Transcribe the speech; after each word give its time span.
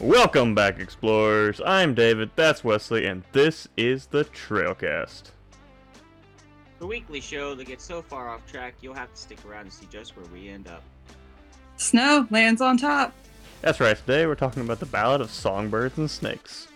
Welcome 0.00 0.54
back, 0.54 0.80
explorers. 0.80 1.60
I'm 1.60 1.92
David, 1.92 2.30
that's 2.34 2.64
Wesley, 2.64 3.04
and 3.04 3.22
this 3.32 3.68
is 3.76 4.06
the 4.06 4.24
Trailcast. 4.24 5.24
The 6.78 6.86
weekly 6.86 7.20
show 7.20 7.54
that 7.54 7.66
gets 7.66 7.84
so 7.84 8.00
far 8.00 8.30
off 8.30 8.50
track, 8.50 8.76
you'll 8.80 8.94
have 8.94 9.12
to 9.12 9.20
stick 9.20 9.36
around 9.46 9.66
to 9.66 9.70
see 9.70 9.86
just 9.90 10.16
where 10.16 10.24
we 10.32 10.48
end 10.48 10.68
up. 10.68 10.82
Snow 11.76 12.26
lands 12.30 12.62
on 12.62 12.78
top. 12.78 13.12
That's 13.60 13.78
right, 13.78 13.94
today 13.94 14.24
we're 14.24 14.36
talking 14.36 14.62
about 14.62 14.80
the 14.80 14.86
Ballad 14.86 15.20
of 15.20 15.30
Songbirds 15.30 15.98
and 15.98 16.10
Snakes. 16.10 16.68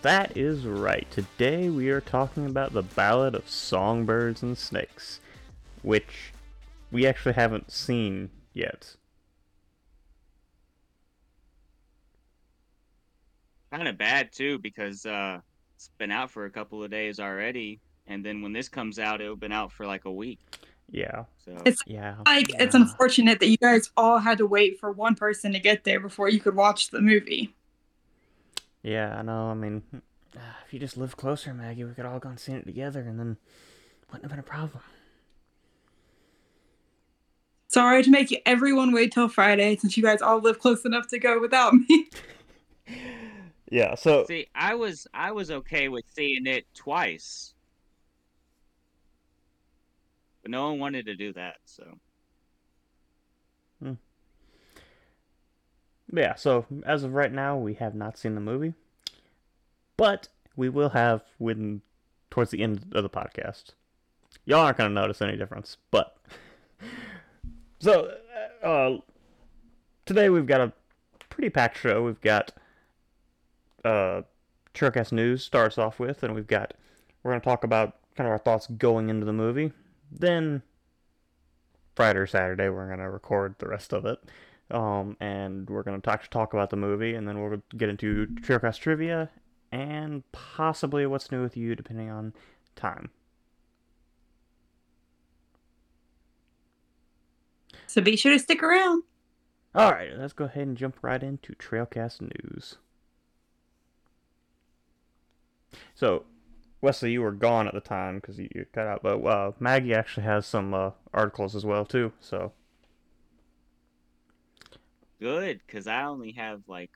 That 0.00 0.36
is 0.36 0.64
right. 0.64 1.06
Today 1.10 1.68
we 1.68 1.90
are 1.90 2.00
talking 2.00 2.46
about 2.46 2.72
the 2.72 2.82
Ballad 2.82 3.34
of 3.34 3.48
Songbirds 3.48 4.42
and 4.42 4.56
Snakes, 4.56 5.20
which 5.82 6.32
we 6.90 7.06
actually 7.06 7.34
haven't 7.34 7.70
seen 7.70 8.30
yet. 8.54 8.96
Kind 13.70 13.86
of 13.86 13.98
bad 13.98 14.32
too 14.32 14.58
because 14.58 15.04
uh, 15.04 15.40
it's 15.76 15.90
been 15.98 16.10
out 16.10 16.30
for 16.30 16.46
a 16.46 16.50
couple 16.50 16.82
of 16.82 16.90
days 16.90 17.20
already, 17.20 17.80
and 18.06 18.24
then 18.24 18.40
when 18.40 18.52
this 18.52 18.68
comes 18.68 18.98
out, 18.98 19.20
it'll 19.20 19.36
been 19.36 19.52
out 19.52 19.72
for 19.72 19.86
like 19.86 20.06
a 20.06 20.12
week. 20.12 20.38
Yeah. 20.90 21.24
So 21.44 21.56
It's 21.66 21.82
Yeah. 21.86 22.16
like 22.24 22.50
it's 22.58 22.74
unfortunate 22.74 23.40
that 23.40 23.48
you 23.48 23.56
guys 23.56 23.90
all 23.96 24.18
had 24.18 24.38
to 24.38 24.46
wait 24.46 24.78
for 24.80 24.90
one 24.90 25.16
person 25.16 25.52
to 25.52 25.58
get 25.58 25.84
there 25.84 26.00
before 26.00 26.28
you 26.28 26.40
could 26.40 26.54
watch 26.54 26.90
the 26.90 27.00
movie. 27.00 27.54
Yeah, 28.82 29.16
I 29.18 29.22
know. 29.22 29.46
I 29.46 29.54
mean, 29.54 29.82
if 30.34 30.72
you 30.72 30.78
just 30.78 30.96
lived 30.96 31.16
closer, 31.16 31.52
Maggie, 31.54 31.84
we 31.84 31.92
could 31.94 32.06
all 32.06 32.18
gone 32.18 32.38
seen 32.38 32.56
it 32.56 32.66
together, 32.66 33.00
and 33.00 33.18
then 33.18 33.36
wouldn't 34.08 34.24
have 34.24 34.30
been 34.30 34.40
a 34.40 34.42
problem. 34.42 34.82
Sorry 37.68 38.02
to 38.02 38.10
make 38.10 38.30
you- 38.30 38.40
everyone 38.44 38.92
wait 38.92 39.12
till 39.12 39.28
Friday 39.28 39.76
since 39.76 39.96
you 39.96 40.02
guys 40.02 40.20
all 40.20 40.40
live 40.40 40.58
close 40.58 40.84
enough 40.84 41.08
to 41.08 41.18
go 41.18 41.40
without 41.40 41.74
me. 41.74 42.08
Yeah. 43.70 43.94
So 43.94 44.26
see, 44.28 44.48
I 44.54 44.74
was 44.74 45.06
I 45.14 45.32
was 45.32 45.50
okay 45.50 45.88
with 45.88 46.04
seeing 46.14 46.44
it 46.46 46.66
twice, 46.74 47.54
but 50.42 50.50
no 50.50 50.68
one 50.68 50.78
wanted 50.78 51.06
to 51.06 51.14
do 51.16 51.32
that. 51.32 51.56
So 51.64 51.98
yeah. 56.12 56.34
So 56.34 56.66
as 56.84 57.04
of 57.04 57.14
right 57.14 57.32
now, 57.32 57.56
we 57.56 57.74
have 57.74 57.94
not 57.94 58.18
seen 58.18 58.34
the 58.34 58.40
movie, 58.40 58.74
but 59.96 60.28
we 60.56 60.68
will 60.68 60.90
have 60.90 61.22
when 61.38 61.82
towards 62.30 62.50
the 62.50 62.62
end 62.62 62.92
of 62.92 63.02
the 63.02 63.10
podcast. 63.10 63.70
Y'all 64.44 64.60
aren't 64.60 64.78
gonna 64.78 64.90
notice 64.90 65.22
any 65.22 65.36
difference, 65.36 65.76
but 65.90 66.16
so 67.78 68.14
uh, 68.62 68.96
today 70.06 70.30
we've 70.30 70.46
got 70.46 70.60
a 70.60 70.72
pretty 71.28 71.50
packed 71.50 71.78
show. 71.78 72.02
We've 72.02 72.20
got 72.20 72.52
uh, 73.84 74.22
Trailcast 74.74 75.12
News 75.12 75.44
starts 75.44 75.78
off 75.78 75.98
with, 75.98 76.22
and 76.22 76.34
we've 76.34 76.46
got 76.46 76.74
we're 77.22 77.32
gonna 77.32 77.40
talk 77.40 77.64
about 77.64 77.96
kind 78.16 78.26
of 78.26 78.32
our 78.32 78.38
thoughts 78.38 78.66
going 78.66 79.08
into 79.08 79.26
the 79.26 79.32
movie. 79.32 79.72
Then 80.10 80.62
Friday 81.94 82.20
or 82.20 82.26
Saturday 82.26 82.68
we're 82.68 82.88
gonna 82.88 83.10
record 83.10 83.56
the 83.58 83.68
rest 83.68 83.92
of 83.92 84.04
it, 84.04 84.18
um, 84.72 85.16
and 85.20 85.68
we're 85.68 85.82
gonna 85.82 86.00
talk 86.00 86.28
talk 86.28 86.52
about 86.52 86.70
the 86.70 86.76
movie, 86.76 87.14
and 87.14 87.28
then 87.28 87.40
we'll 87.40 87.62
get 87.76 87.88
into 87.88 88.26
Trailcast 88.40 88.78
trivia 88.78 89.30
and 89.70 90.22
possibly 90.32 91.06
what's 91.06 91.32
new 91.32 91.42
with 91.42 91.56
you, 91.56 91.74
depending 91.74 92.10
on 92.10 92.34
time. 92.76 93.10
so 97.92 98.00
be 98.00 98.16
sure 98.16 98.32
to 98.32 98.38
stick 98.38 98.62
around. 98.62 99.02
All 99.74 99.92
right, 99.92 100.10
let's 100.16 100.32
go 100.32 100.46
ahead 100.46 100.66
and 100.66 100.76
jump 100.76 100.96
right 101.02 101.22
into 101.22 101.52
Trailcast 101.52 102.22
news. 102.22 102.76
So, 105.94 106.24
Wesley, 106.80 107.12
you 107.12 107.20
were 107.20 107.32
gone 107.32 107.68
at 107.68 107.74
the 107.74 107.80
time 107.80 108.16
because 108.16 108.38
you, 108.38 108.48
you 108.54 108.64
cut 108.72 108.86
out, 108.86 109.02
but 109.02 109.22
uh, 109.24 109.52
Maggie 109.60 109.94
actually 109.94 110.24
has 110.24 110.46
some 110.46 110.72
uh, 110.72 110.90
articles 111.12 111.54
as 111.54 111.66
well 111.66 111.84
too. 111.84 112.12
So, 112.18 112.52
good 115.22 115.60
because 115.66 115.86
I 115.86 116.02
only 116.02 116.32
have 116.32 116.62
like 116.66 116.90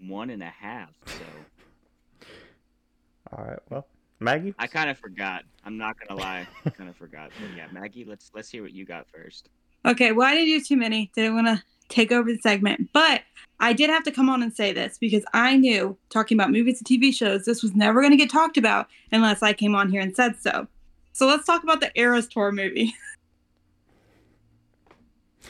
one 0.00 0.30
and 0.30 0.42
a 0.42 0.52
half. 0.58 0.90
So 1.06 2.26
all 3.32 3.44
right, 3.44 3.58
well, 3.68 3.86
Maggie, 4.20 4.54
I 4.58 4.68
kind 4.68 4.88
of 4.88 4.98
forgot. 4.98 5.42
I'm 5.64 5.76
not 5.76 5.96
gonna 5.98 6.20
lie, 6.20 6.46
I 6.64 6.70
kind 6.70 6.88
of 6.88 6.96
forgot. 6.96 7.30
But 7.40 7.56
yeah, 7.56 7.66
Maggie, 7.72 8.04
let's 8.04 8.30
let's 8.34 8.48
hear 8.48 8.62
what 8.62 8.72
you 8.72 8.84
got 8.84 9.06
first. 9.12 9.48
Okay, 9.84 10.12
well, 10.12 10.26
I 10.26 10.34
didn't 10.34 10.58
do 10.58 10.64
too 10.64 10.76
many. 10.76 11.10
Didn't 11.14 11.34
want 11.34 11.46
to 11.48 11.62
take 11.88 12.10
over 12.10 12.32
the 12.32 12.38
segment, 12.38 12.90
but 12.92 13.22
I 13.60 13.72
did 13.72 13.90
have 13.90 14.02
to 14.04 14.10
come 14.10 14.28
on 14.28 14.42
and 14.42 14.54
say 14.54 14.72
this 14.72 14.98
because 14.98 15.24
I 15.32 15.56
knew 15.56 15.96
talking 16.10 16.36
about 16.36 16.50
movies 16.50 16.80
and 16.80 16.86
TV 16.86 17.14
shows, 17.14 17.44
this 17.44 17.62
was 17.62 17.74
never 17.74 18.00
going 18.00 18.10
to 18.10 18.16
get 18.16 18.30
talked 18.30 18.56
about 18.56 18.88
unless 19.12 19.42
I 19.42 19.52
came 19.52 19.74
on 19.74 19.90
here 19.90 20.00
and 20.00 20.14
said 20.14 20.36
so. 20.40 20.66
So 21.12 21.26
let's 21.26 21.46
talk 21.46 21.62
about 21.62 21.80
the 21.80 21.90
Eras 21.94 22.26
Tour 22.26 22.50
movie. 22.52 22.94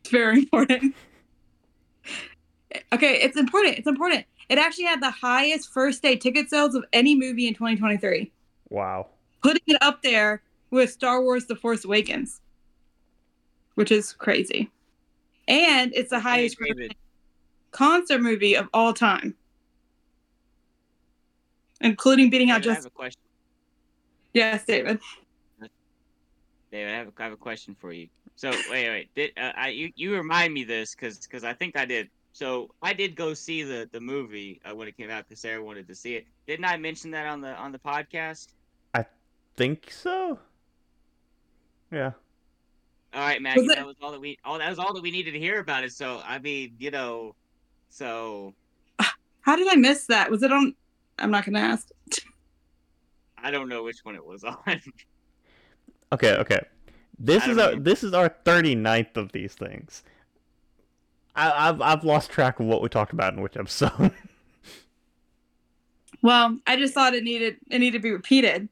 it's 0.00 0.10
very 0.10 0.38
important. 0.38 0.94
Okay, 2.92 3.20
it's 3.22 3.36
important. 3.36 3.78
It's 3.78 3.86
important. 3.86 4.24
It 4.48 4.58
actually 4.58 4.84
had 4.84 5.02
the 5.02 5.10
highest 5.10 5.72
first 5.72 6.02
day 6.02 6.16
ticket 6.16 6.50
sales 6.50 6.74
of 6.74 6.84
any 6.92 7.14
movie 7.14 7.48
in 7.48 7.54
2023, 7.54 8.30
wow, 8.70 9.08
putting 9.42 9.62
it 9.66 9.82
up 9.82 10.02
there 10.02 10.42
with 10.70 10.90
Star 10.90 11.22
Wars 11.22 11.46
The 11.46 11.56
Force 11.56 11.84
Awakens, 11.84 12.40
which 13.74 13.90
is 13.90 14.12
crazy. 14.12 14.70
And 15.48 15.92
it's 15.94 16.10
the 16.10 16.20
highest 16.20 16.56
concert 17.70 18.20
movie 18.20 18.56
of 18.56 18.68
all 18.72 18.92
time, 18.92 19.34
including 21.80 22.30
beating 22.30 22.50
out 22.50 22.62
David, 22.62 22.70
I 22.70 22.74
just 22.74 22.84
have 22.84 22.92
a 22.92 22.96
question. 22.96 23.22
yes, 24.32 24.64
David. 24.64 25.00
David, 26.72 26.92
I 26.92 26.96
have 26.98 27.08
a, 27.08 27.12
I 27.18 27.22
have 27.24 27.32
a 27.32 27.36
question 27.36 27.76
for 27.78 27.92
you. 27.92 28.08
So 28.36 28.50
wait, 28.70 28.88
wait, 28.88 29.08
did 29.14 29.30
uh, 29.38 29.52
I 29.56 29.68
you, 29.68 29.90
you 29.94 30.14
remind 30.14 30.52
me 30.52 30.64
this 30.64 30.94
because 30.94 31.18
because 31.18 31.44
I 31.44 31.54
think 31.54 31.78
I 31.78 31.84
did. 31.84 32.08
So 32.36 32.68
I 32.82 32.92
did 32.92 33.16
go 33.16 33.32
see 33.32 33.62
the 33.62 33.88
the 33.92 34.00
movie 34.00 34.60
uh, 34.68 34.74
when 34.76 34.86
it 34.88 34.94
came 34.98 35.08
out 35.08 35.26
because 35.26 35.40
Sarah 35.40 35.64
wanted 35.64 35.88
to 35.88 35.94
see 35.94 36.16
it. 36.16 36.26
Didn't 36.46 36.66
I 36.66 36.76
mention 36.76 37.10
that 37.12 37.26
on 37.26 37.40
the 37.40 37.54
on 37.54 37.72
the 37.72 37.78
podcast? 37.78 38.48
I 38.92 39.06
think 39.56 39.90
so. 39.90 40.38
Yeah, 41.90 42.10
All 43.14 43.20
right, 43.20 43.40
Maggie, 43.40 43.62
it- 43.62 43.76
that 43.76 43.86
was 43.86 43.96
all 44.02 44.12
that 44.12 44.20
we 44.20 44.36
all 44.44 44.58
that 44.58 44.68
was 44.68 44.78
all 44.78 44.92
that 44.92 45.02
we 45.02 45.10
needed 45.10 45.32
to 45.32 45.38
hear 45.38 45.60
about 45.60 45.82
it. 45.82 45.92
So 45.94 46.20
I 46.26 46.38
mean, 46.38 46.74
you 46.78 46.90
know, 46.90 47.34
so 47.88 48.52
How 49.40 49.56
did 49.56 49.68
I 49.72 49.76
miss 49.76 50.04
that? 50.08 50.30
Was 50.30 50.42
it 50.42 50.52
on? 50.52 50.74
I'm 51.18 51.30
not 51.30 51.46
gonna 51.46 51.60
ask. 51.60 51.88
I 53.38 53.50
don't 53.50 53.70
know 53.70 53.82
which 53.82 54.00
one 54.02 54.14
it 54.14 54.26
was 54.26 54.44
on. 54.44 54.58
okay, 56.12 56.34
okay. 56.34 56.60
This 57.18 57.46
is 57.46 57.56
our 57.56 57.76
this 57.76 58.04
is 58.04 58.12
our 58.12 58.28
39th 58.28 59.16
of 59.16 59.32
these 59.32 59.54
things. 59.54 60.02
I, 61.36 61.68
I've 61.68 61.80
I've 61.82 62.04
lost 62.04 62.30
track 62.30 62.58
of 62.60 62.66
what 62.66 62.82
we 62.82 62.88
talked 62.88 63.12
about 63.12 63.34
in 63.34 63.40
which 63.40 63.56
episode. 63.56 64.12
Well, 66.22 66.58
I 66.66 66.76
just 66.76 66.94
thought 66.94 67.14
it 67.14 67.22
needed 67.24 67.56
it 67.70 67.78
needed 67.78 67.98
to 67.98 68.02
be 68.02 68.10
repeated 68.10 68.68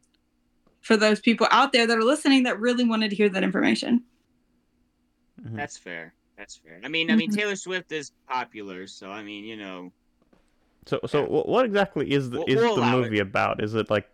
for 0.81 0.97
those 0.97 1.21
people 1.21 1.47
out 1.51 1.73
there 1.73 1.87
that 1.87 1.97
are 1.97 2.03
listening 2.03 2.45
that 2.45 2.59
really 2.59 2.85
wanted 2.85 3.11
to 3.11 3.17
hear 3.17 3.29
that 3.29 3.43
information. 3.45 4.03
Mhm. 5.43 5.57
That's 5.57 5.77
fair. 5.77 6.15
That's 6.37 6.57
fair. 6.57 6.81
I 6.83 6.89
mean, 6.89 7.11
I 7.11 7.17
mean 7.17 7.31
Mhm. 7.31 7.37
Taylor 7.37 7.57
Swift 7.57 7.93
is 7.93 8.13
popular, 8.29 8.87
so 8.87 9.11
I 9.11 9.23
mean, 9.23 9.45
you 9.45 9.57
know, 9.57 9.93
So 10.87 11.01
so 11.07 11.21
Yeah. 11.23 11.27
what 11.29 11.65
exactly 11.65 12.11
is 12.11 12.31
the 12.31 12.39
We'll- 12.39 12.47
is 12.49 12.57
we'll 12.57 12.75
the 12.77 12.81
allow 12.81 12.99
it. 12.99 13.03
movie 13.03 13.21
about? 13.21 13.63
Is 13.63 13.75
it 13.75 13.89
like 13.91 14.09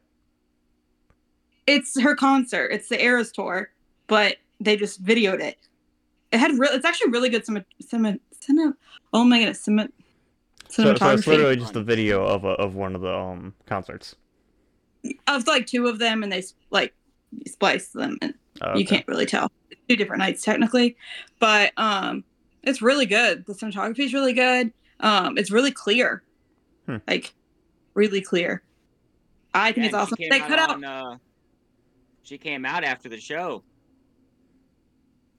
It's 1.66 1.98
her 2.00 2.14
concert. 2.16 2.66
It's 2.72 2.88
the 2.88 3.00
Eras 3.02 3.30
tour, 3.32 3.70
but 4.06 4.36
they 4.60 4.76
just 4.76 5.02
videoed 5.04 5.40
it. 5.40 5.56
It 6.32 6.38
had 6.38 6.58
real. 6.58 6.70
It's 6.72 6.84
actually 6.84 7.10
really 7.12 7.28
good. 7.28 7.44
Cinema, 7.46 7.64
cinema, 7.80 8.18
cinema 8.40 8.74
oh 9.12 9.24
my 9.24 9.38
goodness, 9.38 9.60
cinema, 9.62 9.88
so, 10.68 10.94
so 10.94 11.10
it's 11.10 11.26
literally 11.26 11.56
just 11.56 11.74
a 11.76 11.82
video 11.82 12.24
of 12.24 12.44
a, 12.44 12.50
of 12.50 12.74
one 12.74 12.94
of 12.94 13.00
the 13.00 13.12
um 13.14 13.54
concerts. 13.66 14.14
of 15.26 15.46
like 15.46 15.66
two 15.66 15.86
of 15.88 15.98
them, 15.98 16.22
and 16.22 16.30
they 16.32 16.42
like 16.70 16.94
splice 17.46 17.88
them, 17.88 18.18
and 18.22 18.34
Oh, 18.62 18.76
you 18.76 18.84
can't 18.84 19.06
really 19.08 19.26
tell. 19.26 19.50
Two 19.88 19.96
different 19.96 20.18
nights 20.20 20.42
technically, 20.42 20.96
but 21.38 21.72
um, 21.76 22.24
it's 22.62 22.82
really 22.82 23.06
good. 23.06 23.46
The 23.46 23.54
cinematography 23.54 24.00
is 24.00 24.12
really 24.12 24.32
good. 24.34 24.72
Um, 25.00 25.38
it's 25.38 25.50
really 25.50 25.70
clear, 25.72 26.22
Hmm. 26.86 26.96
like 27.08 27.32
really 27.94 28.20
clear. 28.20 28.62
I 29.54 29.72
think 29.72 29.78
Yeah, 29.78 29.84
it's 29.86 29.94
and 29.94 30.02
awesome. 30.02 30.16
They 30.18 30.28
came 30.38 30.48
cut 30.48 30.58
out. 30.58 30.70
on, 30.70 30.84
uh, 30.84 31.16
she 32.22 32.38
came 32.38 32.64
out 32.66 32.84
after 32.84 33.08
the 33.08 33.18
show. 33.18 33.64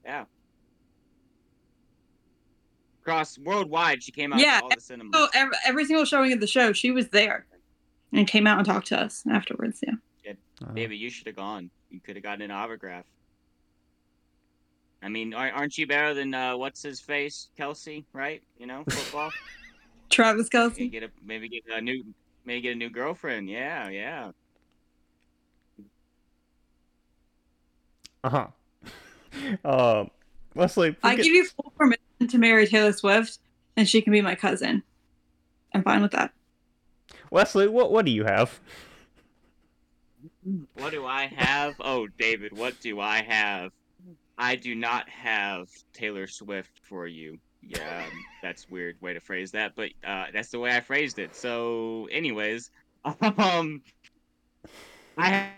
Yeah. 0.04 0.26
Across 3.02 3.38
worldwide. 3.40 4.04
She 4.04 4.12
came 4.12 4.32
out 4.34 4.40
Yeah, 4.40 4.58
to 4.60 4.64
all 4.64 4.70
the 4.70 4.82
cinemas. 4.82 5.12
So 5.14 5.28
every, 5.34 5.56
every 5.66 5.86
single 5.86 6.06
showing 6.06 6.32
of 6.34 6.40
the 6.40 6.48
show, 6.48 6.72
she 6.74 6.92
was 6.92 7.10
there 7.10 7.46
and 8.14 8.28
came 8.28 8.46
out 8.48 8.58
and 8.58 8.66
talked 8.66 8.88
to 8.88 9.00
us 9.00 9.24
afterwards. 9.30 9.80
Yeah. 9.86 9.94
Uh, 10.64 10.72
David, 10.74 10.96
you 10.96 11.10
should 11.10 11.26
have 11.26 11.36
gone. 11.36 11.72
You 11.90 12.00
could 12.00 12.16
have 12.16 12.24
gotten 12.24 12.44
an 12.44 12.52
autograph. 12.52 13.06
I 15.02 15.10
mean, 15.10 15.34
aren't 15.34 15.76
you 15.80 15.88
better 15.88 16.14
than 16.14 16.34
uh, 16.36 16.56
what's 16.56 16.84
his 16.84 17.00
face, 17.00 17.50
Kelsey? 17.58 18.06
Right? 18.14 18.44
You 18.60 18.68
know, 18.68 18.84
football. 18.88 19.32
Travis 20.12 20.44
maybe 20.44 20.50
Kelsey. 20.52 20.88
get 20.90 21.04
a 21.04 21.10
maybe 21.26 21.50
get 21.50 21.64
a 21.76 21.82
new 21.82 22.04
maybe 22.46 22.62
get 22.62 22.74
a 22.74 22.76
new 22.76 22.90
girlfriend. 22.92 23.50
Yeah, 23.50 23.90
yeah. 23.90 24.32
uh-huh. 28.24 28.48
uh, 29.66 30.06
Wesley, 30.54 30.96
I 31.02 31.12
forget- 31.12 31.26
give 31.26 31.34
you 31.34 31.46
full 31.46 31.74
permission 31.78 32.04
to 32.30 32.38
marry 32.38 32.68
Taylor 32.68 32.94
Swift, 32.94 33.40
and 33.76 33.88
she 33.88 34.02
can 34.02 34.12
be 34.12 34.22
my 34.22 34.36
cousin. 34.36 34.84
I'm 35.74 35.84
fine 35.84 36.02
with 36.02 36.12
that. 36.12 36.32
Wesley, 37.30 37.68
what 37.68 37.92
what 37.92 38.06
do 38.06 38.12
you 38.12 38.26
have? 38.26 38.60
What 40.76 40.92
do 40.92 41.06
I 41.06 41.28
have? 41.28 41.76
Oh, 41.80 42.08
David, 42.18 42.58
what 42.58 42.80
do 42.82 43.00
I 43.00 43.22
have? 43.22 43.72
I 44.38 44.56
do 44.56 44.76
not 44.76 45.08
have 45.08 45.70
Taylor 45.94 46.28
Swift 46.28 46.82
for 46.84 47.08
you. 47.08 47.38
Yeah, 47.62 48.06
um, 48.06 48.12
that's 48.42 48.66
a 48.66 48.74
weird 48.74 49.00
way 49.02 49.14
to 49.14 49.20
phrase 49.20 49.52
that, 49.52 49.74
but 49.76 49.92
uh, 50.04 50.26
that's 50.34 50.50
the 50.50 50.60
way 50.60 50.76
I 50.76 50.82
phrased 50.82 51.20
it. 51.20 51.36
So, 51.36 52.08
anyways, 52.12 52.72
um, 53.38 53.82
I 55.18 55.30
have. 55.30 55.52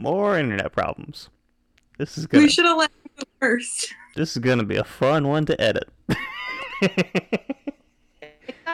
More 0.00 0.38
internet 0.38 0.72
problems. 0.72 1.28
This 1.98 2.16
is 2.16 2.26
gonna 2.26 2.44
We 2.44 2.50
should 2.50 2.64
have 2.64 2.78
let 2.78 2.90
him 2.90 3.10
go 3.18 3.24
first. 3.38 3.94
this 4.16 4.30
is 4.32 4.38
gonna 4.38 4.64
be 4.64 4.76
a 4.76 4.84
fun 4.84 5.28
one 5.28 5.44
to 5.46 5.60
edit. 5.60 5.88
Got 6.80 6.88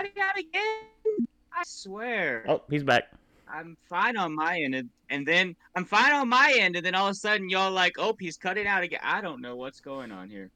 it 0.05 0.17
out 0.21 0.39
again. 0.39 1.27
I 1.53 1.63
swear. 1.65 2.45
oh, 2.49 2.63
he's 2.71 2.85
back. 2.85 3.05
I'm 3.49 3.77
fine 3.89 4.17
on 4.17 4.35
my 4.35 4.61
end, 4.61 4.75
and, 4.75 4.91
and 5.11 5.27
then 5.27 5.57
I'm 5.75 5.85
fine 5.85 6.13
on 6.13 6.29
my 6.29 6.55
end, 6.59 6.77
and 6.77 6.85
then 6.85 6.95
all 6.95 7.07
of 7.07 7.13
a 7.13 7.15
sudden 7.15 7.49
y'all 7.49 7.71
like, 7.73 7.95
oh, 7.99 8.15
he's 8.19 8.37
cutting 8.37 8.67
out 8.67 8.83
again. 8.83 9.01
I 9.03 9.21
don't 9.21 9.41
know 9.41 9.57
what's 9.57 9.81
going 9.81 10.13
on 10.13 10.29
here. 10.29 10.51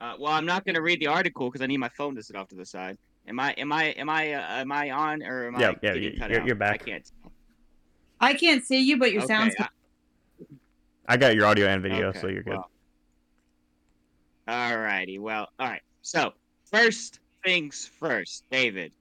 Uh, 0.00 0.14
well, 0.18 0.32
I'm 0.32 0.46
not 0.46 0.64
gonna 0.66 0.82
read 0.82 1.00
the 1.00 1.06
article 1.06 1.48
because 1.50 1.62
I 1.62 1.66
need 1.66 1.78
my 1.78 1.88
phone 1.88 2.14
to 2.16 2.22
sit 2.22 2.36
off 2.36 2.48
to 2.48 2.54
the 2.56 2.66
side. 2.66 2.98
Am 3.26 3.40
I? 3.40 3.52
Am 3.54 3.72
I? 3.72 3.84
Am 3.92 4.10
I? 4.10 4.34
Uh, 4.34 4.60
am 4.60 4.70
I 4.70 4.90
on 4.90 5.22
or 5.22 5.46
am 5.48 5.58
Yeah, 5.58 5.68
I 5.68 5.70
yeah, 5.70 5.94
getting 5.94 6.02
you- 6.02 6.18
cut 6.18 6.30
you're- 6.30 6.46
you're 6.46 6.54
back. 6.56 6.82
I 6.82 6.84
can't. 6.84 7.10
I 8.24 8.34
can't 8.34 8.64
see 8.64 8.80
you, 8.80 8.96
but 8.98 9.12
your 9.12 9.22
okay, 9.22 9.34
sound's 9.34 9.54
I- 9.58 9.68
I 11.06 11.16
got 11.18 11.34
your 11.34 11.44
audio 11.44 11.66
and 11.66 11.82
video, 11.82 12.08
okay, 12.08 12.20
so 12.20 12.28
you're 12.28 12.42
good. 12.42 12.54
well. 12.54 12.70
Alrighty. 14.48 15.20
Well, 15.20 15.48
all 15.58 15.68
right. 15.68 15.82
So 16.00 16.32
first 16.70 17.20
things 17.44 17.90
first, 17.98 18.44
David. 18.50 18.92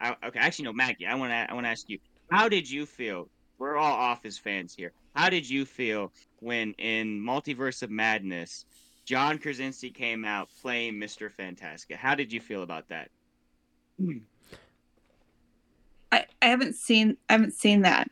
I, 0.00 0.14
okay, 0.26 0.38
actually, 0.38 0.66
no, 0.66 0.72
Maggie. 0.74 1.06
I 1.06 1.14
want 1.14 1.30
to. 1.30 1.50
I 1.50 1.54
want 1.54 1.64
to 1.64 1.70
ask 1.70 1.88
you. 1.88 1.98
How 2.30 2.48
did 2.48 2.70
you 2.70 2.84
feel? 2.86 3.28
We're 3.58 3.76
all 3.76 3.92
Office 3.92 4.36
fans 4.36 4.74
here. 4.74 4.92
How 5.14 5.30
did 5.30 5.48
you 5.48 5.64
feel 5.64 6.12
when 6.40 6.72
in 6.72 7.20
Multiverse 7.20 7.82
of 7.82 7.90
Madness, 7.90 8.64
John 9.04 9.38
Krasinski 9.38 9.90
came 9.90 10.24
out 10.24 10.48
playing 10.60 10.94
Mr. 10.94 11.30
Fantastic? 11.30 11.96
How 11.96 12.14
did 12.14 12.32
you 12.32 12.40
feel 12.40 12.62
about 12.62 12.88
that? 12.88 13.10
I, 16.10 16.26
I 16.42 16.46
haven't 16.46 16.74
seen 16.74 17.16
I 17.30 17.34
haven't 17.34 17.54
seen 17.54 17.82
that. 17.82 18.10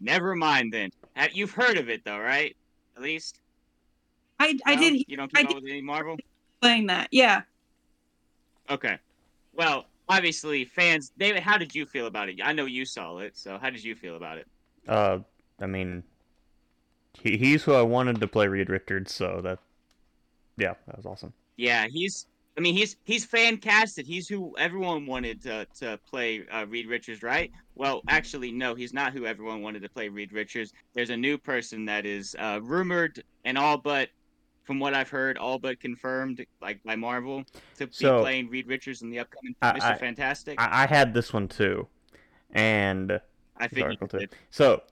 Never 0.00 0.34
mind 0.34 0.72
then. 0.72 0.90
Have, 1.14 1.32
you've 1.32 1.50
heard 1.50 1.76
of 1.78 1.88
it 1.88 2.04
though, 2.04 2.18
right? 2.18 2.56
At 2.96 3.02
least. 3.02 3.40
I 4.40 4.56
I 4.66 4.74
No? 4.76 4.80
did 4.80 5.04
You 5.08 5.16
don't 5.16 5.30
I 5.34 5.40
keep 5.42 5.50
up 5.50 5.54
did- 5.56 5.62
with 5.64 5.70
any 5.70 5.82
Marvel? 5.82 6.16
playing 6.60 6.86
that. 6.86 7.08
Yeah. 7.12 7.42
Okay. 8.70 8.98
Well, 9.54 9.86
obviously, 10.08 10.64
fans. 10.64 11.12
David, 11.18 11.42
how 11.42 11.56
did 11.58 11.74
you 11.74 11.86
feel 11.86 12.06
about 12.06 12.28
it? 12.28 12.40
I 12.42 12.52
know 12.52 12.66
you 12.66 12.84
saw 12.84 13.18
it, 13.18 13.36
so 13.36 13.58
how 13.58 13.70
did 13.70 13.82
you 13.82 13.94
feel 13.94 14.16
about 14.16 14.38
it? 14.38 14.46
Uh, 14.86 15.20
I 15.60 15.66
mean, 15.66 16.02
he, 17.14 17.36
he's 17.36 17.62
who 17.62 17.74
I 17.74 17.82
wanted 17.82 18.20
to 18.20 18.26
play 18.28 18.46
Reed 18.48 18.68
Richards, 18.68 19.12
so 19.14 19.40
that, 19.42 19.58
yeah, 20.56 20.74
that 20.86 20.96
was 20.96 21.06
awesome. 21.06 21.32
Yeah, 21.56 21.86
he's. 21.88 22.26
I 22.58 22.60
mean, 22.60 22.74
he's 22.74 22.96
he's 23.04 23.24
fan 23.24 23.56
casted. 23.58 24.04
He's 24.04 24.28
who 24.28 24.52
everyone 24.58 25.06
wanted 25.06 25.40
to 25.42 25.64
to 25.78 25.98
play 26.10 26.44
uh, 26.52 26.66
Reed 26.66 26.88
Richards, 26.88 27.22
right? 27.22 27.52
Well, 27.76 28.02
actually, 28.08 28.50
no, 28.50 28.74
he's 28.74 28.92
not 28.92 29.12
who 29.12 29.26
everyone 29.26 29.62
wanted 29.62 29.80
to 29.82 29.88
play 29.88 30.08
Reed 30.08 30.32
Richards. 30.32 30.72
There's 30.92 31.10
a 31.10 31.16
new 31.16 31.38
person 31.38 31.84
that 31.84 32.04
is 32.04 32.34
uh, 32.36 32.58
rumored 32.60 33.22
and 33.44 33.56
all 33.56 33.78
but, 33.78 34.08
from 34.64 34.80
what 34.80 34.92
I've 34.92 35.08
heard, 35.08 35.38
all 35.38 35.60
but 35.60 35.78
confirmed, 35.78 36.44
like 36.60 36.82
by 36.82 36.96
Marvel, 36.96 37.44
to 37.76 37.86
be 37.86 37.92
playing 37.94 38.50
Reed 38.50 38.66
Richards 38.66 39.02
in 39.02 39.10
the 39.10 39.20
upcoming 39.20 39.54
I- 39.62 39.78
Mr. 39.78 39.82
I- 39.82 39.98
Fantastic. 39.98 40.60
I, 40.60 40.82
I 40.82 40.86
had 40.86 41.14
this 41.14 41.32
one 41.32 41.46
too, 41.46 41.86
and 42.50 43.20
I 43.56 43.68
figured 43.68 43.84
article 43.84 44.08
you 44.14 44.18
too. 44.18 44.26
did. 44.26 44.36
So 44.50 44.82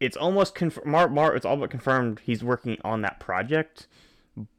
it's 0.00 0.18
almost 0.18 0.54
confirmed. 0.54 0.86
Mar- 0.86 1.08
Mar- 1.08 1.34
it's 1.34 1.46
all 1.46 1.56
but 1.56 1.70
confirmed 1.70 2.20
he's 2.22 2.44
working 2.44 2.76
on 2.84 3.00
that 3.00 3.20
project, 3.20 3.88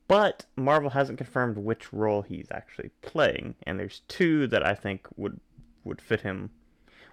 but 0.07 0.45
Marvel 0.55 0.89
hasn't 0.91 1.17
confirmed 1.17 1.57
which 1.57 1.91
role 1.93 2.21
he's 2.21 2.47
actually 2.51 2.91
playing. 3.01 3.55
And 3.63 3.79
there's 3.79 4.01
two 4.07 4.47
that 4.47 4.65
I 4.65 4.73
think 4.75 5.07
would 5.17 5.39
would 5.83 6.01
fit 6.01 6.21
him. 6.21 6.51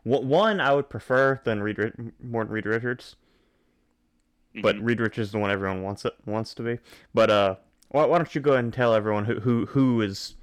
One 0.04 0.60
I 0.60 0.74
would 0.74 0.88
prefer 0.90 1.40
than 1.44 1.62
Reed 1.62 1.78
more 2.22 2.44
than 2.44 2.52
Reed 2.52 2.66
Richards, 2.66 3.16
but 4.54 4.76
Mhm. 4.76 4.84
Reed 4.84 5.00
Richards 5.00 5.28
is 5.28 5.32
the 5.32 5.38
one 5.38 5.50
everyone 5.50 5.82
wants 5.82 6.04
it 6.04 6.14
wants 6.26 6.54
to 6.54 6.62
be. 6.62 6.78
But 7.12 7.30
uh, 7.30 7.56
why, 7.88 8.04
why 8.06 8.18
don't 8.18 8.34
you 8.34 8.40
go 8.40 8.52
ahead 8.52 8.64
and 8.64 8.72
tell 8.72 8.94
everyone 8.94 9.24
who 9.24 9.40
who 9.40 9.66
who 9.66 10.00
is 10.00 10.34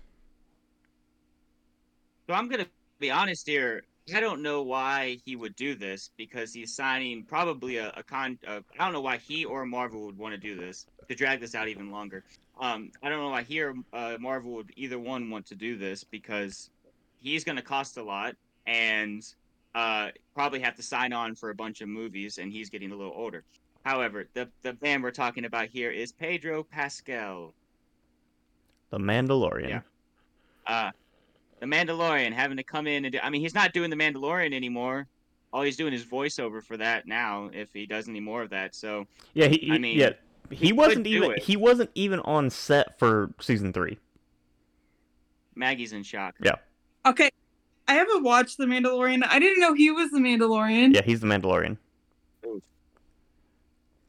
So 2.29 2.35
I'm 2.35 2.47
gonna 2.49 2.67
be 2.99 3.11
honest 3.11 3.47
here. 3.47 3.83
I 4.13 4.19
don't 4.19 4.41
know 4.41 4.63
why 4.63 5.19
he 5.25 5.35
would 5.35 5.55
do 5.55 5.75
this 5.75 6.09
because 6.17 6.53
he's 6.53 6.73
signing 6.75 7.23
probably 7.23 7.77
a, 7.77 7.91
a 7.95 8.03
con. 8.03 8.39
I 8.47 8.61
don't 8.77 8.93
know 8.93 9.01
why 9.01 9.17
he 9.17 9.45
or 9.45 9.65
Marvel 9.65 10.05
would 10.05 10.17
want 10.17 10.33
to 10.33 10.39
do 10.39 10.55
this 10.55 10.87
to 11.07 11.15
drag 11.15 11.39
this 11.39 11.55
out 11.55 11.67
even 11.67 11.91
longer. 11.91 12.25
Um, 12.59 12.91
I 13.01 13.09
don't 13.09 13.19
know 13.19 13.33
I 13.33 13.43
hear 13.43 13.75
uh, 13.93 14.17
Marvel 14.19 14.51
would 14.53 14.71
either 14.75 14.99
one 14.99 15.29
want 15.29 15.45
to 15.47 15.55
do 15.55 15.77
this 15.77 16.03
because 16.03 16.69
he's 17.19 17.43
gonna 17.43 17.61
cost 17.61 17.97
a 17.97 18.03
lot 18.03 18.35
and 18.67 19.25
uh, 19.73 20.09
probably 20.35 20.59
have 20.59 20.75
to 20.75 20.83
sign 20.83 21.13
on 21.13 21.33
for 21.33 21.49
a 21.49 21.55
bunch 21.55 21.81
of 21.81 21.87
movies, 21.87 22.37
and 22.37 22.51
he's 22.51 22.69
getting 22.69 22.91
a 22.91 22.95
little 22.95 23.13
older. 23.15 23.43
However, 23.83 24.27
the 24.33 24.49
the 24.61 24.73
band 24.73 25.01
we're 25.03 25.11
talking 25.11 25.45
about 25.45 25.69
here 25.69 25.91
is 25.91 26.11
Pedro 26.11 26.63
Pascal. 26.63 27.53
the 28.89 28.99
Mandalorian? 28.99 29.69
Yeah. 29.69 29.81
uh 30.67 30.91
the 31.59 31.67
Mandalorian 31.67 32.33
having 32.33 32.57
to 32.57 32.63
come 32.63 32.87
in 32.87 33.05
and 33.05 33.13
do, 33.13 33.19
I 33.21 33.29
mean 33.29 33.41
he's 33.41 33.53
not 33.55 33.71
doing 33.71 33.89
the 33.89 33.95
Mandalorian 33.95 34.53
anymore. 34.53 35.07
All 35.53 35.61
he's 35.61 35.77
doing 35.77 35.93
is 35.93 36.03
voiceover 36.05 36.63
for 36.63 36.77
that 36.77 37.07
now 37.07 37.49
if 37.53 37.71
he 37.73 37.85
does 37.85 38.07
any 38.07 38.19
more 38.19 38.41
of 38.41 38.49
that. 38.49 38.73
So 38.75 39.05
Yeah, 39.33 39.47
he, 39.47 39.69
I 39.71 39.77
mean, 39.77 39.97
yeah, 39.97 40.11
he, 40.51 40.69
could 40.69 40.77
wasn't 40.77 41.07
even 41.07 41.31
it. 41.31 41.43
he 41.43 41.55
wasn't 41.57 41.89
even 41.95 42.19
on 42.21 42.49
set 42.49 42.97
for 42.99 43.33
season 43.39 43.73
three. 43.73 43.97
Maggie's 45.55 45.93
in 45.93 46.03
shock. 46.03 46.35
Yeah. 46.41 46.55
Okay. 47.05 47.29
I 47.87 47.93
haven't 47.95 48.23
watched 48.23 48.57
The 48.57 48.65
Mandalorian. 48.65 49.21
I 49.27 49.39
didn't 49.39 49.59
know 49.59 49.73
he 49.73 49.91
was 49.91 50.11
the 50.11 50.19
Mandalorian. 50.19 50.93
Yeah, 50.95 51.01
he's 51.03 51.19
the 51.19 51.27
Mandalorian. 51.27 51.77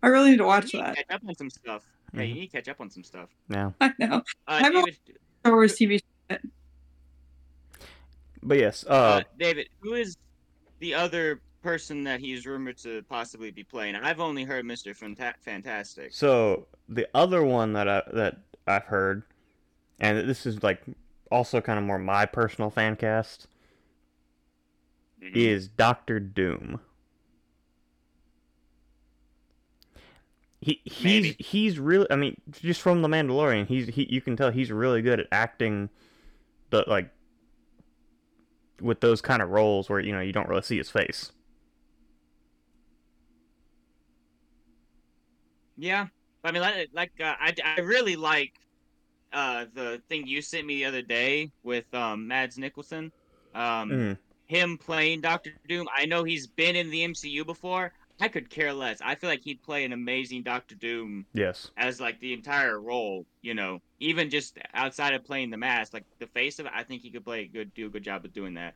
I 0.02 0.08
really 0.08 0.30
need 0.32 0.38
to 0.38 0.44
watch 0.44 0.72
You 0.72 0.80
need 0.80 0.86
that. 0.88 0.96
catch 0.96 1.06
up 1.10 1.22
on 1.28 1.34
some 1.36 1.50
stuff. 1.50 1.84
Yeah, 2.12 2.22
you 2.22 2.34
Mhm. 2.34 2.38
need 2.38 2.46
to 2.48 2.56
catch 2.56 2.68
up 2.68 2.80
on 2.80 2.90
some 2.90 3.04
stuff. 3.04 3.28
Yeah, 3.48 3.70
I 3.80 3.92
know. 3.98 4.16
Uh, 4.16 4.20
I'm 4.46 4.76
a- 4.76 4.80
David, 4.80 4.98
Star 5.40 5.52
Wars 5.52 5.76
TV. 5.76 6.00
show. 6.30 6.36
but 8.42 8.58
yes, 8.58 8.84
uh, 8.88 8.90
uh, 8.92 9.22
David, 9.38 9.68
who 9.80 9.94
is 9.94 10.16
the 10.80 10.94
other 10.94 11.40
person 11.62 12.04
that 12.04 12.20
he's 12.20 12.46
rumored 12.46 12.76
to 12.78 13.02
possibly 13.08 13.50
be 13.50 13.62
playing? 13.64 13.94
I've 13.96 14.20
only 14.20 14.44
heard 14.44 14.64
Mr. 14.64 14.96
Fanta- 14.98 15.34
Fantastic. 15.40 16.12
so 16.12 16.66
the 16.88 17.08
other 17.14 17.42
one 17.44 17.72
that 17.74 17.88
I 17.88 18.02
that 18.12 18.38
I've 18.66 18.84
heard, 18.84 19.22
and 20.00 20.28
this 20.28 20.44
is 20.46 20.62
like 20.62 20.82
also 21.30 21.60
kind 21.60 21.78
of 21.78 21.84
more 21.84 21.98
my 21.98 22.26
personal 22.26 22.70
fan 22.70 22.96
cast, 22.96 23.46
Mhm. 25.22 25.34
is 25.36 25.68
Doctor 25.68 26.20
Doom. 26.20 26.80
He 30.60 30.80
he's 30.84 31.02
Maybe. 31.04 31.36
he's 31.40 31.78
really 31.80 32.06
I 32.10 32.14
mean 32.16 32.40
just 32.52 32.80
from 32.80 33.02
the 33.02 33.08
Mandalorian 33.08 33.66
he's 33.66 33.88
he 33.88 34.06
you 34.08 34.20
can 34.20 34.36
tell 34.36 34.50
he's 34.52 34.70
really 34.70 35.02
good 35.02 35.18
at 35.18 35.26
acting 35.32 35.90
the 36.70 36.84
like 36.86 37.10
with 38.80 39.00
those 39.00 39.20
kind 39.20 39.42
of 39.42 39.50
roles 39.50 39.90
where 39.90 39.98
you 39.98 40.12
know 40.12 40.20
you 40.20 40.32
don't 40.32 40.48
really 40.48 40.62
see 40.62 40.78
his 40.78 40.88
face. 40.90 41.32
Yeah, 45.76 46.06
I 46.44 46.52
mean, 46.52 46.62
like, 46.62 46.88
like 46.92 47.12
uh, 47.20 47.34
I, 47.40 47.54
I 47.64 47.80
really 47.80 48.16
like 48.16 48.52
uh, 49.32 49.66
the 49.72 50.02
thing 50.08 50.26
you 50.26 50.42
sent 50.42 50.66
me 50.66 50.76
the 50.76 50.84
other 50.86 51.02
day 51.02 51.50
with 51.62 51.92
um, 51.94 52.28
Mads 52.28 52.58
Mikkelsen. 52.58 53.10
Um, 53.54 53.90
Mm. 53.90 54.18
him 54.46 54.78
playing 54.78 55.20
Doctor 55.22 55.52
Doom. 55.68 55.88
I 55.94 56.06
know 56.06 56.24
he's 56.24 56.46
been 56.46 56.76
in 56.76 56.90
the 56.90 57.02
MCU 57.04 57.44
before. 57.44 57.92
I 58.20 58.28
could 58.28 58.50
care 58.50 58.72
less. 58.72 59.00
I 59.02 59.14
feel 59.14 59.30
like 59.30 59.42
he'd 59.42 59.62
play 59.62 59.84
an 59.84 59.92
amazing 59.92 60.42
Doctor 60.42 60.74
Doom 60.74 61.26
Yes. 61.34 61.70
as 61.76 62.00
like 62.00 62.20
the 62.20 62.32
entire 62.34 62.78
role. 62.80 63.26
You 63.40 63.54
know, 63.54 63.78
even 63.98 64.30
just 64.30 64.58
outside 64.74 65.14
of 65.14 65.24
playing 65.24 65.50
the 65.50 65.56
mask, 65.56 65.94
like 65.94 66.04
the 66.20 66.26
face 66.28 66.58
of 66.58 66.66
it. 66.66 66.72
I 66.74 66.84
think 66.84 67.02
he 67.02 67.10
could 67.10 67.24
play 67.24 67.40
a 67.42 67.48
good, 67.48 67.72
do 67.74 67.86
a 67.86 67.90
good 67.90 68.04
job 68.04 68.24
of 68.24 68.32
doing 68.32 68.54
that. 68.54 68.74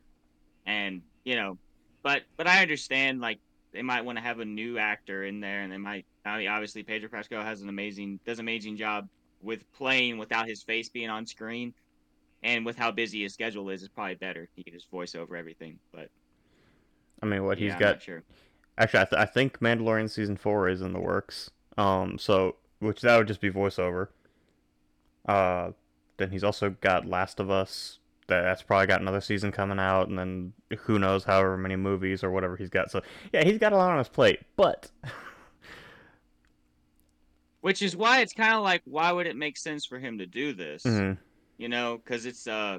And 0.65 1.03
you 1.25 1.37
know, 1.37 1.59
but 2.03 2.23
but 2.37 2.47
I 2.47 2.63
understand 2.63 3.21
like 3.21 3.39
they 3.73 3.83
might 3.83 4.05
want 4.05 4.19
to 4.19 4.23
have 4.23 4.41
a 4.41 4.45
new 4.45 4.79
actor 4.79 5.23
in 5.25 5.41
there, 5.41 5.63
and 5.63 5.73
they 5.73 5.79
might. 5.79 6.07
I 6.27 6.39
mean, 6.39 6.49
obviously, 6.49 6.83
Pedro 6.83 7.09
Pascal 7.09 7.43
has 7.43 7.63
an 7.63 7.69
amazing 7.69 8.21
does 8.25 8.39
an 8.39 8.45
amazing 8.45 8.77
job 8.77 9.09
with 9.43 9.71
playing 9.73 10.19
without 10.19 10.49
his 10.49 10.63
face 10.63 10.89
being 10.89 11.11
on 11.11 11.27
screen, 11.27 11.73
and 12.43 12.67
with 12.67 12.77
how 12.77 12.91
busy 12.91 13.23
his 13.23 13.33
schedule 13.33 13.71
is, 13.71 13.83
it's 13.83 13.93
probably 13.93 14.15
better 14.15 14.49
he 14.57 14.63
can 14.63 14.73
just 14.73 14.91
voice 14.91 15.15
over 15.15 15.37
everything. 15.37 15.79
But 15.93 16.11
I 17.23 17.27
mean, 17.27 17.45
what 17.45 17.59
yeah, 17.59 17.73
he's 17.73 17.81
got 17.81 18.03
sure. 18.03 18.23
Actually, 18.79 19.01
I, 19.01 19.05
th- 19.05 19.21
I 19.21 19.25
think 19.25 19.61
Mandalorian 19.61 20.11
season 20.11 20.37
four 20.37 20.69
is 20.69 20.83
in 20.83 20.93
the 20.93 21.01
works. 21.01 21.51
Um, 21.79 22.19
so 22.19 22.57
which 22.81 23.01
that 23.03 23.17
would 23.17 23.29
just 23.29 23.41
be 23.41 23.51
voiceover. 23.51 24.09
Uh, 25.27 25.71
then 26.19 26.31
he's 26.31 26.45
also 26.45 26.71
got 26.81 27.07
Last 27.07 27.41
of 27.41 27.51
Us. 27.51 27.99
That 28.29 28.43
that's 28.43 28.63
probably 28.63 28.89
got 28.89 29.01
another 29.01 29.21
season 29.21 29.53
coming 29.53 29.79
out, 29.79 30.09
and 30.09 30.19
then 30.19 30.53
who 30.81 30.99
knows, 30.99 31.25
however 31.25 31.57
many 31.57 31.77
movies 31.77 32.25
or 32.25 32.31
whatever 32.31 32.57
he's 32.57 32.71
got. 32.71 32.91
So 32.91 33.01
yeah, 33.33 33.45
he's 33.45 33.59
got 33.59 33.73
a 33.73 33.77
lot 33.77 33.93
on 33.93 33.99
his 33.99 34.09
plate. 34.09 34.41
But 34.57 34.91
Which 37.67 37.83
is 37.83 37.97
why 37.97 38.21
it's 38.21 38.33
kind 38.33 38.55
of 38.55 38.63
like, 38.63 38.83
why 38.85 39.11
would 39.11 39.27
it 39.27 39.35
make 39.35 39.57
sense 39.57 39.85
for 39.85 39.99
him 39.99 40.19
to 40.19 40.27
do 40.27 40.53
this? 40.53 40.85
Mhm. 40.85 41.19
You 41.59 41.69
know, 41.69 41.97
because 41.99 42.25
it's 42.25 42.47
uh, 42.47 42.79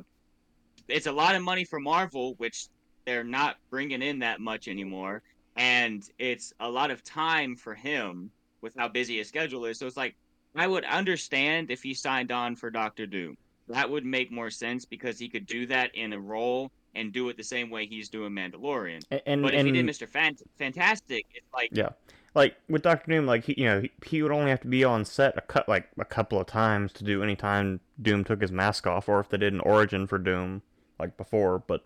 it's 0.87 1.07
a 1.07 1.11
lot 1.11 1.35
of 1.35 1.41
money 1.41 1.65
for 1.65 1.77
Marvel, 1.81 2.35
which 2.37 2.67
they're 3.03 3.25
not 3.25 3.57
bringing 3.69 4.01
in 4.01 4.19
that 4.19 4.39
much 4.39 4.69
anymore, 4.69 5.23
and 5.57 6.09
it's 6.19 6.53
a 6.61 6.69
lot 6.71 6.89
of 6.89 7.03
time 7.03 7.57
for 7.57 7.75
him 7.75 8.31
with 8.61 8.75
how 8.77 8.87
busy 8.87 9.17
his 9.17 9.27
schedule 9.27 9.65
is. 9.65 9.77
So 9.77 9.87
it's 9.87 9.97
like, 9.97 10.15
I 10.55 10.67
would 10.67 10.85
understand 10.85 11.69
if 11.69 11.83
he 11.83 11.93
signed 11.93 12.31
on 12.31 12.55
for 12.55 12.69
Doctor 12.69 13.05
Doom. 13.05 13.35
That 13.67 13.89
would 13.89 14.05
make 14.05 14.31
more 14.31 14.49
sense 14.49 14.85
because 14.85 15.19
he 15.19 15.27
could 15.27 15.45
do 15.47 15.65
that 15.67 15.93
in 15.95 16.13
a 16.13 16.19
role 16.19 16.71
and 16.95 17.11
do 17.11 17.27
it 17.27 17.35
the 17.35 17.43
same 17.43 17.69
way 17.69 17.87
he's 17.87 18.07
doing 18.07 18.31
Mandalorian. 18.31 19.03
A- 19.11 19.27
and 19.27 19.41
But 19.41 19.53
if 19.53 19.59
and 19.59 19.67
he 19.67 19.73
did 19.73 19.85
Mr. 19.85 20.09
Fant- 20.09 20.41
Fantastic, 20.57 21.25
it's 21.33 21.51
like, 21.53 21.71
Yeah. 21.73 21.89
Like 22.37 22.55
with 22.69 22.83
Doctor 22.83 23.11
Doom, 23.11 23.25
like 23.25 23.45
he, 23.45 23.55
you 23.57 23.65
know, 23.65 23.81
he, 23.81 23.91
he 24.05 24.21
would 24.21 24.31
only 24.31 24.51
have 24.51 24.61
to 24.61 24.67
be 24.67 24.83
on 24.83 25.03
set 25.05 25.35
a 25.35 25.41
cut 25.41 25.67
like 25.67 25.89
a 25.97 26.05
couple 26.05 26.39
of 26.39 26.45
times 26.45 26.93
to 26.93 27.03
do 27.03 27.23
any 27.23 27.35
time 27.35 27.79
Doom 27.99 28.23
took 28.23 28.41
his 28.41 28.51
mask 28.51 28.85
off, 28.85 29.09
or 29.09 29.19
if 29.19 29.27
they 29.27 29.37
did 29.37 29.53
an 29.53 29.59
origin 29.61 30.05
for 30.05 30.19
Doom 30.19 30.61
like 30.99 31.17
before. 31.17 31.57
But 31.57 31.83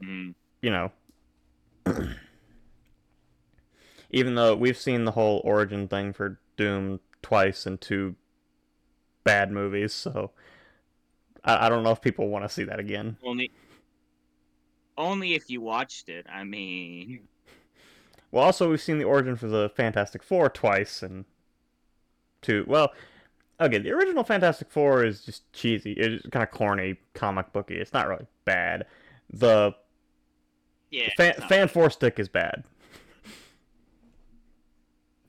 mm, 0.00 0.32
you 0.62 0.70
know, 0.70 0.92
even 4.12 4.36
though 4.36 4.54
we've 4.54 4.78
seen 4.78 5.04
the 5.04 5.10
whole 5.10 5.42
origin 5.44 5.88
thing 5.88 6.12
for 6.12 6.38
Doom 6.56 7.00
twice 7.20 7.66
in 7.66 7.78
two 7.78 8.14
bad 9.24 9.50
movies, 9.50 9.92
so 9.92 10.30
I, 11.42 11.66
I 11.66 11.68
don't 11.68 11.82
know 11.82 11.90
if 11.90 12.00
people 12.00 12.28
want 12.28 12.44
to 12.44 12.48
see 12.48 12.62
that 12.62 12.78
again. 12.78 13.16
only, 13.24 13.50
only 14.96 15.34
if 15.34 15.50
you 15.50 15.60
watched 15.60 16.08
it. 16.08 16.26
I 16.32 16.44
mean, 16.44 17.26
Well, 18.32 18.44
also 18.44 18.70
we've 18.70 18.80
seen 18.80 18.98
the 18.98 19.04
origin 19.04 19.36
for 19.36 19.46
the 19.46 19.70
Fantastic 19.76 20.22
Four 20.22 20.48
twice, 20.48 21.02
and 21.02 21.26
two. 22.40 22.64
Well, 22.66 22.92
okay, 23.60 23.78
the 23.78 23.92
original 23.92 24.24
Fantastic 24.24 24.70
Four 24.70 25.04
is 25.04 25.20
just 25.20 25.52
cheesy. 25.52 25.92
It's 25.92 26.26
kind 26.30 26.42
of 26.42 26.50
corny, 26.50 26.96
comic 27.14 27.52
booky. 27.52 27.76
It's 27.76 27.92
not 27.92 28.08
really 28.08 28.26
bad. 28.46 28.86
The 29.30 29.74
yeah. 30.90 31.10
fan, 31.16 31.34
fan 31.48 31.68
Four 31.68 31.90
stick 31.90 32.18
is 32.18 32.28
bad. 32.28 32.64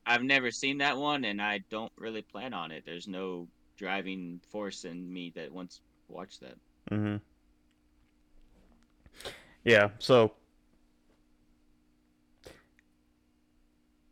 I've 0.05 0.23
never 0.23 0.49
seen 0.51 0.77
that 0.79 0.97
one, 0.97 1.25
and 1.25 1.41
I 1.41 1.59
don't 1.69 1.91
really 1.97 2.21
plan 2.21 2.53
on 2.53 2.71
it. 2.71 2.83
There's 2.85 3.07
no 3.07 3.47
driving 3.77 4.39
force 4.49 4.85
in 4.85 5.11
me 5.11 5.31
that 5.35 5.51
wants 5.51 5.77
to 6.07 6.13
watch 6.13 6.39
that. 6.39 6.55
Mm-hmm. 6.91 7.17
Yeah, 9.65 9.89
so 9.99 10.33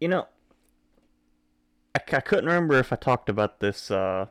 you 0.02 0.08
know, 0.10 0.28
I, 1.96 2.00
I 2.16 2.20
couldn't 2.22 2.46
remember 2.46 2.76
if 2.76 2.92
I 2.92 2.96
talked 2.98 3.30
about 3.30 3.60
this 3.60 3.90
uh, 3.92 4.28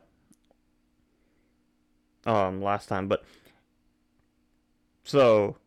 um 2.25 2.61
last 2.61 2.87
time, 2.87 3.07
but 3.07 3.23
so 5.03 5.57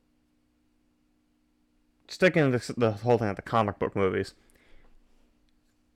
sticking 2.09 2.45
to 2.45 2.51
this, 2.51 2.69
the 2.77 2.93
whole 2.93 3.19
thing 3.19 3.29
at 3.29 3.37
the 3.37 3.43
comic 3.43 3.79
book 3.79 3.97
movies, 3.97 4.35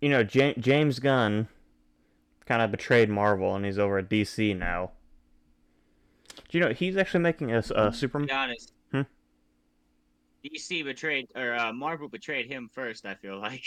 you 0.00 0.08
know, 0.08 0.20
Ja- 0.30 0.54
James 0.58 0.98
Gunn 0.98 1.48
kind 2.46 2.62
of 2.62 2.70
betrayed 2.70 3.10
Marvel, 3.10 3.54
and 3.54 3.64
he's 3.64 3.78
over 3.78 3.98
at 3.98 4.08
DC 4.08 4.54
now. 4.54 4.92
Do 6.48 6.58
you 6.58 6.64
know 6.64 6.72
he's 6.72 6.96
actually 6.96 7.20
making 7.20 7.52
a, 7.52 7.62
a 7.74 7.92
To 7.92 7.92
Superman? 7.92 8.26
be 8.26 8.32
honest, 8.32 8.72
Hmm? 8.92 9.02
DC 10.42 10.82
betrayed 10.82 11.30
or 11.34 11.54
uh, 11.54 11.72
Marvel 11.72 12.08
betrayed 12.08 12.46
him 12.46 12.68
first. 12.74 13.06
I 13.06 13.14
feel 13.14 13.38
like. 13.40 13.64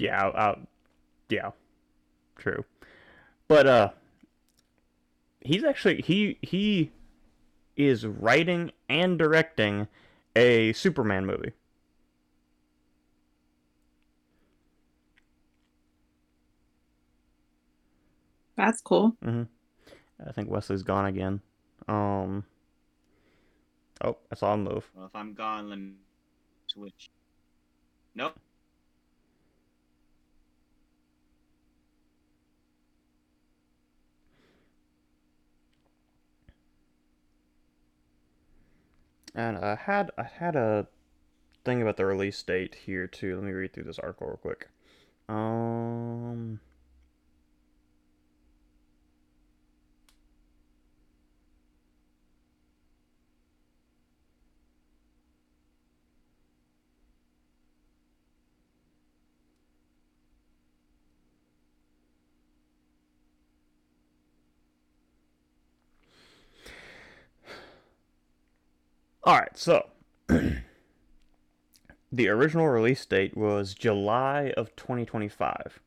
Yeah, 0.00 0.24
I'll, 0.24 0.32
I'll- 0.36 0.66
yeah, 1.28 1.50
true. 2.36 2.64
But 3.48 3.66
uh, 3.66 3.90
he's 5.40 5.64
actually 5.64 6.02
he 6.02 6.38
he 6.42 6.92
is 7.76 8.06
writing 8.06 8.72
and 8.88 9.18
directing 9.18 9.88
a 10.36 10.72
Superman 10.72 11.26
movie. 11.26 11.52
That's 18.56 18.80
cool. 18.82 19.16
I 20.26 20.32
think 20.32 20.50
Wesley's 20.50 20.82
gone 20.82 21.06
again. 21.06 21.40
Um. 21.88 22.44
Oh, 24.02 24.16
I 24.30 24.34
saw 24.34 24.54
him 24.54 24.64
move. 24.64 24.90
Well, 24.94 25.06
if 25.06 25.14
I'm 25.14 25.34
gone, 25.34 25.68
let 25.68 25.78
me 25.78 25.92
switch. 26.66 27.10
Nope. 28.14 28.38
And 39.34 39.58
I 39.58 39.76
had 39.76 40.10
I 40.18 40.24
had 40.24 40.56
a 40.56 40.86
thing 41.64 41.82
about 41.82 41.96
the 41.96 42.06
release 42.06 42.42
date 42.42 42.74
here 42.86 43.06
too. 43.06 43.36
Let 43.36 43.44
me 43.44 43.52
read 43.52 43.72
through 43.72 43.84
this 43.84 43.98
article 43.98 44.28
real 44.28 44.36
quick. 44.36 44.68
Um. 45.28 46.60
All 69.22 69.38
right, 69.38 69.56
so 69.56 69.86
the 70.28 70.62
original 72.28 72.68
release 72.68 73.04
date 73.04 73.36
was 73.36 73.74
July 73.74 74.52
of 74.56 74.74
2025. 74.76 75.80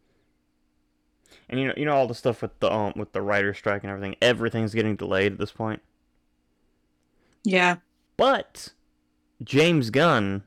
And 1.50 1.60
you 1.60 1.68
know, 1.68 1.74
you 1.76 1.86
know 1.86 1.96
all 1.96 2.08
the 2.08 2.16
stuff 2.16 2.42
with 2.42 2.58
the 2.60 2.72
um 2.72 2.94
with 2.96 3.12
the 3.12 3.22
writer 3.22 3.54
strike 3.54 3.84
and 3.84 3.92
everything. 3.92 4.16
Everything's 4.22 4.74
getting 4.74 4.96
delayed 4.96 5.34
at 5.34 5.40
this 5.40 5.52
point. 5.52 5.82
Yeah. 7.44 7.78
But 8.18 8.70
James 9.44 9.90
Gunn 9.90 10.44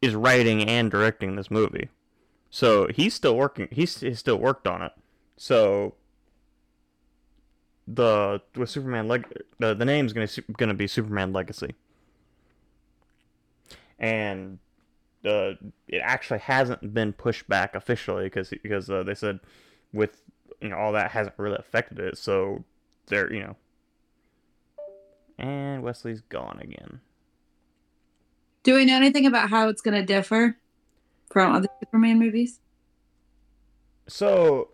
is 0.00 0.14
writing 0.14 0.64
and 0.64 0.90
directing 0.90 1.36
this 1.36 1.50
movie. 1.50 1.88
So 2.50 2.88
he's 2.88 3.14
still 3.14 3.36
working 3.36 3.68
he's, 3.70 4.00
he's 4.00 4.18
still 4.18 4.38
worked 4.38 4.66
on 4.66 4.82
it. 4.82 4.92
So 5.36 5.94
the 7.86 8.40
with 8.56 8.70
Superman 8.70 9.08
leg 9.08 9.26
the, 9.58 9.74
the 9.74 9.84
name's 9.84 10.12
going 10.12 10.26
to 10.26 10.42
going 10.52 10.68
to 10.68 10.74
be 10.74 10.86
Superman 10.86 11.32
Legacy. 11.32 11.74
And 13.98 14.58
uh, 15.24 15.52
it 15.88 15.98
actually 16.02 16.38
hasn't 16.38 16.94
been 16.94 17.12
pushed 17.12 17.48
back 17.48 17.74
officially 17.74 18.24
because 18.24 18.50
because 18.62 18.88
uh, 18.88 19.02
they 19.02 19.14
said 19.14 19.40
with 19.92 20.22
you 20.60 20.68
know 20.68 20.76
all 20.76 20.92
that 20.92 21.10
hasn't 21.10 21.34
really 21.38 21.58
affected 21.58 21.98
it. 21.98 22.16
So 22.16 22.64
they're 23.06 23.32
you 23.32 23.40
know 23.40 23.56
and 25.40 25.82
Wesley's 25.82 26.20
gone 26.20 26.58
again. 26.60 27.00
Do 28.62 28.74
we 28.74 28.84
know 28.84 28.96
anything 28.96 29.26
about 29.26 29.48
how 29.48 29.68
it's 29.68 29.80
going 29.80 29.98
to 29.98 30.04
differ 30.04 30.58
from 31.30 31.54
other 31.54 31.68
Superman 31.80 32.18
movies? 32.18 32.60
So 34.06 34.68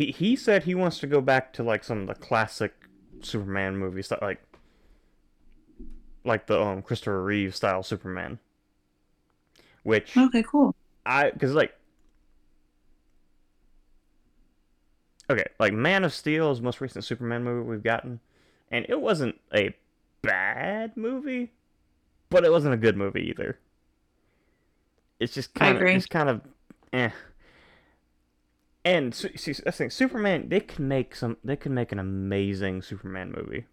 he 0.00 0.12
he 0.12 0.34
said 0.34 0.64
he 0.64 0.74
wants 0.74 0.98
to 0.98 1.06
go 1.06 1.20
back 1.20 1.52
to 1.52 1.62
like 1.62 1.84
some 1.84 2.00
of 2.00 2.06
the 2.06 2.14
classic 2.14 2.72
Superman 3.20 3.76
movies 3.76 4.08
that 4.08 4.22
like 4.22 4.42
like 6.24 6.46
the 6.46 6.58
um 6.58 6.80
Christopher 6.80 7.22
Reeve 7.22 7.54
style 7.54 7.82
Superman, 7.82 8.38
which 9.82 10.16
Okay, 10.16 10.42
cool. 10.42 10.74
I 11.04 11.30
because 11.30 11.52
like 11.52 11.74
okay, 15.28 15.44
like 15.58 15.74
Man 15.74 16.02
of 16.04 16.14
Steel 16.14 16.50
is 16.50 16.58
the 16.58 16.64
most 16.64 16.80
recent 16.80 17.04
Superman 17.04 17.44
movie 17.44 17.68
we've 17.68 17.82
gotten, 17.82 18.20
and 18.70 18.86
it 18.88 19.02
wasn't 19.02 19.38
a 19.54 19.76
bad 20.22 20.96
movie, 20.96 21.52
but 22.30 22.46
it 22.46 22.50
wasn't 22.50 22.72
a 22.72 22.78
good 22.78 22.96
movie 22.96 23.28
either. 23.28 23.58
It's 25.18 25.34
just 25.34 25.52
kind 25.52 25.76
of 25.76 25.82
it's 25.82 26.06
kind 26.06 26.30
of 26.30 26.40
eh. 26.94 27.10
And 28.84 29.14
see, 29.14 29.28
that's 29.34 29.62
the 29.62 29.72
thing. 29.72 29.90
Superman, 29.90 30.48
they 30.48 30.60
can 30.60 30.88
make 30.88 31.14
some. 31.14 31.36
They 31.44 31.56
can 31.56 31.74
make 31.74 31.92
an 31.92 31.98
amazing 31.98 32.82
Superman 32.82 33.32
movie 33.36 33.66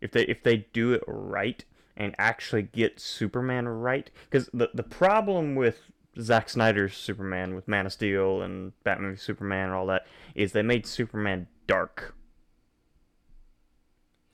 if 0.00 0.12
they 0.12 0.24
if 0.24 0.42
they 0.42 0.66
do 0.72 0.92
it 0.92 1.02
right 1.06 1.64
and 1.96 2.14
actually 2.18 2.62
get 2.62 3.00
Superman 3.00 3.66
right. 3.66 4.10
Because 4.30 4.48
the 4.52 4.68
the 4.72 4.82
problem 4.82 5.54
with 5.56 5.90
Zack 6.20 6.48
Snyder's 6.50 6.96
Superman, 6.96 7.54
with 7.54 7.66
Man 7.66 7.86
of 7.86 7.92
Steel 7.92 8.42
and 8.42 8.72
Batman 8.84 9.12
v 9.12 9.16
Superman 9.16 9.66
and 9.66 9.74
all 9.74 9.86
that, 9.86 10.06
is 10.34 10.52
they 10.52 10.62
made 10.62 10.86
Superman 10.86 11.48
dark. 11.66 12.14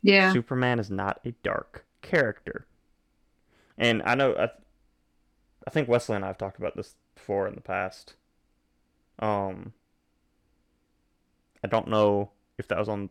Yeah. 0.02 0.32
Superman 0.32 0.78
is 0.78 0.90
not 0.90 1.20
a 1.24 1.32
dark 1.42 1.84
character. 2.02 2.66
And 3.76 4.02
I 4.04 4.14
know 4.14 4.34
I, 4.34 4.48
I 5.66 5.70
think 5.70 5.88
Wesley 5.88 6.16
and 6.16 6.24
I 6.24 6.28
have 6.28 6.38
talked 6.38 6.58
about 6.58 6.76
this 6.76 6.96
before 7.14 7.46
in 7.46 7.54
the 7.54 7.60
past. 7.60 8.14
Um 9.18 9.72
I 11.62 11.68
don't 11.68 11.88
know 11.88 12.30
if 12.56 12.68
that 12.68 12.78
was 12.78 12.88
on 12.88 13.10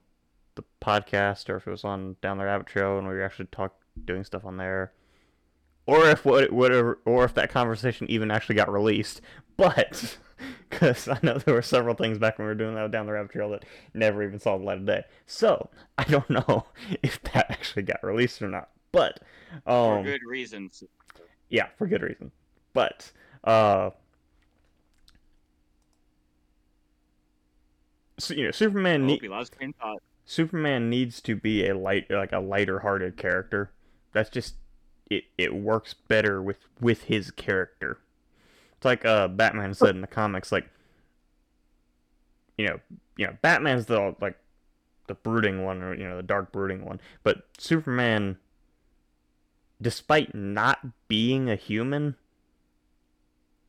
the 0.55 0.63
podcast 0.81 1.49
or 1.49 1.57
if 1.57 1.67
it 1.67 1.71
was 1.71 1.83
on 1.83 2.15
Down 2.21 2.37
the 2.37 2.45
Rabbit 2.45 2.67
Trail 2.67 2.97
and 2.97 3.07
we 3.07 3.13
were 3.13 3.23
actually 3.23 3.47
talk 3.51 3.75
doing 4.05 4.23
stuff 4.23 4.45
on 4.45 4.57
there. 4.57 4.91
Or 5.85 6.09
if 6.09 6.25
what 6.25 6.51
whatever 6.51 6.99
or 7.05 7.23
if 7.25 7.33
that 7.35 7.49
conversation 7.49 8.09
even 8.09 8.31
actually 8.31 8.55
got 8.55 8.71
released. 8.71 9.21
But 9.55 10.17
because 10.69 11.07
I 11.07 11.17
know 11.23 11.37
there 11.37 11.53
were 11.53 11.61
several 11.61 11.95
things 11.95 12.17
back 12.19 12.37
when 12.37 12.45
we 12.45 12.51
were 12.51 12.55
doing 12.55 12.75
that 12.75 12.91
down 12.91 13.05
the 13.05 13.13
rabbit 13.13 13.31
trail 13.31 13.49
that 13.51 13.65
never 13.93 14.23
even 14.23 14.39
saw 14.39 14.57
the 14.57 14.63
light 14.63 14.77
of 14.79 14.85
day. 14.85 15.03
So 15.25 15.69
I 15.97 16.03
don't 16.03 16.29
know 16.29 16.65
if 17.03 17.21
that 17.23 17.49
actually 17.49 17.83
got 17.83 18.03
released 18.03 18.41
or 18.41 18.47
not. 18.49 18.69
But 18.91 19.19
For 19.65 19.97
um, 19.99 20.03
good 20.03 20.21
reasons. 20.27 20.83
yeah, 21.49 21.67
for 21.77 21.87
good 21.87 22.01
reason. 22.01 22.31
But 22.73 23.11
uh, 23.43 23.91
you 28.29 28.45
know, 28.45 28.51
Superman 28.51 29.05
ne- 29.05 29.13
hope 29.13 29.21
he 29.21 29.27
lost 29.27 29.53
train 29.53 29.69
of 29.69 29.75
thought. 29.75 30.01
Superman 30.25 30.89
needs 30.89 31.21
to 31.21 31.35
be 31.35 31.67
a 31.67 31.77
light, 31.77 32.09
like 32.09 32.33
a 32.33 32.39
lighter-hearted 32.39 33.15
character. 33.17 33.71
That's 34.13 34.29
just 34.29 34.55
it. 35.09 35.25
It 35.37 35.55
works 35.55 35.93
better 35.93 36.41
with 36.41 36.57
with 36.81 37.03
his 37.03 37.31
character. 37.31 37.99
It's 38.75 38.85
like 38.85 39.05
uh, 39.05 39.27
Batman 39.29 39.73
said 39.73 39.95
in 39.95 40.01
the 40.01 40.07
comics, 40.07 40.51
like 40.51 40.69
you 42.57 42.67
know, 42.67 42.79
you 43.15 43.27
know, 43.27 43.37
Batman's 43.41 43.85
the 43.85 44.15
like 44.19 44.37
the 45.07 45.13
brooding 45.13 45.63
one, 45.63 45.81
or 45.81 45.95
you 45.95 46.07
know, 46.07 46.17
the 46.17 46.23
dark 46.23 46.51
brooding 46.51 46.83
one. 46.83 46.99
But 47.23 47.43
Superman, 47.57 48.37
despite 49.81 50.35
not 50.35 50.79
being 51.07 51.49
a 51.49 51.55
human, 51.55 52.15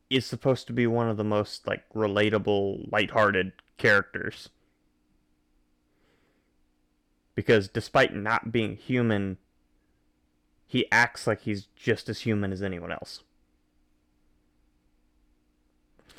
is 0.09 0.25
supposed 0.25 0.67
to 0.67 0.73
be 0.73 0.87
one 0.87 1.09
of 1.09 1.17
the 1.17 1.23
most 1.23 1.67
like 1.67 1.83
relatable, 1.93 2.91
lighthearted 2.91 3.53
characters 3.77 4.49
because 7.39 7.69
despite 7.69 8.13
not 8.13 8.51
being 8.51 8.75
human, 8.75 9.37
he 10.67 10.85
acts 10.91 11.25
like 11.25 11.39
he's 11.43 11.67
just 11.73 12.09
as 12.09 12.19
human 12.19 12.51
as 12.51 12.61
anyone 12.61 12.91
else. 12.91 13.23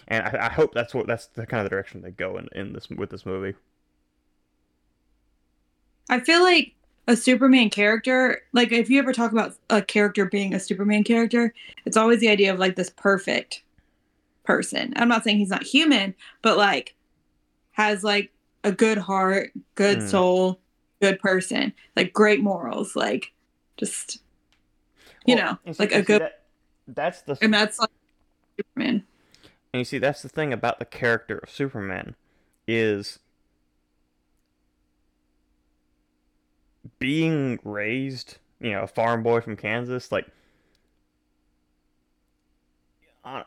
And 0.09 0.25
I, 0.25 0.47
I 0.47 0.49
hope 0.49 0.73
that's 0.73 0.95
what 0.95 1.07
that's 1.07 1.27
the 1.27 1.45
kind 1.45 1.61
of 1.61 1.65
the 1.67 1.69
direction 1.69 2.01
they 2.01 2.11
go 2.11 2.39
in, 2.39 2.49
in 2.53 2.73
this 2.73 2.89
with 2.89 3.11
this 3.11 3.27
movie. 3.27 3.55
I 6.09 6.21
feel 6.21 6.43
like 6.43 6.73
a 7.07 7.15
Superman 7.17 7.69
character, 7.69 8.41
like 8.55 8.73
if 8.73 8.89
you 8.89 8.99
ever 8.99 9.13
talk 9.13 9.31
about 9.31 9.53
a 9.69 9.83
character 9.83 10.25
being 10.25 10.55
a 10.55 10.59
Superman 10.59 11.05
character, 11.05 11.53
it's 11.85 11.99
always 11.99 12.21
the 12.21 12.31
idea 12.31 12.51
of 12.51 12.59
like 12.59 12.77
this 12.77 12.89
perfect 12.89 13.63
person. 14.55 14.93
I'm 14.97 15.07
not 15.09 15.23
saying 15.23 15.39
he's 15.39 15.49
not 15.49 15.63
human, 15.63 16.13
but 16.43 16.57
like 16.59 16.97
has 17.73 18.03
like 18.03 18.33
a 18.65 18.73
good 18.73 18.99
heart, 18.99 19.53
good 19.77 19.99
Mm. 19.99 20.09
soul, 20.11 20.61
good 21.01 21.21
person, 21.21 21.73
like 21.95 22.13
great 22.13 22.41
morals, 22.41 22.97
like 22.97 23.33
just 23.77 24.19
you 25.25 25.37
Well, 25.37 25.59
know, 25.65 25.73
see- 25.73 25.79
like 25.79 25.93
a 25.93 26.03
good 26.03 26.23
that- 26.23 26.43
that's 26.89 27.23
the 27.23 27.39
and 27.41 27.55
that's 27.55 27.79
like 27.79 27.91
Superman. 28.59 29.05
And 29.73 29.79
you 29.79 29.85
see, 29.85 29.99
that's 29.99 30.23
the 30.23 30.29
thing 30.29 30.53
about 30.53 30.81
the 30.81 30.85
character 30.85 31.39
of 31.39 31.49
Superman 31.49 32.17
is 32.67 33.21
being 36.99 37.61
raised, 37.63 38.39
you 38.61 38.73
know, 38.73 38.83
a 38.83 38.87
farm 38.89 39.23
boy 39.23 39.41
from 39.41 39.57
Kansas, 39.57 40.11
like. 40.11 40.27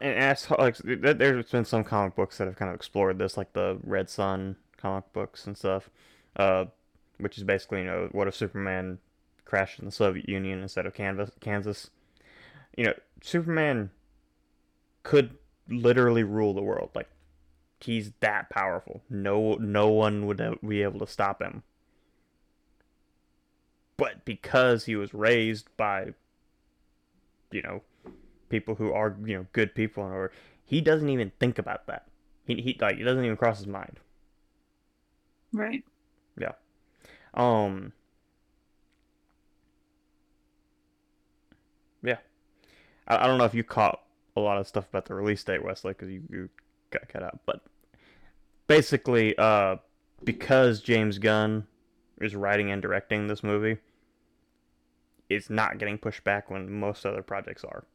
And 0.01 0.17
as 0.17 0.49
like 0.51 0.77
there- 0.77 1.13
there's 1.13 1.51
been 1.51 1.65
some 1.65 1.83
comic 1.83 2.15
books 2.15 2.37
that 2.37 2.47
have 2.47 2.55
kind 2.55 2.69
of 2.69 2.75
explored 2.75 3.17
this, 3.17 3.37
like 3.37 3.53
the 3.53 3.79
Red 3.83 4.09
Son 4.09 4.55
comic 4.77 5.11
books 5.13 5.45
and 5.45 5.57
stuff, 5.57 5.89
uh, 6.35 6.65
which 7.17 7.37
is 7.37 7.43
basically 7.43 7.79
you 7.79 7.85
know 7.85 8.09
what 8.11 8.27
if 8.27 8.35
Superman 8.35 8.99
crashed 9.45 9.79
in 9.79 9.85
the 9.85 9.91
Soviet 9.91 10.27
Union 10.29 10.61
instead 10.61 10.85
of 10.85 10.93
Kansas? 10.93 11.31
Kansas, 11.39 11.89
you 12.77 12.85
know, 12.85 12.93
Superman 13.21 13.91
could 15.03 15.37
literally 15.69 16.23
rule 16.23 16.53
the 16.53 16.61
world. 16.61 16.91
Like 16.95 17.09
he's 17.79 18.11
that 18.21 18.49
powerful. 18.49 19.01
No 19.09 19.55
no 19.55 19.89
one 19.89 20.25
would 20.27 20.59
be 20.67 20.83
able 20.83 20.99
to 20.99 21.07
stop 21.07 21.41
him. 21.41 21.63
But 23.97 24.25
because 24.25 24.85
he 24.85 24.95
was 24.95 25.13
raised 25.13 25.75
by 25.77 26.13
you 27.51 27.61
know 27.61 27.81
people 28.53 28.75
who 28.75 28.93
are, 28.93 29.17
you 29.25 29.35
know, 29.35 29.47
good 29.51 29.73
people 29.73 30.03
or 30.03 30.31
he 30.63 30.79
doesn't 30.79 31.09
even 31.09 31.31
think 31.39 31.57
about 31.57 31.87
that. 31.87 32.05
He 32.45 32.61
he 32.61 32.77
like 32.79 32.99
it 32.99 33.03
doesn't 33.03 33.25
even 33.25 33.35
cross 33.35 33.57
his 33.57 33.65
mind. 33.65 33.99
Right. 35.51 35.83
Yeah. 36.37 36.51
Um 37.33 37.93
Yeah. 42.03 42.17
I, 43.07 43.23
I 43.23 43.27
don't 43.27 43.39
know 43.39 43.45
if 43.45 43.55
you 43.55 43.63
caught 43.63 44.03
a 44.35 44.39
lot 44.39 44.59
of 44.59 44.67
stuff 44.67 44.87
about 44.87 45.05
the 45.05 45.15
release 45.15 45.43
date, 45.43 45.63
Wesley, 45.63 45.93
because 45.93 46.09
you, 46.09 46.21
you 46.29 46.49
got 46.91 47.07
cut 47.07 47.23
out. 47.23 47.39
But 47.47 47.61
basically, 48.67 49.35
uh, 49.37 49.77
because 50.23 50.79
James 50.81 51.17
Gunn 51.17 51.65
is 52.21 52.35
writing 52.35 52.71
and 52.71 52.81
directing 52.81 53.27
this 53.27 53.43
movie, 53.43 53.77
it's 55.29 55.49
not 55.49 55.79
getting 55.79 55.97
pushed 55.97 56.23
back 56.23 56.51
when 56.51 56.71
most 56.71 57.05
other 57.05 57.23
projects 57.23 57.63
are. 57.63 57.85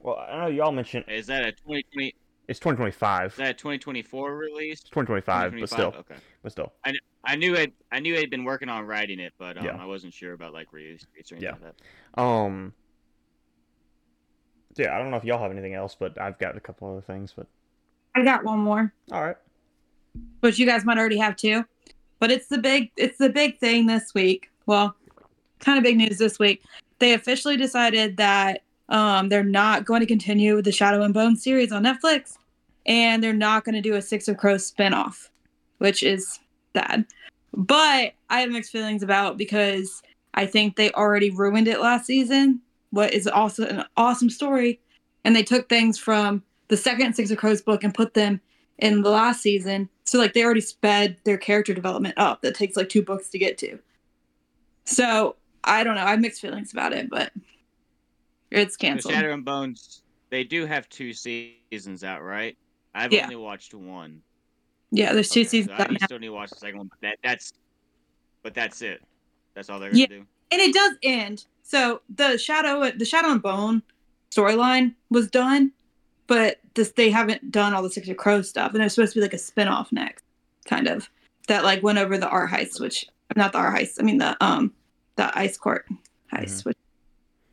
Well, 0.00 0.16
I 0.18 0.38
know 0.40 0.46
y'all 0.46 0.72
mentioned 0.72 1.04
Is 1.08 1.26
that 1.26 1.42
a 1.44 1.52
2020? 1.52 2.14
it's 2.48 2.58
2025. 2.60 3.32
Is 3.32 3.36
that 3.38 3.50
a 3.50 3.54
2024 3.54 4.36
release? 4.36 4.80
It's 4.80 4.90
2025, 4.90 5.54
but 5.60 5.68
still, 5.68 5.94
Okay. 5.98 6.14
but 6.42 6.52
still. 6.52 6.72
I 6.84 6.92
I 7.24 7.36
knew 7.36 7.54
it. 7.54 7.72
I 7.92 8.00
knew 8.00 8.14
they'd 8.14 8.30
been 8.30 8.44
working 8.44 8.68
on 8.68 8.86
writing 8.86 9.18
it, 9.18 9.34
but 9.38 9.58
um, 9.58 9.64
Yeah. 9.64 9.76
I 9.76 9.84
wasn't 9.84 10.14
sure 10.14 10.32
about 10.32 10.52
like 10.54 10.72
release 10.72 11.04
dates 11.14 11.32
or 11.32 11.36
anything 11.36 11.56
Yeah. 11.60 11.66
like 11.66 11.74
that. 12.14 12.22
Um. 12.22 12.72
Yeah, 14.76 14.94
I 14.94 14.98
don't 14.98 15.10
know 15.10 15.16
if 15.16 15.24
y'all 15.24 15.40
have 15.42 15.50
anything 15.50 15.74
else, 15.74 15.96
but 15.98 16.18
I've 16.20 16.38
got 16.38 16.56
a 16.56 16.60
couple 16.60 16.90
other 16.90 17.00
things. 17.00 17.34
But 17.36 17.48
I 18.14 18.22
got 18.22 18.44
one 18.44 18.60
more. 18.60 18.92
all 19.12 19.24
right. 19.24 19.36
which 20.40 20.58
you 20.58 20.66
guys 20.66 20.84
might 20.84 20.98
already 20.98 21.18
have 21.18 21.36
too. 21.36 21.64
But 22.20 22.30
it's 22.30 22.46
the 22.48 22.58
big 22.58 22.90
it's 22.96 23.18
the 23.18 23.28
big 23.28 23.58
thing 23.58 23.86
this 23.86 24.14
week. 24.14 24.50
Well, 24.66 24.96
kind 25.58 25.76
of 25.78 25.84
big 25.84 25.96
news 25.96 26.18
this 26.18 26.38
week. 26.38 26.62
They 27.00 27.12
officially 27.14 27.56
decided 27.56 28.16
that 28.18 28.62
um, 28.88 29.28
they're 29.28 29.44
not 29.44 29.84
going 29.84 30.00
to 30.00 30.06
continue 30.06 30.56
with 30.56 30.64
the 30.64 30.72
Shadow 30.72 31.02
and 31.02 31.12
Bone 31.12 31.36
series 31.36 31.72
on 31.72 31.84
Netflix, 31.84 32.38
and 32.86 33.22
they're 33.22 33.32
not 33.32 33.64
going 33.64 33.74
to 33.74 33.80
do 33.80 33.94
a 33.94 34.02
Six 34.02 34.28
of 34.28 34.38
Crows 34.38 34.70
spinoff, 34.70 35.28
which 35.78 36.02
is 36.02 36.38
sad. 36.74 37.04
But 37.52 38.14
I 38.30 38.40
have 38.40 38.50
mixed 38.50 38.72
feelings 38.72 39.02
about 39.02 39.36
because 39.36 40.02
I 40.34 40.46
think 40.46 40.76
they 40.76 40.90
already 40.92 41.30
ruined 41.30 41.68
it 41.68 41.80
last 41.80 42.06
season. 42.06 42.60
What 42.90 43.12
is 43.12 43.26
also 43.26 43.66
an 43.66 43.84
awesome 43.96 44.30
story, 44.30 44.80
and 45.24 45.36
they 45.36 45.42
took 45.42 45.68
things 45.68 45.98
from 45.98 46.42
the 46.68 46.76
second 46.76 47.14
Six 47.14 47.30
of 47.30 47.38
Crows 47.38 47.60
book 47.60 47.84
and 47.84 47.94
put 47.94 48.14
them 48.14 48.40
in 48.78 49.02
the 49.02 49.10
last 49.10 49.42
season. 49.42 49.88
So 50.04 50.18
like 50.18 50.32
they 50.32 50.44
already 50.44 50.60
sped 50.60 51.16
their 51.24 51.36
character 51.36 51.74
development 51.74 52.14
up. 52.16 52.40
That 52.42 52.54
takes 52.54 52.76
like 52.76 52.88
two 52.88 53.02
books 53.02 53.28
to 53.30 53.38
get 53.38 53.58
to. 53.58 53.78
So 54.84 55.36
I 55.64 55.84
don't 55.84 55.96
know. 55.96 56.04
I 56.04 56.10
have 56.10 56.20
mixed 56.20 56.40
feelings 56.40 56.72
about 56.72 56.92
it, 56.94 57.10
but 57.10 57.32
it's 58.50 58.74
So 58.74 58.78
canceled. 58.78 59.14
Shadow 59.14 59.32
and 59.32 59.44
Bones, 59.44 60.02
they 60.30 60.44
do 60.44 60.66
have 60.66 60.88
two 60.88 61.12
seasons 61.12 62.04
out, 62.04 62.22
right? 62.22 62.56
I've 62.94 63.12
Yeah. 63.12 63.24
only 63.24 63.36
watched 63.36 63.74
one. 63.74 64.22
yeah, 64.90 65.12
there's 65.12 65.28
two 65.28 65.40
Okay, 65.40 65.48
seasons 65.48 65.76
so 65.76 65.82
out 65.84 65.90
I 65.90 65.92
now. 65.92 66.06
still 66.06 66.18
need 66.18 66.28
to 66.28 66.32
watch 66.32 66.50
the 66.50 66.56
second 66.56 66.78
one. 66.78 66.88
But 66.88 67.00
that 67.02 67.18
that's 67.22 67.52
but 68.42 68.54
that's 68.54 68.80
it. 68.82 69.02
That's 69.54 69.68
all 69.68 69.78
they're 69.80 69.90
gonna 69.90 70.00
Yeah. 70.00 70.06
do. 70.06 70.26
and 70.50 70.60
it 70.62 70.72
does 70.72 70.92
end. 71.02 71.44
So 71.62 72.00
the 72.08 72.38
shadow, 72.38 72.90
the 72.90 73.04
shadow 73.04 73.28
and 73.32 73.42
bone 73.42 73.82
storyline 74.30 74.94
was 75.10 75.28
done, 75.28 75.72
but 76.26 76.60
this 76.74 76.92
they 76.92 77.10
haven't 77.10 77.50
done 77.50 77.74
all 77.74 77.82
the 77.82 77.90
Six 77.90 78.08
of 78.08 78.16
Crows 78.16 78.48
stuff, 78.48 78.72
and 78.72 78.82
it's 78.82 78.94
supposed 78.94 79.12
to 79.12 79.18
be 79.18 79.22
like 79.22 79.34
a 79.34 79.38
spin-off 79.38 79.92
next, 79.92 80.24
kind 80.64 80.88
of 80.88 81.10
that 81.48 81.64
like 81.64 81.82
went 81.82 81.98
over 81.98 82.16
the 82.16 82.28
art 82.28 82.50
heist, 82.50 82.80
which 82.80 83.06
not 83.36 83.52
the 83.52 83.58
art 83.58 83.78
heist, 83.78 83.96
I 84.00 84.04
mean 84.04 84.16
the 84.18 84.42
um 84.42 84.72
the 85.16 85.36
ice 85.38 85.58
court 85.58 85.86
heist, 86.32 86.64
which 86.64 86.78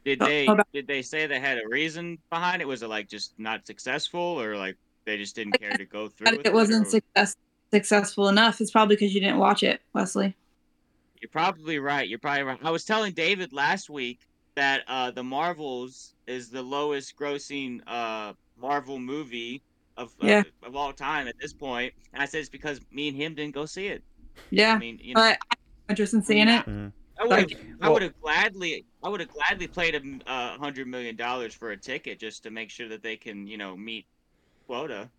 Did 0.06 0.22
Oh, 0.22 0.26
they 0.28 0.46
about- 0.46 0.68
did 0.72 0.88
they 0.88 1.02
say 1.02 1.26
they 1.26 1.40
had 1.40 1.58
a 1.58 1.68
reason 1.68 2.20
behind 2.30 2.62
it? 2.62 2.68
Was 2.68 2.84
it 2.84 2.88
like 2.90 3.10
just 3.10 3.38
not 3.40 3.66
successful, 3.66 4.22
or 4.40 4.56
like 4.56 4.78
they 5.06 5.18
just 5.18 5.36
didn't 5.36 5.60
care 5.60 5.72
to 5.72 5.86
go 5.86 6.08
through? 6.08 6.38
with 6.38 6.46
it 6.46 6.54
wasn't 6.54 6.86
or- 6.86 6.90
success, 6.90 7.36
successful 7.74 8.30
enough. 8.30 8.62
It's 8.62 8.72
probably 8.72 8.96
because 8.96 9.14
you 9.16 9.20
didn't 9.22 9.40
watch 9.40 9.64
it, 9.64 9.82
Wesley. 9.94 10.36
You're 11.22 11.30
probably 11.30 11.80
right. 11.80 12.08
You're 12.08 12.20
probably 12.20 12.44
right. 12.44 12.60
I 12.64 12.70
was 12.70 12.86
telling 12.86 13.14
David 13.14 13.52
last 13.52 13.90
week 13.90 14.20
that 14.54 14.84
uh, 14.88 15.10
the 15.10 15.24
Marvels 15.24 16.14
is 16.28 16.50
the 16.50 16.62
lowest 16.62 17.18
grossing 17.18 17.82
uh, 17.88 18.34
Marvel 18.62 19.00
movie 19.00 19.64
of 19.98 20.14
uh, 20.22 20.28
Yeah. 20.28 20.44
of 20.62 20.76
all 20.76 20.94
time 20.94 21.28
at 21.28 21.36
this 21.40 21.52
point. 21.52 21.94
And 22.14 22.22
I 22.22 22.26
said 22.26 22.42
it's 22.42 22.50
because 22.50 22.80
me 22.92 23.08
and 23.08 23.18
him 23.18 23.34
didn't 23.34 23.56
go 23.56 23.66
see 23.66 23.88
it. 23.88 24.04
Yeah, 24.52 24.76
I 24.76 24.78
mean, 24.78 25.00
you 25.02 25.16
know, 25.16 25.22
but 25.22 25.40
I'm 25.52 25.58
interested 25.90 26.18
in 26.18 26.24
seeing 26.24 26.48
it. 26.48 26.66
Mm. 26.68 26.92
I 27.18 27.24
would 27.28 27.52
have, 27.52 27.52
I 27.52 27.66
Well- 27.80 27.94
would 27.94 28.02
have 28.04 28.20
gladly, 28.22 28.86
I 29.04 29.10
would 29.10 29.20
have 29.20 29.30
gladly 29.30 29.68
played 29.68 29.96
a 29.96 30.00
m- 30.00 30.22
a 30.28 30.58
hundred 30.58 30.88
million 30.88 31.16
dollars 31.16 31.54
for 31.54 31.72
a 31.72 31.78
ticket 31.78 32.20
just 32.20 32.44
to 32.44 32.52
make 32.52 32.70
sure 32.70 32.88
that 32.90 33.02
they 33.04 33.16
can, 33.16 33.48
you 33.48 33.58
know, 33.58 33.76
meet 33.78 34.06
quota. 34.68 35.10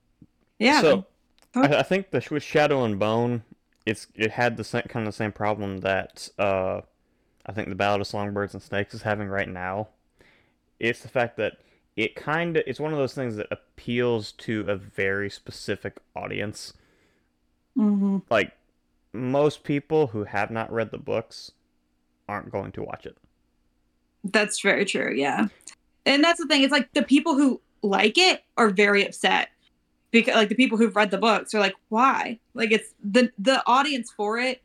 Yeah, 0.58 0.80
So, 0.80 1.06
I, 1.54 1.76
I 1.76 1.82
think 1.82 2.10
the 2.10 2.26
with 2.30 2.42
Shadow 2.42 2.84
and 2.84 2.98
Bone, 2.98 3.42
it's 3.86 4.06
it 4.14 4.32
had 4.32 4.56
the 4.56 4.64
same, 4.64 4.82
kind 4.82 5.06
of 5.06 5.12
the 5.12 5.16
same 5.16 5.32
problem 5.32 5.78
that 5.78 6.28
uh, 6.38 6.80
I 7.46 7.52
think 7.52 7.68
the 7.68 7.74
Ballad 7.74 8.00
of 8.00 8.06
Songbirds 8.06 8.54
and 8.54 8.62
Snakes 8.62 8.92
is 8.94 9.02
having 9.02 9.28
right 9.28 9.48
now. 9.48 9.88
It's 10.80 11.00
the 11.00 11.08
fact 11.08 11.36
that 11.38 11.58
it 11.96 12.14
kind 12.16 12.56
of 12.58 12.64
it's 12.66 12.80
one 12.80 12.92
of 12.92 12.98
those 12.98 13.14
things 13.14 13.36
that 13.36 13.46
appeals 13.50 14.32
to 14.32 14.64
a 14.68 14.76
very 14.76 15.30
specific 15.30 15.98
audience. 16.14 16.74
Mhm. 17.76 18.22
Like 18.30 18.52
most 19.12 19.64
people 19.64 20.08
who 20.08 20.24
have 20.24 20.50
not 20.50 20.70
read 20.72 20.90
the 20.90 20.98
books 20.98 21.52
aren't 22.28 22.50
going 22.50 22.72
to 22.72 22.82
watch 22.82 23.06
it. 23.06 23.16
That's 24.24 24.60
very 24.60 24.84
true. 24.84 25.12
Yeah. 25.14 25.48
And 26.04 26.22
that's 26.22 26.40
the 26.40 26.46
thing. 26.46 26.62
It's 26.62 26.72
like 26.72 26.92
the 26.92 27.02
people 27.02 27.34
who 27.34 27.60
like 27.82 28.18
it 28.18 28.42
are 28.56 28.70
very 28.70 29.04
upset 29.06 29.48
because 30.10 30.34
like 30.34 30.48
the 30.48 30.54
people 30.54 30.78
who've 30.78 30.94
read 30.96 31.10
the 31.10 31.18
books 31.18 31.54
are 31.54 31.60
like, 31.60 31.74
why? 31.88 32.38
Like 32.54 32.72
it's 32.72 32.94
the 33.02 33.30
the 33.38 33.62
audience 33.66 34.10
for 34.10 34.38
it 34.38 34.62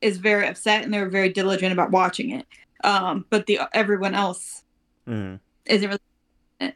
is 0.00 0.18
very 0.18 0.46
upset 0.48 0.82
and 0.82 0.92
they're 0.92 1.08
very 1.08 1.28
diligent 1.28 1.72
about 1.72 1.90
watching 1.90 2.30
it. 2.30 2.46
Um, 2.82 3.26
but 3.30 3.46
the 3.46 3.60
everyone 3.72 4.14
else 4.14 4.62
Mm. 5.08 5.40
isn't 5.66 5.88
really 5.88 6.74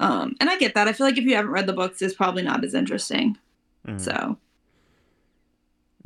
um 0.00 0.34
and 0.40 0.48
I 0.50 0.56
get 0.58 0.74
that. 0.74 0.88
I 0.88 0.92
feel 0.92 1.06
like 1.06 1.18
if 1.18 1.24
you 1.24 1.36
haven't 1.36 1.50
read 1.52 1.66
the 1.66 1.72
books, 1.72 2.02
it's 2.02 2.14
probably 2.14 2.42
not 2.42 2.64
as 2.64 2.74
interesting. 2.74 3.36
Mm. 3.86 4.00
So 4.00 4.38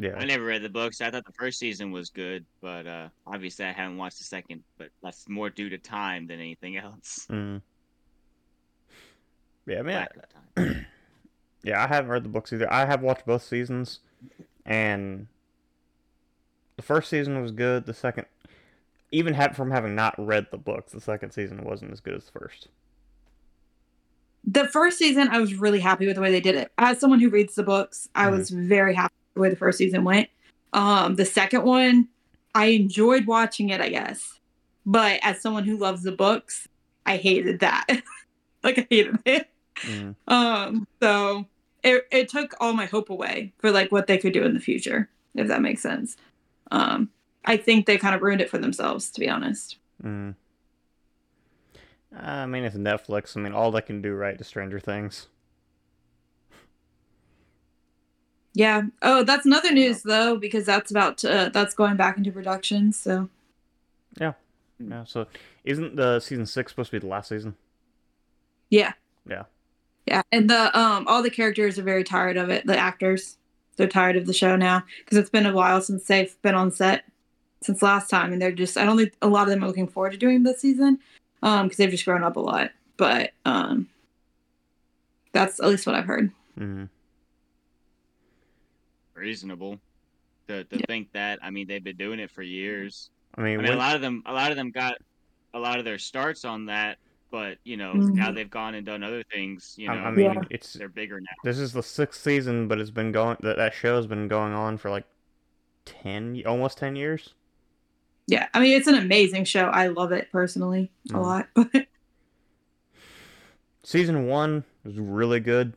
yeah. 0.01 0.17
I 0.17 0.25
never 0.25 0.45
read 0.45 0.63
the 0.63 0.69
books. 0.69 1.01
I 1.01 1.11
thought 1.11 1.25
the 1.27 1.33
first 1.33 1.59
season 1.59 1.91
was 1.93 2.11
good, 2.11 2.45
but 2.61 2.87
uh, 2.87 3.09
obviously 3.27 3.65
I 3.67 3.73
haven't 3.73 3.97
watched 3.99 4.19
the 4.19 4.25
second. 4.25 4.63
But 4.79 4.89
that's 5.03 5.29
more 5.29 5.51
due 5.51 5.69
to 5.69 5.79
time 5.79 6.27
than 6.27 6.41
anything 6.41 6.77
else. 6.87 7.27
Mm. 7.31 7.61
Yeah, 9.67 9.79
I 9.79 9.83
mean, 9.83 9.97
I, 9.97 10.05
of 10.05 10.11
time. 10.57 10.87
Yeah, 11.63 11.85
I 11.85 11.89
haven't 11.89 12.11
read 12.11 12.25
the 12.25 12.31
books 12.31 12.55
either. 12.55 12.73
I 12.73 12.87
have 12.87 13.03
watched 13.03 13.27
both 13.27 13.43
seasons, 13.43 14.01
and 14.65 15.27
the 16.77 16.83
first 16.83 17.11
season 17.11 17.43
was 17.43 17.53
good. 17.53 17.85
The 17.85 17.93
second, 17.93 18.25
even 19.13 19.35
had 19.35 19.55
from 19.55 19.71
having 19.71 19.95
not 19.95 20.15
read 20.17 20.47
the 20.51 20.57
books, 20.57 20.93
the 20.93 21.03
second 21.03 21.33
season 21.33 21.63
wasn't 21.63 21.93
as 21.93 22.01
good 22.01 22.15
as 22.15 22.25
the 22.25 22.33
first. 22.39 22.69
the 24.43 24.67
first 24.69 24.97
season 24.97 25.29
I 25.29 25.39
was 25.39 25.53
really 25.53 25.81
happy 25.81 26.07
with 26.07 26.15
the 26.17 26.23
way 26.23 26.31
they 26.31 26.41
did 26.41 26.55
it. 26.55 26.73
As 26.79 26.99
someone 26.99 27.21
who 27.21 27.29
reads 27.29 27.55
the 27.57 27.63
books, 27.63 28.09
I 28.15 28.29
Mhm. 28.29 28.39
was 28.39 28.49
very 28.49 28.95
happy 28.95 29.13
with 29.15 29.20
the 29.35 29.41
way 29.41 29.51
the 29.51 29.57
first 29.57 29.79
season 29.79 30.05
went. 30.05 30.29
Um, 30.73 31.17
the 31.17 31.25
second 31.25 31.65
one, 31.65 32.09
I 32.55 32.67
enjoyed 32.67 33.27
watching 33.27 33.71
it, 33.71 33.81
I 33.81 33.89
guess. 33.89 34.39
But 34.87 35.21
as 35.23 35.41
someone 35.41 35.65
who 35.65 35.77
loves 35.77 36.03
the 36.03 36.13
books, 36.13 36.69
I 37.07 37.17
hated 37.17 37.61
that. 37.61 37.87
like 38.63 38.79
I 38.79 38.87
hated 38.89 39.19
it. 39.25 39.49
Mm. 39.83 40.15
Um, 40.29 40.87
so 41.03 41.47
it 41.83 42.07
it 42.11 42.29
took 42.29 42.55
all 42.61 42.73
my 42.73 42.87
hope 42.87 43.11
away 43.11 43.53
for 43.59 43.71
like 43.71 43.91
what 43.93 44.07
they 44.07 44.19
could 44.19 44.33
do 44.33 44.45
in 44.45 44.55
the 44.55 44.61
future, 44.61 45.09
if 45.35 45.49
that 45.49 45.63
makes 45.63 45.83
sense. 45.83 46.17
Um, 46.71 47.11
I 47.45 47.57
think 47.57 47.87
they 47.87 47.99
kind 47.99 48.15
of 48.15 48.23
ruined 48.23 48.41
it 48.41 48.51
for 48.51 48.59
themselves, 48.59 49.11
to 49.11 49.21
be 49.21 49.29
honest. 49.29 49.77
Mm. 50.03 50.35
I 52.17 52.47
mean, 52.47 52.65
it's 52.65 52.77
Netflix. 52.77 53.37
I 53.37 53.41
mean, 53.41 53.53
all 53.53 53.71
they 53.71 53.81
can 53.81 54.03
do 54.03 54.15
right 54.15 54.37
to 54.37 54.45
Stranger 54.45 54.81
Things. 54.81 55.29
Yeah. 58.53 58.83
Oh, 59.03 59.23
that's 59.23 59.47
another 59.47 59.73
news 59.73 60.03
though, 60.03 60.37
because 60.37 60.67
that's 60.67 60.91
about 60.91 61.19
to, 61.19 61.33
uh, 61.33 61.49
that's 61.51 61.75
going 61.75 61.97
back 61.97 62.17
into 62.17 62.33
production. 62.33 62.93
So 62.93 63.29
Yeah. 64.19 64.33
Yeah. 64.79 65.05
So, 65.05 65.27
isn't 65.65 65.97
the 65.97 66.21
season 66.21 66.47
six 66.47 66.73
supposed 66.73 66.91
to 66.91 66.97
be 66.97 67.01
the 67.01 67.11
last 67.11 67.29
season? 67.29 67.57
yeah. 68.71 68.93
Yeah. 69.29 69.45
Yeah, 70.07 70.23
and 70.33 70.49
the 70.51 70.77
um 70.77 71.07
all 71.07 71.23
the 71.23 71.31
characters 71.31 71.79
are 71.79 71.83
very 71.83 72.03
tired 72.03 72.37
of 72.37 72.49
it. 72.49 72.67
The 72.67 72.77
actors, 72.77 73.37
they're 73.77 73.87
tired 73.87 74.17
of 74.17 74.27
the 74.27 74.33
show 74.33 74.57
now 74.57 74.83
because 74.99 75.19
it's 75.19 75.31
been 75.31 75.47
a 75.47 75.53
while 75.53 75.81
since 75.83 76.05
they've 76.07 76.35
been 76.43 76.55
on 76.55 76.73
set 76.73 77.05
since 77.63 77.83
last 77.83 78.09
time, 78.09 78.33
and 78.33 78.41
they're 78.41 78.51
just 78.51 78.77
I 78.77 78.85
don't 78.87 78.97
think 78.97 79.13
a 79.23 79.29
lot 79.29 79.43
of 79.43 79.51
them 79.51 79.63
are 79.63 79.67
looking 79.69 79.87
forward 79.87 80.13
to 80.13 80.19
doing 80.19 80.43
this 80.43 80.61
season, 80.61 80.99
um 81.43 81.67
because 81.67 81.77
they've 81.77 81.91
just 81.91 82.07
grown 82.07 82.25
up 82.25 82.37
a 82.37 82.41
lot. 82.41 82.71
But 82.97 83.33
um, 83.45 83.89
that's 85.33 85.61
at 85.61 85.69
least 85.69 85.87
what 85.87 85.95
I've 85.95 86.07
heard. 86.07 86.33
Mm. 86.59 86.89
Reasonable 89.21 89.79
to, 90.49 90.65
to 90.65 90.77
Yeah. 90.79 90.87
think 90.87 91.13
that. 91.13 91.39
I 91.43 91.51
mean, 91.51 91.67
they've 91.69 91.85
been 91.85 91.97
doing 91.97 92.19
it 92.21 92.31
for 92.31 92.43
years. 92.43 93.11
I 93.37 93.43
mean, 93.43 93.61
I 93.61 93.63
mean, 93.63 93.73
a 93.73 93.77
lot 93.77 93.95
of 93.95 94.01
them, 94.03 94.23
a 94.27 94.33
lot 94.33 94.51
of 94.51 94.57
them 94.57 94.71
got 94.71 94.97
a 95.55 95.59
lot 95.59 95.79
of 95.79 95.85
their 95.85 95.99
starts 95.99 96.45
on 96.45 96.67
that, 96.67 96.99
but 97.31 97.59
you 97.65 97.77
know, 97.77 97.95
Mhm. 97.95 98.15
now 98.15 98.33
they've 98.33 98.49
gone 98.51 98.75
and 98.75 98.87
done 98.87 99.03
other 99.03 99.23
things. 99.33 99.75
You 99.77 99.89
know, 99.89 99.95
I, 99.95 100.07
I 100.07 100.11
mean, 100.11 100.33
Yeah. 100.35 100.43
it's 100.51 100.73
they're 100.73 100.89
bigger 100.89 101.21
now. 101.21 101.27
this 101.45 101.59
is 101.59 101.73
the 101.73 101.83
sixth 101.83 102.23
season, 102.23 102.67
but 102.67 102.79
it's 102.81 102.91
been 102.91 103.13
going 103.13 103.37
that 103.43 103.57
that 103.59 103.75
show's 103.75 104.07
been 104.07 104.27
going 104.29 104.53
on 104.53 104.79
for 104.79 104.91
like 104.91 105.05
ten, 105.85 106.43
almost 106.47 106.79
ten 106.79 106.97
years. 106.97 107.35
Yeah, 108.27 108.49
I 108.55 108.61
mean 108.61 108.77
it's 108.77 108.87
an 108.87 108.95
amazing 108.95 109.45
show. 109.45 109.65
I 109.65 109.89
love 109.89 110.13
it 110.13 110.31
personally 110.33 110.93
a 111.11 111.15
Mm. 111.15 111.23
lot. 111.23 111.49
But 111.73 111.87
Season 113.83 114.27
one 114.27 114.65
was 114.85 114.99
really 114.99 115.41
good. 115.41 115.73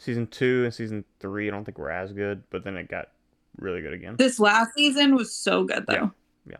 Season 0.00 0.26
two 0.26 0.64
and 0.64 0.72
season 0.72 1.04
three, 1.20 1.46
I 1.46 1.50
don't 1.50 1.64
think 1.64 1.76
were 1.76 1.90
as 1.90 2.12
good, 2.12 2.42
but 2.48 2.64
then 2.64 2.74
it 2.76 2.88
got 2.88 3.08
really 3.58 3.82
good 3.82 3.92
again. 3.92 4.16
this 4.16 4.40
last 4.40 4.70
season 4.74 5.14
was 5.14 5.34
so 5.34 5.64
good 5.64 5.84
though. 5.86 5.92
Yeah. 5.92 6.08
Yeah. 6.46 6.56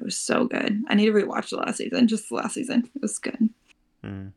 It 0.00 0.04
was 0.04 0.16
so 0.16 0.46
good. 0.46 0.82
I 0.88 0.94
need 0.94 1.04
to 1.06 1.12
rewatch 1.12 1.50
the 1.50 1.56
last 1.58 1.76
season. 1.76 2.08
Just 2.08 2.30
the 2.30 2.36
last 2.36 2.54
season. 2.54 2.88
It 2.94 3.02
was 3.02 3.18
good. 3.18 3.50
Mm. 4.02 4.32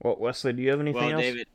Well, 0.00 0.16
Wesley, 0.18 0.54
do 0.54 0.62
you 0.62 0.70
have 0.70 0.80
anything 0.80 1.02
Well, 1.02 1.12
else? 1.12 1.20
David, 1.20 1.46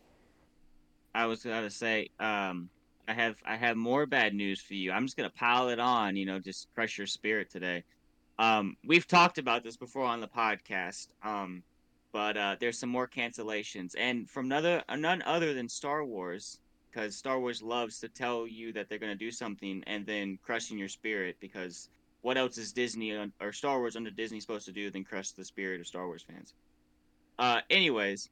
I 1.15 1.25
was 1.25 1.43
gonna 1.43 1.69
say, 1.71 2.09
um, 2.19 2.69
I 3.07 3.13
have 3.13 3.37
I 3.43 3.55
have 3.55 3.75
more 3.75 4.05
bad 4.05 4.35
news 4.35 4.61
for 4.61 4.75
you. 4.75 4.91
I'm 4.91 5.05
just 5.05 5.17
gonna 5.17 5.31
pile 5.31 5.69
it 5.69 5.79
on, 5.79 6.15
you 6.15 6.27
know, 6.27 6.39
just 6.39 6.67
crush 6.75 6.97
your 6.99 7.07
spirit 7.07 7.49
today. 7.49 7.83
Um, 8.37 8.77
we've 8.85 9.07
talked 9.07 9.39
about 9.39 9.63
this 9.63 9.75
before 9.77 10.05
on 10.05 10.19
the 10.19 10.27
podcast, 10.27 11.07
um, 11.23 11.63
but 12.11 12.37
uh, 12.37 12.55
there's 12.59 12.79
some 12.79 12.89
more 12.89 13.07
cancellations, 13.07 13.93
and 13.97 14.29
from 14.29 14.45
another 14.45 14.83
uh, 14.89 14.95
none 14.95 15.21
other 15.23 15.53
than 15.53 15.69
Star 15.69 16.03
Wars, 16.03 16.59
because 16.91 17.15
Star 17.15 17.39
Wars 17.39 17.61
loves 17.61 17.99
to 17.99 18.07
tell 18.07 18.47
you 18.47 18.73
that 18.73 18.89
they're 18.89 18.97
gonna 18.97 19.15
do 19.15 19.31
something 19.31 19.83
and 19.87 20.05
then 20.05 20.39
crushing 20.43 20.77
your 20.77 20.89
spirit. 20.89 21.37
Because 21.39 21.89
what 22.21 22.37
else 22.37 22.57
is 22.57 22.73
Disney 22.73 23.11
or 23.39 23.51
Star 23.51 23.79
Wars 23.79 23.95
under 23.95 24.11
Disney 24.11 24.39
supposed 24.39 24.65
to 24.65 24.71
do 24.71 24.89
than 24.89 25.03
crush 25.03 25.31
the 25.31 25.45
spirit 25.45 25.79
of 25.79 25.87
Star 25.87 26.07
Wars 26.07 26.23
fans? 26.23 26.53
Uh, 27.37 27.61
anyways, 27.69 28.29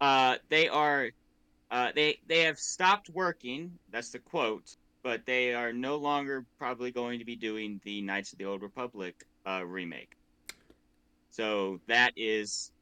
uh, 0.00 0.36
they 0.48 0.68
are 0.68 1.10
uh, 1.70 1.92
they 1.94 2.18
they 2.26 2.40
have 2.40 2.58
stopped 2.58 3.10
working. 3.10 3.78
That's 3.90 4.10
the 4.10 4.18
quote. 4.18 4.76
But 5.02 5.24
they 5.26 5.54
are 5.54 5.72
no 5.72 5.96
longer 5.96 6.44
probably 6.58 6.90
going 6.90 7.20
to 7.20 7.24
be 7.24 7.36
doing 7.36 7.80
the 7.84 8.02
Knights 8.02 8.32
of 8.32 8.38
the 8.38 8.44
Old 8.46 8.62
Republic 8.62 9.14
uh, 9.46 9.64
remake. 9.64 10.10
So 11.30 11.80
that 11.86 12.12
is 12.16 12.72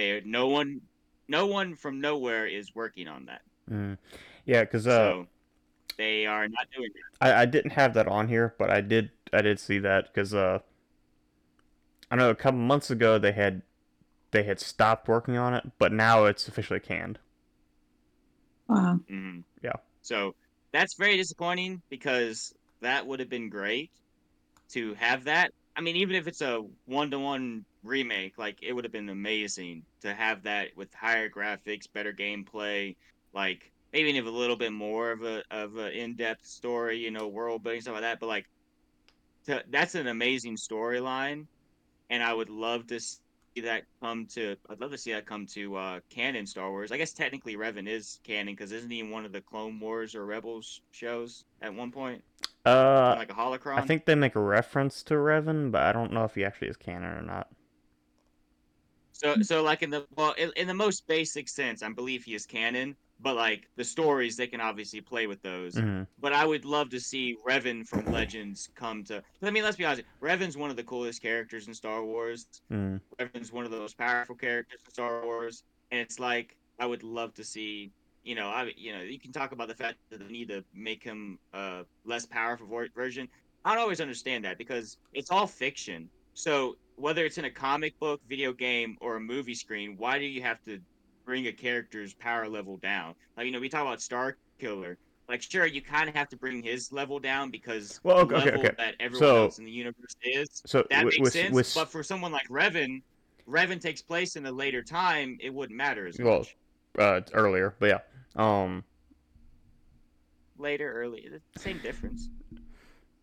they 0.00 0.22
no 0.24 0.48
one 0.48 0.80
no 1.28 1.46
one 1.46 1.76
from 1.76 2.00
nowhere 2.00 2.46
is 2.46 2.74
working 2.74 3.06
on 3.06 3.26
that. 3.26 3.42
Mm. 3.70 3.98
Yeah, 4.46 4.62
because 4.62 4.86
uh, 4.86 4.96
so 4.96 5.26
they 5.98 6.26
are 6.26 6.48
not 6.48 6.66
doing 6.74 6.90
it. 6.90 7.02
I, 7.20 7.42
I 7.42 7.46
didn't 7.46 7.72
have 7.72 7.94
that 7.94 8.08
on 8.08 8.28
here, 8.28 8.54
but 8.58 8.70
I 8.70 8.80
did 8.80 9.10
I 9.32 9.42
did 9.42 9.60
see 9.60 9.78
that 9.80 10.06
because 10.06 10.34
uh, 10.34 10.60
I 12.10 12.16
know 12.16 12.30
a 12.30 12.34
couple 12.34 12.60
months 12.60 12.90
ago 12.90 13.18
they 13.18 13.32
had 13.32 13.62
they 14.30 14.44
had 14.44 14.58
stopped 14.58 15.06
working 15.08 15.36
on 15.36 15.54
it, 15.54 15.70
but 15.78 15.92
now 15.92 16.24
it's 16.24 16.48
officially 16.48 16.80
canned. 16.80 17.18
Wow. 18.68 19.00
Mhm. 19.10 19.44
Yeah. 19.62 19.76
So 20.02 20.34
that's 20.72 20.94
very 20.94 21.16
disappointing 21.16 21.82
because 21.90 22.54
that 22.80 23.06
would 23.06 23.20
have 23.20 23.28
been 23.28 23.50
great 23.50 23.90
to 24.70 24.94
have 24.94 25.24
that. 25.24 25.52
I 25.76 25.82
mean, 25.82 25.96
even 25.96 26.16
if 26.16 26.26
it's 26.26 26.40
a 26.40 26.64
one 26.86 27.10
to 27.10 27.18
one 27.18 27.64
remake, 27.82 28.38
like 28.38 28.58
it 28.62 28.72
would 28.72 28.84
have 28.84 28.92
been 28.92 29.08
amazing 29.08 29.82
to 30.02 30.14
have 30.14 30.42
that 30.42 30.68
with 30.76 30.92
higher 30.94 31.28
graphics, 31.28 31.86
better 31.92 32.12
gameplay, 32.12 32.96
like 33.32 33.72
maybe 33.92 34.10
even 34.10 34.26
a 34.26 34.36
little 34.36 34.56
bit 34.56 34.72
more 34.72 35.12
of 35.12 35.22
a 35.22 35.42
of 35.50 35.76
an 35.76 35.92
in 35.92 36.16
depth 36.16 36.46
story, 36.46 36.98
you 36.98 37.10
know, 37.10 37.28
world 37.28 37.62
building 37.62 37.80
stuff 37.80 37.94
like 37.94 38.02
that. 38.02 38.20
But 38.20 38.26
like, 38.26 38.46
to, 39.46 39.64
that's 39.70 39.94
an 39.94 40.06
amazing 40.06 40.56
storyline, 40.56 41.46
and 42.10 42.22
I 42.22 42.32
would 42.34 42.50
love 42.50 42.86
to 42.88 43.00
see 43.00 43.16
that 43.62 43.84
come 44.02 44.26
to. 44.34 44.56
I'd 44.68 44.80
love 44.80 44.92
to 44.92 44.98
see 44.98 45.12
that 45.12 45.26
come 45.26 45.46
to 45.54 45.76
uh, 45.76 46.00
canon 46.10 46.46
Star 46.46 46.70
Wars. 46.70 46.92
I 46.92 46.98
guess 46.98 47.12
technically 47.12 47.56
Revan 47.56 47.88
is 47.88 48.20
canon 48.24 48.54
because 48.54 48.72
isn't 48.72 48.90
he 48.90 49.00
in 49.00 49.10
one 49.10 49.24
of 49.24 49.32
the 49.32 49.40
Clone 49.40 49.80
Wars 49.80 50.14
or 50.14 50.26
Rebels 50.26 50.82
shows 50.92 51.44
at 51.62 51.74
one 51.74 51.90
point, 51.90 52.22
Uh, 52.64 53.14
like 53.16 53.30
a 53.30 53.34
holocron? 53.34 53.78
I 53.78 53.86
think 53.86 54.04
they 54.04 54.14
make 54.14 54.36
a 54.36 54.40
reference 54.40 55.02
to 55.04 55.14
Revan, 55.14 55.72
but 55.72 55.82
I 55.82 55.92
don't 55.92 56.12
know 56.12 56.24
if 56.24 56.34
he 56.34 56.44
actually 56.44 56.68
is 56.68 56.76
canon 56.76 57.16
or 57.16 57.22
not. 57.22 57.48
So, 59.22 59.36
so 59.42 59.62
like 59.62 59.82
in 59.82 59.90
the 59.90 60.06
well, 60.16 60.32
in, 60.32 60.50
in 60.56 60.66
the 60.66 60.74
most 60.74 61.06
basic 61.06 61.48
sense, 61.48 61.82
I 61.82 61.90
believe 61.92 62.24
he 62.24 62.34
is 62.34 62.46
canon. 62.46 62.96
But 63.18 63.36
like 63.36 63.66
the 63.76 63.84
stories, 63.84 64.36
they 64.36 64.46
can 64.46 64.60
obviously 64.60 65.00
play 65.02 65.26
with 65.26 65.42
those. 65.42 65.82
hmm 65.82 66.02
But 66.18 66.32
I 66.32 66.46
would 66.46 66.64
love 66.64 66.90
to 66.90 67.00
see 67.00 67.36
Revan 67.46 67.86
from 67.86 68.06
Legends 68.06 68.68
come 68.76 69.04
to. 69.04 69.22
I 69.42 69.50
mean, 69.50 69.62
let's 69.64 69.76
be 69.76 69.84
honest. 69.84 70.04
Revan's 70.22 70.56
one 70.56 70.70
of 70.70 70.76
the 70.76 70.84
coolest 70.84 71.22
characters 71.22 71.68
in 71.68 71.74
Star 71.74 72.04
Wars. 72.04 72.46
hmm 72.70 72.96
Revan's 73.20 73.52
one 73.52 73.64
of 73.64 73.70
the 73.70 73.78
most 73.78 73.98
powerful 73.98 74.36
characters 74.36 74.80
in 74.86 74.92
Star 74.92 75.24
Wars, 75.24 75.64
and 75.90 76.00
it's 76.00 76.18
like 76.18 76.56
I 76.78 76.86
would 76.86 77.02
love 77.02 77.34
to 77.34 77.44
see. 77.44 77.92
You 78.22 78.34
know, 78.34 78.48
I 78.48 78.72
you 78.76 78.92
know 78.92 79.02
you 79.02 79.20
can 79.20 79.32
talk 79.32 79.52
about 79.52 79.68
the 79.68 79.74
fact 79.74 79.98
that 80.10 80.20
they 80.20 80.28
need 80.28 80.48
to 80.48 80.64
make 80.72 81.02
him 81.04 81.38
a 81.52 81.84
less 82.04 82.26
powerful 82.26 82.66
version. 82.94 83.28
I 83.64 83.74
don't 83.74 83.82
always 83.82 84.00
understand 84.00 84.44
that 84.44 84.58
because 84.58 84.98
it's 85.12 85.30
all 85.30 85.46
fiction. 85.46 86.10
So 86.34 86.76
whether 87.00 87.24
it's 87.24 87.38
in 87.38 87.46
a 87.46 87.50
comic 87.50 87.98
book, 87.98 88.20
video 88.28 88.52
game, 88.52 88.96
or 89.00 89.16
a 89.16 89.20
movie 89.20 89.54
screen, 89.54 89.94
why 89.96 90.18
do 90.18 90.24
you 90.26 90.42
have 90.42 90.62
to 90.64 90.78
bring 91.24 91.46
a 91.46 91.52
character's 91.52 92.12
power 92.14 92.48
level 92.48 92.76
down? 92.78 93.14
Like 93.36 93.46
you 93.46 93.52
know, 93.52 93.60
we 93.60 93.68
talk 93.68 93.82
about 93.82 94.00
Star 94.02 94.36
Killer. 94.58 94.98
Like 95.28 95.42
sure, 95.42 95.64
you 95.64 95.80
kind 95.80 96.08
of 96.08 96.14
have 96.14 96.28
to 96.30 96.36
bring 96.36 96.62
his 96.62 96.92
level 96.92 97.18
down 97.20 97.50
because 97.50 98.00
Well, 98.02 98.26
the 98.26 98.34
okay, 98.34 98.36
okay, 98.36 98.44
level 98.50 98.60
okay. 98.66 98.74
that 98.78 98.94
everyone 99.00 99.18
So- 99.28 99.36
else 99.44 99.58
in 99.58 99.64
the 99.64 99.70
universe 99.70 100.14
is 100.22 100.48
So 100.66 100.84
that 100.90 101.04
makes 101.04 101.18
with, 101.20 101.32
sense. 101.32 101.54
with- 101.54 101.72
But 101.74 101.90
for 101.90 102.02
someone 102.02 102.32
like 102.32 102.48
Revan, 102.48 103.00
Revan 103.48 103.80
takes 103.80 104.02
place 104.02 104.36
in 104.36 104.44
a 104.46 104.52
later 104.52 104.82
time. 104.82 105.38
It 105.40 105.54
wouldn't 105.54 105.76
matter 105.76 106.06
as 106.06 106.18
Well, 106.18 106.38
much. 106.38 106.56
uh, 106.98 107.20
earlier, 107.32 107.74
but 107.78 107.86
yeah. 107.88 108.00
Um, 108.36 108.84
Later, 110.58 110.92
early, 110.92 111.26
the 111.54 111.60
same 111.60 111.78
difference. 111.78 112.28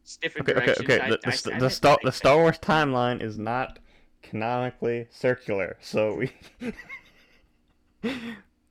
It's 0.07 0.15
different 0.15 0.47
okay, 0.47 0.57
okay, 0.57 0.65
directions. 0.65 0.89
okay. 0.89 0.99
I- 1.01 1.09
The, 1.09 1.17
the, 1.21 1.27
I- 1.27 1.31
st- 1.31 1.55
I 1.55 1.59
the 1.59 1.65
think 1.65 1.73
Star 1.75 1.97
the 2.01 2.11
Star. 2.13 2.37
Wars 2.37 2.57
timeline 2.59 3.21
is 3.21 3.37
not 3.37 3.79
canonically 4.23 5.07
circular, 5.11 5.75
so 5.81 6.15
we. 6.15 6.31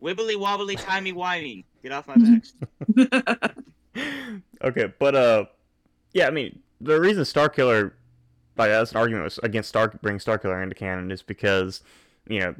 Wibbly 0.02 0.38
wobbly, 0.38 0.76
timey 0.76 1.12
wimey. 1.12 1.64
Get 1.82 1.92
off 1.92 2.06
my 2.08 2.16
back. 2.96 3.54
okay, 4.62 4.92
but 4.98 5.14
uh, 5.14 5.44
yeah, 6.14 6.26
I 6.26 6.30
mean, 6.30 6.60
the 6.80 6.98
reason 6.98 7.22
Starkiller, 7.24 7.92
like 8.56 8.70
that's 8.70 8.92
an 8.92 8.96
argument 8.96 9.38
against 9.42 9.68
Star 9.68 9.88
bringing 9.88 10.20
Starkiller 10.20 10.62
into 10.62 10.74
canon 10.74 11.10
is 11.10 11.22
because, 11.22 11.82
you 12.28 12.40
know, 12.40 12.54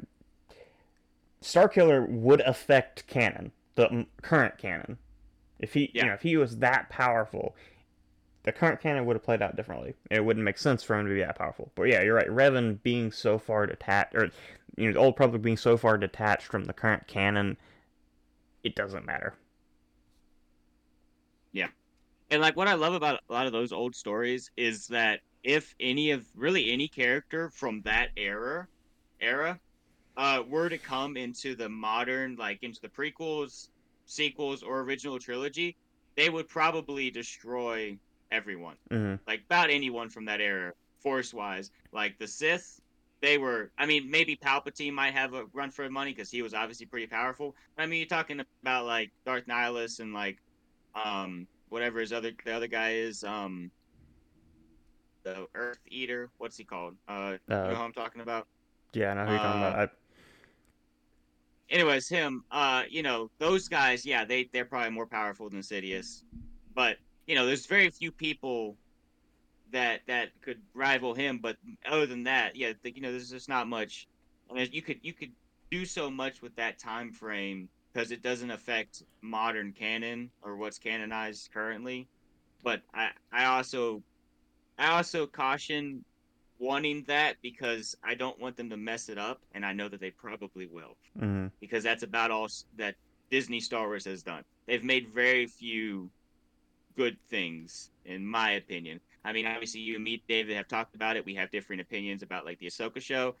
Starkiller 1.41 2.07
would 2.07 2.41
affect 2.41 3.07
canon, 3.07 3.51
the 3.73 4.05
current 4.21 4.59
canon. 4.59 4.97
If 5.59 5.73
he, 5.73 5.89
Yeah. 5.95 6.03
you 6.03 6.07
know, 6.09 6.13
if 6.13 6.21
he 6.21 6.37
was 6.37 6.57
that 6.57 6.89
powerful, 6.89 7.55
the 8.47 8.53
current 8.53 8.79
canon 8.79 9.05
would 9.05 9.17
have 9.17 9.23
played 9.23 9.41
out 9.41 9.57
differently. 9.57 9.93
It 10.09 10.23
wouldn't 10.23 10.45
make 10.45 10.57
sense 10.57 10.81
for 10.81 10.97
him 10.97 11.05
to 11.05 11.13
be 11.13 11.19
that 11.19 11.37
powerful. 11.37 11.69
But 11.75 11.89
yeah, 11.89 12.01
you're 12.01 12.15
right. 12.15 12.29
Revan 12.29 12.81
being 12.81 13.11
so 13.11 13.37
far 13.37 13.67
detached, 13.67 14.15
or 14.15 14.31
you 14.77 14.87
know, 14.87 14.93
the 14.93 14.99
old 14.99 15.15
Republic 15.15 15.41
being 15.41 15.57
so 15.57 15.75
far 15.75 15.97
detached 15.97 16.45
from 16.45 16.63
the 16.63 16.71
current 16.71 17.07
canon, 17.07 17.57
it 18.63 18.73
doesn't 18.73 19.05
matter. 19.05 19.35
Yeah, 21.51 21.67
and 22.31 22.41
like 22.41 22.55
what 22.55 22.69
I 22.69 22.75
love 22.75 22.93
about 22.93 23.19
a 23.29 23.33
lot 23.33 23.47
of 23.47 23.51
those 23.51 23.73
old 23.73 23.93
stories 23.93 24.49
is 24.55 24.87
that 24.87 25.19
if 25.43 25.75
any 25.81 26.11
of 26.11 26.25
really 26.33 26.71
any 26.71 26.87
character 26.87 27.49
from 27.49 27.81
that 27.81 28.11
era 28.15 28.69
era 29.19 29.59
uh 30.15 30.41
were 30.47 30.69
to 30.69 30.77
come 30.77 31.17
into 31.17 31.53
the 31.53 31.67
modern 31.67 32.37
like 32.37 32.59
into 32.61 32.79
the 32.79 32.87
prequels, 32.87 33.67
sequels 34.05 34.63
or 34.63 34.79
original 34.79 35.19
trilogy, 35.19 35.75
they 36.15 36.29
would 36.29 36.47
probably 36.47 37.11
destroy 37.11 37.97
everyone. 38.31 38.75
hmm 38.89 39.15
Like 39.27 39.41
about 39.45 39.69
anyone 39.69 40.09
from 40.09 40.25
that 40.25 40.41
era 40.41 40.73
force 41.01 41.33
wise. 41.33 41.71
Like 41.91 42.17
the 42.17 42.27
Sith 42.27 42.79
they 43.21 43.37
were 43.37 43.71
I 43.77 43.85
mean 43.85 44.09
maybe 44.09 44.35
Palpatine 44.35 44.93
might 44.93 45.13
have 45.13 45.33
a 45.33 45.45
run 45.53 45.71
for 45.71 45.89
money 45.89 46.13
cuz 46.13 46.29
he 46.31 46.41
was 46.41 46.53
obviously 46.53 46.85
pretty 46.85 47.07
powerful. 47.07 47.55
But, 47.75 47.83
I 47.83 47.85
mean 47.87 47.99
you're 47.99 48.07
talking 48.07 48.41
about 48.63 48.85
like 48.85 49.11
Darth 49.25 49.45
Nihilus 49.47 49.99
and 49.99 50.13
like 50.13 50.37
um 50.95 51.47
whatever 51.69 51.99
his 51.99 52.13
other 52.13 52.31
the 52.45 52.51
other 52.53 52.67
guy 52.67 52.93
is 52.93 53.23
um 53.23 53.71
the 55.23 55.47
earth 55.55 55.79
eater 55.87 56.29
what's 56.37 56.55
he 56.57 56.63
called 56.63 56.95
uh, 57.07 57.37
you 57.49 57.53
know 57.55 57.63
Uh, 57.63 57.75
who 57.75 57.81
i'm 57.81 57.91
talking 57.93 58.21
about 58.21 58.47
Yeah, 58.93 59.11
I 59.11 59.13
know 59.15 59.25
who 59.25 59.31
you're 59.31 59.39
talking 59.39 59.63
Uh, 59.63 59.67
about. 59.67 59.89
I, 59.89 59.93
anyways 61.69 62.07
him 62.07 62.43
uh 62.51 62.83
you 62.89 63.03
know 63.03 63.29
those 63.39 63.67
guys 63.67 64.05
yeah 64.05 64.23
they 64.23 64.49
they're 64.53 64.65
probably 64.65 64.89
more 64.91 65.05
powerful 65.05 65.49
than 65.49 65.59
sidious 65.59 66.23
but 66.73 66.97
you 67.27 67.35
know 67.35 67.45
there's 67.45 67.65
very 67.65 67.89
few 67.89 68.11
people 68.11 68.75
that 69.71 70.01
that 70.07 70.29
could 70.41 70.59
rival 70.73 71.13
him 71.13 71.37
but 71.37 71.57
other 71.85 72.05
than 72.05 72.23
that 72.23 72.55
yeah 72.55 72.71
the, 72.81 72.95
you 72.95 73.01
know 73.01 73.11
there's 73.11 73.29
just 73.29 73.49
not 73.49 73.67
much 73.67 74.07
I 74.49 74.53
mean, 74.53 74.69
you 74.71 74.81
could 74.81 74.99
you 75.03 75.13
could 75.13 75.31
do 75.69 75.85
so 75.85 76.09
much 76.09 76.41
with 76.41 76.55
that 76.55 76.79
time 76.79 77.11
frame 77.11 77.67
because 77.91 78.11
it 78.11 78.23
doesn't 78.23 78.49
affect 78.49 79.03
modern 79.21 79.73
canon 79.73 80.31
or 80.41 80.55
what's 80.55 80.79
canonized 80.79 81.49
currently 81.53 82.07
but 82.63 82.81
i 82.93 83.09
i 83.31 83.45
also 83.45 84.01
i 84.79 84.87
also 84.91 85.27
caution 85.27 86.03
wanting 86.59 87.03
that 87.07 87.35
because 87.41 87.95
i 88.03 88.15
don't 88.15 88.39
want 88.39 88.55
them 88.55 88.69
to 88.69 88.77
mess 88.77 89.09
it 89.09 89.17
up 89.17 89.41
and 89.53 89.65
i 89.65 89.73
know 89.73 89.89
that 89.89 89.99
they 89.99 90.11
probably 90.11 90.65
will 90.65 90.95
mm-hmm. 91.19 91.47
because 91.59 91.83
that's 91.83 92.03
about 92.03 92.31
all 92.31 92.47
that 92.77 92.95
Disney 93.29 93.59
Star 93.59 93.87
Wars 93.87 94.05
has 94.05 94.23
done. 94.23 94.43
They've 94.65 94.83
made 94.83 95.09
very 95.13 95.47
few 95.47 96.09
good 96.97 97.17
things, 97.29 97.91
in 98.05 98.25
my 98.27 98.51
opinion. 98.53 99.01
I 99.23 99.33
mean, 99.33 99.45
obviously, 99.47 99.81
you 99.81 99.95
and 99.95 100.03
me, 100.03 100.23
David, 100.27 100.57
have 100.57 100.67
talked 100.67 100.95
about 100.95 101.17
it. 101.17 101.25
We 101.25 101.35
have 101.35 101.51
different 101.51 101.81
opinions 101.81 102.23
about 102.23 102.45
like 102.45 102.59
the 102.59 102.67
Ahsoka 102.67 103.01
show. 103.01 103.37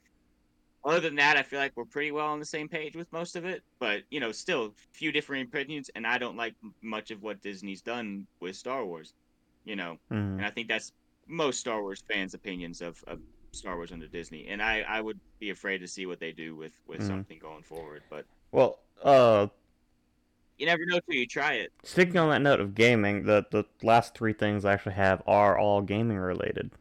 Other 0.85 0.99
than 1.01 1.15
that, 1.15 1.37
I 1.37 1.43
feel 1.43 1.59
like 1.59 1.73
we're 1.75 1.85
pretty 1.85 2.11
well 2.11 2.27
on 2.27 2.39
the 2.39 2.45
same 2.45 2.69
page 2.69 2.95
with 2.95 3.11
most 3.11 3.35
of 3.35 3.45
it. 3.45 3.63
But 3.79 4.03
you 4.09 4.19
know, 4.19 4.31
still, 4.31 4.73
few 4.93 5.11
different 5.11 5.47
opinions, 5.49 5.89
and 5.95 6.07
I 6.07 6.17
don't 6.17 6.37
like 6.37 6.55
much 6.81 7.11
of 7.11 7.21
what 7.21 7.41
Disney's 7.41 7.81
done 7.81 8.27
with 8.39 8.55
Star 8.55 8.85
Wars. 8.85 9.13
You 9.65 9.75
know, 9.75 9.97
Mhm. 10.09 10.37
and 10.37 10.45
I 10.45 10.51
think 10.51 10.67
that's 10.69 10.91
most 11.27 11.59
Star 11.59 11.81
Wars 11.81 12.03
fans' 12.11 12.33
opinions 12.33 12.81
of, 12.81 12.97
of 13.07 13.19
Star 13.53 13.75
Wars 13.75 13.91
under 13.91 14.07
Disney. 14.07 14.47
And 14.47 14.61
I, 14.61 14.81
I 14.81 15.01
would 15.01 15.19
be 15.39 15.49
afraid 15.49 15.79
to 15.79 15.87
see 15.87 16.05
what 16.05 16.19
they 16.19 16.31
do 16.31 16.55
with 16.55 16.73
with 16.85 17.01
Mhm. 17.01 17.03
something 17.03 17.39
going 17.39 17.63
forward. 17.63 18.03
But 18.09 18.25
Well, 18.51 18.79
uh, 19.01 19.47
you 20.57 20.65
never 20.65 20.85
know 20.85 20.99
till 20.99 21.15
you 21.15 21.27
try 21.27 21.53
it. 21.53 21.71
sticking 21.83 22.17
on 22.17 22.29
that 22.29 22.41
note 22.41 22.59
of 22.59 22.75
gaming, 22.75 23.23
the 23.23 23.45
the 23.51 23.65
last 23.83 24.15
three 24.15 24.33
things 24.33 24.65
I 24.65 24.73
actually 24.73 24.95
have 24.95 25.21
are 25.27 25.57
all 25.57 25.81
gaming 25.81 26.17
related. 26.17 26.71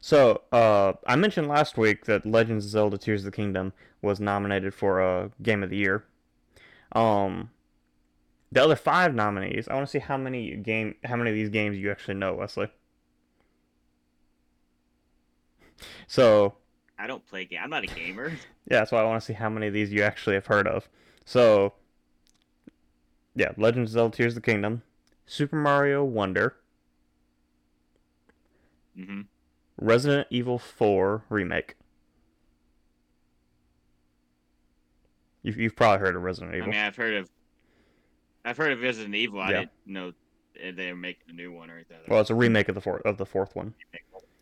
So, 0.00 0.42
uh, 0.52 0.94
I 1.06 1.16
mentioned 1.16 1.48
last 1.48 1.76
week 1.76 2.06
that 2.06 2.26
Legends 2.26 2.64
of 2.64 2.70
Zelda: 2.70 2.98
Tears 2.98 3.22
of 3.22 3.26
the 3.26 3.36
Kingdom 3.36 3.72
was 4.02 4.20
nominated 4.20 4.74
for 4.74 5.00
a 5.00 5.24
uh, 5.24 5.28
Game 5.42 5.62
of 5.62 5.70
the 5.70 5.76
Year. 5.76 6.04
Um, 6.92 7.50
the 8.52 8.62
other 8.62 8.76
five 8.76 9.14
nominees, 9.14 9.66
I 9.68 9.74
want 9.74 9.86
to 9.86 9.90
see 9.90 9.98
how 9.98 10.16
many 10.16 10.54
game, 10.56 10.94
how 11.04 11.16
many 11.16 11.30
of 11.30 11.34
these 11.34 11.50
games 11.50 11.76
you 11.76 11.90
actually 11.90 12.14
know, 12.14 12.34
Wesley. 12.34 12.68
So, 16.06 16.54
I 16.98 17.06
don't 17.06 17.26
play 17.26 17.44
game. 17.44 17.60
I'm 17.62 17.70
not 17.70 17.84
a 17.84 17.88
gamer. 17.88 18.32
Yeah, 18.66 18.78
that's 18.78 18.92
why 18.92 19.00
I 19.00 19.04
want 19.04 19.20
to 19.20 19.26
see 19.26 19.34
how 19.34 19.50
many 19.50 19.66
of 19.66 19.74
these 19.74 19.92
you 19.92 20.00
actually 20.02 20.36
have 20.36 20.46
heard 20.46 20.66
of. 20.66 20.88
So, 21.24 21.74
yeah, 23.34 23.52
Legend 23.56 23.84
of 23.84 23.90
Zelda: 23.90 24.16
Tears 24.16 24.32
of 24.36 24.42
the 24.42 24.50
Kingdom, 24.50 24.82
Super 25.26 25.56
Mario 25.56 26.04
Wonder, 26.04 26.56
hmm 28.96 29.22
Resident 29.80 30.26
Evil 30.30 30.58
4 30.58 31.24
remake. 31.28 31.76
You've, 35.42 35.58
you've 35.58 35.76
probably 35.76 36.04
heard 36.04 36.16
of 36.16 36.22
Resident 36.22 36.54
Evil. 36.54 36.68
I 36.68 36.70
mean, 36.72 36.80
I've 36.80 36.96
heard 36.96 37.14
of, 37.14 37.30
I've 38.44 38.56
heard 38.56 38.72
of 38.72 38.80
Resident 38.80 39.14
Evil. 39.14 39.40
I 39.40 39.50
Yeah. 39.52 39.60
didn't 39.60 39.70
know 39.86 40.12
they're 40.74 40.94
making 40.96 41.22
a 41.28 41.32
new 41.32 41.52
one 41.52 41.70
or 41.70 41.74
anything. 41.74 41.98
well, 42.08 42.20
it's 42.20 42.30
a 42.30 42.34
remake 42.34 42.68
of 42.68 42.74
the 42.74 42.80
fourth 42.80 43.02
of 43.04 43.18
the 43.18 43.26
fourth 43.26 43.54
one, 43.54 43.74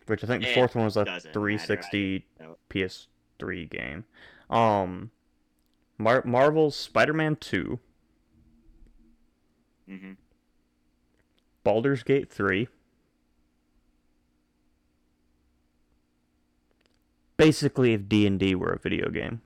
which 0.06 0.22
I 0.22 0.26
think 0.26 0.42
the 0.44 0.52
fourth 0.52 0.74
one 0.74 0.84
was 0.84 0.96
a 0.96 1.04
360 1.32 2.26
PS3 2.68 3.64
game. 3.66 4.04
Um, 4.50 5.10
Mar- 5.98 6.24
Marvel's 6.24 6.76
Spider-Man 6.76 7.36
2, 7.36 7.78
hmm 9.88 10.12
Baldur's 11.64 12.02
Gate 12.02 12.30
3. 12.30 12.66
Basically, 17.36 17.92
if 17.92 18.08
D&D 18.08 18.54
were 18.54 18.72
a 18.72 18.78
video 18.78 19.08
game. 19.10 19.40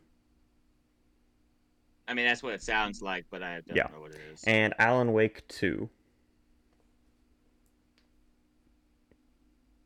I 2.09 2.14
mean, 2.14 2.26
that's 2.26 2.42
what 2.42 2.54
it 2.54 2.62
sounds 2.62 3.02
like, 3.02 3.24
but 3.30 3.42
I 3.42 3.61
don't 3.66 3.76
Yeah. 3.76 3.88
know 3.92 4.00
what 4.00 4.12
it 4.12 4.20
is. 4.32 4.42
And 4.44 4.74
Alan 4.78 5.12
Wake 5.12 5.46
2. 5.48 5.88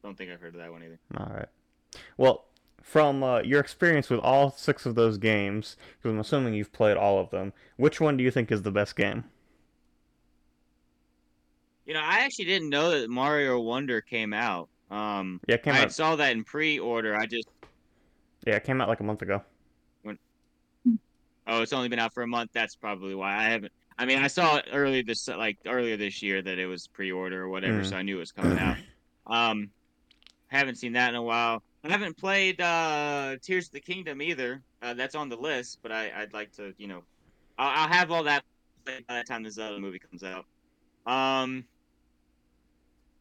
don't 0.02 0.16
think 0.16 0.30
I've 0.30 0.40
heard 0.40 0.54
of 0.54 0.60
that 0.60 0.72
one 0.72 0.82
either. 0.82 0.98
All 1.18 1.26
right. 1.26 1.48
Well, 2.16 2.46
from 2.82 3.22
uh, 3.22 3.40
your 3.42 3.60
experience 3.60 4.10
with 4.10 4.20
all 4.20 4.50
six 4.50 4.86
of 4.86 4.94
those 4.94 5.18
games, 5.18 5.76
because 5.98 6.12
I'm 6.12 6.18
assuming 6.20 6.54
you've 6.54 6.72
played 6.72 6.96
all 6.96 7.18
of 7.18 7.30
them, 7.30 7.52
which 7.76 8.00
one 8.00 8.16
do 8.16 8.24
you 8.24 8.30
think 8.30 8.50
is 8.50 8.62
the 8.62 8.70
best 8.70 8.96
game? 8.96 9.24
You 11.86 11.94
know, 11.94 12.00
I 12.00 12.20
actually 12.20 12.44
didn't 12.46 12.68
know 12.70 12.90
that 13.00 13.10
Mario 13.10 13.58
Wonder 13.60 14.00
came 14.00 14.32
out. 14.32 14.68
Um, 14.90 15.40
Yeah, 15.48 15.56
it 15.56 15.62
came 15.62 15.74
I 15.74 15.82
out. 15.82 15.92
saw 15.92 16.16
that 16.16 16.32
in 16.32 16.44
pre-order. 16.44 17.16
I 17.16 17.26
just 17.26 17.48
Yeah, 18.46 18.56
it 18.56 18.64
came 18.64 18.80
out 18.80 18.88
like 18.88 19.00
a 19.00 19.04
month 19.04 19.22
ago. 19.22 19.42
When... 20.02 20.18
oh, 21.46 21.62
it's 21.62 21.72
only 21.72 21.88
been 21.88 21.98
out 21.98 22.14
for 22.14 22.22
a 22.22 22.26
month. 22.28 22.50
That's 22.52 22.76
probably 22.76 23.14
why 23.14 23.36
I 23.36 23.44
haven't. 23.44 23.72
I 23.98 24.06
mean, 24.06 24.18
I 24.18 24.28
saw 24.28 24.56
it 24.56 24.66
earlier 24.72 25.02
this 25.02 25.28
like 25.28 25.58
earlier 25.66 25.96
this 25.96 26.22
year 26.22 26.40
that 26.42 26.58
it 26.58 26.66
was 26.66 26.86
pre-order 26.86 27.42
or 27.42 27.48
whatever, 27.48 27.80
Mm. 27.80 27.86
so 27.90 27.96
I 27.96 28.02
knew 28.02 28.16
it 28.16 28.20
was 28.20 28.32
coming 28.32 28.58
out. 28.58 28.76
Um, 29.26 29.70
haven't 30.48 30.74
seen 30.74 30.94
that 30.94 31.10
in 31.10 31.14
a 31.14 31.22
while. 31.22 31.62
I 31.82 31.88
haven't 31.90 32.16
played 32.18 32.60
uh 32.60 33.36
Tears 33.42 33.66
of 33.66 33.72
the 33.72 33.80
Kingdom 33.80 34.20
either. 34.20 34.62
Uh, 34.82 34.94
that's 34.94 35.14
on 35.14 35.28
the 35.28 35.36
list, 35.36 35.78
but 35.82 35.92
I, 35.92 36.10
I'd 36.16 36.32
like 36.32 36.52
to, 36.52 36.74
you 36.78 36.86
know, 36.86 37.02
I'll, 37.58 37.82
I'll 37.82 37.88
have 37.88 38.10
all 38.10 38.24
that 38.24 38.44
by 38.84 39.18
the 39.18 39.24
time 39.24 39.42
the 39.42 39.50
Zelda 39.50 39.78
movie 39.78 39.98
comes 39.98 40.22
out. 40.22 40.46
Um, 41.06 41.64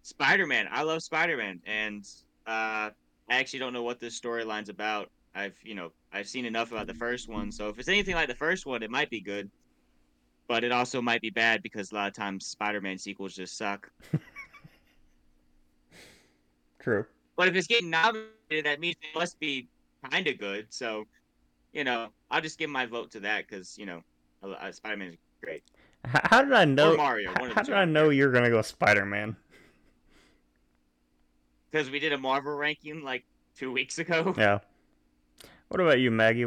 Spider 0.03 0.47
Man. 0.47 0.67
I 0.71 0.83
love 0.83 1.03
Spider 1.03 1.37
Man, 1.37 1.61
and 1.65 2.05
uh, 2.47 2.89
I 3.29 3.35
actually 3.35 3.59
don't 3.59 3.73
know 3.73 3.83
what 3.83 3.99
this 3.99 4.19
storyline's 4.19 4.69
about. 4.69 5.09
I've, 5.35 5.57
you 5.63 5.75
know, 5.75 5.91
I've 6.11 6.27
seen 6.27 6.45
enough 6.45 6.71
about 6.71 6.87
the 6.87 6.93
first 6.93 7.29
one, 7.29 7.51
so 7.51 7.69
if 7.69 7.77
it's 7.77 7.89
anything 7.89 8.15
like 8.15 8.27
the 8.27 8.35
first 8.35 8.65
one, 8.65 8.81
it 8.81 8.89
might 8.89 9.09
be 9.09 9.21
good. 9.21 9.49
But 10.47 10.63
it 10.63 10.71
also 10.71 11.01
might 11.01 11.21
be 11.21 11.29
bad 11.29 11.61
because 11.61 11.91
a 11.91 11.95
lot 11.95 12.07
of 12.07 12.15
times 12.15 12.47
Spider-Man 12.47 12.97
sequels 12.97 13.35
just 13.35 13.55
suck. 13.55 13.91
True. 16.79 17.05
But 17.35 17.49
if 17.49 17.55
it's 17.55 17.67
getting 17.67 17.91
nominated, 17.91 18.29
that 18.49 18.79
means 18.79 18.95
it 19.01 19.17
must 19.17 19.39
be 19.39 19.67
kind 20.09 20.27
of 20.27 20.37
good. 20.37 20.67
So, 20.69 21.05
you 21.73 21.83
know, 21.83 22.07
I'll 22.31 22.41
just 22.41 22.57
give 22.57 22.69
my 22.69 22.85
vote 22.85 23.11
to 23.11 23.19
that 23.21 23.47
because 23.47 23.77
you 23.77 23.85
know, 23.85 24.01
uh, 24.43 24.71
Spider-Man 24.71 25.09
is 25.09 25.17
great. 25.43 25.63
H- 26.05 26.21
how 26.23 26.41
did 26.41 26.53
I 26.53 26.65
know? 26.65 26.93
or 26.93 26.97
Mario. 26.97 27.31
h- 27.31 27.39
One 27.39 27.49
of 27.49 27.55
how 27.55 27.61
the 27.61 27.67
did 27.67 27.73
two. 27.73 27.77
I 27.77 27.85
know 27.85 28.09
you're 28.09 28.31
gonna 28.31 28.49
go 28.49 28.61
Spider-Man? 28.61 29.35
Because 31.71 31.91
we 31.91 31.99
did 31.99 32.13
a 32.13 32.17
Marvel 32.17 32.55
ranking 32.55 33.03
like 33.03 33.25
two 33.55 33.71
weeks 33.71 33.99
ago. 33.99 34.33
Yeah. 34.37 34.59
What 35.67 35.79
about 35.79 35.99
you, 35.99 36.09
Maggie? 36.09 36.45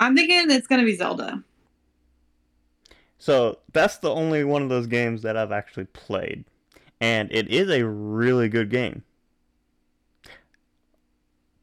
I'm 0.00 0.16
thinking 0.16 0.50
it's 0.50 0.66
gonna 0.66 0.84
be 0.84 0.96
Zelda. 0.96 1.44
So 3.18 3.58
that's 3.72 3.98
the 3.98 4.10
only 4.10 4.42
one 4.44 4.62
of 4.62 4.70
those 4.70 4.86
games 4.86 5.20
that 5.22 5.36
I've 5.36 5.52
actually 5.52 5.84
played, 5.84 6.44
and 7.00 7.30
it 7.30 7.48
is 7.48 7.68
a 7.70 7.86
really 7.86 8.48
good 8.48 8.70
game. 8.70 9.02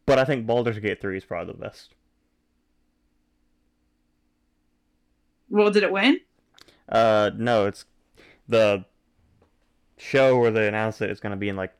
But 0.05 0.19
I 0.19 0.25
think 0.25 0.45
Baldur's 0.45 0.79
Gate 0.79 0.99
3 1.01 1.17
is 1.17 1.25
probably 1.25 1.53
the 1.53 1.59
best. 1.59 1.93
Well, 5.49 5.69
did 5.71 5.83
it 5.83 5.91
win? 5.91 6.19
Uh, 6.89 7.31
no, 7.35 7.65
it's 7.67 7.85
the 8.47 8.85
show 9.97 10.37
where 10.37 10.51
they 10.51 10.67
announced 10.67 10.99
that 10.99 11.09
it's 11.09 11.19
going 11.19 11.31
to 11.31 11.37
be 11.37 11.49
in 11.49 11.55
like 11.55 11.73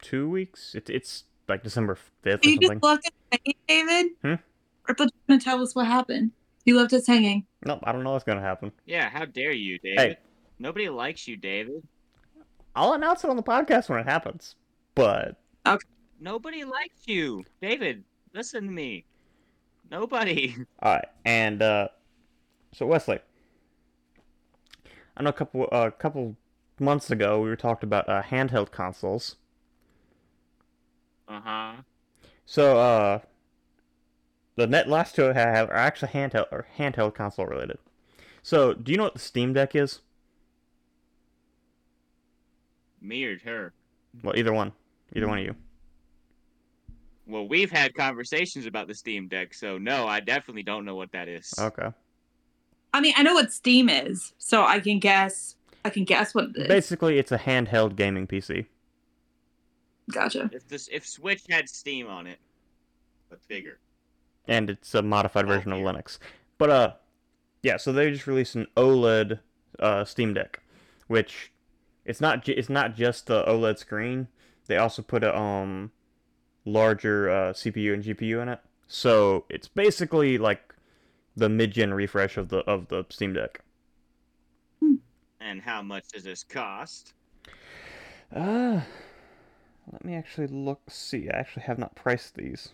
two 0.00 0.28
weeks. 0.28 0.74
It, 0.74 0.88
it's 0.90 1.24
like 1.48 1.62
December 1.62 1.96
5th 2.24 2.44
or 2.44 2.48
You 2.48 2.52
something. 2.54 2.70
just 2.80 2.82
left 2.82 3.06
it 3.06 3.14
hanging, 3.68 3.86
David. 3.88 4.12
Hmm? 4.22 4.34
I 4.88 4.94
thought 4.94 5.06
you 5.06 5.20
gonna 5.28 5.40
tell 5.40 5.62
us 5.62 5.74
what 5.74 5.86
happened. 5.86 6.30
You 6.64 6.76
left 6.78 6.92
us 6.92 7.06
hanging. 7.06 7.46
Nope, 7.64 7.80
I 7.84 7.92
don't 7.92 8.04
know 8.04 8.12
what's 8.12 8.24
going 8.24 8.38
to 8.38 8.44
happen. 8.44 8.72
Yeah, 8.86 9.08
how 9.08 9.24
dare 9.24 9.52
you, 9.52 9.78
David? 9.78 9.98
Hey. 9.98 10.16
Nobody 10.58 10.88
likes 10.88 11.26
you, 11.28 11.36
David. 11.36 11.82
I'll 12.74 12.92
announce 12.92 13.24
it 13.24 13.30
on 13.30 13.36
the 13.36 13.42
podcast 13.42 13.88
when 13.88 13.98
it 14.00 14.06
happens. 14.06 14.54
But 14.94 15.36
Nobody 16.20 16.64
likes 16.64 17.06
you, 17.06 17.44
David. 17.60 18.04
Listen 18.34 18.64
to 18.64 18.70
me. 18.70 19.04
Nobody. 19.90 20.56
All 20.82 20.94
right, 20.94 21.08
and 21.24 21.62
uh, 21.62 21.88
so 22.72 22.86
Wesley, 22.86 23.20
I 25.16 25.22
know 25.22 25.30
a 25.30 25.32
couple 25.32 25.64
a 25.64 25.74
uh, 25.74 25.90
couple 25.90 26.36
months 26.80 27.10
ago 27.10 27.40
we 27.40 27.48
were 27.48 27.56
talked 27.56 27.82
about 27.82 28.08
uh, 28.08 28.22
handheld 28.22 28.70
consoles. 28.70 29.36
Uh 31.28 31.40
huh. 31.40 31.72
So 32.46 32.78
uh, 32.78 33.18
the 34.56 34.66
net 34.66 34.88
last 34.88 35.14
two 35.14 35.28
I 35.28 35.34
have 35.34 35.68
are 35.70 35.76
actually 35.76 36.12
handheld 36.12 36.46
or 36.50 36.66
handheld 36.78 37.14
console 37.14 37.46
related. 37.46 37.78
So 38.42 38.74
do 38.74 38.92
you 38.92 38.98
know 38.98 39.04
what 39.04 39.14
the 39.14 39.20
Steam 39.20 39.52
Deck 39.52 39.74
is? 39.74 40.00
Me 43.00 43.24
or 43.24 43.38
her? 43.44 43.72
Well, 44.22 44.36
either 44.36 44.52
one, 44.52 44.72
either 45.14 45.28
one 45.28 45.38
of 45.38 45.44
you. 45.44 45.54
Well, 47.28 47.46
we've 47.46 47.70
had 47.70 47.94
conversations 47.94 48.64
about 48.66 48.88
the 48.88 48.94
Steam 48.94 49.28
Deck, 49.28 49.52
so 49.52 49.76
no, 49.78 50.06
I 50.06 50.20
definitely 50.20 50.62
don't 50.62 50.84
know 50.84 50.94
what 50.94 51.12
that 51.12 51.28
is. 51.28 51.52
Okay. 51.58 51.88
I 52.94 53.00
mean, 53.02 53.12
I 53.16 53.22
know 53.22 53.34
what 53.34 53.52
Steam 53.52 53.88
is, 53.90 54.32
so 54.38 54.64
I 54.64 54.80
can 54.80 54.98
guess. 54.98 55.54
I 55.84 55.90
can 55.90 56.04
guess 56.04 56.34
what 56.34 56.46
it 56.46 56.56
is. 56.56 56.68
Basically, 56.68 57.18
it's 57.18 57.30
a 57.30 57.38
handheld 57.38 57.96
gaming 57.96 58.26
PC. 58.26 58.66
Gotcha. 60.10 60.48
If 60.52 60.66
this 60.68 60.88
if 60.90 61.06
Switch 61.06 61.42
had 61.50 61.68
Steam 61.68 62.08
on 62.08 62.26
it, 62.26 62.38
but 63.28 63.46
bigger. 63.46 63.78
and 64.48 64.70
it's 64.70 64.94
a 64.94 65.02
modified 65.02 65.44
Oh, 65.44 65.48
version 65.48 65.72
of. 65.72 65.80
Linux. 65.80 66.18
But 66.56 66.70
uh, 66.70 66.92
yeah. 67.62 67.76
So 67.76 67.92
they 67.92 68.10
just 68.10 68.26
released 68.26 68.54
an 68.56 68.66
OLED 68.76 69.40
uh, 69.78 70.04
Steam 70.06 70.32
Deck, 70.32 70.60
which 71.08 71.52
it's 72.06 72.22
not 72.22 72.42
ju- 72.42 72.54
it's 72.56 72.70
not 72.70 72.96
just 72.96 73.26
the 73.26 73.44
OLED 73.44 73.76
screen. 73.78 74.28
They 74.66 74.78
also 74.78 75.02
put 75.02 75.22
a 75.22 75.36
um 75.38 75.92
larger 76.68 77.30
uh, 77.30 77.52
CPU 77.52 77.94
and 77.94 78.04
GPU 78.04 78.42
in 78.42 78.48
it. 78.48 78.60
So 78.86 79.44
it's 79.48 79.68
basically 79.68 80.38
like 80.38 80.74
the 81.36 81.48
mid-gen 81.48 81.92
refresh 81.94 82.36
of 82.36 82.48
the 82.48 82.58
of 82.58 82.88
the 82.88 83.04
Steam 83.10 83.32
Deck. 83.32 83.60
And 85.40 85.62
how 85.62 85.82
much 85.82 86.08
does 86.08 86.24
this 86.24 86.42
cost? 86.42 87.14
Uh, 88.34 88.80
let 89.90 90.04
me 90.04 90.14
actually 90.14 90.48
look. 90.48 90.80
See, 90.88 91.28
I 91.30 91.38
actually 91.38 91.62
have 91.62 91.78
not 91.78 91.94
priced 91.94 92.34
these. 92.34 92.70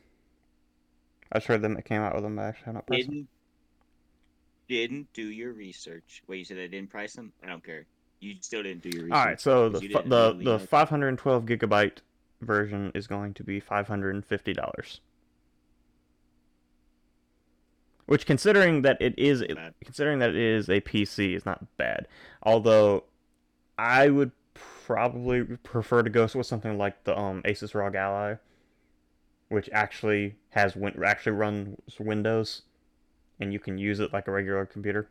I 1.33 1.41
heard 1.41 1.63
them. 1.63 1.77
It 1.77 1.85
came 1.85 2.01
out 2.01 2.15
with 2.15 2.25
them. 2.25 2.37
but 2.37 2.43
I 2.43 2.49
actually 2.49 2.65
have 2.67 2.75
not 2.75 2.87
priced 2.87 3.07
them. 3.07 3.15
Didn't 3.15 3.29
didn't 4.69 5.13
do 5.13 5.23
your 5.27 5.53
research. 5.53 6.23
Wait, 6.27 6.39
you 6.39 6.45
said 6.45 6.59
I 6.59 6.67
didn't 6.67 6.91
price 6.91 7.15
them? 7.15 7.33
I 7.43 7.49
don't 7.49 7.63
care. 7.63 7.87
You 8.21 8.35
still 8.41 8.63
didn't 8.63 8.83
do 8.83 8.89
your 8.89 9.05
research. 9.05 9.17
All 9.19 9.25
right, 9.27 9.41
so 9.41 9.69
the 9.69 9.81
because 9.81 9.83
you 9.83 9.89
fi- 9.91 9.99
didn't 9.99 10.11
the 10.11 10.33
really 10.33 10.45
the 10.45 10.59
512 10.67 11.45
gigabyte 11.45 11.99
version 12.41 12.91
is 12.95 13.07
going 13.07 13.35
to 13.35 13.45
be 13.45 13.61
550 13.61 14.53
dollars. 14.53 15.01
Which, 18.07 18.27
considering 18.27 18.83
that 18.83 19.01
it 19.01 19.15
is 19.19 19.43
Bad. 19.43 19.75
considering 19.83 20.19
that 20.19 20.31
it 20.31 20.37
is 20.37 20.69
a 20.69 20.81
PC, 20.83 21.35
is 21.35 21.47
not 21.47 21.65
bad. 21.79 22.07
Although, 22.43 23.05
I 23.79 24.11
would 24.11 24.31
probably 24.53 25.43
prefer 25.43 26.03
to 26.03 26.11
go 26.11 26.29
with 26.35 26.47
something 26.47 26.77
like 26.77 27.05
the 27.05 27.19
um 27.19 27.43
Asus 27.45 27.75
ROG 27.75 27.95
Ally, 27.95 28.35
which 29.49 29.71
actually 29.73 30.37
has 30.51 30.77
win- 30.77 31.03
actually 31.03 31.33
runs 31.33 31.79
Windows, 31.99 32.63
and 33.41 33.53
you 33.55 33.59
can 33.59 33.79
use 33.79 34.01
it 34.01 34.13
like 34.13 34.29
a 34.29 34.31
regular 34.33 34.67
computer. 34.67 35.09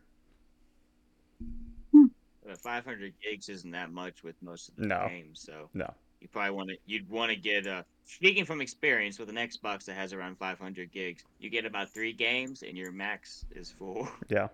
Uh, 1.95 2.55
500 2.61 3.13
gigs 3.23 3.49
isn't 3.49 3.71
that 3.71 3.91
much 3.91 4.21
with 4.23 4.35
most 4.43 4.69
of 4.69 4.75
the 4.75 4.85
No. 4.85 5.07
games, 5.09 5.41
so 5.41 5.69
No. 5.73 5.91
You 6.23 6.29
probably 6.29 6.51
want 6.51 6.69
to. 6.69 6.77
You'd 6.87 7.07
want 7.09 7.29
to 7.31 7.35
get. 7.35 7.67
a 7.67 7.85
speaking 8.05 8.45
from 8.45 8.61
experience, 8.61 9.19
with 9.19 9.29
an 9.29 9.35
Xbox 9.35 9.85
that 9.85 9.95
has 9.95 10.13
around 10.13 10.37
500 10.37 10.91
gigs, 10.91 11.23
you 11.39 11.49
get 11.49 11.65
about 11.65 11.89
three 11.89 12.13
games, 12.13 12.63
and 12.63 12.77
your 12.77 12.91
max 12.91 13.45
is 13.51 13.69
full. 13.69 14.07
Yeah. 14.29 14.47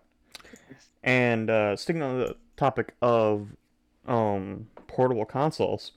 And 1.03 1.49
uh, 1.49 1.75
sticking 1.75 2.01
on 2.01 2.19
the 2.19 2.35
topic 2.57 2.95
of 3.01 3.49
um, 4.07 4.67
portable 4.87 5.25
consoles, 5.25 5.91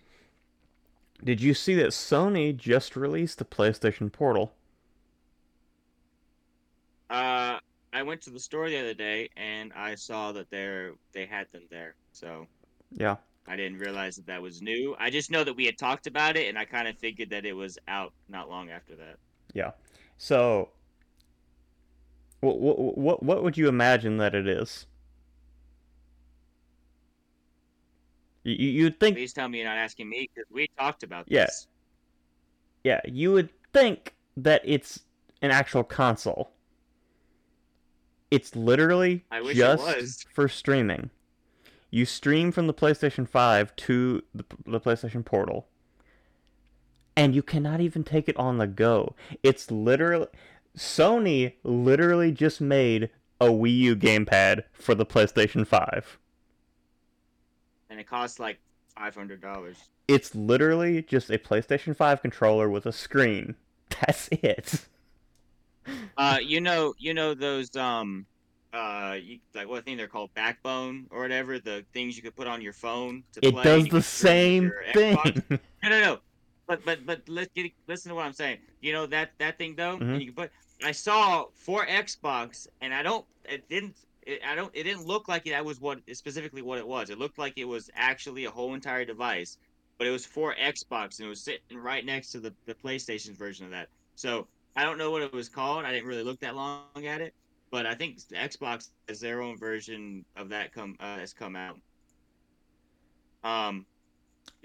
did 1.25 1.41
you 1.41 1.55
see 1.55 1.75
that 1.77 1.89
Sony 1.89 2.57
just 2.57 2.95
released 2.97 3.39
the 3.39 3.45
PlayStation 3.45 4.13
Portal? 4.13 4.53
Uh, 7.09 7.59
I 7.93 8.03
went 8.03 8.21
to 8.23 8.31
the 8.31 8.41
store 8.41 8.69
the 8.69 8.79
other 8.79 8.95
day, 8.95 9.31
and 9.37 9.73
I 9.75 9.95
saw 9.95 10.33
that 10.33 10.51
they 10.51 10.91
they 11.13 11.27
had 11.27 11.47
them 11.53 11.63
there. 11.71 11.95
So 12.13 12.47
Yeah. 12.93 13.17
I 13.47 13.57
didn't 13.57 13.79
realize 13.79 14.17
that 14.17 14.27
that 14.27 14.41
was 14.41 14.63
new. 14.63 14.95
I 14.99 15.11
just 15.11 15.31
know 15.31 15.43
that 15.45 15.55
we 15.55 15.67
had 15.67 15.77
talked 15.77 16.07
about 16.07 16.37
it, 16.37 16.49
and 16.49 16.57
I 16.59 16.65
kind 16.65 16.87
of 16.87 16.97
figured 16.99 17.31
that 17.31 17.45
it 17.45 17.53
was 17.53 17.79
out 17.89 18.13
not 18.29 18.49
long 18.49 18.71
after 18.71 18.95
that. 18.97 19.17
Yeah. 19.53 19.73
So, 20.17 20.71
what 22.41 22.59
what 22.61 22.99
what, 22.99 23.23
what 23.23 23.43
would 23.43 23.57
you 23.59 23.69
imagine 23.69 24.19
that 24.19 24.35
it 24.35 24.47
is? 24.47 24.87
You, 28.45 28.55
you'd 28.55 28.99
think 29.01 29.17
Please 29.17 29.33
tell 29.33 29.49
me 29.49 29.59
you're 29.59 29.69
not 29.69 29.79
asking 29.79 30.09
me 30.09 30.29
because 30.35 30.51
we 30.51 30.67
talked 30.79 31.03
about 31.03 31.27
Yeah. 31.29 31.45
this. 31.45 31.69
Yeah, 32.85 33.01
you 33.05 33.33
would 33.33 33.51
think 33.73 34.15
that 34.37 34.63
it's 34.65 35.01
an 35.43 35.51
actual 35.53 35.85
console. 35.85 36.51
It's 38.31 38.57
literally 38.57 39.25
I 39.31 39.41
wish 39.41 39.53
it 39.57 39.61
just 39.61 39.85
was. 39.85 40.25
for 40.35 40.49
streaming. 40.49 41.11
You 41.93 42.07
stream 42.07 42.53
from 42.53 42.67
the 42.67 42.75
PlayStation 42.75 43.29
5 43.29 43.77
to 43.77 44.23
the, 44.35 44.45
the 44.65 44.81
PlayStation 44.81 45.23
Portal. 45.23 45.69
And 47.15 47.35
you 47.35 47.43
cannot 47.43 47.83
even 47.83 48.03
take 48.03 48.31
it 48.31 48.37
on 48.39 48.57
the 48.57 48.67
go. 48.67 49.15
It's 49.43 49.71
literally 49.71 50.29
Sony 50.77 51.53
literally 51.63 52.33
just 52.33 52.63
made 52.63 53.11
a 53.39 53.49
Wii 53.49 53.77
U 53.77 53.97
gamepad 53.97 54.65
for 54.73 54.95
the 54.95 55.05
PlayStation 55.05 55.67
5. 55.67 56.19
And 57.91 58.01
it 58.01 58.07
costs 58.07 58.41
like 58.41 58.59
five 58.97 59.15
hundred 59.15 59.43
dollars. 59.43 59.77
It's 60.09 60.35
literally 60.35 61.03
just 61.03 61.29
a 61.29 61.37
PlayStation 61.37 61.95
5 61.95 62.23
controller 62.23 62.71
with 62.71 62.87
a 62.87 62.93
screen. 62.93 63.55
That's 64.01 64.31
it. 64.33 64.87
Uh, 66.17 66.39
you 66.43 66.63
know, 66.63 66.95
you 66.99 67.13
know 67.13 67.35
those 67.35 67.77
um, 67.77 68.25
uh, 68.73 69.17
you, 69.21 69.39
like 69.55 69.69
what 69.69 69.85
thing 69.85 69.97
they're 69.97 70.07
called, 70.09 70.33
backbone 70.35 71.07
or 71.11 71.21
whatever. 71.21 71.59
The 71.59 71.85
things 71.93 72.17
you 72.17 72.23
could 72.23 72.37
put 72.37 72.47
on 72.47 72.63
your 72.63 72.73
phone 72.73 73.23
to 73.33 73.47
It 73.47 73.53
play. 73.53 73.63
does 73.63 73.89
the 73.89 74.03
same 74.03 74.71
Xbox. 74.95 75.43
thing. 75.45 75.59
No, 75.83 75.89
no, 75.91 76.01
no. 76.01 76.19
But 76.67 76.85
but 76.85 77.05
but 77.05 77.23
let's 77.29 77.51
get 77.55 77.71
listen 77.87 78.11
to 78.11 78.15
what 78.15 78.25
I'm 78.25 78.33
saying. 78.33 78.59
You 78.81 78.93
know 78.93 79.07
that 79.07 79.33
that 79.39 79.59
thing 79.59 79.75
though. 79.77 79.97
Mhm. 79.99 80.01
And 80.13 80.21
you 80.21 80.27
can 80.33 80.35
put. 80.45 80.51
I 80.85 80.93
saw 80.93 81.47
for 81.55 81.85
Xbox, 81.87 82.67
and 82.81 82.95
I 82.95 83.03
don't. 83.03 83.25
It 83.45 83.69
didn't. 83.69 83.97
It, 84.27 84.41
I 84.47 84.55
don't. 84.55 84.71
It 84.75 84.85
didn't 84.85 85.05
look 85.07 85.29
like 85.29 85.45
that 85.47 85.65
was 85.65 85.81
what 85.81 85.99
specifically 86.13 86.63
what 86.63 86.79
it 86.79 86.87
was. 86.87 87.11
It 87.11 87.19
looked 87.19 87.39
like 87.39 87.55
it 87.57 87.65
was 87.65 87.91
actually 87.95 88.45
a 88.45 88.51
whole 88.51 88.75
entire 88.75 89.05
device, 89.05 89.59
but 89.99 90.07
it 90.07 90.11
was 90.11 90.25
for 90.25 90.55
Xbox, 90.55 91.19
and 91.19 91.27
it 91.27 91.29
was 91.29 91.41
sitting 91.43 91.77
right 91.77 92.05
next 92.07 92.31
to 92.33 92.41
the 92.41 92.55
the 92.67 92.75
PlayStation 92.75 93.37
version 93.37 93.65
of 93.67 93.73
that. 93.73 93.89
So 94.15 94.47
I 94.77 94.85
don't 94.85 94.99
know 94.99 95.11
what 95.11 95.23
it 95.23 95.33
was 95.33 95.49
called. 95.49 95.85
I 95.85 95.91
didn't 95.93 96.07
really 96.09 96.23
look 96.23 96.39
that 96.41 96.55
long 96.55 96.85
at 97.05 97.21
it, 97.21 97.35
but 97.73 97.87
I 97.87 97.95
think 97.95 98.19
the 98.29 98.37
Xbox 98.37 98.91
has 99.09 99.19
their 99.19 99.41
own 99.41 99.59
version 99.59 100.25
of 100.37 100.51
that 100.51 100.73
come 100.73 100.95
uh, 101.01 101.17
has 101.17 101.33
come 101.33 101.57
out. 101.57 101.81
Um, 103.43 103.87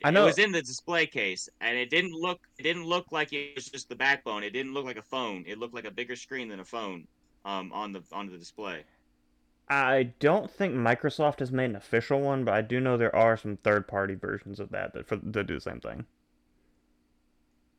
I 0.03 0.11
know- 0.11 0.23
it 0.23 0.27
was 0.27 0.37
in 0.37 0.51
the 0.51 0.61
display 0.61 1.07
case, 1.07 1.49
and 1.61 1.75
it 1.75 1.89
didn't 1.89 2.13
look 2.13 2.41
it 2.59 2.63
didn't 2.63 2.85
look 2.85 3.11
like 3.11 3.33
it 3.33 3.55
was 3.55 3.65
just 3.65 3.89
the 3.89 3.95
backbone. 3.95 4.43
It 4.43 4.51
didn't 4.51 4.75
look 4.75 4.85
like 4.85 4.97
a 4.97 5.01
phone. 5.01 5.45
It 5.47 5.57
looked 5.57 5.73
like 5.73 5.85
a 5.85 5.91
bigger 5.91 6.15
screen 6.15 6.49
than 6.49 6.59
a 6.59 6.65
phone. 6.65 7.07
Um, 7.45 7.71
on 7.71 7.93
the 7.93 8.03
on 8.11 8.29
the 8.29 8.37
display. 8.37 8.83
I 9.69 10.11
don't 10.19 10.51
think 10.51 10.73
Microsoft 10.75 11.39
has 11.39 11.51
made 11.51 11.69
an 11.69 11.75
official 11.77 12.19
one, 12.19 12.43
but 12.43 12.53
I 12.53 12.61
do 12.61 12.79
know 12.81 12.97
there 12.97 13.15
are 13.15 13.37
some 13.37 13.57
third-party 13.57 14.15
versions 14.15 14.59
of 14.59 14.69
that 14.69 14.93
that, 14.93 15.07
for, 15.07 15.17
that 15.17 15.47
do 15.47 15.55
the 15.55 15.61
same 15.61 15.79
thing. 15.79 16.05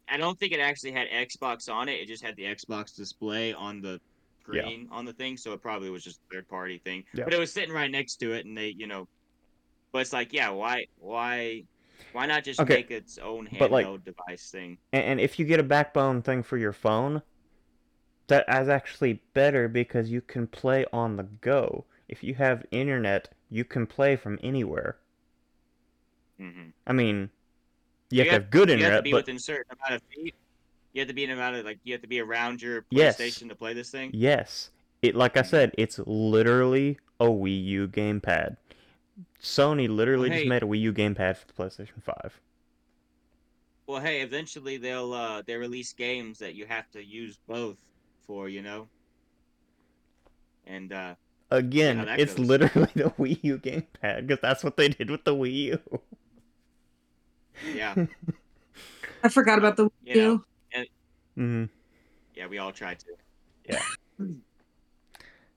I 0.08 0.16
don't 0.16 0.38
think 0.38 0.52
it 0.52 0.60
actually 0.60 0.92
had 0.92 1.08
Xbox 1.08 1.70
on 1.70 1.88
it. 1.88 2.00
It 2.00 2.08
just 2.08 2.22
had 2.22 2.36
the 2.36 2.44
Xbox 2.44 2.94
display 2.94 3.52
on 3.52 3.80
the 3.82 4.00
Yeah. 4.56 4.68
on 4.90 5.04
the 5.04 5.12
thing, 5.12 5.36
so 5.36 5.52
it 5.52 5.60
probably 5.62 5.90
was 5.90 6.02
just 6.04 6.20
a 6.30 6.34
third 6.34 6.48
party 6.48 6.78
thing. 6.78 7.04
Yeah. 7.12 7.24
But 7.24 7.34
it 7.34 7.38
was 7.38 7.52
sitting 7.52 7.72
right 7.74 7.90
next 7.90 8.16
to 8.16 8.32
it, 8.32 8.46
and 8.46 8.56
they, 8.56 8.68
you 8.68 8.86
know, 8.86 9.06
but 9.92 10.00
it's 10.00 10.12
like, 10.12 10.32
yeah, 10.32 10.50
why, 10.50 10.86
why, 10.98 11.64
why 12.12 12.26
not 12.26 12.44
just 12.44 12.60
Okay, 12.60 12.74
make 12.76 12.90
its 12.90 13.18
own 13.18 13.46
handheld 13.46 13.70
like- 13.70 14.04
device 14.04 14.50
thing? 14.50 14.78
And, 14.92 15.04
and 15.04 15.20
if 15.20 15.38
you 15.38 15.44
get 15.44 15.60
a 15.60 15.64
backbone 15.64 16.22
thing 16.22 16.42
for 16.42 16.56
your 16.56 16.72
phone, 16.72 17.22
that 18.28 18.44
is 18.48 18.68
actually 18.68 19.22
better 19.34 19.68
because 19.68 20.10
you 20.10 20.20
can 20.20 20.46
play 20.46 20.84
on 20.92 21.16
the 21.16 21.22
go. 21.24 21.84
If 22.08 22.22
you 22.22 22.34
have 22.34 22.64
internet, 22.70 23.28
you 23.50 23.64
can 23.64 23.86
play 23.86 24.16
from 24.16 24.38
anywhere. 24.42 24.96
hmm 26.38 26.68
I 26.86 26.92
mean, 26.92 27.30
you, 28.10 28.18
You 28.18 28.18
have 28.22 28.26
to 28.28 28.32
have- 28.32 28.42
have 28.44 28.50
good 28.50 28.68
You 28.68 28.72
have 28.74 28.78
to 28.80 28.84
internet, 28.84 29.04
be 29.04 29.10
but 29.12 29.16
within 29.18 29.36
a 29.36 29.40
certain 29.40 29.72
amount 29.72 30.02
of 30.02 30.08
feet. 30.14 30.34
You 30.98 31.02
have 31.02 31.08
to 31.10 31.14
be 31.14 31.22
in 31.22 31.30
amount 31.30 31.54
of 31.54 31.64
like 31.64 31.78
you 31.84 31.92
have 31.94 32.02
to 32.02 32.08
be 32.08 32.18
around 32.18 32.60
your 32.60 32.82
Yes. 32.90 33.16
PlayStation 33.20 33.48
to 33.50 33.54
play 33.54 33.72
this 33.72 33.88
thing. 33.88 34.10
yes, 34.10 34.70
it 35.00 35.14
like 35.14 35.36
I 35.36 35.42
said, 35.42 35.72
it's 35.78 36.00
literally 36.06 36.98
a 37.20 37.26
Wii 37.26 37.64
U 37.66 37.88
gamepad. 37.88 38.56
Sony 39.40 39.88
literally 39.88 40.30
just 40.30 40.44
hey. 40.44 40.48
made 40.48 40.62
a 40.62 40.66
Wii 40.66 40.80
U 40.80 40.92
gamepad 40.92 41.36
for 41.36 41.46
the 41.46 41.52
PlayStation 41.54 42.02
5. 42.02 42.40
Well, 43.88 44.00
hey, 44.00 44.20
eventually 44.22 44.76
they'll 44.76 45.12
uh 45.12 45.42
they 45.42 45.56
release 45.56 45.92
games 45.92 46.38
that 46.38 46.54
you 46.54 46.66
have 46.66 46.88
to 46.92 47.04
use 47.04 47.38
both 47.48 47.78
for, 48.26 48.48
you 48.48 48.62
know. 48.62 48.90
And 50.64 50.92
uh 50.92 51.16
Again, 51.50 51.96
how 51.96 52.04
that 52.04 52.20
it's 52.20 52.34
goes. 52.36 52.38
literally 52.38 52.90
the 52.94 53.10
Wii 53.18 53.40
U 53.42 53.58
gamepad 53.58 54.26
because 54.26 54.40
that's 54.42 54.64
what 54.64 54.76
they 54.76 54.88
did 54.88 55.10
with 55.10 55.24
the 55.24 55.34
Wii 55.34 55.52
U. 55.54 56.00
yeah, 57.62 57.96
I 59.22 59.28
forgot 59.28 59.58
about 59.58 59.76
the 59.76 59.88
You 60.04 60.14
Wii 60.14 60.16
know, 60.16 60.44
U. 61.38 61.42
hmm 61.42 61.64
yeah, 62.34 62.46
we 62.46 62.58
all 62.58 62.70
tried 62.72 63.00
to. 63.00 63.06
Yeah. 63.68 63.82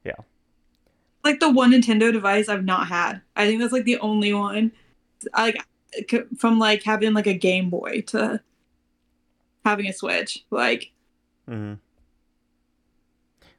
yeah. 0.03 0.15
Like 1.23 1.39
the 1.39 1.51
one 1.51 1.71
Nintendo 1.71 2.11
device 2.11 2.49
I've 2.49 2.65
not 2.65 2.87
had. 2.87 3.21
I 3.35 3.45
think 3.45 3.61
that's 3.61 3.73
like 3.73 3.85
the 3.85 3.99
only 3.99 4.33
one. 4.33 4.71
Like 5.37 5.63
from 6.37 6.57
like 6.57 6.81
having 6.83 7.13
like 7.13 7.27
a 7.27 7.33
Game 7.35 7.69
Boy 7.69 8.01
to 8.07 8.41
having 9.63 9.85
a 9.87 9.93
Switch. 9.93 10.43
Like 10.49 10.91
Mm-hmm. 11.49 11.73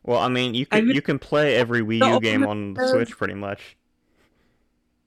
Well, 0.05 0.19
I 0.19 0.29
mean, 0.29 0.55
you 0.55 0.67
I 0.71 0.81
can 0.81 0.89
you 0.89 1.03
can 1.03 1.19
play 1.19 1.55
every 1.57 1.81
Wii 1.81 2.15
U 2.15 2.21
game 2.21 2.45
on 2.45 2.75
the 2.75 2.89
Switch 2.89 3.17
pretty 3.17 3.35
much. 3.35 3.77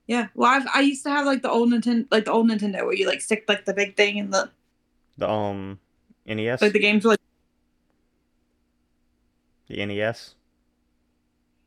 yeah. 0.08 0.28
Well, 0.36 0.52
I've, 0.52 0.68
I 0.74 0.82
used 0.82 1.04
to 1.04 1.10
have 1.10 1.26
like 1.26 1.42
the 1.42 1.50
old 1.52 1.72
Nintendo, 1.72 2.08
like 2.12 2.26
the 2.26 2.32
old 2.32 2.50
Nintendo 2.50 2.86
where 2.86 2.94
you 2.94 3.08
like 3.08 3.22
stick 3.22 3.46
like 3.50 3.66
the 3.66 3.74
big 3.74 3.98
thing 3.98 4.18
in 4.18 4.30
the 4.32 4.50
The 5.18 5.30
um 5.30 5.80
NES, 6.26 6.62
like 6.62 6.74
the 6.74 6.80
games 6.80 7.04
were 7.04 7.12
like 7.12 7.20
the 9.68 9.86
NES, 9.86 10.36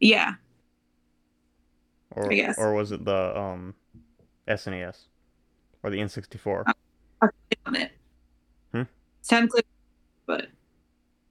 yeah. 0.00 0.34
or 2.10 2.32
I 2.32 2.34
guess. 2.34 2.58
or 2.58 2.72
was 2.74 2.92
it 2.92 3.04
the 3.04 3.38
um 3.38 3.74
SNES 4.48 5.06
or 5.82 5.90
the 5.90 5.98
N64? 5.98 6.64
I 6.66 7.28
on 7.66 7.76
it. 7.76 7.92
Hmm? 8.72 8.82
It's 9.20 9.28
technically, 9.28 9.62
but 10.26 10.46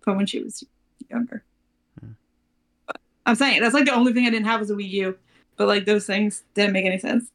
from 0.01 0.17
when 0.17 0.25
she 0.25 0.43
was 0.43 0.63
younger. 1.09 1.43
Hmm. 1.99 2.11
I'm 3.25 3.35
saying 3.35 3.61
that's 3.61 3.73
like 3.73 3.85
the 3.85 3.93
only 3.93 4.13
thing 4.13 4.25
I 4.25 4.29
didn't 4.29 4.45
have 4.45 4.59
was 4.59 4.71
a 4.71 4.75
Wii 4.75 4.89
U, 4.89 5.17
but 5.57 5.67
like 5.67 5.85
those 5.85 6.05
things 6.05 6.43
didn't 6.53 6.73
make 6.73 6.85
any 6.85 6.99
sense. 6.99 7.31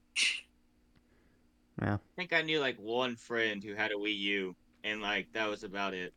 Yeah. 1.80 1.95
I 1.95 1.99
think 2.16 2.32
I 2.32 2.43
knew 2.43 2.61
like 2.61 2.76
one 2.78 3.16
friend 3.16 3.62
who 3.62 3.74
had 3.74 3.90
a 3.90 3.95
Wii 3.95 4.16
U, 4.18 4.57
and 4.85 5.01
like 5.01 5.33
that 5.33 5.49
was 5.49 5.64
about 5.64 5.95
it 5.95 6.12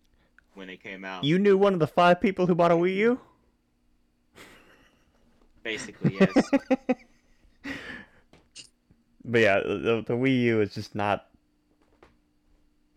when 0.54 0.70
it 0.70 0.82
came 0.82 1.04
out. 1.06 1.24
You 1.24 1.40
knew 1.40 1.58
one 1.58 1.74
of 1.74 1.80
the 1.80 1.88
five 1.88 2.22
people 2.22 2.48
who 2.48 2.56
bought 2.56 2.72
a 2.72 2.76
Wii 2.76 2.96
U. 2.98 3.20
Basically, 5.64 6.18
yes. 6.20 6.50
But 9.26 9.42
yeah, 9.42 9.60
the, 9.60 10.04
the 10.06 10.14
Wii 10.14 10.42
U 10.44 10.62
is 10.62 10.74
just 10.74 10.94
not. 10.94 11.28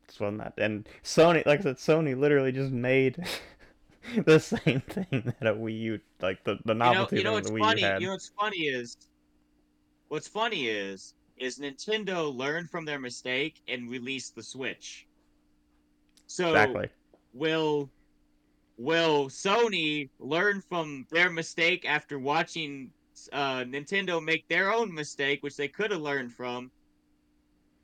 It's 0.05 0.21
one 0.21 0.37
that, 0.39 0.55
and 0.59 0.87
Sony, 1.03 1.45
like 1.47 1.61
I 1.61 1.63
said, 1.63 1.77
Sony 1.77 2.19
literally 2.19 2.53
just 2.53 2.71
made 2.71 3.25
the 4.25 4.39
same 4.39 4.81
thing 4.81 5.33
that 5.41 5.47
a 5.47 5.55
Wii 5.55 5.81
U, 5.81 6.01
like 6.21 6.45
the, 6.45 6.59
the 6.65 6.75
novelty 6.75 7.17
you 7.17 7.25
know, 7.25 7.31
you 7.31 7.43
know 7.43 7.49
what's 7.49 7.51
funny? 7.51 7.81
You 7.81 8.07
know 8.07 8.13
what's 8.13 8.33
funny 8.39 8.59
is, 8.59 8.97
what's 10.09 10.29
funny 10.29 10.69
is, 10.69 11.15
is 11.39 11.59
Nintendo 11.59 12.35
learned 12.35 12.71
from 12.71 12.85
their 12.85 12.99
mistake 12.99 13.63
and 13.69 13.91
released 13.91 14.35
the 14.35 14.43
Switch. 14.43 15.07
So 16.29 16.51
exactly. 16.51 16.89
will 17.33 17.91
will 18.77 19.29
Sony 19.29 20.09
learn 20.21 20.63
from 20.69 21.07
their 21.11 21.31
mistake 21.31 21.85
after 21.89 22.19
watching 22.19 22.91
uh, 23.33 23.65
Nintendo 23.65 24.23
make 24.23 24.47
their 24.49 24.73
own 24.73 24.95
mistake, 24.95 25.43
which 25.43 25.57
they 25.57 25.69
could 25.69 25.91
have 25.91 26.01
learned 26.01 26.33
from? 26.33 26.71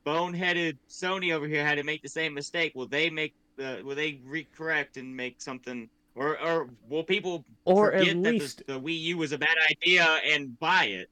Boneheaded 0.06 0.76
Sony 0.88 1.32
over 1.34 1.48
here 1.48 1.64
had 1.64 1.76
to 1.76 1.82
make 1.82 2.02
the 2.02 2.08
same 2.08 2.34
mistake. 2.34 2.72
Will 2.74 2.86
they 2.86 3.10
make 3.10 3.34
the? 3.56 3.80
Will 3.82 3.96
they 3.96 4.20
recorrect 4.28 4.98
and 4.98 5.16
make 5.16 5.40
something? 5.40 5.88
Or, 6.14 6.40
or 6.40 6.68
will 6.88 7.02
people 7.02 7.44
Or 7.64 7.90
forget 7.90 8.08
at 8.08 8.22
that 8.22 8.32
least, 8.34 8.62
the, 8.68 8.74
the 8.74 8.80
Wii 8.80 9.00
U 9.00 9.18
was 9.18 9.32
a 9.32 9.38
bad 9.38 9.56
idea 9.68 10.04
and 10.30 10.56
buy 10.60 10.84
it? 10.84 11.08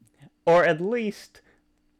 or 0.46 0.64
at 0.64 0.80
least 0.80 1.40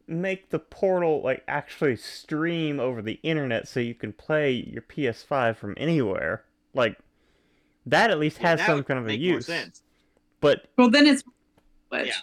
make 0.06 0.50
the 0.50 0.58
portal 0.58 1.22
like 1.22 1.42
actually 1.48 1.96
stream 1.96 2.80
over 2.80 3.00
the 3.02 3.18
internet 3.22 3.68
so 3.68 3.80
you 3.80 3.94
can 3.94 4.12
play 4.12 4.50
your 4.52 4.82
PS5 4.82 5.56
from 5.56 5.74
anywhere. 5.76 6.44
Like 6.74 6.98
that 7.86 8.10
at 8.10 8.18
least 8.18 8.38
has 8.38 8.58
that 8.60 8.66
some 8.66 8.84
kind 8.84 8.98
of 8.98 9.04
a 9.04 9.08
make 9.08 9.20
more 9.20 9.34
use. 9.34 9.46
sense. 9.46 9.82
But 10.40 10.66
Well, 10.76 10.90
then 10.90 11.06
it's 11.06 11.22
Switch. 11.88 12.06
Yeah. 12.08 12.14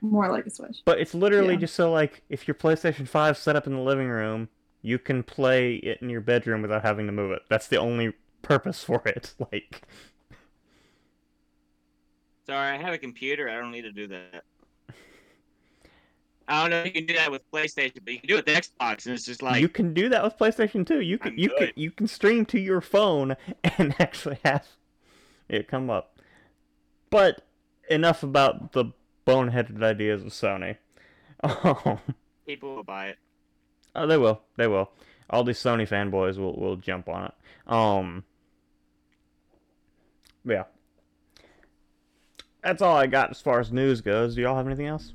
More 0.00 0.30
like 0.30 0.46
a 0.46 0.50
Switch. 0.50 0.78
But 0.84 0.98
it's 1.00 1.14
literally 1.14 1.54
Yeah. 1.54 1.60
just 1.60 1.74
so 1.74 1.90
like 1.92 2.22
if 2.28 2.46
your 2.48 2.54
PlayStation 2.54 3.06
5 3.06 3.36
set 3.36 3.56
up 3.56 3.66
in 3.66 3.72
the 3.74 3.80
living 3.80 4.08
room, 4.08 4.48
you 4.82 4.98
can 4.98 5.22
play 5.22 5.76
it 5.76 6.02
in 6.02 6.10
your 6.10 6.20
bedroom 6.20 6.60
without 6.62 6.82
having 6.82 7.06
to 7.06 7.12
move 7.12 7.30
it. 7.32 7.42
That's 7.48 7.68
the 7.68 7.76
only 7.76 8.12
purpose 8.42 8.82
for 8.84 9.02
it. 9.06 9.34
Like 9.52 9.82
Sorry, 12.46 12.76
I 12.76 12.82
have 12.82 12.92
a 12.92 12.98
computer. 12.98 13.48
I 13.48 13.54
don't 13.54 13.70
need 13.70 13.82
to 13.82 13.92
do 13.92 14.08
that. 14.08 14.42
I 16.48 16.62
don't 16.62 16.70
know 16.70 16.80
if 16.80 16.86
you 16.86 16.92
can 16.92 17.06
do 17.06 17.14
that 17.14 17.30
with 17.30 17.42
PlayStation, 17.50 18.00
but 18.04 18.12
you 18.14 18.20
can 18.20 18.28
do 18.28 18.36
it 18.36 18.46
with 18.46 18.54
Xbox, 18.54 19.06
and 19.06 19.14
it's 19.14 19.24
just 19.24 19.42
like 19.42 19.60
you 19.60 19.68
can 19.68 19.94
do 19.94 20.08
that 20.08 20.22
with 20.22 20.36
PlayStation 20.36 20.86
too. 20.86 21.00
You 21.00 21.18
can 21.18 21.32
I'm 21.32 21.38
you 21.38 21.50
can 21.56 21.70
you 21.76 21.90
can 21.90 22.06
stream 22.06 22.44
to 22.46 22.60
your 22.60 22.80
phone 22.80 23.36
and 23.78 23.94
actually 23.98 24.38
have 24.44 24.66
it 25.48 25.68
come 25.68 25.90
up. 25.90 26.18
But 27.10 27.46
enough 27.90 28.22
about 28.22 28.72
the 28.72 28.86
boneheaded 29.26 29.82
ideas 29.82 30.22
of 30.22 30.28
Sony. 30.28 30.76
Um, 31.44 31.98
people 32.46 32.76
will 32.76 32.84
buy 32.84 33.08
it. 33.08 33.18
oh, 33.96 34.06
they 34.06 34.16
will. 34.16 34.42
They 34.56 34.68
will. 34.68 34.92
All 35.28 35.42
these 35.42 35.58
Sony 35.58 35.88
fanboys 35.88 36.38
will 36.38 36.54
will 36.54 36.76
jump 36.76 37.08
on 37.08 37.24
it. 37.24 37.32
Um. 37.66 38.22
Yeah. 40.44 40.64
That's 42.62 42.80
all 42.80 42.96
I 42.96 43.08
got 43.08 43.30
as 43.30 43.40
far 43.40 43.58
as 43.58 43.72
news 43.72 44.00
goes. 44.00 44.36
Do 44.36 44.42
y'all 44.42 44.56
have 44.56 44.66
anything 44.66 44.86
else? 44.86 45.14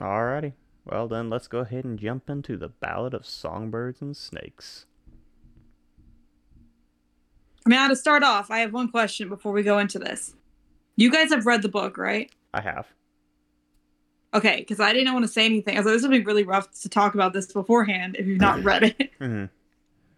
Alrighty. 0.00 0.54
Well 0.84 1.08
then, 1.08 1.28
let's 1.28 1.46
go 1.46 1.58
ahead 1.58 1.84
and 1.84 1.98
jump 1.98 2.30
into 2.30 2.56
the 2.56 2.68
Ballad 2.68 3.14
of 3.14 3.26
Songbirds 3.26 4.00
and 4.00 4.16
Snakes. 4.16 4.86
I 7.66 7.68
mean, 7.68 7.88
to 7.88 7.96
start 7.96 8.22
off, 8.22 8.50
I 8.50 8.60
have 8.60 8.72
one 8.72 8.88
question 8.88 9.28
before 9.28 9.52
we 9.52 9.62
go 9.62 9.78
into 9.78 9.98
this. 9.98 10.34
You 10.96 11.10
guys 11.10 11.30
have 11.30 11.46
read 11.46 11.62
the 11.62 11.68
book, 11.68 11.98
right? 11.98 12.30
I 12.54 12.62
have. 12.62 12.88
Okay, 14.32 14.56
because 14.58 14.80
I 14.80 14.92
didn't 14.92 15.12
want 15.12 15.24
to 15.24 15.32
say 15.32 15.44
anything. 15.44 15.76
I 15.76 15.80
was 15.80 15.86
like, 15.86 15.94
this 15.94 16.02
would 16.02 16.10
be 16.10 16.22
really 16.22 16.44
rough 16.44 16.70
to 16.82 16.88
talk 16.88 17.14
about 17.14 17.32
this 17.32 17.52
beforehand 17.52 18.16
if 18.18 18.26
you've 18.26 18.40
not 18.40 18.62
read 18.62 18.94
it. 18.98 19.10
hmm 19.18 19.44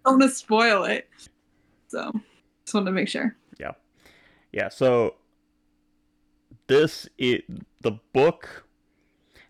I 0.05 0.11
want 0.11 0.22
to 0.22 0.28
spoil 0.30 0.85
it. 0.85 1.09
So, 1.89 2.12
just 2.64 2.74
wanted 2.74 2.87
to 2.87 2.93
make 2.93 3.09
sure. 3.09 3.37
Yeah. 3.59 3.72
Yeah. 4.53 4.68
So 4.68 5.14
this 6.66 7.09
it 7.18 7.45
the 7.80 7.93
book. 8.12 8.66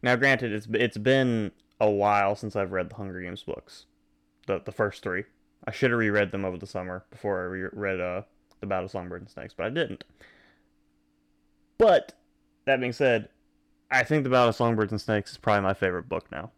Now, 0.03 0.17
granted, 0.17 0.53
it's 0.53 0.67
it's 0.73 0.99
been 0.99 1.53
a 1.81 1.91
while 1.91 2.35
since 2.37 2.57
I've 2.57 2.73
read 2.73 2.91
the 2.91 2.97
Hunger 2.97 3.21
Games 3.21 3.43
books, 3.43 3.87
the 4.47 4.61
the 4.65 4.73
first 4.73 5.03
three. 5.03 5.25
I 5.67 5.71
should 5.71 5.91
have 5.91 6.01
reread 6.01 6.33
them 6.33 6.45
over 6.45 6.59
the 6.59 6.67
summer 6.67 7.05
before 7.11 7.41
I 7.41 7.45
re- 7.45 7.69
read 7.73 8.01
uh 8.01 8.23
the 8.61 8.67
Ballad 8.67 8.87
of 8.87 8.91
Songbirds 8.91 9.23
and 9.23 9.31
Snakes, 9.31 9.55
but 9.57 9.67
I 9.67 9.71
didn't. 9.71 10.05
But 11.79 12.15
that 12.65 12.81
being 12.81 12.93
said, 12.93 13.29
I 13.91 14.05
think 14.05 14.25
the 14.25 14.31
Ballad 14.31 14.51
of 14.51 14.57
Songbirds 14.57 14.93
and 14.93 15.01
Snakes 15.01 15.33
is 15.33 15.39
probably 15.39 15.63
my 15.63 15.75
favorite 15.75 16.09
book 16.09 16.31
now. 16.31 16.51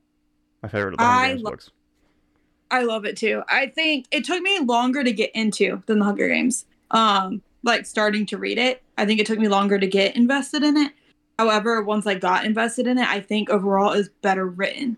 My 0.63 0.69
favorite 0.69 0.95
of 0.95 1.01
the 1.01 1.07
Hunger 1.07 1.21
I 1.21 1.29
Games 1.29 1.43
lo- 1.43 1.51
books. 1.51 1.71
I 2.71 2.83
love 2.83 3.05
it 3.05 3.17
too. 3.17 3.43
I 3.49 3.67
think 3.67 4.07
it 4.11 4.25
took 4.25 4.43
me 4.43 4.59
longer 4.61 5.05
to 5.05 5.13
get 5.13 5.31
into 5.35 5.83
than 5.87 5.99
the 5.99 6.05
Hunger 6.05 6.29
Games. 6.29 6.67
Um, 6.91 7.43
like 7.63 7.87
starting 7.87 8.27
to 8.27 8.39
read 8.39 8.59
it, 8.59 8.83
I 8.99 9.07
think 9.07 9.21
it 9.21 9.27
took 9.27 9.39
me 9.39 9.49
longer 9.49 9.79
to 9.79 9.87
get 9.87 10.17
invested 10.17 10.63
in 10.63 10.77
it. 10.77 10.93
However, 11.39 11.83
once 11.83 12.07
I 12.07 12.15
got 12.15 12.45
invested 12.45 12.87
in 12.87 12.99
it, 12.99 13.09
I 13.09 13.21
think 13.21 13.51
overall 13.51 13.93
is 13.93 14.09
better 14.23 14.47
written. 14.47 14.97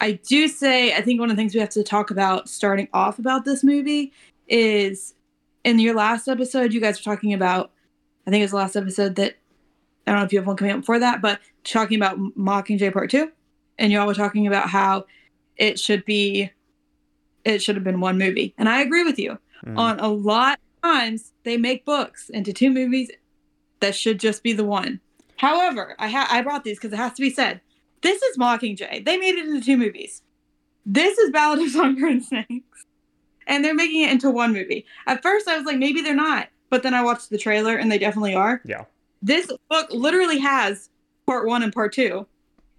I 0.00 0.12
do 0.12 0.48
say 0.48 0.94
I 0.94 1.00
think 1.02 1.20
one 1.20 1.30
of 1.30 1.36
the 1.36 1.40
things 1.40 1.54
we 1.54 1.60
have 1.60 1.68
to 1.70 1.82
talk 1.82 2.10
about 2.10 2.48
starting 2.48 2.88
off 2.92 3.18
about 3.18 3.44
this 3.44 3.62
movie 3.62 4.12
is 4.48 5.14
in 5.64 5.78
your 5.78 5.94
last 5.94 6.28
episode, 6.28 6.72
you 6.72 6.80
guys 6.80 6.98
were 6.98 7.14
talking 7.14 7.32
about. 7.32 7.70
I 8.26 8.30
think 8.30 8.40
it 8.40 8.44
was 8.44 8.52
the 8.52 8.56
last 8.56 8.76
episode 8.76 9.16
that 9.16 9.36
I 10.06 10.12
don't 10.12 10.20
know 10.20 10.24
if 10.24 10.32
you 10.32 10.38
have 10.38 10.46
one 10.46 10.56
coming 10.56 10.74
up 10.74 10.80
before 10.80 10.98
that, 10.98 11.20
but 11.20 11.40
talking 11.62 11.98
about 11.98 12.18
Mockingjay 12.18 12.92
Part 12.92 13.10
Two, 13.10 13.30
and 13.78 13.92
y'all 13.92 14.06
were 14.06 14.14
talking 14.14 14.46
about 14.46 14.68
how 14.68 15.04
it 15.56 15.78
should 15.78 16.04
be 16.04 16.50
it 17.44 17.62
should 17.62 17.76
have 17.76 17.84
been 17.84 18.00
one 18.00 18.18
movie. 18.18 18.54
And 18.56 18.68
I 18.68 18.80
agree 18.80 19.04
with 19.04 19.18
you. 19.18 19.38
Mhm. 19.66 19.78
On 19.78 20.00
a 20.00 20.08
lot 20.08 20.58
of 20.82 20.90
times 20.90 21.32
they 21.44 21.56
make 21.56 21.84
books 21.84 22.30
into 22.30 22.52
two 22.52 22.70
movies 22.70 23.10
that 23.80 23.94
should 23.94 24.18
just 24.18 24.42
be 24.42 24.52
the 24.52 24.64
one. 24.64 25.00
However, 25.36 25.94
I 25.98 26.08
ha- 26.08 26.28
I 26.30 26.42
brought 26.42 26.64
these 26.64 26.78
because 26.78 26.92
it 26.92 26.96
has 26.96 27.12
to 27.14 27.22
be 27.22 27.30
said. 27.30 27.60
This 28.02 28.22
is 28.22 28.36
Mockingjay. 28.36 29.04
They 29.04 29.16
made 29.16 29.34
it 29.36 29.46
into 29.46 29.60
two 29.64 29.76
movies. 29.76 30.22
This 30.86 31.16
is 31.18 31.30
Ballad 31.30 31.60
of 31.60 31.70
Songbird 31.70 32.10
and 32.12 32.24
Snakes. 32.24 32.84
And 33.46 33.64
they're 33.64 33.74
making 33.74 34.02
it 34.02 34.10
into 34.10 34.30
one 34.30 34.52
movie. 34.52 34.84
At 35.06 35.22
first 35.22 35.48
I 35.48 35.56
was 35.56 35.66
like, 35.66 35.78
maybe 35.78 36.02
they're 36.02 36.14
not. 36.14 36.48
But 36.70 36.82
then 36.82 36.94
I 36.94 37.02
watched 37.02 37.30
the 37.30 37.38
trailer 37.38 37.76
and 37.76 37.90
they 37.90 37.98
definitely 37.98 38.34
are. 38.34 38.60
Yeah. 38.64 38.84
This 39.22 39.50
book 39.70 39.88
literally 39.90 40.38
has 40.38 40.90
part 41.26 41.46
one 41.46 41.62
and 41.62 41.72
part 41.72 41.92
two 41.94 42.26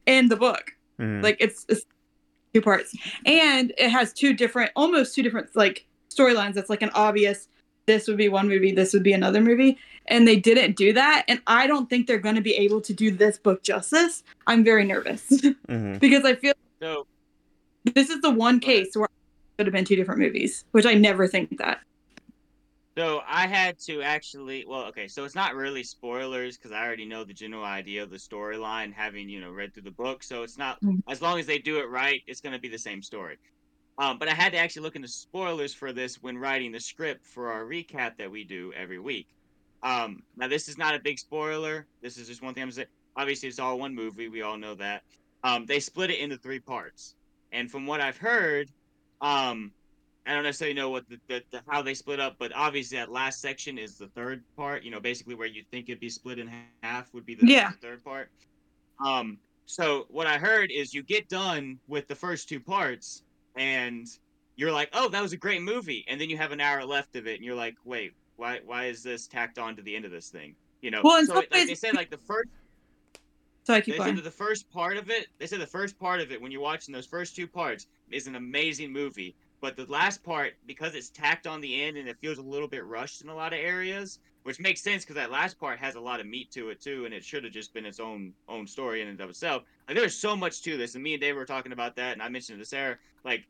in 0.06 0.28
the 0.30 0.36
book 0.36 0.72
Mhm. 1.00 1.24
like 1.24 1.36
it's, 1.40 1.66
it's 1.68 1.84
two 2.54 2.62
parts 2.62 2.96
and 3.26 3.74
it 3.78 3.90
has 3.90 4.14
two 4.14 4.34
different 4.34 4.72
almost 4.76 5.14
two 5.16 5.22
different 5.24 5.54
like 5.56 5.86
storylines 6.16 6.54
that's 6.54 6.70
like 6.70 6.82
an 6.84 6.92
obvious 6.94 7.48
this 7.88 8.08
would 8.08 8.16
be 8.16 8.30
one 8.30 8.48
movie 8.48 8.72
this 8.72 8.94
would 8.94 9.02
be 9.04 9.12
another 9.12 9.42
movie 9.42 9.78
and 10.08 10.28
they 10.28 10.36
didn't 10.36 10.76
do 10.76 10.94
that 10.94 11.26
and 11.28 11.42
i 11.48 11.68
don't 11.68 11.90
think 11.90 12.08
they're 12.08 12.18
going 12.20 12.36
to 12.36 12.42
be 12.42 12.54
able 12.56 12.82
to 12.82 12.94
do 12.94 13.12
this 13.12 13.38
book 13.38 13.64
justice 13.64 14.24
i'm 14.48 14.64
very 14.64 14.86
nervous 14.86 15.26
Mhm. 15.70 16.00
because 16.00 16.24
i 16.26 16.36
feel 16.36 16.54
So 16.82 17.08
this 17.94 18.10
is 18.10 18.22
the 18.22 18.32
one 18.32 18.60
case 18.60 18.96
where 18.96 19.06
it 19.06 19.58
could 19.58 19.68
have 19.68 19.74
been 19.74 19.86
two 19.86 19.96
different 19.96 20.20
movies 20.20 20.64
which 20.72 20.86
i 20.86 20.94
never 20.94 21.28
think 21.28 21.58
that 21.58 21.80
So 22.98 23.20
I 23.28 23.46
had 23.46 23.78
to 23.88 24.02
actually, 24.02 24.64
well, 24.66 24.86
okay, 24.86 25.10
so 25.10 25.26
it's 25.26 25.36
not 25.36 25.54
really 25.54 25.84
spoilers 25.84 26.58
because 26.58 26.72
I 26.72 26.82
already 26.88 27.04
know 27.06 27.26
the 27.26 27.34
general 27.34 27.66
idea 27.66 28.02
of 28.02 28.10
the 28.10 28.16
storyline, 28.16 28.94
having 28.94 29.28
you 29.28 29.42
know 29.42 29.52
read 29.52 29.74
through 29.74 29.84
the 29.92 29.98
book. 30.04 30.24
So 30.24 30.44
it's 30.44 30.58
not 30.58 30.80
Mhm. 30.82 31.04
as 31.10 31.22
long 31.22 31.38
as 31.38 31.46
they 31.46 31.60
do 31.60 31.80
it 31.80 31.90
right, 31.90 32.22
it's 32.26 32.40
going 32.40 32.54
to 32.56 32.60
be 32.68 32.70
the 32.70 32.80
same 32.80 33.02
story. 33.02 33.36
Um, 33.98 34.18
but 34.18 34.30
I 34.30 34.34
had 34.34 34.54
to 34.54 34.58
actually 34.64 34.84
look 34.84 34.96
into 34.96 35.10
spoilers 35.10 35.74
for 35.76 35.92
this 35.92 36.22
when 36.24 36.38
writing 36.38 36.72
the 36.72 36.80
script 36.80 37.26
for 37.28 37.52
our 37.52 37.66
recap 37.66 38.16
that 38.18 38.32
we 38.32 38.46
do 38.46 38.72
every 38.72 39.00
week. 39.00 39.28
Um, 39.86 40.24
now 40.36 40.48
this 40.48 40.68
is 40.68 40.78
not 40.78 40.96
a 40.96 41.00
big 41.00 41.20
spoiler. 41.20 41.86
This 42.02 42.18
is 42.18 42.28
just 42.28 42.42
one 42.42 42.54
thing 42.54 42.64
I'm 42.64 42.72
saying. 42.72 42.88
Obviously, 43.16 43.48
it's 43.48 43.60
all 43.60 43.80
one 43.80 43.96
movie. 43.96 44.28
We 44.28 44.42
all 44.42 44.58
know 44.58 44.76
that. 44.76 45.04
Um, 45.44 45.66
they 45.66 45.80
split 45.80 46.10
it 46.10 46.20
into 46.20 46.38
three 46.38 46.60
parts, 46.60 47.16
and 47.54 47.70
from 47.72 47.86
what 47.86 48.02
I've 48.02 48.18
heard, 48.18 48.68
um, 49.22 49.72
I 50.26 50.34
don't 50.34 50.42
necessarily 50.44 50.74
know 50.74 50.90
what 50.90 51.08
the, 51.08 51.20
the, 51.28 51.44
the 51.52 51.62
how 51.70 51.84
they 51.84 51.94
split 51.94 52.20
up, 52.20 52.36
but 52.40 52.52
obviously 52.56 52.98
that 52.98 53.12
last 53.12 53.42
section 53.42 53.78
is 53.78 53.96
the 53.98 54.08
third 54.08 54.44
part. 54.58 54.84
You 54.84 54.90
know, 54.90 55.00
basically 55.00 55.36
where 55.36 55.48
you 55.48 55.64
think 55.72 55.88
it'd 55.88 56.00
be 56.00 56.10
split 56.10 56.40
in 56.40 56.50
half 56.82 57.14
would 57.14 57.26
be 57.28 57.36
the, 57.36 57.46
Yeah. 57.48 57.70
the 57.70 57.78
third 57.88 58.04
part. 58.04 58.32
Um, 59.06 59.38
so 59.68 60.08
what 60.10 60.26
I 60.26 60.38
heard 60.40 60.72
is 60.72 60.94
you 60.96 61.04
get 61.04 61.30
done 61.30 61.78
with 61.88 62.08
the 62.08 62.16
first 62.16 62.50
two 62.50 62.60
parts, 62.60 63.22
and 63.56 64.08
you're 64.56 64.72
like, 64.72 64.90
"Oh, 64.94 65.10
that 65.10 65.22
was 65.22 65.32
a 65.34 65.38
great 65.38 65.62
movie," 65.62 66.04
and 66.08 66.20
then 66.20 66.30
you 66.32 66.38
have 66.38 66.52
an 66.52 66.60
hour 66.60 66.84
left 66.84 67.16
of 67.16 67.28
it, 67.28 67.36
and 67.36 67.46
you're 67.46 67.56
like, 67.56 67.76
"Wait, 67.84 68.14
why 68.38 68.60
why 68.66 68.86
is 68.86 69.04
this 69.04 69.28
tacked 69.28 69.58
on 69.60 69.76
to 69.76 69.82
the 69.82 69.96
end 69.96 70.06
of 70.06 70.12
this 70.12 70.30
thing?" 70.30 70.56
You 70.82 70.92
know, 70.92 71.02
Well, 71.04 71.26
so 71.26 71.40
it- 71.40 71.52
like 71.52 71.68
they 71.68 71.76
said, 71.76 71.96
like 71.96 72.10
the 72.10 72.18
first 72.18 72.50
so 73.64 73.74
i 73.74 73.78
they 73.78 73.82
keep 73.82 73.96
said 73.96 74.04
going 74.04 74.16
that 74.16 74.24
the 74.24 74.32
first 74.32 74.70
part 74.70 74.96
of 74.98 75.10
it, 75.10 75.28
they 75.40 75.48
said 75.48 75.60
the 75.60 75.66
first 75.68 75.98
part 75.98 76.22
of 76.22 76.32
it, 76.32 76.40
when 76.40 76.52
you're 76.52 76.62
watching 76.62 76.94
those 76.94 77.08
first 77.08 77.36
two 77.36 77.48
parts, 77.48 77.88
is 78.12 78.28
an 78.28 78.36
amazing 78.36 78.92
movie. 78.92 79.36
But 79.62 79.76
the 79.76 79.86
last 79.86 80.22
part, 80.24 80.54
because 80.68 80.94
it's 80.94 81.10
tacked 81.10 81.48
on 81.48 81.62
the 81.62 81.82
end 81.82 81.98
and 81.98 82.08
it 82.08 82.18
feels 82.20 82.38
a 82.38 82.44
little 82.44 82.68
bit 82.68 82.86
rushed 82.86 83.22
in 83.24 83.30
a 83.30 83.34
lot 83.36 83.54
of 83.54 83.60
areas, 83.60 84.20
which 84.44 84.60
makes 84.60 84.82
sense 84.82 85.04
because 85.04 85.16
that 85.16 85.32
last 85.32 85.58
part 85.58 85.80
has 85.80 85.96
a 85.96 86.00
lot 86.00 86.20
of 86.20 86.28
meat 86.28 86.52
to 86.52 86.70
it 86.70 86.80
too, 86.80 87.06
and 87.06 87.14
it 87.14 87.24
should 87.24 87.44
have 87.44 87.54
just 87.54 87.74
been 87.74 87.86
its 87.86 88.00
own 88.00 88.34
own 88.48 88.68
story 88.68 89.02
in 89.02 89.08
and 89.08 89.20
of 89.20 89.30
itself. 89.32 89.64
Like 89.88 89.98
there's 89.98 90.16
so 90.16 90.36
much 90.36 90.62
to 90.64 90.78
this, 90.78 90.94
and 90.94 91.04
me 91.04 91.14
and 91.16 91.22
Dave 91.22 91.36
were 91.36 91.46
talking 91.46 91.72
about 91.72 91.96
that, 91.96 92.14
and 92.14 92.22
I 92.22 92.30
mentioned 92.30 92.60
it 92.60 92.64
to 92.64 92.70
Sarah. 92.70 92.98
Like, 93.24 93.48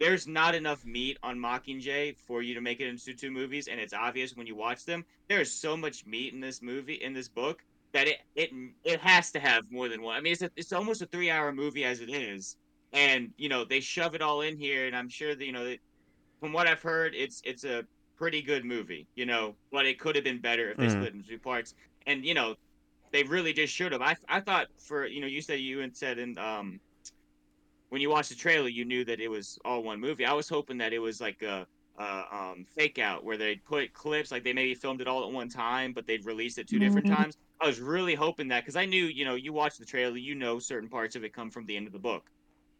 there's 0.00 0.26
not 0.28 0.54
enough 0.54 0.84
meat 0.84 1.18
on 1.22 1.38
Mockingjay 1.38 2.16
for 2.18 2.42
you 2.42 2.54
to 2.54 2.62
make 2.62 2.80
it 2.80 2.88
into 2.88 3.14
two 3.14 3.30
movies, 3.30 3.68
and 3.68 3.80
it's 3.80 3.94
obvious 3.94 4.34
when 4.36 4.46
you 4.46 4.56
watch 4.56 4.84
them. 4.86 5.04
There 5.28 5.40
is 5.40 5.60
so 5.60 5.76
much 5.76 6.06
meat 6.06 6.34
in 6.34 6.40
this 6.40 6.62
movie, 6.62 6.94
in 6.94 7.14
this 7.14 7.28
book, 7.28 7.62
that 7.92 8.08
it 8.08 8.18
it 8.36 8.50
it 8.84 9.00
has 9.00 9.32
to 9.32 9.40
have 9.40 9.64
more 9.70 9.88
than 9.88 10.02
one. 10.02 10.16
I 10.16 10.20
mean, 10.22 10.32
it's 10.34 10.42
a, 10.42 10.50
it's 10.56 10.72
almost 10.72 11.02
a 11.02 11.06
three 11.06 11.30
hour 11.30 11.52
movie 11.52 11.84
as 11.84 12.00
it 12.00 12.10
is, 12.10 12.56
and 12.92 13.30
you 13.38 13.48
know 13.50 13.64
they 13.64 13.80
shove 13.80 14.14
it 14.16 14.22
all 14.22 14.42
in 14.42 14.56
here, 14.58 14.86
and 14.86 14.96
I'm 14.96 15.08
sure 15.10 15.34
that 15.34 15.44
you 15.44 15.52
know, 15.52 15.64
that, 15.66 15.80
from 16.40 16.52
what 16.52 16.66
I've 16.66 16.82
heard, 16.82 17.14
it's 17.14 17.40
it's 17.44 17.64
a 17.64 17.84
pretty 18.16 18.42
good 18.42 18.64
movie, 18.64 19.08
you 19.14 19.26
know, 19.26 19.56
but 19.72 19.86
it 19.86 19.98
could 19.98 20.14
have 20.16 20.24
been 20.24 20.40
better 20.40 20.70
if 20.70 20.78
they 20.78 20.88
Mhm. 20.88 20.90
split 20.90 21.14
into 21.14 21.28
two 21.28 21.38
parts, 21.40 21.74
and 22.06 22.24
you 22.24 22.34
know, 22.34 22.54
they 23.12 23.22
really 23.24 23.52
just 23.52 23.74
should 23.74 23.92
have. 23.92 24.02
I 24.02 24.16
I 24.28 24.40
thought 24.40 24.68
for 24.86 25.06
you 25.06 25.20
know 25.20 25.26
you 25.26 25.42
said 25.42 25.60
you 25.60 25.82
and 25.82 25.96
said 25.96 26.18
and 26.18 26.38
um 26.38 26.80
when 27.90 28.00
you 28.00 28.10
watched 28.10 28.30
the 28.30 28.34
trailer 28.36 28.68
you 28.68 28.84
knew 28.84 29.04
that 29.04 29.20
it 29.20 29.28
was 29.28 29.58
all 29.64 29.82
one 29.82 30.00
movie. 30.00 30.24
I 30.24 30.32
was 30.32 30.48
hoping 30.48 30.78
that 30.78 30.92
it 30.92 30.98
was 31.00 31.20
like 31.20 31.42
a. 31.42 31.66
Uh, 31.98 32.24
um, 32.32 32.64
fake 32.74 32.98
out 32.98 33.24
where 33.24 33.36
they 33.36 33.56
put 33.68 33.92
clips 33.92 34.30
like 34.30 34.42
they 34.42 34.54
maybe 34.54 34.74
filmed 34.74 35.02
it 35.02 35.08
all 35.08 35.22
at 35.22 35.30
one 35.32 35.50
time 35.50 35.92
but 35.92 36.06
they'd 36.06 36.24
released 36.24 36.56
it 36.56 36.66
two 36.66 36.78
different 36.78 37.06
Mhm. 37.06 37.10
times 37.10 37.36
I 37.60 37.66
was 37.66 37.78
really 37.78 38.14
hoping 38.14 38.48
that 38.48 38.62
because 38.62 38.76
I 38.76 38.86
knew, 38.86 39.04
you 39.04 39.26
know, 39.26 39.34
you 39.34 39.52
watch 39.52 39.76
the 39.76 39.84
trailer, 39.84 40.16
you 40.16 40.34
know, 40.34 40.58
certain 40.58 40.88
parts 40.88 41.14
of 41.14 41.24
it 41.24 41.34
come 41.34 41.50
from 41.50 41.66
the 41.66 41.76
end 41.76 41.86
of 41.86 41.92
the 41.92 41.98
book. 41.98 42.30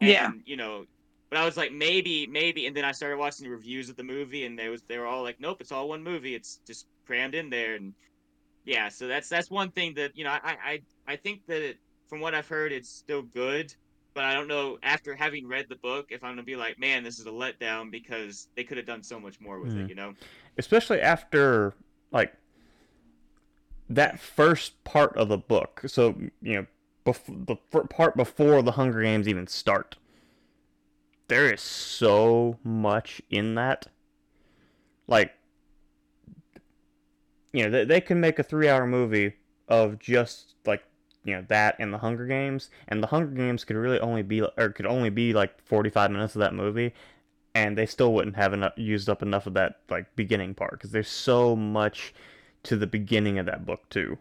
And, 0.01 0.09
Yeah. 0.09 0.33
You 0.47 0.57
know, 0.57 0.87
but 1.31 1.39
I 1.39 1.45
was 1.45 1.57
like, 1.57 1.73
maybe, 1.73 2.27
maybe, 2.27 2.67
and 2.67 2.75
then 2.77 2.85
I 2.85 2.93
started 2.93 3.19
watching 3.19 3.45
the 3.45 3.51
reviews 3.51 3.91
of 3.91 3.97
the 3.97 4.05
movie, 4.05 4.45
and 4.47 4.59
they 4.59 4.69
was 4.71 4.83
they 4.89 4.99
were 4.99 5.07
all 5.07 5.23
like, 5.23 5.39
nope, 5.39 5.61
it's 5.61 5.73
all 5.73 5.89
one 5.89 6.03
movie. 6.03 6.35
It's 6.35 6.61
just 6.67 6.87
crammed 7.07 7.35
in 7.35 7.51
there, 7.51 7.75
and 7.75 7.95
yeah. 8.65 8.89
So 8.89 9.09
that's 9.09 9.29
that's 9.29 9.51
one 9.51 9.73
thing 9.73 9.95
that 9.95 10.13
you 10.17 10.25
know, 10.25 10.31
I 10.31 10.57
I 10.65 10.81
I 11.07 11.17
think 11.17 11.43
that 11.49 11.63
it, 11.63 11.79
from 12.09 12.21
what 12.21 12.35
I've 12.35 12.49
heard, 12.49 12.73
it's 12.73 12.91
still 12.91 13.23
good. 13.23 13.75
But 14.13 14.25
I 14.25 14.35
don't 14.35 14.49
know 14.49 14.79
after 14.83 15.15
having 15.15 15.47
read 15.47 15.67
the 15.69 15.77
book 15.77 16.07
if 16.11 16.25
I'm 16.25 16.33
gonna 16.33 16.43
be 16.43 16.57
like, 16.57 16.79
man, 16.79 17.05
this 17.05 17.19
is 17.19 17.27
a 17.27 17.31
letdown 17.31 17.91
because 17.91 18.49
they 18.57 18.65
could 18.65 18.77
have 18.77 18.87
done 18.87 19.03
so 19.03 19.21
much 19.21 19.41
more 19.41 19.61
with 19.61 19.73
Mhm. 19.75 19.85
it, 19.85 19.89
you 19.89 19.95
know? 19.95 20.15
especially 20.59 21.01
after 21.01 21.75
like 22.11 22.35
that 23.89 24.19
first 24.21 24.83
part 24.85 25.17
of 25.17 25.29
the 25.29 25.39
book. 25.39 25.83
So 25.87 26.17
you 26.43 26.55
know, 26.55 26.67
bef- 27.07 27.47
the 27.47 27.57
fir- 27.71 27.85
part 27.85 28.17
before 28.17 28.63
the 28.63 28.73
Hunger 28.73 29.03
Games 29.03 29.27
even 29.29 29.47
start. 29.47 29.97
There 31.29 31.53
is 31.53 31.61
so 31.61 32.59
much 32.65 33.23
in 33.31 33.55
that. 33.55 33.87
Like, 35.07 35.33
you 37.53 37.65
know, 37.65 37.71
they, 37.71 37.85
they 37.85 38.01
can 38.01 38.21
make 38.21 38.39
a 38.39 38.43
three-hour 38.43 38.87
movie 38.87 39.35
of 39.69 39.99
just 39.99 40.55
like 40.67 40.83
you 41.25 41.35
know 41.35 41.45
that 41.49 41.77
and 41.79 41.93
the 41.93 41.99
Hunger 41.99 42.27
Games, 42.27 42.71
and 42.89 43.03
the 43.03 43.07
Hunger 43.07 43.35
Games 43.35 43.64
could 43.64 43.77
really 43.77 44.01
only 44.01 44.23
be 44.23 44.43
or 44.43 44.71
could 44.71 44.87
only 44.87 45.11
be 45.11 45.33
like 45.33 45.61
forty-five 45.62 46.11
minutes 46.11 46.35
of 46.35 46.41
that 46.41 46.55
movie, 46.55 46.95
and 47.55 47.77
they 47.77 47.87
still 47.87 48.12
wouldn't 48.12 48.37
have 48.37 48.53
enough 48.53 48.73
used 48.77 49.09
up 49.09 49.23
enough 49.23 49.47
of 49.47 49.55
that 49.55 49.81
like 49.89 50.14
beginning 50.16 50.55
part 50.55 50.73
because 50.73 50.91
there's 50.91 51.09
so 51.09 51.55
much 51.55 52.14
to 52.62 52.77
the 52.77 52.87
beginning 52.87 53.39
of 53.39 53.47
that 53.47 53.66
book 53.66 53.89
too. 53.91 54.18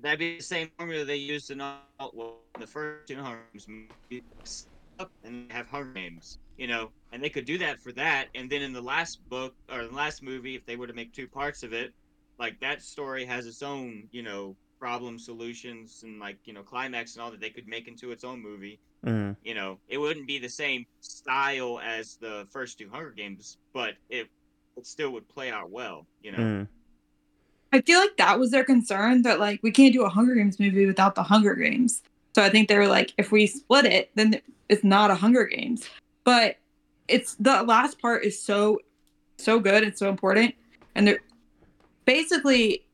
That'd 0.00 0.20
be 0.20 0.36
the 0.36 0.42
same 0.42 0.70
formula 0.78 1.04
they 1.04 1.16
used 1.16 1.50
in 1.50 1.60
all 1.60 1.80
well, 2.14 2.36
the 2.58 2.66
first 2.66 3.08
two 3.08 3.16
Hunger 3.16 3.40
Games 3.52 3.66
movies, 3.68 4.66
and 5.24 5.50
have 5.50 5.66
Hunger 5.66 5.92
Games, 5.92 6.38
you 6.56 6.68
know, 6.68 6.90
and 7.12 7.22
they 7.22 7.28
could 7.28 7.44
do 7.44 7.58
that 7.58 7.80
for 7.80 7.92
that, 7.92 8.28
and 8.34 8.48
then 8.48 8.62
in 8.62 8.72
the 8.72 8.80
last 8.80 9.28
book 9.28 9.54
or 9.72 9.86
the 9.86 9.94
last 9.94 10.22
movie, 10.22 10.54
if 10.54 10.64
they 10.66 10.76
were 10.76 10.86
to 10.86 10.92
make 10.92 11.12
two 11.12 11.26
parts 11.26 11.62
of 11.64 11.72
it, 11.72 11.92
like 12.38 12.60
that 12.60 12.82
story 12.82 13.24
has 13.24 13.46
its 13.46 13.62
own, 13.62 14.04
you 14.10 14.22
know, 14.22 14.56
problem 14.78 15.18
solutions 15.18 16.02
and 16.04 16.20
like 16.20 16.36
you 16.44 16.52
know 16.52 16.62
climax 16.62 17.14
and 17.14 17.22
all 17.22 17.30
that 17.30 17.40
they 17.40 17.50
could 17.50 17.66
make 17.66 17.88
into 17.88 18.12
its 18.12 18.24
own 18.24 18.40
movie. 18.42 18.78
Mm. 19.04 19.36
You 19.44 19.54
know, 19.54 19.78
it 19.88 19.98
wouldn't 19.98 20.26
be 20.26 20.38
the 20.38 20.48
same 20.48 20.86
style 21.00 21.80
as 21.80 22.16
the 22.16 22.46
first 22.50 22.78
two 22.78 22.88
Hunger 22.88 23.10
Games, 23.10 23.58
but 23.72 23.94
it 24.08 24.28
it 24.76 24.86
still 24.86 25.10
would 25.10 25.28
play 25.28 25.50
out 25.50 25.70
well. 25.70 26.06
You 26.22 26.32
know. 26.32 26.38
Mm. 26.38 26.68
I 27.72 27.82
feel 27.82 28.00
like 28.00 28.16
that 28.16 28.38
was 28.38 28.50
their 28.50 28.64
concern 28.64 29.22
that 29.22 29.40
like 29.40 29.60
we 29.62 29.70
can't 29.70 29.92
do 29.92 30.04
a 30.04 30.08
Hunger 30.08 30.34
Games 30.34 30.58
movie 30.58 30.86
without 30.86 31.14
the 31.14 31.22
Hunger 31.22 31.54
Games. 31.54 32.02
So 32.34 32.42
I 32.42 32.50
think 32.50 32.68
they 32.68 32.78
were 32.78 32.86
like, 32.86 33.12
if 33.18 33.32
we 33.32 33.46
split 33.46 33.84
it, 33.84 34.10
then 34.14 34.40
it's 34.68 34.84
not 34.84 35.10
a 35.10 35.14
Hunger 35.14 35.44
Games. 35.44 35.88
But 36.24 36.56
it's 37.08 37.34
the 37.34 37.62
last 37.62 38.00
part 38.00 38.24
is 38.24 38.40
so 38.40 38.78
so 39.38 39.58
good 39.60 39.82
and 39.82 39.96
so 39.96 40.08
important. 40.08 40.54
And 40.94 41.06
they're 41.06 41.20
basically 42.08 42.86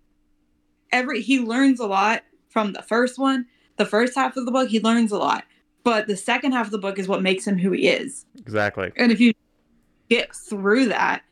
every 0.91 1.23
he 1.23 1.39
learns 1.39 1.79
a 1.79 1.87
lot 1.87 2.25
from 2.49 2.73
the 2.73 2.83
first 2.83 3.17
one. 3.17 3.47
The 3.77 3.87
first 3.87 4.17
half 4.17 4.37
of 4.37 4.45
the 4.45 4.51
book, 4.51 4.69
he 4.69 4.81
learns 4.81 5.13
a 5.13 5.19
lot. 5.19 5.45
But 5.85 6.09
the 6.09 6.17
second 6.17 6.51
half 6.51 6.67
of 6.67 6.73
the 6.73 6.79
book 6.79 6.99
is 6.99 7.07
what 7.07 7.23
makes 7.23 7.47
him 7.47 7.57
who 7.57 7.71
he 7.71 7.87
is. 7.89 8.27
Exactly. 8.39 8.91
And 8.97 9.13
if 9.13 9.21
you 9.21 9.33
get 10.11 10.35
through 10.35 10.87
that, 10.87 11.23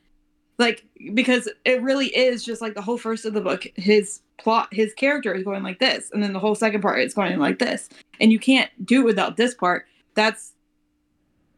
like 0.58 0.84
because 1.12 1.48
it 1.64 1.82
really 1.82 2.06
is 2.06 2.44
just 2.44 2.62
like 2.62 2.74
the 2.74 2.82
whole 2.82 2.98
first 2.98 3.24
of 3.24 3.34
the 3.34 3.40
book, 3.40 3.66
his 3.74 4.20
plot, 4.38 4.68
his 4.72 4.94
character 4.94 5.34
is 5.34 5.42
going 5.42 5.64
like 5.64 5.80
this, 5.80 6.08
and 6.12 6.22
then 6.22 6.32
the 6.32 6.38
whole 6.38 6.54
second 6.54 6.82
part 6.82 7.00
is 7.00 7.14
going 7.14 7.38
like 7.40 7.58
this, 7.58 7.88
and 8.20 8.30
you 8.30 8.38
can't 8.38 8.70
do 8.86 9.00
it 9.00 9.04
without 9.06 9.36
this 9.36 9.54
part. 9.54 9.86
That's 10.14 10.52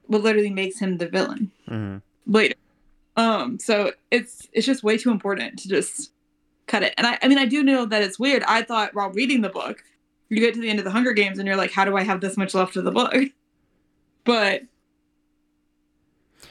what 0.07 0.23
literally 0.23 0.51
makes 0.51 0.79
him 0.79 0.97
the 0.97 1.09
villain 1.09 1.51
Mm. 1.69 2.01
later. 2.27 2.55
Um, 3.17 3.59
so 3.59 3.93
it's 4.11 4.49
it's 4.53 4.67
just 4.67 4.83
way 4.83 4.97
too 4.99 5.11
important 5.11 5.59
to 5.61 5.69
just 5.69 6.11
cut 6.67 6.83
it. 6.83 6.95
And 6.97 7.07
I, 7.07 7.19
I 7.23 7.29
mean, 7.29 7.39
I 7.39 7.47
do 7.47 7.63
know 7.63 7.85
that 7.87 8.03
it's 8.03 8.19
weird. 8.19 8.43
I 8.45 8.63
thought 8.63 8.95
while 8.95 9.11
reading 9.11 9.41
the 9.43 9.49
book, 9.49 9.83
you 10.29 10.41
get 10.41 10.55
to 10.55 10.61
the 10.61 10.69
end 10.69 10.79
of 10.79 10.85
the 10.85 10.91
Hunger 10.91 11.13
Games 11.13 11.39
and 11.39 11.47
you're 11.47 11.57
like, 11.57 11.73
how 11.73 11.85
do 11.85 11.97
I 11.97 12.03
have 12.03 12.21
this 12.21 12.37
much 12.37 12.55
left 12.55 12.77
of 12.77 12.85
the 12.85 12.93
book? 12.93 13.15
But 14.25 14.63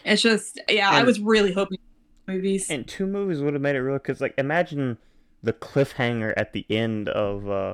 it's 0.05 0.21
just, 0.21 0.59
yeah, 0.69 0.91
I 0.91 1.01
was 1.01 1.19
really 1.19 1.51
hoping 1.51 1.79
movies. 2.27 2.69
And 2.69 2.87
two 2.87 3.07
movies 3.07 3.41
would 3.41 3.53
have 3.53 3.63
made 3.63 3.75
it 3.75 3.79
real. 3.79 3.95
Because 3.95 4.21
like, 4.21 4.35
imagine 4.37 4.99
the 5.41 5.53
cliffhanger 5.53 6.35
at 6.37 6.53
the 6.53 6.67
end 6.69 7.09
of 7.09 7.49
uh, 7.49 7.73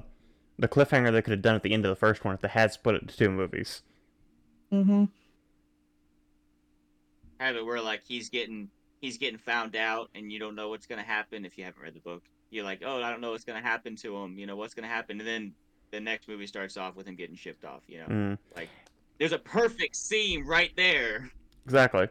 the 0.57 0.69
cliffhanger 0.69 1.11
they 1.11 1.21
could 1.21 1.31
have 1.31 1.41
done 1.41 1.55
at 1.55 1.63
the 1.63 1.73
end 1.73 1.85
of 1.85 1.89
the 1.89 1.95
first 1.95 2.23
one 2.23 2.33
if 2.33 2.39
they 2.39 2.47
had 2.47 2.71
split 2.71 2.95
it 2.95 3.07
to 3.09 3.17
two 3.17 3.29
movies. 3.29 3.81
Mm 4.71 4.85
hmm. 4.85 5.03
have 7.39 7.55
it 7.55 7.65
where 7.65 7.81
like 7.81 8.03
he's 8.07 8.29
getting 8.29 8.69
he's 8.99 9.17
getting 9.17 9.39
found 9.39 9.75
out 9.75 10.09
and 10.15 10.31
you 10.31 10.39
don't 10.39 10.55
know 10.55 10.69
what's 10.69 10.85
gonna 10.85 11.03
happen 11.03 11.45
if 11.45 11.57
you 11.57 11.63
haven't 11.63 11.81
read 11.81 11.93
the 11.93 11.99
book. 11.99 12.23
You're 12.51 12.63
like, 12.65 12.81
oh, 12.85 13.01
I 13.01 13.11
don't 13.11 13.21
know 13.21 13.31
what's 13.31 13.43
gonna 13.43 13.61
happen 13.61 13.95
to 13.97 14.15
him. 14.17 14.37
You 14.37 14.45
know 14.45 14.55
what's 14.55 14.73
gonna 14.73 14.87
happen, 14.87 15.19
and 15.19 15.27
then 15.27 15.53
the 15.91 15.99
next 15.99 16.27
movie 16.27 16.47
starts 16.47 16.77
off 16.77 16.95
with 16.95 17.07
him 17.07 17.15
getting 17.15 17.35
shipped 17.35 17.65
off. 17.65 17.81
You 17.87 17.99
know, 17.99 18.05
Mm. 18.07 18.67
there's 19.17 19.31
a 19.33 19.39
perfect 19.39 19.95
scene 19.95 20.45
right 20.45 20.71
there. 20.75 21.31
Exactly. 21.65 22.07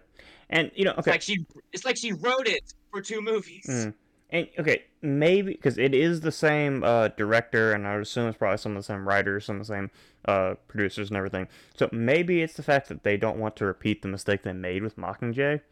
And 0.50 0.70
you 0.74 0.84
know, 0.84 0.90
It's 0.92 1.00
okay. 1.00 1.10
like 1.12 1.22
she 1.22 1.44
it's 1.72 1.84
like 1.84 1.96
she 1.96 2.12
wrote 2.12 2.46
it 2.48 2.62
for 2.90 3.00
two 3.02 3.20
movies. 3.20 3.66
Mm. 3.68 3.94
And 4.30 4.48
okay, 4.58 4.84
maybe 5.00 5.52
because 5.52 5.78
it 5.78 5.94
is 5.94 6.20
the 6.20 6.30
same 6.32 6.84
uh, 6.84 7.08
director, 7.08 7.72
and 7.72 7.86
I 7.86 7.94
would 7.94 8.02
assume 8.02 8.28
it's 8.28 8.36
probably 8.36 8.58
some 8.58 8.72
of 8.72 8.78
the 8.78 8.82
same 8.82 9.08
writers, 9.08 9.46
some 9.46 9.56
of 9.60 9.66
the 9.66 9.72
same 9.74 9.90
uh, 10.26 10.54
producers, 10.68 11.08
and 11.08 11.16
everything. 11.16 11.48
So 11.76 11.88
maybe 11.92 12.42
it's 12.42 12.52
the 12.54 12.62
fact 12.62 12.88
that 12.88 13.04
they 13.04 13.16
don't 13.16 13.38
want 13.38 13.56
to 13.56 13.64
repeat 13.64 14.02
the 14.02 14.08
mistake 14.08 14.42
they 14.42 14.52
made 14.52 14.82
with 14.82 14.96
Mockingjay. 14.98 15.62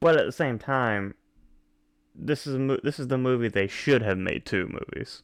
But 0.00 0.16
at 0.16 0.26
the 0.26 0.32
same 0.32 0.58
time, 0.58 1.14
this 2.14 2.46
is 2.46 2.56
mo- 2.56 2.80
this 2.82 2.98
is 2.98 3.08
the 3.08 3.18
movie 3.18 3.48
they 3.48 3.66
should 3.66 4.02
have 4.02 4.18
made 4.18 4.44
two 4.44 4.68
movies. 4.68 5.22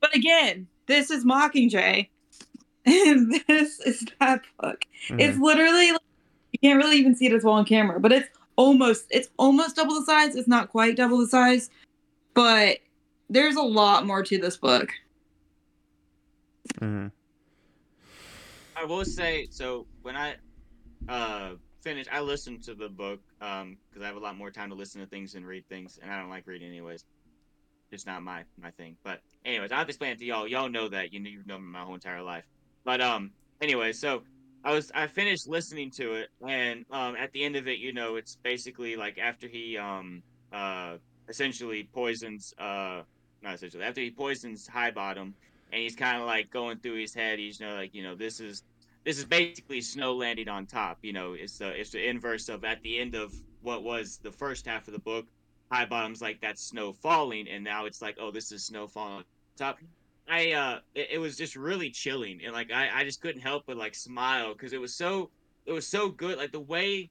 But 0.00 0.14
again, 0.14 0.68
this 0.86 1.10
is 1.10 1.24
Mockingjay, 1.24 2.08
and 2.86 3.40
this 3.46 3.80
is 3.80 4.06
that 4.20 4.42
book. 4.60 4.84
It's 5.10 5.36
Mhm. 5.36 5.42
literally 5.42 5.92
like, 5.92 6.00
you 6.52 6.58
can't 6.60 6.82
really 6.82 6.96
even 6.98 7.14
see 7.14 7.26
it 7.26 7.32
as 7.32 7.44
well 7.44 7.54
on 7.54 7.64
camera, 7.64 8.00
but 8.00 8.12
it's 8.12 8.28
almost 8.56 9.06
it's 9.10 9.28
almost 9.38 9.76
double 9.76 9.94
the 9.94 10.04
size. 10.06 10.36
It's 10.36 10.48
not 10.48 10.68
quite 10.70 10.96
double 10.96 11.18
the 11.18 11.26
size, 11.28 11.70
but 12.34 12.78
there's 13.28 13.56
a 13.56 13.62
lot 13.62 14.06
more 14.06 14.22
to 14.22 14.38
this 14.38 14.56
book. 14.56 14.90
Mhm. 16.80 17.10
I 18.76 18.84
will 18.84 19.04
say 19.04 19.48
so 19.50 19.86
when 20.02 20.16
I 20.16 20.36
uh 21.08 21.54
finish 21.82 22.06
I 22.10 22.20
listened 22.20 22.62
to 22.64 22.74
the 22.74 22.88
book 22.88 23.20
um 23.40 23.76
because 23.88 24.02
I 24.02 24.06
have 24.06 24.16
a 24.16 24.20
lot 24.20 24.36
more 24.36 24.50
time 24.50 24.68
to 24.70 24.74
listen 24.74 25.00
to 25.00 25.06
things 25.06 25.34
and 25.34 25.46
read 25.46 25.66
things 25.68 25.98
and 26.02 26.10
I 26.10 26.18
don't 26.18 26.30
like 26.30 26.46
reading 26.46 26.68
anyways. 26.68 27.04
It's 27.90 28.06
not 28.06 28.22
my 28.22 28.44
my 28.60 28.70
thing. 28.72 28.96
But 29.02 29.20
anyways, 29.44 29.72
I'll 29.72 29.84
explain 29.84 30.12
it 30.12 30.18
to 30.18 30.24
y'all. 30.24 30.46
Y'all 30.46 30.68
know 30.68 30.88
that. 30.88 31.12
You 31.12 31.42
know 31.46 31.58
my 31.58 31.80
whole 31.80 31.94
entire 31.94 32.22
life. 32.22 32.44
But 32.84 33.00
um 33.00 33.30
anyway, 33.60 33.92
so 33.92 34.22
I 34.64 34.72
was 34.72 34.90
I 34.94 35.06
finished 35.06 35.48
listening 35.48 35.90
to 35.92 36.14
it 36.14 36.28
and 36.46 36.84
um 36.90 37.16
at 37.16 37.32
the 37.32 37.44
end 37.44 37.56
of 37.56 37.68
it, 37.68 37.78
you 37.78 37.92
know, 37.92 38.16
it's 38.16 38.36
basically 38.42 38.96
like 38.96 39.18
after 39.18 39.48
he 39.48 39.76
um 39.76 40.22
uh 40.52 40.96
essentially 41.28 41.88
poisons 41.94 42.52
uh 42.58 43.02
not 43.42 43.54
essentially 43.54 43.84
after 43.84 44.00
he 44.00 44.10
poisons 44.10 44.68
Highbottom 44.68 45.32
and 45.72 45.80
he's 45.82 45.94
kind 45.94 46.20
of 46.20 46.26
like 46.26 46.50
going 46.50 46.78
through 46.78 47.00
his 47.00 47.14
head. 47.14 47.38
He's 47.38 47.60
you 47.60 47.66
know 47.66 47.74
like 47.74 47.94
you 47.94 48.02
know 48.02 48.14
this 48.14 48.40
is 48.40 48.62
this 49.04 49.18
is 49.18 49.24
basically 49.24 49.80
snow 49.80 50.14
landing 50.14 50.48
on 50.48 50.66
top. 50.66 50.98
You 51.02 51.12
know, 51.12 51.32
it's 51.32 51.58
the 51.58 51.68
it's 51.68 51.90
the 51.90 52.06
inverse 52.06 52.48
of 52.48 52.64
at 52.64 52.82
the 52.82 52.98
end 52.98 53.14
of 53.14 53.34
what 53.62 53.82
was 53.82 54.18
the 54.22 54.32
first 54.32 54.66
half 54.66 54.88
of 54.88 54.92
the 54.92 55.00
book. 55.00 55.26
Highbottom's 55.72 56.20
like 56.20 56.40
that's 56.40 56.62
snow 56.62 56.92
falling, 56.92 57.48
and 57.48 57.64
now 57.64 57.86
it's 57.86 58.02
like 58.02 58.16
oh 58.20 58.30
this 58.30 58.52
is 58.52 58.64
snow 58.64 58.86
falling 58.86 59.18
on 59.18 59.24
top. 59.56 59.78
I 60.28 60.52
uh 60.52 60.78
it, 60.94 61.08
it 61.12 61.18
was 61.18 61.36
just 61.36 61.56
really 61.56 61.90
chilling, 61.90 62.40
and 62.44 62.52
like 62.52 62.70
I 62.72 62.90
I 63.00 63.04
just 63.04 63.20
couldn't 63.20 63.40
help 63.40 63.64
but 63.66 63.76
like 63.76 63.94
smile 63.94 64.52
because 64.52 64.72
it 64.72 64.80
was 64.80 64.94
so 64.94 65.30
it 65.66 65.72
was 65.72 65.86
so 65.86 66.08
good. 66.08 66.38
Like 66.38 66.52
the 66.52 66.60
way 66.60 67.10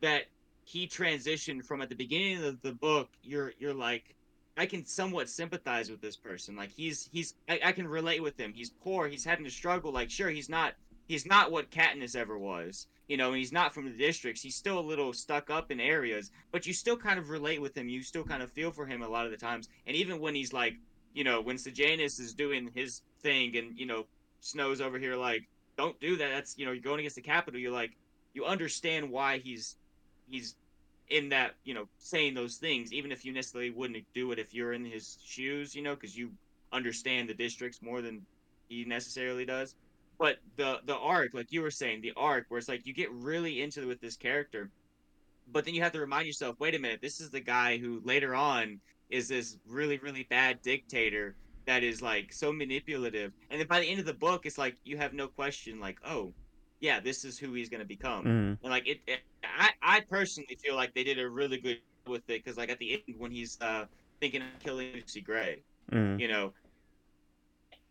that 0.00 0.24
he 0.64 0.86
transitioned 0.86 1.64
from 1.64 1.80
at 1.80 1.88
the 1.88 1.94
beginning 1.94 2.44
of 2.44 2.60
the 2.62 2.72
book, 2.72 3.08
you're 3.22 3.52
you're 3.58 3.74
like 3.74 4.14
I 4.56 4.66
can 4.66 4.84
somewhat 4.86 5.28
sympathize 5.28 5.90
with 5.90 6.00
this 6.00 6.16
person. 6.16 6.56
Like 6.56 6.70
he's 6.70 7.08
he's 7.12 7.34
I, 7.48 7.60
I 7.64 7.72
can 7.72 7.86
relate 7.86 8.22
with 8.22 8.38
him. 8.38 8.52
He's 8.54 8.70
poor. 8.70 9.08
He's 9.08 9.24
having 9.24 9.44
to 9.44 9.50
struggle. 9.50 9.92
Like 9.92 10.10
sure, 10.10 10.30
he's 10.30 10.48
not 10.48 10.74
he's 11.06 11.26
not 11.26 11.50
what 11.50 11.70
Katniss 11.70 12.16
ever 12.16 12.38
was. 12.38 12.86
You 13.08 13.16
know, 13.16 13.28
and 13.28 13.36
he's 13.36 13.52
not 13.52 13.72
from 13.72 13.84
the 13.84 13.96
districts. 13.96 14.42
He's 14.42 14.56
still 14.56 14.80
a 14.80 14.80
little 14.80 15.12
stuck 15.12 15.48
up 15.48 15.70
in 15.70 15.78
areas, 15.78 16.32
but 16.50 16.66
you 16.66 16.72
still 16.72 16.96
kind 16.96 17.20
of 17.20 17.30
relate 17.30 17.60
with 17.60 17.76
him. 17.76 17.88
You 17.88 18.02
still 18.02 18.24
kind 18.24 18.42
of 18.42 18.50
feel 18.50 18.72
for 18.72 18.84
him 18.84 19.02
a 19.02 19.08
lot 19.08 19.26
of 19.26 19.30
the 19.30 19.36
times. 19.36 19.68
And 19.86 19.96
even 19.96 20.18
when 20.18 20.34
he's 20.34 20.52
like, 20.52 20.74
you 21.14 21.22
know, 21.22 21.40
when 21.40 21.56
Sejanus 21.56 22.18
is 22.18 22.34
doing 22.34 22.68
his 22.74 23.02
thing, 23.22 23.56
and 23.56 23.78
you 23.78 23.86
know, 23.86 24.06
Snow's 24.40 24.80
over 24.80 24.98
here 24.98 25.14
like, 25.14 25.46
don't 25.76 25.98
do 26.00 26.16
that. 26.16 26.30
That's 26.30 26.58
you 26.58 26.66
know, 26.66 26.72
you're 26.72 26.82
going 26.82 26.98
against 26.98 27.14
the 27.14 27.22
Capitol. 27.22 27.60
You're 27.60 27.70
like, 27.70 27.92
you 28.34 28.44
understand 28.44 29.10
why 29.10 29.38
he's 29.38 29.76
he's 30.28 30.56
in 31.08 31.28
that 31.28 31.54
you 31.64 31.74
know 31.74 31.86
saying 31.98 32.34
those 32.34 32.56
things 32.56 32.92
even 32.92 33.12
if 33.12 33.24
you 33.24 33.32
necessarily 33.32 33.70
wouldn't 33.70 34.04
do 34.14 34.32
it 34.32 34.38
if 34.38 34.52
you're 34.52 34.72
in 34.72 34.84
his 34.84 35.18
shoes 35.24 35.74
you 35.74 35.82
know 35.82 35.94
because 35.94 36.16
you 36.16 36.30
understand 36.72 37.28
the 37.28 37.34
districts 37.34 37.80
more 37.80 38.02
than 38.02 38.20
he 38.68 38.84
necessarily 38.84 39.44
does 39.44 39.76
but 40.18 40.36
the 40.56 40.78
the 40.84 40.96
arc 40.96 41.34
like 41.34 41.52
you 41.52 41.62
were 41.62 41.70
saying 41.70 42.00
the 42.00 42.12
arc 42.16 42.44
where 42.48 42.58
it's 42.58 42.68
like 42.68 42.86
you 42.86 42.94
get 42.94 43.10
really 43.12 43.60
into 43.62 43.82
it 43.82 43.86
with 43.86 44.00
this 44.00 44.16
character 44.16 44.70
but 45.52 45.64
then 45.64 45.74
you 45.74 45.82
have 45.82 45.92
to 45.92 46.00
remind 46.00 46.26
yourself 46.26 46.56
wait 46.58 46.74
a 46.74 46.78
minute 46.78 47.00
this 47.02 47.20
is 47.20 47.30
the 47.30 47.40
guy 47.40 47.76
who 47.78 48.00
later 48.04 48.34
on 48.34 48.80
is 49.10 49.28
this 49.28 49.58
really 49.66 49.98
really 49.98 50.26
bad 50.30 50.60
dictator 50.62 51.36
that 51.66 51.82
is 51.82 52.02
like 52.02 52.32
so 52.32 52.52
manipulative 52.52 53.32
and 53.50 53.60
then 53.60 53.66
by 53.66 53.80
the 53.80 53.86
end 53.86 54.00
of 54.00 54.06
the 54.06 54.14
book 54.14 54.46
it's 54.46 54.58
like 54.58 54.76
you 54.84 54.96
have 54.96 55.12
no 55.12 55.28
question 55.28 55.80
like 55.80 55.98
oh 56.04 56.32
yeah 56.80 57.00
this 57.00 57.24
is 57.24 57.38
who 57.38 57.52
he's 57.54 57.68
going 57.68 57.80
to 57.80 57.86
become 57.86 58.24
Mhm. 58.24 58.58
and 58.62 58.70
like 58.70 58.86
it, 58.86 59.00
it 59.06 59.20
I, 59.44 59.70
I 59.82 60.00
personally 60.00 60.56
feel 60.62 60.74
like 60.76 60.92
they 60.94 61.04
did 61.04 61.18
a 61.18 61.28
really 61.28 61.58
good 61.58 61.78
with 62.06 62.22
it 62.28 62.44
because 62.44 62.56
like 62.56 62.70
at 62.70 62.78
the 62.78 62.92
end 62.94 63.16
when 63.18 63.30
he's 63.30 63.58
uh 63.60 63.84
thinking 64.20 64.42
of 64.42 64.48
killing 64.60 64.92
Lucy 64.94 65.20
Gray, 65.20 65.62
Mm. 65.92 66.18
You 66.18 66.26
know, 66.26 66.52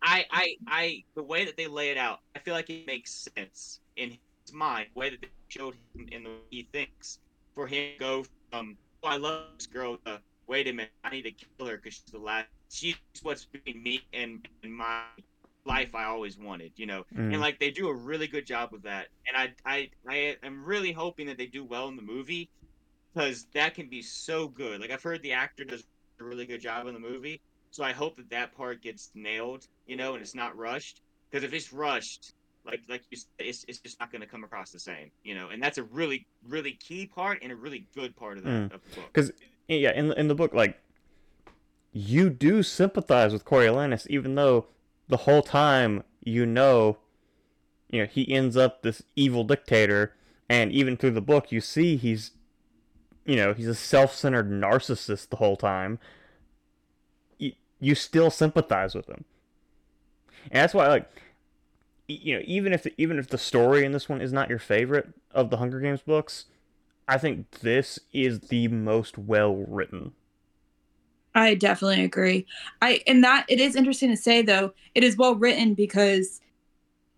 I, 0.05 0.25
I, 0.31 0.55
I, 0.67 1.03
the 1.15 1.23
way 1.23 1.45
that 1.45 1.57
they 1.57 1.67
lay 1.67 1.89
it 1.89 1.97
out, 1.97 2.19
I 2.35 2.39
feel 2.39 2.53
like 2.53 2.69
it 2.69 2.85
makes 2.85 3.27
sense 3.35 3.79
in 3.97 4.11
his 4.11 4.53
mind, 4.53 4.87
the 4.93 4.99
way 4.99 5.09
that 5.09 5.21
they 5.21 5.29
showed 5.47 5.75
him 5.95 6.07
in 6.11 6.23
the 6.23 6.29
way 6.29 6.35
he 6.51 6.67
thinks, 6.71 7.19
for 7.55 7.65
him 7.65 7.93
to 7.93 7.99
go 7.99 8.25
from, 8.51 8.77
oh, 9.03 9.07
I 9.07 9.17
love 9.17 9.45
this 9.57 9.65
girl, 9.65 9.97
to, 10.05 10.21
wait 10.47 10.67
a 10.67 10.73
minute, 10.73 10.91
I 11.03 11.09
need 11.09 11.23
to 11.23 11.31
kill 11.31 11.67
her 11.67 11.77
because 11.77 11.95
she's 11.95 12.11
the 12.11 12.19
last, 12.19 12.47
she's 12.69 12.95
what's 13.23 13.45
between 13.45 13.81
me 13.81 14.01
and, 14.13 14.47
and 14.61 14.71
my 14.71 15.01
life 15.65 15.95
I 15.95 16.05
always 16.05 16.37
wanted, 16.37 16.73
you 16.75 16.85
know. 16.85 17.03
Mm. 17.15 17.33
And 17.33 17.41
like 17.41 17.59
they 17.59 17.71
do 17.71 17.87
a 17.87 17.93
really 17.93 18.27
good 18.27 18.45
job 18.45 18.71
with 18.71 18.83
that, 18.83 19.07
and 19.27 19.35
I, 19.35 19.53
I, 19.65 19.89
I 20.07 20.37
am 20.43 20.63
really 20.63 20.91
hoping 20.91 21.25
that 21.27 21.37
they 21.39 21.47
do 21.47 21.63
well 21.63 21.87
in 21.87 21.95
the 21.95 22.03
movie, 22.03 22.49
because 23.13 23.47
that 23.55 23.73
can 23.73 23.89
be 23.89 24.03
so 24.03 24.47
good. 24.47 24.81
Like 24.81 24.91
I've 24.91 25.01
heard 25.01 25.23
the 25.23 25.31
actor 25.31 25.63
does 25.63 25.83
a 26.19 26.23
really 26.23 26.45
good 26.45 26.61
job 26.61 26.85
in 26.85 26.93
the 26.93 26.99
movie. 26.99 27.41
So 27.75 27.83
I 27.83 27.91
hope 27.91 28.15
that 28.15 28.29
that 28.29 28.55
part 28.55 28.81
gets 28.81 29.11
nailed, 29.15 29.67
you 29.85 29.97
know, 29.97 30.13
and 30.13 30.21
it's 30.21 30.33
not 30.33 30.55
rushed. 30.55 31.01
Because 31.29 31.43
if 31.43 31.53
it's 31.53 31.73
rushed, 31.73 32.33
like 32.65 32.79
like 32.87 33.01
you 33.11 33.17
said, 33.17 33.27
it's 33.37 33.65
it's 33.67 33.79
just 33.79 33.99
not 33.99 34.13
going 34.13 34.21
to 34.21 34.27
come 34.27 34.45
across 34.45 34.71
the 34.71 34.79
same, 34.79 35.11
you 35.25 35.35
know. 35.35 35.49
And 35.49 35.61
that's 35.61 35.77
a 35.77 35.83
really 35.83 36.25
really 36.47 36.71
key 36.71 37.05
part 37.05 37.39
and 37.41 37.51
a 37.51 37.55
really 37.55 37.85
good 37.93 38.15
part 38.15 38.37
of 38.37 38.45
that 38.45 38.49
Mm. 38.49 38.73
of 38.73 38.81
the 38.81 38.95
book. 38.95 39.09
Because 39.11 39.33
yeah, 39.67 39.91
in 39.91 40.07
the, 40.07 40.17
in 40.17 40.29
the 40.29 40.35
book, 40.35 40.53
like 40.53 40.79
you 41.91 42.29
do 42.29 42.63
sympathize 42.63 43.33
with 43.33 43.43
Coriolanus, 43.43 44.07
even 44.07 44.35
though 44.35 44.67
the 45.09 45.17
whole 45.17 45.41
time 45.41 46.03
you 46.23 46.45
know, 46.45 46.97
you 47.89 47.99
know, 47.99 48.07
he 48.07 48.31
ends 48.31 48.55
up 48.55 48.83
this 48.83 49.03
evil 49.17 49.43
dictator, 49.43 50.13
and 50.47 50.71
even 50.71 50.95
through 50.95 51.11
the 51.11 51.21
book, 51.21 51.51
you 51.51 51.59
see 51.59 51.97
he's, 51.97 52.31
you 53.25 53.35
know, 53.35 53.53
he's 53.53 53.67
a 53.67 53.75
self-centered 53.75 54.49
narcissist 54.49 55.27
the 55.27 55.35
whole 55.35 55.57
time. 55.57 55.99
You, 57.79 57.95
still 57.95 58.31
sympathize 58.31 58.95
with 58.95 59.07
him, 59.07 59.25
and 60.51 60.61
that's 60.61 60.73
why, 60.73 60.87
like, 60.87 61.09
you 62.07 62.35
know, 62.35 62.43
even 62.45 62.73
if 62.73 62.83
the, 62.83 62.93
even 62.97 63.19
if 63.19 63.27
the 63.27 63.37
story 63.37 63.83
in 63.83 63.91
this 63.91 64.07
one 64.07 64.21
is 64.21 64.31
not 64.31 64.49
your 64.49 64.59
favorite 64.59 65.09
of 65.31 65.49
the 65.49 65.57
Hunger 65.57 65.79
Games 65.79 66.01
books, 66.01 66.45
I 67.07 67.17
think 67.17 67.49
this 67.59 67.99
is 68.13 68.39
the 68.39 68.67
most 68.67 69.17
well 69.17 69.55
written. 69.55 70.13
I 71.35 71.55
definitely 71.55 72.03
agree. 72.03 72.45
I 72.81 73.01
and 73.05 73.23
that 73.23 73.45
it 73.49 73.59
is 73.59 73.75
interesting 73.75 74.09
to 74.09 74.17
say 74.17 74.41
though, 74.41 74.73
it 74.95 75.03
is 75.03 75.17
well 75.17 75.35
written 75.35 75.73
because 75.73 76.39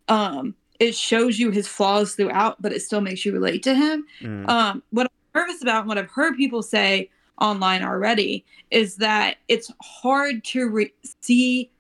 um 0.08 0.56
it 0.80 0.96
shows 0.96 1.40
you 1.40 1.52
his 1.52 1.68
flaws 1.68 2.16
throughout, 2.16 2.62
but 2.62 2.74
it 2.74 2.82
still 2.82 3.02
makes 3.02 3.26
you 3.26 3.32
relate 3.32 3.64
to 3.64 3.76
him. 3.76 4.06
Mm. 4.22 4.50
Um 4.50 4.84
what 4.90 5.08
I'm 5.36 5.42
nervous 5.42 5.62
about 5.62 5.82
and 5.82 5.88
what 5.88 5.98
I've 5.98 6.10
heard 6.10 6.36
people 6.36 6.64
say 6.64 7.10
online 7.40 7.84
already 7.84 8.46
is 8.72 8.98
that 8.98 9.38
it's 9.48 9.72
hard 9.82 10.44
to 10.44 10.70
re- 10.70 10.94
see 11.22 11.72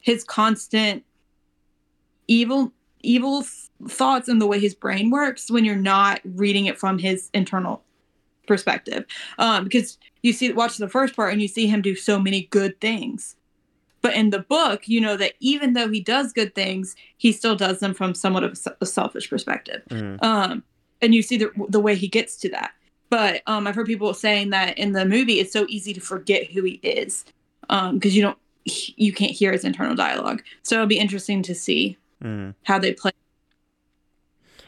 his 0.00 0.24
constant 0.24 1.04
evil 2.28 2.72
evil 3.04 3.44
thoughts 3.88 4.28
and 4.28 4.40
the 4.40 4.46
way 4.46 4.60
his 4.60 4.74
brain 4.74 5.10
works 5.10 5.50
when 5.50 5.64
you're 5.64 5.74
not 5.74 6.20
reading 6.24 6.66
it 6.66 6.78
from 6.78 6.98
his 6.98 7.30
internal 7.34 7.82
perspective. 8.46 9.04
Um 9.38 9.64
because 9.64 9.98
you 10.22 10.32
see 10.32 10.52
watch 10.52 10.76
the 10.76 10.88
first 10.88 11.16
part 11.16 11.32
and 11.32 11.42
you 11.42 11.48
see 11.48 11.66
him 11.66 11.82
do 11.82 11.94
so 11.94 12.18
many 12.18 12.42
good 12.50 12.80
things. 12.80 13.36
But 14.02 14.14
in 14.14 14.30
the 14.30 14.40
book 14.40 14.88
you 14.88 15.00
know 15.00 15.16
that 15.16 15.34
even 15.40 15.72
though 15.72 15.88
he 15.88 16.00
does 16.00 16.32
good 16.32 16.54
things 16.54 16.96
he 17.16 17.32
still 17.32 17.56
does 17.56 17.80
them 17.80 17.94
from 17.94 18.14
somewhat 18.14 18.44
of 18.44 18.58
a 18.80 18.86
selfish 18.86 19.30
perspective. 19.30 19.82
Mm. 19.90 20.22
um 20.22 20.64
and 21.00 21.14
you 21.14 21.22
see 21.22 21.36
the 21.36 21.50
the 21.68 21.80
way 21.80 21.94
he 21.94 22.08
gets 22.08 22.36
to 22.38 22.48
that 22.50 22.72
but 23.12 23.42
um 23.46 23.66
i've 23.66 23.74
heard 23.74 23.86
people 23.86 24.14
saying 24.14 24.48
that 24.50 24.78
in 24.78 24.92
the 24.92 25.04
movie 25.04 25.38
it's 25.38 25.52
so 25.52 25.66
easy 25.68 25.92
to 25.92 26.00
forget 26.00 26.50
who 26.50 26.62
he 26.64 26.80
is 26.82 27.24
um 27.68 27.98
because 27.98 28.16
you 28.16 28.22
don't 28.22 28.38
you 28.64 29.12
can't 29.12 29.32
hear 29.32 29.52
his 29.52 29.64
internal 29.64 29.94
dialogue 29.94 30.42
so 30.62 30.76
it'll 30.76 30.86
be 30.86 30.98
interesting 30.98 31.42
to 31.42 31.54
see 31.54 31.96
Mm. 32.22 32.54
how 32.62 32.78
they 32.78 32.92
play 32.92 33.10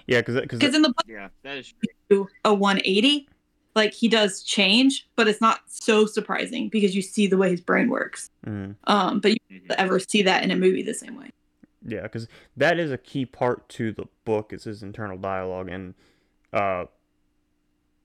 Yeah, 0.07 0.21
because 0.21 0.35
because 0.41 0.59
because 0.59 0.75
in 0.75 0.83
the 0.83 0.89
book 0.89 1.07
Yeah, 1.07 1.29
that 1.45 1.57
is 1.57 1.73
true. 2.11 2.29
a 2.45 2.53
180 2.53 3.29
like 3.77 3.93
he 3.95 4.09
does 4.09 4.43
change 4.43 5.09
but 5.17 5.29
it's 5.29 5.41
not 5.41 5.61
so 5.67 6.05
surprising 6.05 6.69
because 6.69 6.95
you 6.97 7.03
see 7.03 7.27
the 7.29 7.37
way 7.37 7.51
his 7.51 7.61
brain 7.61 7.89
works 7.89 8.29
mm. 8.45 8.75
um 8.89 9.21
but 9.21 9.31
you 9.33 9.39
Mhm. 9.53 9.75
ever 9.79 9.99
see 10.01 10.23
that 10.23 10.43
in 10.43 10.51
a 10.51 10.57
movie 10.57 10.83
the 10.83 10.95
same 10.95 11.17
way 11.17 11.31
yeah, 11.87 12.03
because 12.03 12.27
that 12.57 12.79
is 12.79 12.91
a 12.91 12.99
key 12.99 13.25
part 13.27 13.69
to 13.71 13.93
the 13.93 14.07
book 14.25 14.53
is 14.53 14.65
his 14.65 14.83
internal 14.83 15.19
dialogue 15.19 15.69
and, 15.69 15.95
uh, 16.53 16.87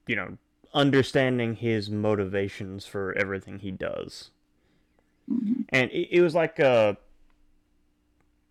you 0.09 0.15
know, 0.15 0.37
understanding 0.73 1.55
his 1.55 1.89
motivations 1.89 2.85
for 2.85 3.13
everything 3.17 3.59
he 3.59 3.69
does. 3.71 4.31
Mhm. 5.31 5.65
And 5.69 5.91
it, 5.91 6.09
it 6.17 6.21
was 6.21 6.33
like 6.33 6.59
uh, 6.59 6.95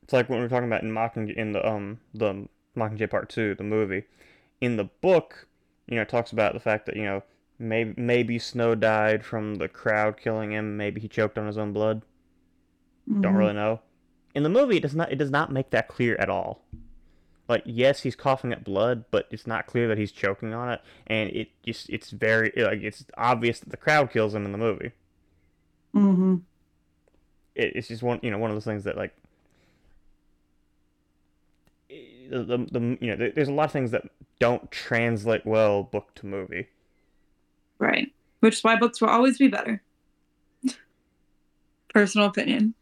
it's 0.05 0.13
like 0.13 0.29
when 0.29 0.39
we 0.39 0.45
are 0.47 0.49
talking 0.49 0.69
about 0.69 0.83
in 0.85 0.93
Mocking 0.93 1.29
in 1.29 1.53
the 1.53 1.67
um 1.69 1.99
the 2.15 2.47
Mockingjay 2.77 3.11
Part 3.11 3.29
Two, 3.29 3.55
the 3.57 3.65
movie. 3.65 4.05
In 4.61 4.77
the 4.77 4.85
book, 4.85 5.47
you 5.89 5.97
know, 5.97 6.03
it 6.03 6.09
talks 6.09 6.33
about 6.33 6.55
the 6.55 6.61
fact 6.61 6.87
that 6.87 6.97
you 6.97 7.03
know 7.05 7.23
maybe 7.59 7.93
maybe 8.01 8.39
Snow 8.39 8.77
died 8.77 9.25
from 9.25 9.57
the 9.57 9.69
crowd 9.69 10.17
killing 10.17 10.53
him. 10.53 10.77
Maybe 10.77 11.01
he 11.01 11.09
choked 11.09 11.39
on 11.39 11.47
his 11.49 11.59
own 11.59 11.73
blood. 11.73 12.03
Don't 13.21 13.35
Mhm. 13.35 13.39
really 13.39 13.55
know. 13.55 13.81
In 14.35 14.43
the 14.45 14.49
movie, 14.49 14.77
it 14.77 14.83
does 14.83 14.95
not 14.95 15.11
it 15.11 15.17
does 15.17 15.31
not 15.31 15.51
make 15.53 15.71
that 15.71 15.89
clear 15.89 16.15
at 16.17 16.31
all. 16.31 16.63
Like 17.49 17.63
yes, 17.65 18.03
he's 18.03 18.15
coughing 18.15 18.53
up 18.53 18.63
blood, 18.65 19.05
but 19.11 19.27
it's 19.31 19.47
not 19.47 19.67
clear 19.67 19.89
that 19.89 19.97
he's 19.99 20.13
choking 20.13 20.53
on 20.53 20.71
it, 20.71 20.81
and 21.07 21.31
it 21.31 21.49
just 21.65 21.89
it's 21.89 22.11
very 22.11 22.53
like 22.57 22.83
it's 22.83 23.05
obvious 23.17 23.61
that 23.61 23.71
the 23.71 23.77
crowd 23.79 24.11
kills 24.11 24.35
him 24.35 24.45
in 24.45 24.53
the 24.53 24.59
movie. 24.59 24.93
Mm-hmm. 25.95 26.37
it, 27.55 27.73
it's 27.75 27.89
just 27.89 28.03
one 28.03 28.21
you 28.23 28.31
know 28.31 28.37
one 28.39 28.51
of 28.51 28.57
those 28.57 28.65
things 28.67 28.85
that 28.85 28.97
like 28.99 29.15
eh, 31.91 31.95
the, 32.31 32.45
the, 32.45 32.59
the 32.71 32.99
you 33.01 33.11
know 33.11 33.17
there- 33.17 33.31
there's 33.31 33.49
a 33.49 33.53
lot 33.53 33.65
of 33.65 33.73
things 33.73 33.91
that 33.93 34.05
don't 34.39 34.71
translate 34.71 35.45
well 35.47 35.83
book 35.83 36.15
to 36.17 36.27
movie. 36.27 36.69
Right. 37.79 38.13
Which 38.41 38.57
is 38.57 38.65
why 38.65 38.77
books 38.77 39.01
will 39.01 39.09
always 39.09 39.39
be 39.39 39.49
better. 39.49 39.83
Personal 41.95 42.29
opinion. 42.29 42.75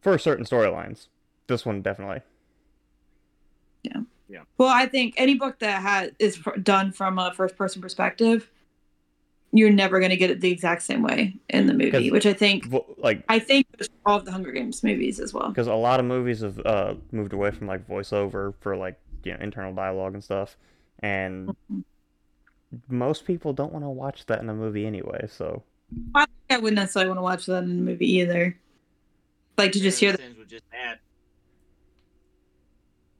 For 0.00 0.16
certain 0.18 0.44
storylines. 0.44 1.06
This 1.48 1.64
one 1.66 1.80
definitely 1.82 2.20
well 4.58 4.68
i 4.68 4.86
think 4.86 5.14
any 5.16 5.34
book 5.34 5.58
that 5.58 5.80
has 5.82 6.10
is 6.18 6.36
fr- 6.36 6.56
done 6.56 6.92
from 6.92 7.18
a 7.18 7.32
first 7.32 7.56
person 7.56 7.80
perspective 7.82 8.50
you're 9.50 9.70
never 9.70 9.98
going 9.98 10.10
to 10.10 10.16
get 10.16 10.30
it 10.30 10.40
the 10.42 10.50
exact 10.50 10.82
same 10.82 11.02
way 11.02 11.34
in 11.48 11.66
the 11.66 11.72
movie 11.74 12.10
which 12.10 12.26
i 12.26 12.32
think 12.32 12.66
Vo- 12.66 12.84
like 12.98 13.24
i 13.28 13.38
think 13.38 13.66
it's 13.78 13.88
all 14.04 14.18
of 14.18 14.24
the 14.24 14.32
hunger 14.32 14.52
games 14.52 14.82
movies 14.84 15.18
as 15.20 15.32
well 15.32 15.48
because 15.48 15.66
a 15.66 15.74
lot 15.74 16.00
of 16.00 16.06
movies 16.06 16.40
have 16.40 16.58
uh 16.66 16.94
moved 17.12 17.32
away 17.32 17.50
from 17.50 17.66
like 17.66 17.86
voiceover 17.88 18.52
for 18.60 18.76
like 18.76 18.98
you 19.24 19.32
know 19.32 19.38
internal 19.40 19.72
dialogue 19.74 20.14
and 20.14 20.22
stuff 20.22 20.56
and 21.00 21.54
Mhm. 21.72 21.84
most 22.88 23.24
people 23.24 23.52
don't 23.54 23.72
want 23.72 23.84
to 23.84 23.88
watch 23.88 24.26
that 24.26 24.40
in 24.40 24.48
a 24.50 24.54
movie 24.54 24.86
anyway 24.86 25.26
so 25.28 25.62
i 26.14 26.26
wouldn't 26.50 26.74
necessarily 26.74 27.08
want 27.08 27.18
to 27.18 27.22
watch 27.22 27.46
that 27.46 27.62
in 27.64 27.70
a 27.70 27.74
movie 27.74 28.10
either 28.18 28.56
like 29.56 29.72
to 29.72 29.80
just 29.80 29.98
hear 29.98 30.10
Cinema 30.10 30.18
that 30.18 30.28
Sins 30.28 30.38
would 30.38 30.48
just 30.48 30.64
add. 30.72 30.98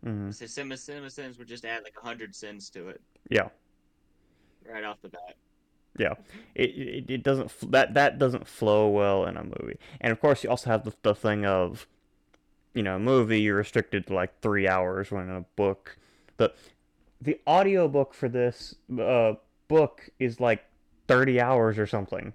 Mhm. 0.09 0.35
so 0.35 0.47
Cinema 0.47 0.77
Cinema 0.77 1.11
Sins 1.11 1.39
would 1.39 1.49
just 1.49 1.65
add 1.65 1.83
like 1.85 1.97
hundred 1.97 2.35
sins 2.35 2.71
to 2.71 2.89
it. 2.89 3.01
Yeah. 3.31 3.49
Right 4.71 4.85
off 4.85 5.01
the 5.03 5.09
bat. 5.09 5.37
it, 6.55 6.71
it, 6.71 7.11
it 7.11 7.23
doesn't 7.23 7.53
that 7.73 7.95
that 7.95 8.19
doesn't 8.19 8.47
flow 8.47 8.89
well 8.89 9.27
in 9.27 9.37
a 9.37 9.45
movie. 9.45 9.79
And 10.01 10.13
of 10.13 10.21
course 10.21 10.45
you 10.45 10.51
also 10.51 10.71
have 10.71 10.85
the, 10.85 10.93
the 11.03 11.15
thing 11.15 11.45
of 11.45 11.87
you 12.75 12.83
know 12.83 12.97
a 12.97 12.99
movie 12.99 13.41
you're 13.41 13.57
restricted 13.57 14.07
to 14.07 14.15
like 14.15 14.41
three 14.41 14.69
hours 14.69 15.11
when 15.11 15.25
in 15.29 15.35
a 15.35 15.45
book 15.57 15.97
the 16.37 16.53
the 17.21 17.41
audiobook 17.47 18.15
for 18.15 18.29
this 18.29 18.75
uh 19.01 19.35
book 19.67 20.09
is 20.19 20.41
like 20.41 20.65
30 21.09 21.41
hours 21.41 21.79
or 21.79 21.87
something. 21.87 22.33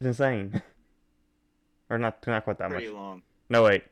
It's 0.00 0.06
insane. 0.06 0.62
Or 1.90 1.96
not 1.96 2.26
not 2.26 2.44
quite 2.44 2.58
that 2.58 2.68
much. 2.68 2.80
Pretty 2.80 2.92
long. 2.92 3.22
no 3.48 3.62
wait 3.62 3.82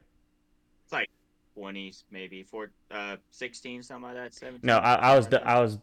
Twenties 1.56 2.04
maybe 2.10 2.42
four, 2.42 2.70
uh, 2.90 3.16
sixteen, 3.30 3.82
something 3.82 4.04
like 4.04 4.14
that. 4.14 4.34
Seventeen. 4.34 4.60
no 4.62 4.76
i, 4.76 4.94
I 4.94 5.16
was 5.16 5.24
something 5.24 5.40
like 5.40 5.48
I 5.48 5.60
was 5.60 5.78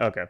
okay 0.00 0.24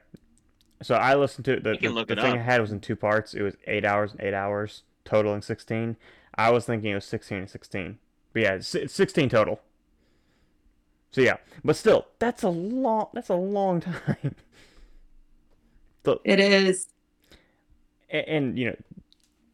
so 0.83 0.97
i 0.97 1.15
listened 1.15 1.45
to 1.45 1.53
it 1.53 1.63
the, 1.63 1.71
You 1.73 1.79
can 1.79 1.89
the, 1.91 1.95
look 1.95 2.09
the 2.09 2.15
it 2.15 2.21
thing 2.21 2.33
up. 2.33 2.39
i 2.41 2.43
had 2.43 2.61
was 2.61 2.73
in 2.73 2.81
two 2.81 2.97
parts 2.97 3.33
it 3.35 3.43
was 3.43 3.55
eight 3.69 3.85
hours 3.85 4.11
and 4.13 4.21
eight 4.21 4.35
hours 4.35 4.83
totaling 5.05 5.41
16 5.43 5.97
i 6.35 6.51
was 6.51 6.65
thinking 6.67 6.91
it 6.91 6.95
was 6.97 7.05
16 7.05 7.39
and 7.39 7.49
16 7.51 7.99
but 8.33 8.43
yeah 8.43 8.53
it's, 8.55 8.75
it's 8.75 8.93
16 8.95 9.29
total 9.29 9.61
so 11.13 11.21
yeah 11.21 11.37
but 11.65 11.77
still 11.77 12.07
that's 12.19 12.43
a 12.43 12.49
long 12.49 13.07
that's 13.15 13.29
a 13.29 13.35
long 13.35 13.81
time 13.81 14.35
it 16.25 16.41
is 16.41 16.89
and, 18.11 18.27
and 18.29 18.59
you 18.59 18.67
know 18.67 18.77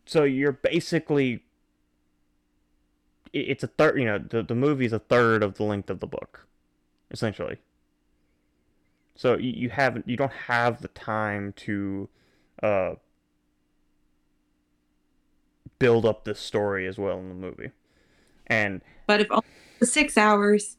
so 0.07 0.25
you're 0.25 0.53
basically 0.53 1.35
it- 1.35 1.43
it's 3.33 3.63
a 3.63 3.69
third 3.69 3.99
you 3.99 4.05
know 4.05 4.19
the, 4.19 4.43
the 4.43 4.55
movie's 4.55 4.93
a 4.93 4.99
third 4.99 5.43
of 5.43 5.55
the 5.55 5.63
length 5.63 5.91
of 5.91 6.01
the 6.01 6.07
book 6.07 6.47
essentially 7.11 7.59
so 9.15 9.37
you, 9.37 9.51
you 9.51 9.71
have 9.71 10.03
you 10.07 10.17
don't 10.17 10.33
have 10.33 10.81
the 10.83 10.89
time 10.89 11.53
to 11.57 12.09
uh 12.63 12.95
build 15.81 16.07
up 16.07 16.23
this 16.25 16.39
story 16.39 16.87
as 16.87 16.97
well 16.97 17.19
in 17.19 17.29
the 17.29 17.35
movie. 17.35 17.73
And 18.47 18.83
But 19.09 19.21
if 19.21 19.27
only 19.33 19.43
the 19.81 19.87
six 19.87 20.17
hours, 20.17 20.77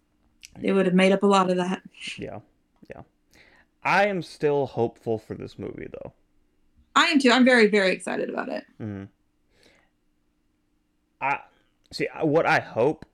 they 0.57 0.71
would 0.71 0.85
have 0.85 0.95
made 0.95 1.11
up 1.11 1.23
a 1.23 1.27
lot 1.27 1.49
of 1.49 1.57
that. 1.57 1.81
yeah, 2.17 2.39
yeah. 2.89 3.01
I 3.83 4.05
am 4.05 4.21
still 4.21 4.67
hopeful 4.67 5.17
for 5.17 5.33
this 5.33 5.59
movie 5.59 5.87
though. 5.91 6.13
I 6.95 7.05
am 7.05 7.19
too. 7.19 7.31
I'm 7.31 7.43
very, 7.43 7.67
very 7.67 7.91
excited 7.91 8.29
about 8.29 8.47
it. 8.49 8.65
Mm. 8.79 9.07
I 11.19 11.39
see 11.91 12.07
what 12.21 12.45
I 12.45 12.59
hope, 12.59 13.05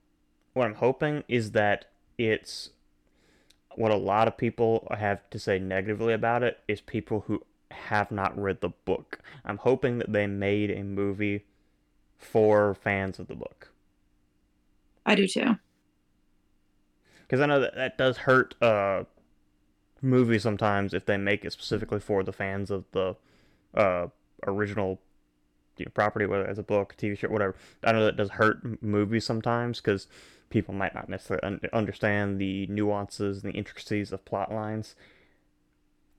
what 0.54 0.66
I'm 0.66 0.74
hoping 0.74 1.24
is 1.28 1.52
that 1.52 1.86
it's 2.16 2.70
what 3.74 3.90
a 3.92 3.96
lot 3.96 4.26
of 4.28 4.36
people 4.36 4.86
have 4.96 5.28
to 5.30 5.38
say 5.38 5.58
negatively 5.58 6.12
about 6.12 6.42
it 6.42 6.58
is 6.66 6.80
people 6.80 7.24
who 7.26 7.42
have 7.70 8.10
not 8.10 8.36
read 8.40 8.60
the 8.60 8.70
book. 8.70 9.20
I'm 9.44 9.58
hoping 9.58 9.98
that 9.98 10.12
they 10.12 10.26
made 10.26 10.70
a 10.70 10.82
movie 10.82 11.44
for 12.18 12.74
fans 12.74 13.18
of 13.20 13.28
the 13.28 13.34
book 13.36 13.70
I 15.06 15.14
do 15.14 15.26
too. 15.28 15.56
because 17.22 17.40
I 17.40 17.46
know 17.46 17.60
that 17.60 17.76
that 17.76 17.96
does 17.96 18.18
hurt 18.18 18.60
uh 18.60 19.04
movies 20.02 20.42
sometimes 20.42 20.94
if 20.94 21.06
they 21.06 21.16
make 21.16 21.44
it 21.44 21.52
specifically 21.52 22.00
for 22.00 22.24
the 22.24 22.32
fans 22.32 22.70
of 22.72 22.84
the 22.90 23.14
uh 23.74 24.08
original 24.46 25.00
you 25.78 25.86
know, 25.86 25.92
property, 25.94 26.26
whether 26.26 26.44
it's 26.44 26.58
a 26.58 26.62
book, 26.62 26.94
TV 26.98 27.16
show, 27.18 27.28
whatever. 27.28 27.54
I 27.84 27.92
know 27.92 28.04
that 28.04 28.16
does 28.16 28.30
hurt 28.30 28.82
movies 28.82 29.24
sometimes 29.24 29.80
because 29.80 30.06
people 30.50 30.74
might 30.74 30.94
not 30.94 31.08
necessarily 31.08 31.42
un- 31.46 31.60
understand 31.72 32.40
the 32.40 32.66
nuances 32.68 33.42
and 33.42 33.52
the 33.52 33.56
intricacies 33.58 34.12
of 34.12 34.24
plot 34.24 34.52
lines. 34.52 34.94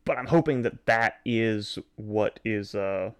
But 0.05 0.17
I'm 0.17 0.27
hoping 0.27 0.61
that 0.63 0.85
that 0.85 1.15
is 1.25 1.77
what 1.95 2.39
is 2.43 2.73
uh 2.73 3.11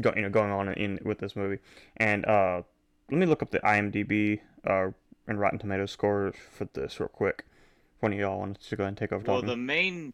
go, 0.00 0.12
you 0.14 0.22
know 0.22 0.30
going 0.30 0.50
on 0.50 0.68
in 0.74 0.98
with 1.04 1.18
this 1.18 1.34
movie. 1.36 1.58
And 1.96 2.24
uh 2.26 2.62
let 3.10 3.18
me 3.18 3.26
look 3.26 3.42
up 3.42 3.50
the 3.50 3.60
IMDb 3.60 4.40
uh 4.66 4.88
and 5.28 5.40
Rotten 5.40 5.58
Tomatoes 5.58 5.90
scores 5.90 6.34
for 6.52 6.68
this 6.74 7.00
real 7.00 7.08
quick. 7.08 7.44
If 7.96 8.02
one 8.02 8.12
of 8.12 8.18
y'all 8.18 8.38
wants 8.38 8.68
to 8.68 8.76
go 8.76 8.84
ahead 8.84 8.88
and 8.90 8.96
take 8.98 9.12
over 9.12 9.24
Well, 9.26 9.36
talking. 9.36 9.48
the 9.48 9.56
main 9.56 10.12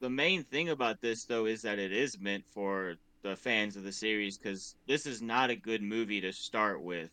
the 0.00 0.06
the 0.06 0.10
main 0.10 0.44
thing 0.44 0.68
about 0.70 1.00
this 1.00 1.24
though 1.24 1.46
is 1.46 1.62
that 1.62 1.78
it 1.78 1.92
is 1.92 2.18
meant 2.20 2.44
for 2.52 2.96
the 3.22 3.36
fans 3.36 3.76
of 3.76 3.82
the 3.84 3.92
series 3.92 4.38
because 4.38 4.76
this 4.86 5.06
is 5.06 5.20
not 5.22 5.50
a 5.50 5.56
good 5.56 5.82
movie 5.82 6.20
to 6.20 6.32
start 6.32 6.82
with 6.82 7.10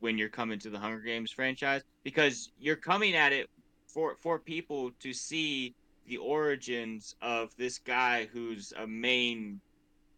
when 0.00 0.18
you're 0.18 0.28
coming 0.28 0.58
to 0.60 0.70
the 0.70 0.78
Hunger 0.78 1.00
Games 1.00 1.32
franchise 1.32 1.82
because 2.04 2.50
you're 2.58 2.76
coming 2.76 3.14
at 3.14 3.32
it 3.32 3.46
for 3.92 4.16
for 4.22 4.38
people 4.40 4.90
to 5.00 5.12
see 5.12 5.74
the 6.06 6.18
origins 6.18 7.14
of 7.20 7.50
this 7.58 7.78
guy 7.78 8.26
who's 8.26 8.72
a 8.76 8.86
main 8.86 9.60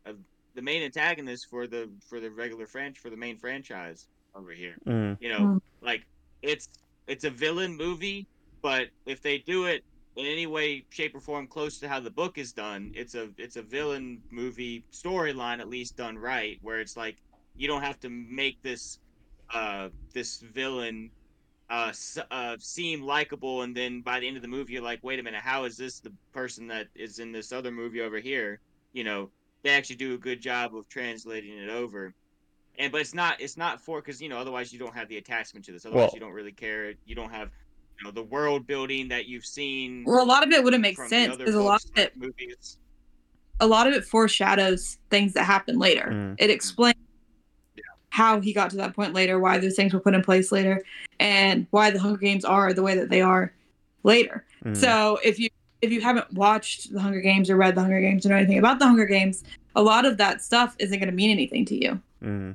uh, 0.07 0.13
the 0.55 0.63
main 0.63 0.83
antagonist 0.83 1.47
for 1.51 1.67
the 1.67 1.91
for 2.09 2.21
the 2.21 2.31
regular 2.31 2.67
franch 2.67 2.99
for 2.99 3.11
the 3.11 3.17
main 3.17 3.39
franchise 3.39 4.09
over 4.35 4.53
here 4.53 4.77
Mm, 4.87 5.17
you 5.21 5.29
know 5.29 5.47
Mm. 5.47 5.59
like 5.83 6.05
it's 6.43 6.69
it's 7.07 7.25
a 7.25 7.31
villain 7.31 7.77
movie 7.77 8.27
but 8.63 8.89
if 9.07 9.21
they 9.23 9.39
do 9.39 9.67
it 9.67 9.83
in 10.17 10.27
any 10.27 10.47
way 10.47 10.85
shape 10.91 11.15
or 11.15 11.21
form 11.21 11.47
close 11.47 11.79
to 11.79 11.89
how 11.89 12.01
the 12.01 12.11
book 12.11 12.37
is 12.37 12.53
done 12.53 12.91
it's 12.95 13.15
a 13.15 13.29
it's 13.39 13.57
a 13.57 13.63
villain 13.63 14.21
movie 14.31 14.85
storyline 14.93 15.61
at 15.61 15.69
least 15.69 15.97
done 15.97 16.19
right 16.19 16.59
where 16.63 16.81
it's 16.81 16.97
like 16.97 17.17
you 17.57 17.69
don't 17.69 17.83
have 17.83 17.99
to 18.01 18.09
make 18.09 18.61
this 18.63 18.99
uh 19.55 19.89
this 20.13 20.41
villain 20.41 21.11
uh, 21.71 21.93
uh 22.33 22.57
seem 22.59 23.03
likable 23.03 23.63
and 23.63 23.77
then 23.77 24.01
by 24.01 24.19
the 24.19 24.27
end 24.27 24.37
of 24.37 24.43
the 24.43 24.49
movie 24.49 24.73
you're 24.73 24.83
like 24.83 24.99
wait 25.05 25.21
a 25.21 25.23
minute 25.23 25.41
how 25.41 25.65
is 25.65 25.77
this 25.77 26.01
the 26.01 26.13
person 26.33 26.67
that 26.67 26.89
is 26.95 27.19
in 27.19 27.33
this 27.33 27.53
other 27.53 27.71
movie 27.71 28.01
over 28.01 28.19
here? 28.19 28.61
You 28.93 29.05
know 29.05 29.31
they 29.63 29.71
actually 29.71 29.97
do 29.97 30.15
a 30.15 30.19
good 30.19 30.41
job 30.41 30.75
of 30.75 30.89
translating 30.89 31.57
it 31.57 31.69
over. 31.71 32.15
And 32.79 32.91
but 32.91 33.01
it's 33.01 33.15
not 33.15 33.41
it's 33.41 33.57
not 33.57 33.81
for 33.81 34.01
because 34.01 34.21
you 34.21 34.29
know 34.29 34.39
otherwise 34.39 34.73
you 34.73 34.79
don't 34.79 34.95
have 34.95 35.09
the 35.09 35.19
attachment 35.19 35.65
to 35.67 35.73
this. 35.73 35.87
Otherwise 35.87 36.07
Well- 36.07 36.11
you 36.15 36.21
don't 36.21 36.33
really 36.33 36.53
care. 36.53 36.95
You 37.05 37.15
don't 37.15 37.31
have 37.31 37.51
you 38.01 38.07
know 38.07 38.11
the 38.13 38.23
world 38.23 38.67
building 38.67 39.09
that 39.09 39.27
you've 39.27 39.47
seen 39.47 40.05
Well, 40.07 40.23
a 40.23 40.27
lot 40.27 40.47
of 40.47 40.51
it 40.53 40.63
wouldn't 40.65 40.83
make 40.83 40.97
from 40.97 41.05
the 41.07 41.11
sense 41.11 41.35
other 41.35 41.45
because 41.45 41.55
a 41.55 41.63
lot 41.63 41.85
of 41.85 41.91
it, 41.99 42.17
movies 42.17 42.79
a 43.61 43.67
lot 43.67 43.87
of 43.87 43.93
it 43.93 44.05
foreshadows 44.05 44.97
things 45.11 45.35
that 45.35 45.45
happen 45.45 45.79
later. 45.79 46.09
Mm. 46.11 46.37
It 46.39 46.49
explains 46.49 46.97
how 48.09 48.41
he 48.41 48.53
got 48.55 48.71
to 48.71 48.77
that 48.79 48.95
point 48.97 49.13
later, 49.13 49.39
why 49.39 49.59
those 49.59 49.77
things 49.77 49.93
were 49.93 50.01
put 50.01 50.15
in 50.15 50.23
place 50.23 50.51
later, 50.51 50.83
and 51.21 51.67
why 51.71 51.91
the 51.91 51.99
Hunger 51.99 52.17
Games 52.19 52.45
are 52.45 52.73
the 52.73 52.83
way 52.83 52.97
that 52.97 53.11
they 53.11 53.21
are 53.21 53.53
later. 54.03 54.45
mm. 54.65 54.77
So 54.77 55.19
if 55.23 55.39
you 55.39 55.49
if 55.83 55.91
you 55.93 56.01
haven't 56.01 56.31
watched 56.35 56.93
the 56.93 57.01
Hunger 57.01 57.21
Games 57.21 57.49
or 57.51 57.57
read 57.57 57.75
the 57.75 57.81
Hunger 57.83 58.01
Games 58.01 58.25
or 58.27 58.31
know 58.31 58.37
anything 58.37 58.59
about 58.59 58.79
the 58.79 58.87
Hunger 58.87 59.07
Games, 59.07 59.45
a 59.77 59.83
lot 59.83 60.05
of 60.05 60.17
that 60.19 60.43
stuff 60.43 60.75
isn't 60.79 60.99
going 60.99 61.09
to 61.09 61.15
mean 61.15 61.31
anything 61.31 61.65
to 61.67 61.75
you. 61.75 62.01
Mm. 62.23 62.55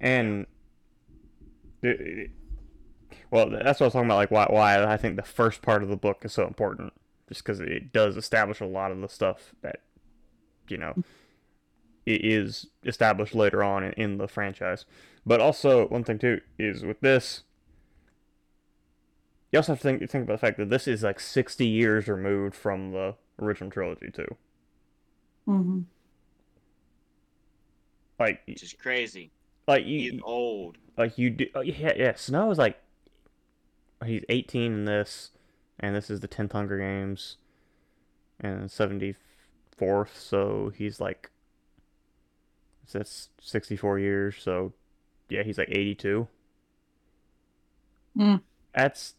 And 0.00 0.46
it- 1.82 2.00
it- 2.00 2.30
well, 3.30 3.50
that's 3.50 3.80
what 3.80 3.82
I 3.82 3.86
was 3.86 3.92
talking 3.92 4.06
about. 4.06 4.16
Like 4.16 4.30
why 4.30 4.46
why 4.48 4.84
I 4.84 4.96
think 4.96 5.16
the 5.16 5.22
first 5.22 5.62
part 5.62 5.82
of 5.82 5.88
the 5.88 5.96
book 5.96 6.24
is 6.24 6.32
so 6.32 6.46
important, 6.46 6.92
just 7.28 7.44
because 7.44 7.60
it 7.60 7.92
does 7.92 8.16
establish 8.16 8.60
a 8.60 8.66
lot 8.66 8.92
of 8.92 9.00
the 9.00 9.08
stuff 9.08 9.54
that 9.62 9.80
you 10.68 10.76
know 10.76 10.94
it 12.04 12.24
is 12.24 12.66
established 12.84 13.34
later 13.34 13.62
on 13.62 13.84
in, 13.84 13.92
in 13.92 14.18
the 14.18 14.28
franchise. 14.28 14.84
But 15.24 15.40
also 15.40 15.88
one 15.88 16.04
thing 16.04 16.18
too 16.18 16.40
is 16.58 16.84
with 16.84 17.00
this. 17.00 17.42
You 19.52 19.58
also 19.58 19.72
have 19.72 19.80
to 19.80 19.82
think 19.82 20.10
think 20.10 20.24
about 20.24 20.34
the 20.34 20.46
fact 20.46 20.58
that 20.58 20.70
this 20.70 20.86
is 20.86 21.02
like 21.02 21.20
sixty 21.20 21.66
years 21.66 22.08
removed 22.08 22.54
from 22.54 22.92
the 22.92 23.14
original 23.40 23.70
trilogy 23.70 24.10
too. 24.10 24.36
Mm-hmm. 25.48 25.80
Like, 28.18 28.40
which 28.46 28.62
is 28.62 28.72
crazy 28.72 29.30
like 29.66 29.86
you, 29.86 30.12
he's 30.12 30.20
old 30.22 30.78
like 30.96 31.18
you 31.18 31.30
do 31.30 31.46
oh, 31.54 31.60
yeah 31.60 31.92
yeah 31.96 32.14
snow 32.14 32.50
is 32.50 32.58
like 32.58 32.78
he's 34.04 34.22
18 34.28 34.72
in 34.72 34.84
this 34.84 35.30
and 35.80 35.94
this 35.94 36.10
is 36.10 36.20
the 36.20 36.28
10th 36.28 36.52
hunger 36.52 36.78
games 36.78 37.36
and 38.40 38.68
74th 38.68 39.16
so 40.14 40.72
he's 40.76 41.00
like 41.00 41.30
so 42.86 42.98
that's 42.98 43.30
64 43.40 43.98
years 43.98 44.36
so 44.38 44.72
yeah 45.28 45.42
he's 45.42 45.58
like 45.58 45.68
82 45.70 46.28
Mm. 48.18 48.40
that's 48.74 49.14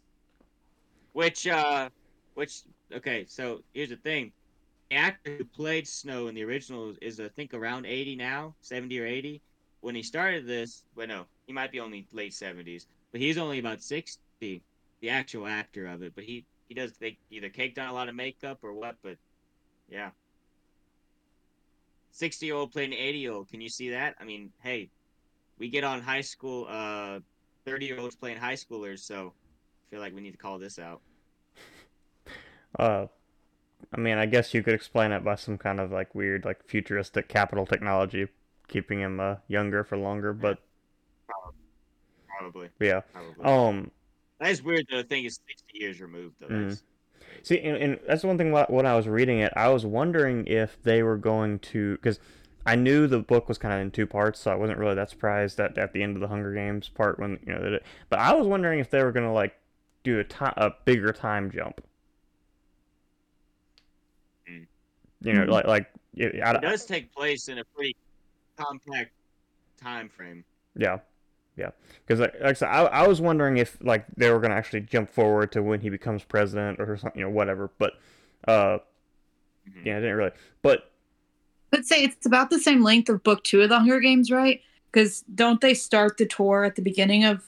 which 1.14 1.46
uh 1.46 1.88
which 2.34 2.62
okay 2.92 3.26
so 3.28 3.62
here's 3.76 3.90
the 3.90 3.96
thing. 3.98 4.32
The 4.90 4.96
actor 4.96 5.36
who 5.38 5.46
played 5.46 5.88
snow 5.88 6.28
in 6.30 6.34
the 6.34 6.44
original 6.44 6.96
is 7.00 7.20
i 7.20 7.28
think 7.28 7.54
around 7.54 7.86
80 7.86 8.16
now 8.16 8.56
70 8.62 9.00
or 9.00 9.06
80 9.06 9.40
when 9.82 9.94
he 9.94 10.02
started 10.02 10.48
this 10.48 10.84
well 10.96 11.06
no 11.06 11.26
he 11.46 11.54
might 11.54 11.72
be 11.72 11.80
only 11.80 12.08
late 12.12 12.32
70s 12.32 12.88
but 13.12 13.22
he's 13.22 13.38
only 13.38 13.60
about 13.60 13.84
60 13.84 14.20
the 14.40 14.62
actual 15.10 15.48
actor 15.48 15.86
of 15.88 16.02
it 16.02 16.14
but 16.16 16.24
he 16.24 16.46
he 16.68 16.74
does 16.74 16.94
they 16.98 17.18
either 17.32 17.50
caked 17.50 17.80
on 17.80 17.88
a 17.88 17.94
lot 17.94 18.10
of 18.10 18.16
makeup 18.16 18.60
or 18.64 18.74
what 18.74 18.96
but 19.02 19.18
yeah. 19.90 20.10
60 22.12 22.46
year 22.46 22.56
old 22.56 22.72
playing 22.72 22.94
80 22.94 23.18
year 23.18 23.32
old 23.32 23.48
can 23.50 23.62
you 23.62 23.70
see 23.70 23.90
that? 23.92 24.16
I 24.20 24.24
mean 24.26 24.52
hey 24.62 24.90
we 25.60 25.70
get 25.70 25.84
on 25.84 26.02
high 26.02 26.22
school 26.22 26.68
uh 26.70 27.20
30 27.66 27.86
year 27.86 28.00
olds 28.00 28.16
playing 28.16 28.38
high 28.38 28.56
schoolers 28.56 29.00
so 29.00 29.34
I 29.36 29.92
feel 29.92 30.00
like 30.02 30.14
we 30.14 30.22
need 30.22 30.32
to 30.32 30.38
call 30.38 30.60
this 30.60 30.80
out. 30.80 31.02
Uh 32.78 33.08
i 33.94 33.98
mean 33.98 34.18
i 34.18 34.26
guess 34.26 34.54
you 34.54 34.62
could 34.62 34.74
explain 34.74 35.12
it 35.12 35.24
by 35.24 35.36
some 35.36 35.58
kind 35.58 35.80
of 35.80 35.92
like 35.92 36.14
weird 36.14 36.44
like 36.46 36.64
futuristic 36.68 37.28
Capitol 37.30 37.66
technology 37.66 38.28
keeping 38.68 39.00
him 39.00 39.20
uh 39.20 39.36
younger 39.48 39.84
for 39.84 39.98
longer 39.98 40.34
but 40.34 40.60
Probably. 42.38 42.70
yeah. 42.80 43.02
Probably. 43.14 43.46
um 43.46 43.92
that 44.40 44.50
is 44.52 44.62
weird 44.64 44.86
that 44.90 44.98
the 44.98 45.04
thing 45.04 45.26
is 45.26 45.40
60 45.48 45.64
years 45.74 46.00
removed, 46.02 46.36
though. 46.40 46.48
Mm. 46.48 46.70
That's, 46.70 46.84
See, 47.44 47.60
and, 47.60 47.78
and 47.78 48.00
that's 48.08 48.22
the 48.22 48.28
one 48.28 48.38
thing. 48.38 48.52
wh- 48.54 48.70
When 48.70 48.86
I 48.86 48.96
was 48.96 49.08
reading 49.08 49.40
it, 49.40 49.54
I 49.56 49.70
was 49.70 49.86
wondering 49.86 50.46
if 50.48 50.82
they 50.84 51.04
were 51.04 51.18
going 51.18 51.60
to, 51.60 51.96
because 51.98 52.20
I 52.66 52.76
knew 52.76 53.08
the 53.08 53.20
book 53.20 53.48
was 53.48 53.58
kind 53.58 53.74
of 53.74 53.80
in 53.80 53.92
two 53.92 54.08
parts, 54.08 54.40
so 54.40 54.52
I 54.52 54.56
wasn't 54.56 54.80
really 54.80 54.96
that 54.96 55.10
surprised 55.10 55.58
that 55.58 55.78
at 55.78 55.94
the 55.94 56.04
end 56.04 56.16
of 56.16 56.22
the 56.22 56.28
Hunger 56.28 56.54
Games 56.54 56.90
part 56.90 57.20
when 57.20 57.40
you 57.46 57.54
know 57.54 57.62
that. 57.62 57.74
It, 57.74 57.84
but 58.10 58.20
I 58.20 58.34
was 58.34 58.48
wondering 58.48 58.80
if 58.80 58.90
they 58.90 59.04
were 59.04 59.12
going 59.12 59.26
to 59.26 59.32
like 59.32 59.58
do 60.04 60.20
a 60.20 60.24
ti 60.24 60.46
a 60.58 60.72
bigger 60.86 61.12
time 61.14 61.52
jump. 61.52 61.82
Mm. 64.50 64.68
You 65.22 65.34
know, 65.34 65.42
Mhm. 65.46 65.50
like 65.52 65.66
like 65.68 65.92
yeah, 66.14 66.30
I, 66.52 66.56
it 66.56 66.62
does 66.62 66.86
take 66.86 67.14
place 67.14 67.48
in 67.48 67.60
a 67.60 67.64
pretty 67.76 67.96
compact 68.58 69.12
time 69.80 70.10
frame. 70.10 70.44
Yeah, 70.76 71.00
yeah. 71.58 71.72
Because 72.06 72.20
like, 72.20 72.34
like 72.36 72.44
I 72.52 72.54
said, 72.54 72.70
I, 72.70 72.84
I 72.86 73.08
was 73.08 73.20
wondering 73.20 73.58
if 73.58 73.78
like 73.82 74.06
they 74.16 74.32
were 74.32 74.40
gonna 74.40 74.56
actually 74.56 74.82
jump 74.82 75.10
forward 75.10 75.52
to 75.54 75.64
when 75.64 75.82
he 75.82 75.90
becomes 75.90 76.24
president 76.24 76.80
or 76.80 76.96
something, 76.98 77.20
you 77.20 77.26
know, 77.26 77.32
whatever. 77.32 77.72
But 77.78 77.94
uh, 78.48 78.80
Mhm. 79.68 79.86
yeah, 79.86 79.98
I 79.98 80.00
didn't 80.00 80.16
really. 80.16 80.32
But 80.62 80.92
Let's 81.72 81.90
say 81.90 82.04
it's 82.04 82.26
about 82.26 82.50
the 82.50 82.60
same 82.60 82.82
length 82.82 83.10
of 83.10 83.24
book 83.24 83.44
two 83.44 83.62
of 83.62 83.70
the 83.70 83.80
Hunger 83.80 84.00
Games, 84.00 84.32
right? 84.32 84.62
Because 84.92 85.22
don't 85.24 85.60
they 85.60 85.74
start 85.74 86.18
the 86.18 86.26
tour 86.26 86.64
at 86.64 86.76
the 86.76 86.82
beginning 86.82 87.26
of 87.26 87.44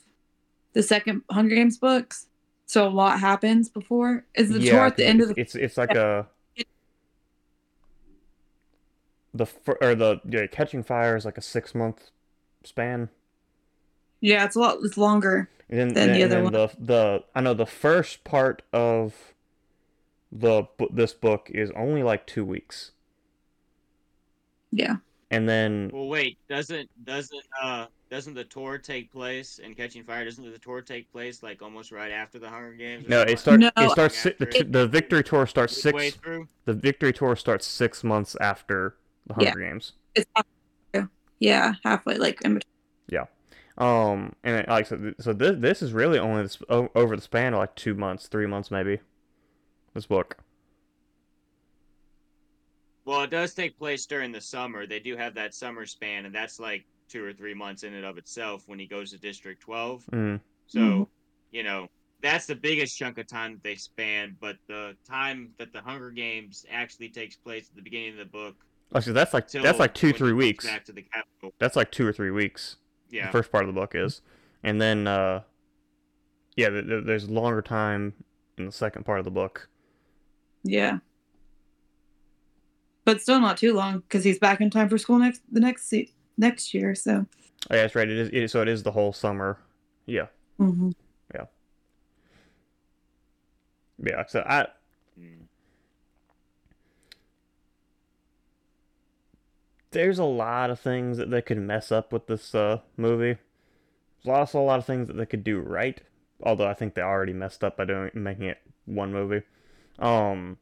the 0.73 0.83
second 0.83 1.21
Hunger 1.31 1.55
Games 1.55 1.77
books? 1.77 2.27
So 2.65 2.87
a 2.87 2.89
lot 2.89 3.19
happens 3.19 3.69
before. 3.69 4.25
Is 4.35 4.49
the 4.49 4.59
yeah, 4.59 4.71
tour 4.71 4.85
at 4.85 4.97
the 4.97 5.03
'cause 5.03 5.09
end 5.09 5.21
of 5.21 5.29
it's, 5.29 5.37
the? 5.37 5.41
it's 5.41 5.55
it's 5.55 5.77
like 5.77 5.95
a 5.95 6.27
the 9.33 9.47
or 9.81 9.95
the 9.95 10.19
yeah, 10.25 10.47
Catching 10.47 10.83
Fire 10.83 11.15
is 11.15 11.25
like 11.25 11.37
a 11.37 11.41
six 11.41 11.73
month 11.75 12.11
span. 12.63 13.09
Yeah, 14.21 14.45
it's 14.45 14.55
a 14.55 14.59
lot. 14.59 14.77
It's 14.83 14.97
longer. 14.97 15.49
And 15.69 15.79
then, 15.79 15.93
Than 15.93 16.07
the 16.13 16.21
and 16.23 16.23
other 16.23 16.35
then 16.35 16.43
one. 16.43 16.53
the 16.53 16.71
the 16.79 17.23
I 17.35 17.41
know 17.41 17.53
the 17.53 17.65
first 17.65 18.23
part 18.23 18.61
of 18.73 19.13
the 20.31 20.63
this 20.91 21.13
book 21.13 21.49
is 21.53 21.71
only 21.75 22.03
like 22.03 22.25
two 22.27 22.43
weeks, 22.45 22.91
Yeah. 24.71 24.97
and 25.31 25.47
then 25.47 25.89
Well, 25.93 26.07
wait, 26.07 26.37
doesn't 26.49 26.89
doesn't 27.05 27.43
uh 27.61 27.85
doesn't 28.09 28.33
the 28.33 28.43
tour 28.45 28.79
take 28.79 29.11
place 29.11 29.59
in 29.59 29.75
Catching 29.75 30.03
Fire? 30.03 30.25
Doesn't 30.25 30.51
the 30.51 30.57
tour 30.57 30.81
take 30.81 31.11
place 31.11 31.43
like 31.43 31.61
almost 31.61 31.91
right 31.91 32.11
after 32.11 32.39
the 32.39 32.49
Hunger 32.49 32.73
Games? 32.73 33.07
no, 33.07 33.21
it 33.21 33.29
like 33.29 33.37
starts 33.37 33.61
No. 33.61 33.69
it 33.77 33.91
starts 33.91 34.17
si- 34.17 34.33
the 34.39 34.47
After 34.47 34.63
the 34.63 34.87
Victory 34.87 35.23
Tour 35.23 35.45
starts 35.45 35.75
that? 35.83 35.85
Midway 35.89 36.09
six 36.09 36.17
through. 36.17 36.47
the 36.65 36.73
Victory 36.73 37.13
Tour 37.13 37.35
starts 37.35 37.67
six 37.67 38.03
months 38.03 38.35
after 38.41 38.95
the 39.27 39.35
Yeah. 39.39 39.49
Hunger 39.49 39.69
Games. 39.69 39.93
It's 40.15 40.25
halfway. 40.35 41.07
Yeah, 41.39 41.73
halfway, 41.83 42.17
like 42.17 42.41
in 42.41 42.55
between. 42.55 42.68
Um, 43.79 44.33
and 44.43 44.57
it, 44.57 44.67
like 44.67 44.87
so, 44.87 44.97
th- 44.97 45.15
so 45.19 45.31
this 45.33 45.55
this 45.57 45.81
is 45.81 45.93
really 45.93 46.19
only 46.19 46.43
this, 46.43 46.57
o- 46.69 46.91
over 46.95 47.15
the 47.15 47.21
span 47.21 47.53
of 47.53 47.59
like 47.59 47.75
two 47.75 47.93
months, 47.95 48.27
three 48.27 48.45
months 48.45 48.69
maybe. 48.69 48.99
This 49.93 50.05
book. 50.05 50.37
Well, 53.05 53.23
it 53.23 53.31
does 53.31 53.53
take 53.53 53.77
place 53.79 54.05
during 54.05 54.31
the 54.31 54.41
summer. 54.41 54.85
They 54.85 54.99
do 54.99 55.17
have 55.17 55.33
that 55.35 55.55
summer 55.55 55.85
span, 55.85 56.25
and 56.25 56.35
that's 56.35 56.59
like 56.59 56.85
two 57.07 57.25
or 57.25 57.33
three 57.33 57.55
months 57.55 57.83
in 57.83 57.93
and 57.95 58.05
of 58.05 58.17
itself 58.17 58.63
when 58.67 58.77
he 58.77 58.85
goes 58.85 59.11
to 59.11 59.17
District 59.17 59.59
12. 59.61 60.05
Mm. 60.11 60.39
So, 60.67 61.09
you 61.51 61.63
know, 61.63 61.87
that's 62.21 62.45
the 62.45 62.55
biggest 62.55 62.95
chunk 62.97 63.17
of 63.17 63.25
time 63.25 63.53
that 63.53 63.63
they 63.63 63.73
span. 63.75 64.35
But 64.39 64.57
the 64.67 64.95
time 65.09 65.49
that 65.57 65.73
the 65.73 65.81
Hunger 65.81 66.11
Games 66.11 66.65
actually 66.71 67.09
takes 67.09 67.35
place 67.35 67.67
at 67.71 67.75
the 67.75 67.81
beginning 67.81 68.11
of 68.11 68.17
the 68.17 68.25
book, 68.25 68.55
Actually, 68.93 69.13
that's 69.13 69.33
like 69.33 69.49
that's 69.49 69.79
like 69.79 69.93
two 69.93 70.11
three 70.13 70.33
weeks. 70.33 70.65
back 70.65 70.83
to 70.85 70.91
the 70.91 71.03
Capitol. 71.03 71.53
That's 71.59 71.75
like 71.75 71.91
two 71.91 72.05
or 72.05 72.13
three 72.13 72.31
weeks. 72.31 72.75
Yeah, 73.09 73.27
The 73.27 73.31
first 73.31 73.51
part 73.51 73.63
of 73.63 73.73
the 73.73 73.79
book 73.79 73.93
is, 73.95 74.21
and 74.63 74.79
then 74.81 75.07
uh, 75.07 75.41
yeah, 76.55 76.69
th- 76.69 76.85
th- 76.85 77.05
there's 77.05 77.29
longer 77.29 77.61
time 77.61 78.13
in 78.57 78.65
the 78.65 78.71
second 78.71 79.05
part 79.05 79.19
of 79.19 79.25
the 79.25 79.31
book. 79.31 79.67
Yeah. 80.63 80.99
But 83.05 83.21
still 83.21 83.39
not 83.39 83.57
too 83.57 83.73
long 83.73 83.99
because 83.99 84.23
he's 84.23 84.37
back 84.37 84.61
in 84.61 84.69
time 84.69 84.89
for 84.89 84.97
school 84.97 85.17
next 85.17 85.41
the 85.51 85.59
next 85.59 85.89
se- 85.89 86.13
next 86.37 86.73
year. 86.73 86.93
So. 86.93 87.25
Oh, 87.69 87.75
yeah, 87.75 87.81
that's 87.81 87.95
right. 87.95 88.07
It 88.07 88.17
is. 88.17 88.27
It 88.29 88.35
is 88.35 88.51
so 88.51 88.61
it 88.61 88.67
is 88.67 88.83
the 88.83 88.91
whole 88.91 89.11
summer. 89.13 89.59
Yeah, 90.05 90.27
hmm 90.57 90.91
Yeah. 91.33 91.45
yeah. 94.03 94.23
So 94.27 94.43
I 94.47 94.67
Mm. 95.19 95.47
There's 99.91 100.19
a 100.19 100.23
lot 100.23 100.69
of 100.69 100.79
things 100.79 101.17
that 101.17 101.29
they 101.29 101.41
could 101.41 101.57
mess 101.57 101.91
up 101.91 102.13
with 102.13 102.27
this 102.27 102.53
uh, 102.53 102.79
movie. 102.97 103.37
There's 104.23 104.37
also 104.37 104.59
a 104.59 104.63
lot 104.63 104.79
of 104.79 104.85
things 104.85 105.07
that 105.07 105.17
they 105.17 105.25
could 105.25 105.43
do 105.43 105.59
right. 105.59 106.01
Although 106.41 106.67
I 106.67 106.73
think 106.73 106.93
they 106.93 107.01
already 107.01 107.33
messed 107.33 107.63
up 107.63 107.77
by 107.77 107.85
doing 107.85 108.11
making 108.13 108.45
it 108.45 108.59
one 108.85 109.11
movie. 109.11 109.41
Um, 109.97 110.57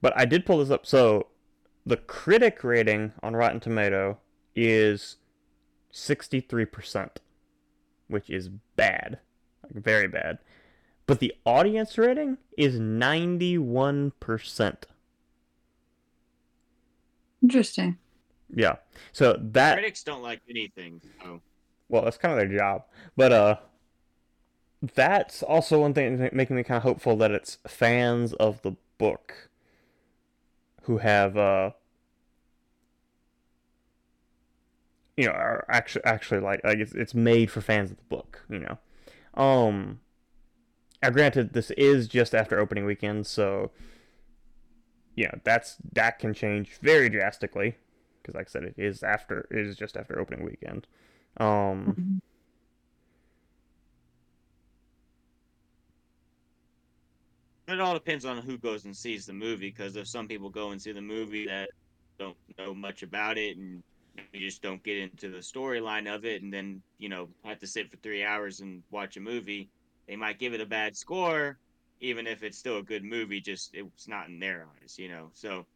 but 0.00 0.12
I 0.16 0.24
did 0.24 0.44
pull 0.44 0.58
this 0.58 0.70
up. 0.70 0.84
So 0.84 1.28
the 1.84 1.96
critic 1.96 2.64
rating 2.64 3.12
on 3.22 3.36
Rotten 3.36 3.60
Tomato 3.60 4.18
is 4.56 5.16
sixty 5.92 6.40
three 6.40 6.64
percent, 6.64 7.20
which 8.08 8.28
is 8.28 8.48
bad, 8.48 9.20
like 9.62 9.74
very 9.74 10.08
bad. 10.08 10.38
But 11.06 11.20
the 11.20 11.34
audience 11.44 11.96
rating 11.98 12.38
is 12.58 12.80
ninety 12.80 13.58
one 13.58 14.12
percent. 14.18 14.86
Interesting. 17.42 17.98
Yeah. 18.54 18.76
So 19.12 19.38
that 19.40 19.74
Critics 19.74 20.02
don't 20.02 20.22
like 20.22 20.40
anything. 20.48 21.00
So. 21.22 21.40
well, 21.88 22.02
that's 22.02 22.18
kind 22.18 22.32
of 22.32 22.38
their 22.38 22.58
job. 22.58 22.84
But 23.16 23.32
uh, 23.32 23.56
that's 24.94 25.42
also 25.42 25.80
one 25.80 25.94
thing 25.94 26.28
making 26.32 26.56
me 26.56 26.62
kind 26.62 26.76
of 26.76 26.82
hopeful 26.82 27.16
that 27.16 27.30
it's 27.30 27.58
fans 27.66 28.32
of 28.34 28.62
the 28.62 28.76
book 28.98 29.50
who 30.82 30.98
have 30.98 31.36
uh, 31.36 31.70
you 35.16 35.26
know, 35.26 35.32
are 35.32 35.64
actually 35.68 36.04
actually 36.04 36.40
like 36.40 36.62
like 36.64 36.78
it's 36.78 36.92
it's 36.92 37.14
made 37.14 37.50
for 37.50 37.60
fans 37.60 37.90
of 37.90 37.96
the 37.96 38.04
book. 38.04 38.44
You 38.48 38.60
know, 38.60 38.78
um, 39.42 40.00
now 41.02 41.10
granted 41.10 41.52
this 41.52 41.70
is 41.72 42.06
just 42.06 42.34
after 42.34 42.58
opening 42.58 42.84
weekend, 42.84 43.26
so 43.26 43.70
you 45.14 45.24
know 45.24 45.38
that's 45.42 45.76
that 45.94 46.18
can 46.18 46.34
change 46.34 46.78
very 46.82 47.08
drastically 47.08 47.76
because 48.26 48.34
like 48.34 48.48
I 48.48 48.50
said, 48.50 48.64
it 48.64 48.74
is 48.76 49.02
after 49.02 49.46
it 49.50 49.66
is 49.66 49.76
just 49.76 49.96
after 49.96 50.18
opening 50.18 50.44
weekend. 50.44 50.86
Um, 51.38 51.94
Mhm. 51.96 52.20
It 57.68 57.80
all 57.80 57.94
depends 57.94 58.24
on 58.24 58.38
who 58.38 58.58
goes 58.58 58.84
and 58.84 58.96
sees 58.96 59.26
the 59.26 59.32
movie, 59.32 59.70
because 59.70 59.96
if 59.96 60.06
some 60.08 60.28
people 60.28 60.50
go 60.50 60.70
and 60.70 60.80
see 60.80 60.92
the 60.92 61.00
movie 61.02 61.46
that 61.46 61.68
don't 62.18 62.36
know 62.58 62.74
much 62.74 63.02
about 63.02 63.38
it 63.38 63.56
and 63.56 63.82
you 64.32 64.40
just 64.40 64.62
don't 64.62 64.82
get 64.84 64.98
into 64.98 65.28
the 65.30 65.38
storyline 65.38 66.12
of 66.12 66.24
it, 66.24 66.42
and 66.42 66.52
then 66.52 66.82
you 66.98 67.08
know 67.08 67.28
have 67.44 67.58
to 67.58 67.66
sit 67.66 67.90
for 67.90 67.96
three 67.98 68.24
hours 68.24 68.60
and 68.60 68.82
watch 68.90 69.16
a 69.16 69.20
movie, 69.20 69.68
they 70.06 70.16
might 70.16 70.38
give 70.38 70.54
it 70.54 70.60
a 70.60 70.66
bad 70.66 70.96
score, 70.96 71.58
even 72.00 72.26
if 72.26 72.42
it's 72.42 72.58
still 72.58 72.78
a 72.78 72.82
good 72.82 73.04
movie. 73.04 73.40
Just 73.40 73.74
it's 73.74 74.08
not 74.08 74.28
in 74.28 74.38
their 74.38 74.68
eyes, 74.80 74.96
you 74.98 75.08
know. 75.08 75.30
So, 75.34 75.66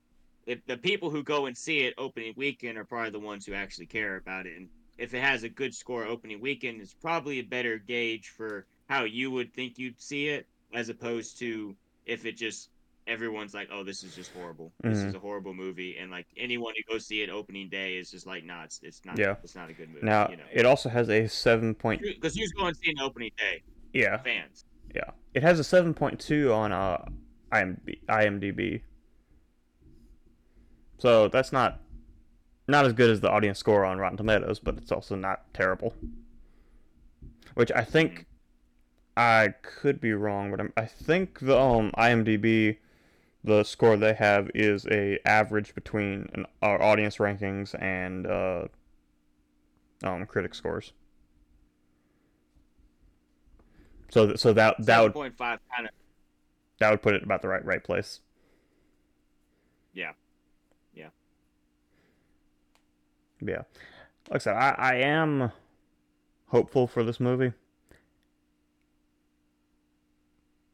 if 0.51 0.65
the 0.67 0.77
people 0.77 1.11
who 1.11 1.23
go 1.23 1.47
and 1.47 1.57
see 1.57 1.79
it 1.81 1.95
opening 1.97 2.35
weekend 2.37 2.77
are 2.77 2.85
probably 2.85 3.11
the 3.11 3.21
ones 3.21 3.47
who 3.47 3.55
actually 3.55 3.87
care 3.87 4.17
about 4.17 4.47
it, 4.47 4.57
and 4.57 4.69
if 4.99 5.15
it 5.15 5.23
has 5.23 5.45
a 5.45 5.49
good 5.49 5.73
score 5.73 6.05
opening 6.05 6.41
weekend, 6.41 6.81
it's 6.81 6.93
probably 6.95 7.39
a 7.39 7.43
better 7.43 7.79
gauge 7.79 8.33
for 8.37 8.67
how 8.89 9.05
you 9.05 9.31
would 9.31 9.55
think 9.55 9.79
you'd 9.79 10.01
see 10.01 10.27
it 10.29 10.47
as 10.75 10.89
opposed 10.89 11.39
to 11.39 11.77
if 12.05 12.27
it 12.27 12.37
just 12.37 12.69
everyone's 13.07 13.55
like, 13.55 13.69
oh, 13.73 13.85
this 13.85 14.03
is 14.03 14.13
just 14.15 14.33
horrible. 14.33 14.73
This 14.83 14.99
Mhm. 14.99 15.09
is 15.09 15.15
a 15.15 15.19
horrible 15.21 15.55
movie, 15.55 15.97
and 15.99 16.11
like 16.11 16.27
anyone 16.37 16.75
who 16.77 16.93
goes 16.93 17.07
see 17.07 17.23
it 17.23 17.31
opening 17.31 17.69
day 17.69 17.97
is 17.97 18.11
just 18.11 18.27
like, 18.27 18.45
nah, 18.45 18.65
it's, 18.65 18.81
it's 18.83 19.05
not. 19.05 19.19
Yeah. 19.19 19.37
it's 19.45 19.55
not 19.55 19.71
a 19.71 19.73
good 19.73 19.89
movie. 19.89 20.05
now 20.05 20.29
you 20.31 20.37
know, 20.37 20.45
it 20.53 20.67
also 20.67 20.89
has 20.89 21.09
a 21.11 21.29
seven 21.29 21.75
point 21.75 22.03
because 22.03 22.35
who's 22.37 22.53
going 22.53 22.75
to 22.75 22.79
see 22.81 22.91
an 22.91 22.99
opening 23.01 23.31
day? 23.39 23.63
yeah 23.93 24.19
Fans. 24.19 24.65
yeah 24.95 25.11
it 25.35 25.43
has 25.43 25.59
a 25.61 25.65
seven 25.65 25.95
point 25.95 26.19
two 26.19 26.53
on 26.53 26.73
uh 26.73 27.05
IMDb. 27.53 28.83
So 31.01 31.29
that's 31.29 31.51
not 31.51 31.81
not 32.69 32.85
as 32.87 32.93
good 32.93 33.11
as 33.11 33.21
the 33.21 33.31
audience 33.31 33.59
score 33.59 33.85
on 33.85 33.99
Rotten 33.99 34.19
Tomatoes, 34.19 34.61
but 34.61 34.77
it's 34.77 34.93
also 34.93 35.17
not 35.17 35.53
terrible. 35.55 35.95
Which 37.55 37.73
I 37.73 37.85
think 37.85 38.27
I 39.17 39.55
could 39.63 40.01
be 40.01 40.13
wrong, 40.13 40.51
but 40.51 40.61
I'm, 40.61 40.73
I 40.77 40.85
think 40.87 41.41
the 41.41 41.59
um 41.59 41.91
IMDb 41.97 42.79
the 43.43 43.65
score 43.65 43.97
they 43.97 44.13
have 44.15 44.51
is 44.55 44.87
a 44.91 45.19
average 45.27 45.75
between 45.75 46.29
an, 46.35 46.45
our 46.63 46.81
audience 46.83 47.17
rankings 47.17 47.75
and 47.81 48.27
uh, 48.27 48.69
um 50.05 50.27
critic 50.27 50.55
scores. 50.55 50.93
So 54.11 54.27
th- 54.27 54.39
so 54.39 54.53
that 54.53 54.77
that 54.87 55.03
would 55.03 55.13
point 55.15 55.37
five 55.37 55.61
kind 55.75 55.87
of 55.89 55.95
that 56.79 56.91
would 56.91 57.03
put 57.03 57.15
it 57.15 57.23
about 57.23 57.43
the 57.43 57.49
right 57.49 57.65
right 57.65 57.83
place. 57.83 58.21
yeah. 59.93 60.13
Yeah. 60.95 61.11
Yeah. 63.43 63.63
Like 64.31 64.37
I 64.37 64.39
said, 64.39 64.57
I, 64.57 64.75
I 64.79 64.95
am 64.97 65.51
hopeful 66.49 66.87
for 66.87 67.03
this 67.05 67.19
movie. 67.21 67.53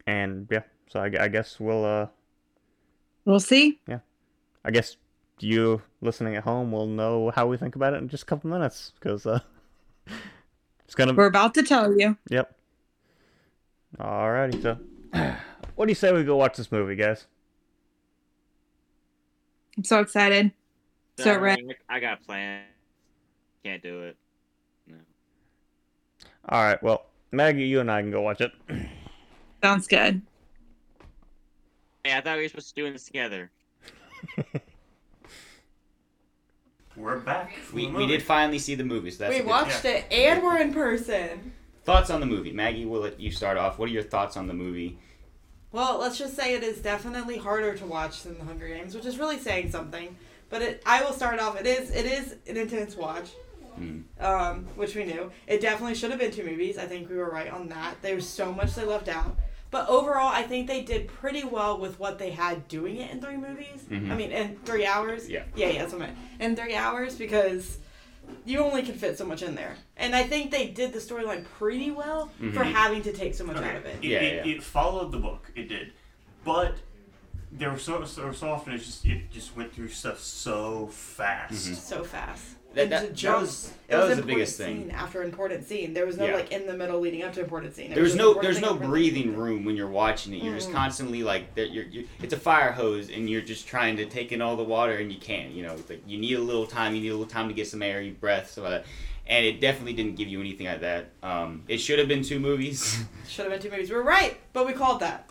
And 0.07 0.47
yeah, 0.51 0.63
so 0.89 1.01
I, 1.01 1.11
I 1.25 1.29
guess 1.29 1.59
we'll 1.59 1.85
uh 1.85 2.07
We'll 3.25 3.41
see. 3.41 3.81
Yeah. 3.89 4.01
I 4.65 4.71
guess 4.71 4.97
you 5.41 5.83
listening 6.01 6.37
at 6.37 6.45
home 6.45 6.71
will 6.71 6.87
know 6.87 7.33
how 7.35 7.47
we 7.47 7.57
think 7.57 7.75
about 7.77 7.93
it 7.93 7.97
in 7.99 8.09
just 8.09 8.23
a 8.23 8.27
couple 8.27 8.49
minutes 8.51 8.93
because 8.99 9.27
uh 9.27 9.41
it's 10.85 10.95
gonna 10.95 11.13
We're 11.15 11.27
about 11.27 11.55
to 11.55 11.63
tell 11.63 11.99
you. 11.99 12.17
yep. 12.29 12.55
Alrighty, 13.99 14.63
so 14.63 14.79
what 15.75 15.87
do 15.87 15.91
you 15.91 15.95
say 15.95 16.13
we 16.13 16.23
go 16.25 16.37
watch 16.37 16.57
this 16.57 16.71
movie, 16.71 16.97
guys? 16.97 17.27
I'm 19.77 19.85
so 19.85 20.01
excited. 20.01 20.53
So 21.19 21.35
Uh, 21.35 21.39
red. 21.39 21.59
I 21.89 22.01
got 22.01 22.21
a 22.21 22.25
plan. 22.25 22.63
Can't 23.65 23.83
do 23.83 24.03
it. 24.03 24.17
No. 24.87 24.97
All 26.49 26.63
right, 26.63 26.81
well, 26.83 27.07
Maggie, 27.33 27.65
you 27.65 27.81
and 27.81 27.91
I 27.91 28.03
can 28.03 28.11
go 28.11 28.21
watch 28.23 28.41
it. 28.41 28.53
Sounds 29.63 29.87
good. 29.87 30.23
Hey, 32.05 32.17
I 32.17 32.21
thought 32.21 32.37
we 32.37 32.43
were 32.45 32.49
supposed 32.49 32.75
to 32.75 32.83
do 32.83 32.93
this 32.93 33.05
together. 33.05 33.51
We're 36.97 37.19
back. 37.19 37.53
We, 37.75 37.89
we 37.89 38.07
did 38.07 38.23
finally 38.23 38.59
see 38.59 38.75
the 38.75 38.85
movie, 38.85 39.11
so 39.11 39.25
that's 39.25 39.35
a 39.35 39.39
we 39.39 39.43
good- 39.43 39.51
watched 39.51 39.85
it 39.85 40.11
and 40.11 40.43
we're 40.43 40.59
in 40.61 40.73
person. 40.73 41.53
Thoughts 41.85 42.09
on 42.11 42.21
the 42.21 42.27
movie, 42.27 42.53
Maggie? 42.53 42.87
We'll 42.87 43.03
let 43.03 43.21
you 43.21 43.31
start 43.31 43.59
off. 43.59 43.79
What 43.79 43.89
are 43.91 43.93
your 43.93 44.03
thoughts 44.03 44.37
on 44.37 44.47
the 44.47 44.55
movie? 44.55 44.99
Well, 45.73 45.99
let's 45.99 46.17
just 46.17 46.35
say 46.35 46.55
it 46.55 46.63
is 46.63 46.79
definitely 46.79 47.37
harder 47.37 47.77
to 47.77 47.85
watch 47.87 48.23
than 48.23 48.39
The 48.39 48.45
Hunger 48.45 48.67
Games, 48.67 48.95
which 48.95 49.05
is 49.05 49.19
really 49.19 49.39
saying 49.39 49.71
something. 49.71 50.17
But 50.49 50.63
it, 50.63 50.83
I 50.87 51.03
will 51.03 51.13
start 51.13 51.41
off. 51.41 51.59
It 51.61 51.67
is 51.67 51.91
it 51.91 52.07
is 52.07 52.37
an 52.47 52.57
intense 52.57 52.97
watch, 52.97 53.31
Mm. 53.79 54.05
um, 54.21 54.65
which 54.77 54.95
we 54.95 55.05
knew. 55.05 55.31
It 55.47 55.61
definitely 55.61 55.95
should 55.97 56.11
have 56.11 56.19
been 56.21 56.31
two 56.31 56.45
movies. 56.45 56.79
I 56.79 56.87
think 56.87 57.11
we 57.11 57.17
were 57.17 57.29
right 57.31 57.51
on 57.51 57.69
that. 57.69 58.01
There 58.01 58.15
was 58.15 58.27
so 58.27 58.51
much 58.53 58.75
they 58.75 58.85
left 58.85 59.09
out. 59.09 59.37
But 59.71 59.89
overall, 59.89 60.29
I 60.29 60.43
think 60.45 60.67
they 60.69 60.81
did 60.83 61.09
pretty 61.09 61.45
well 61.45 61.77
with 61.79 61.99
what 61.99 62.19
they 62.19 62.31
had 62.31 62.69
doing 62.69 62.97
it 62.97 63.11
in 63.11 63.21
three 63.21 63.37
movies. 63.37 63.85
Mhm. 63.91 64.11
I 64.11 64.15
mean, 64.17 64.31
in 64.31 64.57
three 64.65 64.87
hours. 64.87 65.29
Yeah. 65.29 65.43
Yeah, 65.55 65.69
yeah, 65.69 65.81
that's 65.81 65.93
what 65.93 66.03
I 66.03 66.07
meant. 66.07 66.19
In 66.41 66.57
three 66.57 66.75
hours 66.75 67.17
because 67.17 67.79
you 68.47 68.61
only 68.61 68.83
can 68.83 68.95
fit 68.95 69.19
so 69.19 69.27
much 69.27 69.43
in 69.43 69.55
there. 69.57 69.77
And 69.99 70.15
I 70.17 70.23
think 70.23 70.51
they 70.53 70.69
did 70.69 70.93
the 70.93 70.99
storyline 71.01 71.45
pretty 71.59 71.91
well 71.91 72.31
for 72.39 72.65
Mhm. 72.65 72.73
having 72.73 73.03
to 73.03 73.13
take 73.13 73.35
so 73.35 73.45
much 73.45 73.57
Okay. 73.59 73.69
out 73.69 73.77
of 73.77 73.85
it. 73.85 73.97
It, 73.97 74.05
Yeah, 74.05 74.19
it, 74.21 74.47
yeah. 74.47 74.53
it 74.55 74.63
followed 74.63 75.13
the 75.13 75.19
book. 75.19 75.51
It 75.55 75.69
did, 75.69 75.93
but 76.45 76.77
there 77.59 77.71
were 77.71 77.79
so, 77.79 78.05
so 78.05 78.33
so 78.33 78.51
often 78.51 78.73
it 78.75 78.79
just 78.79 79.05
it 79.07 79.31
just 79.31 79.57
went 79.57 79.73
through 79.73 79.89
stuff 79.89 80.21
so 80.21 80.89
fast. 80.89 81.69
Mhm. 81.71 81.75
So 81.77 82.05
fast. 82.05 82.45
That- 82.75 82.83
And 82.83 82.93
that- 82.93 83.03
that 83.03 83.15
jump- 83.15 83.41
was- 83.41 83.71
it 83.89 83.93
that 83.93 84.07
was 84.09 84.17
the 84.19 84.23
biggest 84.23 84.59
thing. 84.59 84.83
Scene 84.83 84.91
after 84.91 85.23
important 85.23 85.67
scene. 85.67 85.95
There 85.95 86.05
was 86.05 86.19
no 86.19 86.27
Yeah. 86.27 86.35
like 86.35 86.53
in 86.53 86.67
the 86.67 86.75
middle 86.75 87.01
leading 87.01 87.23
up 87.23 87.33
to 87.35 87.41
important 87.41 87.75
scene. 87.75 87.91
It 87.91 87.95
There's 87.95 88.09
just 88.15 88.19
no 88.19 88.35
there's 88.43 88.61
no 88.61 88.73
important 88.73 88.91
breathing 88.91 89.23
thing. 89.31 89.37
room 89.37 89.65
when 89.65 89.77
you're 89.77 89.89
watching 89.89 90.35
it. 90.35 90.43
You're 90.43 90.55
just 90.57 90.69
Mm. 90.69 90.75
constantly 90.75 91.23
like 91.23 91.55
that. 91.55 91.71
You're, 91.71 91.85
you're 91.85 92.05
it's 92.23 92.35
a 92.35 92.39
fire 92.39 92.73
hose 92.73 93.09
and 93.09 93.31
you're 93.31 93.41
just 93.41 93.67
trying 93.67 93.97
to 93.97 94.05
take 94.05 94.31
in 94.33 94.43
all 94.43 94.57
the 94.57 94.65
water 94.65 94.93
and 94.97 95.11
you 95.11 95.19
can't. 95.19 95.53
You 95.53 95.63
know, 95.63 95.77
like 95.89 96.03
you 96.07 96.19
need 96.19 96.35
a 96.35 96.41
little 96.41 96.67
time. 96.67 96.95
You 96.95 97.01
need 97.01 97.09
a 97.09 97.17
little 97.17 97.27
time 97.33 97.49
to 97.49 97.55
get 97.55 97.67
some 97.67 97.81
air, 97.83 98.03
you 98.03 98.13
breath, 98.13 98.51
stuff 98.51 98.65
like 98.65 98.73
that. 98.83 98.87
And 99.29 99.45
it 99.45 99.61
definitely 99.61 99.95
didn't 99.95 100.15
give 100.17 100.29
you 100.29 100.39
anything 100.41 100.67
like 100.67 100.83
that. 100.83 101.09
Um, 101.23 101.63
it 101.67 101.79
should 101.79 101.99
have 101.99 102.07
been 102.09 102.23
two 102.23 102.39
movies. 102.39 103.03
Should 103.29 103.47
have 103.47 103.53
been 103.55 103.61
two 103.61 103.71
movies. 103.75 103.91
We're 103.91 104.03
right, 104.03 104.37
but 104.53 104.67
we 104.69 104.73
called 104.73 105.01
that. 105.01 105.26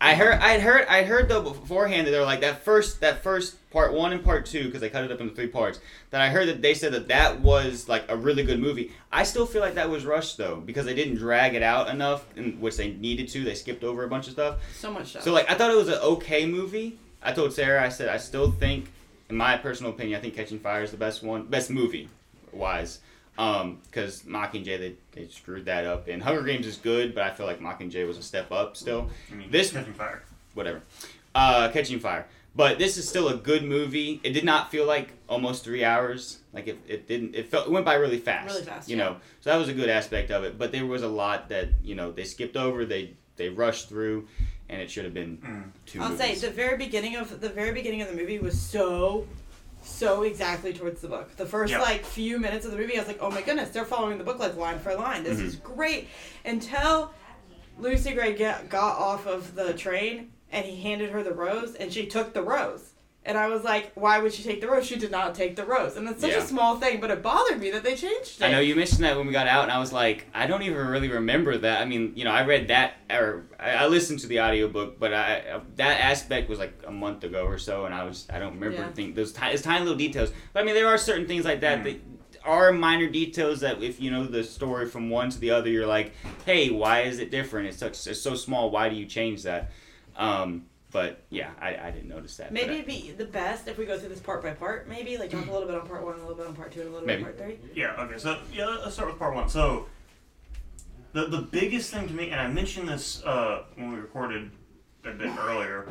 I 0.00 0.14
heard, 0.14 0.34
I 0.34 0.60
heard, 0.60 0.86
I 0.86 1.02
heard 1.02 1.28
though 1.28 1.42
beforehand 1.42 2.06
that 2.06 2.12
they 2.12 2.18
were 2.18 2.24
like 2.24 2.42
that 2.42 2.62
first, 2.64 3.00
that 3.00 3.22
first 3.22 3.56
part 3.70 3.92
one 3.92 4.12
and 4.12 4.24
part 4.24 4.46
two 4.46 4.66
because 4.66 4.80
they 4.80 4.90
cut 4.90 5.02
it 5.04 5.10
up 5.10 5.20
into 5.20 5.34
three 5.34 5.48
parts. 5.48 5.80
That 6.10 6.20
I 6.20 6.28
heard 6.28 6.46
that 6.48 6.62
they 6.62 6.74
said 6.74 6.92
that 6.92 7.08
that 7.08 7.40
was 7.40 7.88
like 7.88 8.04
a 8.08 8.16
really 8.16 8.44
good 8.44 8.60
movie. 8.60 8.92
I 9.10 9.24
still 9.24 9.44
feel 9.44 9.60
like 9.60 9.74
that 9.74 9.90
was 9.90 10.06
rushed 10.06 10.36
though 10.36 10.56
because 10.56 10.86
they 10.86 10.94
didn't 10.94 11.16
drag 11.16 11.54
it 11.54 11.64
out 11.64 11.88
enough, 11.88 12.24
in 12.36 12.60
which 12.60 12.76
they 12.76 12.92
needed 12.92 13.28
to. 13.30 13.42
They 13.42 13.54
skipped 13.54 13.82
over 13.82 14.04
a 14.04 14.08
bunch 14.08 14.28
of 14.28 14.34
stuff. 14.34 14.58
So 14.76 14.92
much 14.92 15.08
stuff. 15.08 15.22
So 15.22 15.32
like 15.32 15.50
I 15.50 15.54
thought 15.54 15.72
it 15.72 15.76
was 15.76 15.88
an 15.88 15.94
okay 15.94 16.46
movie. 16.46 16.98
I 17.20 17.32
told 17.32 17.52
Sarah, 17.52 17.84
I 17.84 17.88
said 17.88 18.08
I 18.08 18.18
still 18.18 18.52
think, 18.52 18.92
in 19.28 19.36
my 19.36 19.56
personal 19.56 19.90
opinion, 19.90 20.16
I 20.16 20.22
think 20.22 20.34
Catching 20.34 20.60
Fire 20.60 20.84
is 20.84 20.92
the 20.92 20.96
best 20.96 21.24
one, 21.24 21.46
best 21.46 21.70
movie, 21.70 22.08
wise. 22.52 23.00
Um, 23.38 23.78
because 23.84 24.22
Mockingjay 24.22 24.78
they, 24.78 24.94
they 25.12 25.28
screwed 25.28 25.64
that 25.66 25.86
up, 25.86 26.08
and 26.08 26.20
Hunger 26.20 26.42
Games 26.42 26.66
is 26.66 26.76
good, 26.76 27.14
but 27.14 27.22
I 27.22 27.30
feel 27.32 27.46
like 27.46 27.60
Mockingjay 27.60 28.04
was 28.06 28.18
a 28.18 28.22
step 28.22 28.50
up 28.50 28.76
still 28.76 29.08
I 29.30 29.34
mean, 29.36 29.48
This- 29.50 29.70
Catching 29.72 29.94
Fire. 29.94 30.22
whatever. 30.54 30.82
Uh, 31.36 31.68
Catching 31.70 32.00
Fire. 32.00 32.26
But 32.56 32.78
this 32.78 32.96
is 32.96 33.08
still 33.08 33.28
a 33.28 33.36
good 33.36 33.62
movie. 33.62 34.20
It 34.24 34.32
did 34.32 34.44
not 34.44 34.72
feel 34.72 34.84
like 34.86 35.10
almost 35.28 35.62
three 35.62 35.84
hours. 35.84 36.38
Like 36.52 36.66
it, 36.66 36.78
it 36.88 37.06
didn't. 37.06 37.36
It 37.36 37.48
felt 37.48 37.66
it 37.68 37.70
went 37.70 37.84
by 37.86 37.94
really 37.94 38.18
fast. 38.18 38.52
Really 38.52 38.66
fast, 38.66 38.88
You 38.88 38.96
yeah. 38.96 39.04
know. 39.04 39.16
So 39.42 39.50
that 39.50 39.56
was 39.56 39.68
a 39.68 39.72
good 39.74 39.88
aspect 39.88 40.32
of 40.32 40.42
it. 40.42 40.58
But 40.58 40.72
there 40.72 40.84
was 40.84 41.02
a 41.04 41.08
lot 41.08 41.48
that 41.50 41.68
you 41.84 41.94
know 41.94 42.10
they 42.10 42.24
skipped 42.24 42.56
over. 42.56 42.84
They 42.84 43.12
they 43.36 43.48
rushed 43.50 43.88
through, 43.88 44.26
and 44.68 44.80
it 44.82 44.90
should 44.90 45.04
have 45.04 45.14
been 45.14 45.36
Mm. 45.36 45.64
two. 45.86 46.02
I'll 46.02 46.16
say 46.16 46.34
the 46.34 46.50
very 46.50 46.76
beginning 46.76 47.14
of 47.14 47.40
the 47.40 47.50
very 47.50 47.70
beginning 47.72 48.02
of 48.02 48.08
the 48.08 48.14
movie 48.16 48.40
was 48.40 48.60
so 48.60 49.28
so 49.82 50.22
exactly 50.22 50.72
towards 50.72 51.00
the 51.00 51.08
book. 51.08 51.34
The 51.36 51.46
first 51.46 51.72
Yeah. 51.72 51.80
like 51.80 52.04
few 52.04 52.38
minutes 52.38 52.64
of 52.66 52.72
the 52.72 52.76
movie, 52.78 52.96
I 52.96 52.98
was 52.98 53.08
like, 53.08 53.18
oh 53.20 53.30
my 53.30 53.42
goodness, 53.42 53.70
they're 53.70 53.84
following 53.84 54.18
the 54.18 54.24
book 54.24 54.38
like 54.38 54.56
line 54.56 54.78
for 54.78 54.94
line. 54.94 55.22
This 55.24 55.38
Mhm. 55.38 55.44
is 55.46 55.56
great. 55.56 56.08
Until 56.44 57.12
Lucy 57.78 58.12
Gray 58.12 58.34
get, 58.34 58.68
got 58.68 58.98
off 58.98 59.26
of 59.26 59.54
the 59.54 59.72
train 59.74 60.32
and 60.50 60.64
he 60.66 60.80
handed 60.82 61.10
her 61.10 61.22
the 61.22 61.32
rose 61.32 61.74
and 61.74 61.92
she 61.92 62.06
took 62.06 62.32
the 62.34 62.42
rose. 62.42 62.87
And 63.28 63.36
I 63.36 63.46
was 63.48 63.62
like, 63.62 63.92
why 63.94 64.18
would 64.20 64.32
she 64.32 64.42
take 64.42 64.62
the 64.62 64.68
rose? 64.68 64.86
She 64.86 64.96
did 64.96 65.10
not 65.10 65.34
take 65.34 65.54
the 65.54 65.66
rose. 65.66 65.96
And 65.98 66.08
it's 66.08 66.22
such 66.22 66.30
Yeah. 66.30 66.38
a 66.38 66.46
small 66.46 66.78
thing, 66.78 66.98
but 66.98 67.10
it 67.10 67.22
bothered 67.22 67.60
me 67.60 67.70
that 67.72 67.84
they 67.84 67.94
changed 67.94 68.40
it. 68.40 68.42
I 68.44 68.50
know 68.50 68.58
you 68.58 68.74
mentioned 68.74 69.04
that 69.04 69.18
when 69.18 69.26
we 69.26 69.34
got 69.34 69.46
out, 69.46 69.64
and 69.64 69.70
I 69.70 69.78
was 69.78 69.92
like, 69.92 70.26
I 70.32 70.46
don't 70.46 70.62
even 70.62 70.86
really 70.86 71.10
remember 71.10 71.58
that. 71.58 71.82
I 71.82 71.84
mean, 71.84 72.14
you 72.16 72.24
know, 72.24 72.30
I 72.30 72.46
read 72.46 72.68
that, 72.68 72.94
or 73.10 73.44
I, 73.60 73.72
I 73.72 73.86
listened 73.88 74.20
to 74.20 74.28
the 74.28 74.40
audiobook, 74.40 74.98
but 74.98 75.12
I 75.12 75.60
that 75.76 76.00
aspect 76.00 76.48
was 76.48 76.58
like 76.58 76.72
a 76.86 76.90
month 76.90 77.22
ago 77.22 77.44
or 77.44 77.58
so, 77.58 77.84
and 77.84 77.94
I 77.94 78.04
was 78.04 78.26
I 78.32 78.38
don't 78.38 78.54
remember 78.54 78.78
Yeah. 78.78 78.92
think 78.92 79.14
those 79.14 79.32
ti- 79.34 79.48
it's 79.52 79.60
tiny 79.62 79.80
little 79.80 79.98
details. 79.98 80.32
But 80.54 80.62
I 80.62 80.64
mean, 80.64 80.74
there 80.74 80.88
are 80.88 80.96
certain 80.96 81.26
things 81.26 81.44
like 81.44 81.60
that 81.60 81.80
Mm. 81.80 81.84
that 81.84 81.96
are 82.46 82.72
minor 82.72 83.08
details 83.08 83.60
that 83.60 83.82
if 83.82 84.00
you 84.00 84.10
know 84.10 84.24
the 84.24 84.42
story 84.42 84.86
from 84.86 85.10
one 85.10 85.28
to 85.28 85.38
the 85.38 85.50
other, 85.50 85.68
you're 85.68 85.86
like, 85.86 86.12
hey, 86.46 86.70
why 86.70 87.02
is 87.02 87.18
it 87.18 87.30
different? 87.30 87.68
It's 87.68 87.76
such 87.76 88.06
it's 88.06 88.22
so 88.22 88.34
small. 88.34 88.70
Why 88.70 88.88
do 88.88 88.96
you 88.96 89.04
change 89.04 89.42
that? 89.42 89.70
Um, 90.16 90.64
but 90.90 91.22
yeah, 91.30 91.50
I, 91.60 91.76
I 91.76 91.90
didn't 91.90 92.08
notice 92.08 92.36
that. 92.38 92.52
Maybe 92.52 92.74
it'd 92.74 92.86
be 92.86 93.12
the 93.16 93.24
best 93.26 93.68
if 93.68 93.76
we 93.78 93.84
go 93.84 93.98
through 93.98 94.08
this 94.08 94.20
part 94.20 94.42
by 94.42 94.52
part. 94.52 94.88
Maybe 94.88 95.18
like 95.18 95.30
talk 95.30 95.46
a 95.46 95.52
little 95.52 95.66
bit 95.68 95.76
on 95.76 95.86
part 95.86 96.02
one, 96.04 96.14
a 96.14 96.18
little 96.18 96.34
bit 96.34 96.46
on 96.46 96.54
part 96.54 96.72
two, 96.72 96.80
and 96.80 96.88
a 96.88 96.92
little 96.92 97.06
Maybe. 97.06 97.22
bit 97.24 97.28
on 97.32 97.36
part 97.38 97.46
three. 97.60 97.70
Yeah. 97.74 98.02
Okay. 98.02 98.18
So 98.18 98.38
yeah, 98.52 98.66
let's 98.66 98.94
start 98.94 99.08
with 99.10 99.18
part 99.18 99.34
one. 99.34 99.48
So 99.48 99.86
the 101.12 101.26
the 101.26 101.42
biggest 101.42 101.92
thing 101.92 102.08
to 102.08 102.14
me, 102.14 102.30
and 102.30 102.40
I 102.40 102.46
mentioned 102.48 102.88
this 102.88 103.22
uh, 103.24 103.64
when 103.76 103.92
we 103.92 103.98
recorded 103.98 104.50
a 105.04 105.12
bit 105.12 105.30
earlier, 105.38 105.86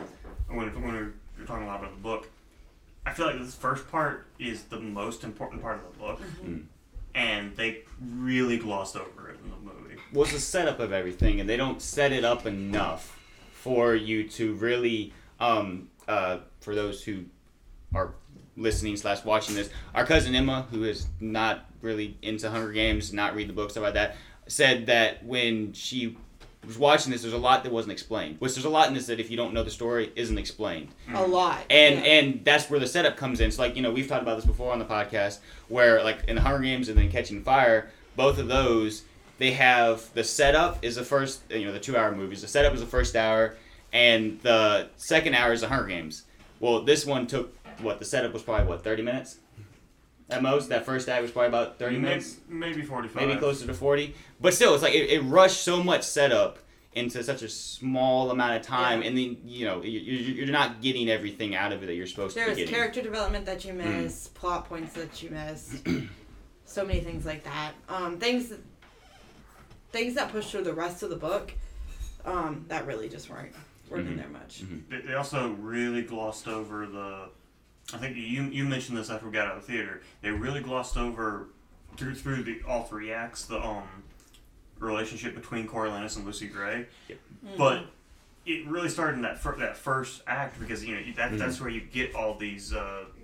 when 0.48 0.68
when 0.82 0.94
we 0.94 1.00
were 1.00 1.46
talking 1.46 1.64
a 1.64 1.68
lot 1.68 1.80
about 1.80 1.94
the 1.96 2.02
book. 2.02 2.30
I 3.06 3.14
feel 3.14 3.26
like 3.28 3.40
this 3.40 3.56
first 3.56 3.90
part 3.90 4.28
is 4.38 4.64
the 4.64 4.82
most 4.82 5.24
important 5.24 5.62
part 5.62 5.78
of 5.78 5.84
the 5.94 5.98
book, 5.98 6.22
Mhm. 6.44 6.66
and 7.16 7.56
they 7.56 7.84
really 8.02 8.58
glossed 8.58 8.98
over 8.98 9.30
it 9.30 9.38
in 9.44 9.50
the 9.50 9.56
movie. 9.56 9.96
was 10.14 10.32
the 10.32 10.40
setup 10.40 10.80
of 10.82 10.92
everything, 10.92 11.40
and 11.40 11.50
they 11.50 11.56
don't 11.58 11.82
set 11.82 12.12
it 12.12 12.26
up 12.26 12.46
enough 12.46 13.17
for 13.58 13.96
you 13.96 14.24
to 14.30 14.54
really, 14.54 15.12
um, 15.40 15.90
uh, 16.08 16.38
for 16.62 16.76
those 16.76 17.04
who 17.04 17.26
are 17.94 18.14
listening 18.56 18.96
slash 18.96 19.26
watching 19.26 19.56
this, 19.56 19.70
our 19.96 20.06
cousin 20.06 20.36
Emma, 20.36 20.68
who 20.72 20.84
is 20.84 21.08
not 21.20 21.66
really 21.82 22.18
into 22.22 22.50
Hunger 22.50 22.72
Games, 22.72 23.12
not 23.12 23.36
read 23.36 23.50
the 23.50 23.54
book, 23.54 23.76
about 23.76 23.96
that, 23.96 24.16
said 24.48 24.86
that 24.86 25.26
when 25.26 25.74
she 25.74 26.16
was 26.66 26.78
watching 26.78 27.12
this, 27.12 27.24
there's 27.24 27.34
a 27.34 27.38
lot 27.38 27.64
that 27.64 27.72
wasn't 27.72 27.94
explained. 27.94 28.36
Which 28.40 28.54
there's 28.54 28.66
a 28.66 28.70
lot 28.70 28.90
in 28.90 28.94
this 28.94 29.08
that 29.08 29.20
if 29.20 29.32
you 29.32 29.38
don't 29.38 29.54
know 29.54 29.64
the 29.64 29.72
story, 29.72 30.12
isn't 30.16 30.38
explained 30.38 30.90
A 31.14 31.26
lot. 31.26 31.64
and 31.70 31.96
yeah. 31.96 32.12
and 32.12 32.46
that's 32.46 32.70
where 32.70 32.80
the 32.80 32.88
setup 32.88 33.18
comes 33.18 33.40
in. 33.40 33.52
So 33.52 33.64
like 33.64 33.76
you 33.76 33.82
know 33.82 33.92
we've 33.92 34.08
talked 34.08 34.22
about 34.22 34.36
this 34.36 34.46
before 34.46 34.72
on 34.72 34.80
the 34.80 34.86
podcast, 34.86 35.40
where 35.68 36.04
like 36.04 36.26
in 36.28 36.36
the 36.36 36.42
Hunger 36.42 36.60
Games 36.60 36.90
and 36.90 36.98
then 36.98 37.10
Catching 37.10 37.42
Fire, 37.42 37.90
both 38.16 38.38
of 38.38 38.48
those 38.48 39.04
they 39.38 39.52
have 39.52 40.14
the 40.14 40.24
setup 40.24 40.84
is 40.84 40.96
the 40.96 41.04
first 41.04 41.42
you 41.50 41.66
know 41.66 41.72
the 41.72 41.80
two 41.80 41.96
hour 41.98 42.14
movies. 42.16 42.42
The 42.42 42.48
setup 42.48 42.74
is 42.74 42.80
the 42.80 42.86
first 42.88 43.16
hour, 43.16 43.56
and 43.94 44.40
the 44.42 44.90
second 44.98 45.36
hour 45.36 45.54
is 45.54 45.62
the 45.62 45.68
Hunger 45.68 45.88
Games. 45.88 46.24
Well, 46.60 46.82
this 46.84 47.06
one 47.06 47.28
took 47.28 47.56
what 47.82 48.00
the 48.00 48.06
setup 48.06 48.34
was 48.34 48.42
probably 48.42 48.68
what 48.68 48.84
thirty 48.84 49.04
minutes 49.04 49.38
at 50.30 50.42
most. 50.42 50.70
That 50.70 50.86
first 50.86 51.08
act 51.08 51.22
was 51.22 51.32
probably 51.32 51.50
about 51.50 51.78
thirty 51.80 51.96
Maybe- 51.98 52.10
minutes, 52.10 52.38
maybe 52.50 52.82
forty 52.82 53.08
five. 53.08 53.28
maybe 53.28 53.40
closer 53.40 53.68
to 53.68 53.74
forty. 53.74 54.16
But 54.42 54.54
still, 54.54 54.74
it's 54.74 54.84
like 54.84 54.96
it, 54.96 55.10
it 55.10 55.22
rushed 55.22 55.62
so 55.64 55.84
much 55.84 56.04
setup 56.04 56.58
into 56.94 57.24
such 57.24 57.44
a 57.44 57.50
small 57.50 58.32
amount 58.32 58.56
of 58.56 58.64
time, 58.64 59.02
Yeah. 59.04 59.10
and 59.10 59.18
then 59.18 59.38
you 59.46 59.66
know 59.66 59.84
you- 59.84 60.00
you- 60.00 60.34
you're 60.34 60.48
not 60.48 60.82
getting 60.82 61.10
everything 61.12 61.54
out 61.54 61.72
of 61.72 61.84
it 61.84 61.86
that 61.86 61.94
you're 61.94 62.08
supposed 62.08 62.36
to 62.36 62.44
be 62.44 62.54
There's 62.56 62.70
character 62.72 63.04
development 63.04 63.46
that 63.46 63.64
you 63.66 63.74
Mm. 63.74 64.04
miss, 64.04 64.30
plot 64.30 64.68
points 64.68 64.94
that 64.96 65.22
you 65.22 65.30
miss, 65.30 65.84
so 66.66 66.84
many 66.84 67.02
things 67.02 67.24
like 67.24 67.44
that. 67.44 67.74
Um, 67.88 68.18
things, 68.18 68.50
that, 68.50 68.60
things 69.92 70.16
that 70.16 70.32
push 70.32 70.52
through 70.52 70.64
the 70.64 70.74
rest 70.74 71.04
of 71.04 71.10
the 71.10 71.16
book, 71.16 71.54
um, 72.26 72.66
that 72.68 72.86
really 72.86 73.10
just 73.10 73.30
weren't 73.30 73.54
weren't 73.90 74.08
in 74.08 74.16
Mhm. 74.16 74.18
there 74.18 74.30
much. 74.30 74.62
Mhm. 74.64 74.90
They, 74.90 75.02
they 75.08 75.14
also 75.14 75.50
really 75.54 76.02
glossed 76.02 76.48
over 76.48 76.86
the. 76.86 77.30
I 77.94 77.98
think 77.98 78.18
you 78.18 78.44
you 78.44 78.66
mentioned 78.66 78.98
this 78.98 79.10
after 79.10 79.26
we 79.28 79.32
got 79.32 79.48
out 79.48 79.58
of 79.58 79.66
the 79.66 79.72
theater. 79.72 80.02
They 80.22 80.30
really 80.32 80.60
glossed 80.62 80.98
over 80.98 81.48
through 81.96 82.16
through 82.16 82.44
the 82.44 82.62
all 82.68 82.84
three 82.84 83.12
acts 83.14 83.46
the 83.46 83.60
um 83.66 83.88
relationship 84.80 85.34
between 85.36 85.68
Coriolanus 85.68 86.18
and 86.18 86.26
Lucy 86.26 86.48
Gray, 86.48 86.88
Mm-hmm. 87.10 87.58
but 87.58 87.86
it 88.46 88.68
really 88.68 88.90
started 88.90 89.14
in 89.16 89.22
that 89.24 89.40
fir- 89.42 89.56
that 89.58 89.76
first 89.78 90.22
act 90.28 90.60
because 90.60 90.84
you 90.86 90.96
know 90.96 91.02
that 91.16 91.32
Mhm. 91.32 91.38
that's 91.40 91.60
where 91.62 91.70
you 91.70 91.82
get 91.82 92.14
all 92.14 92.36
these 92.38 92.74
uh, 92.74 93.06
be- 93.16 93.17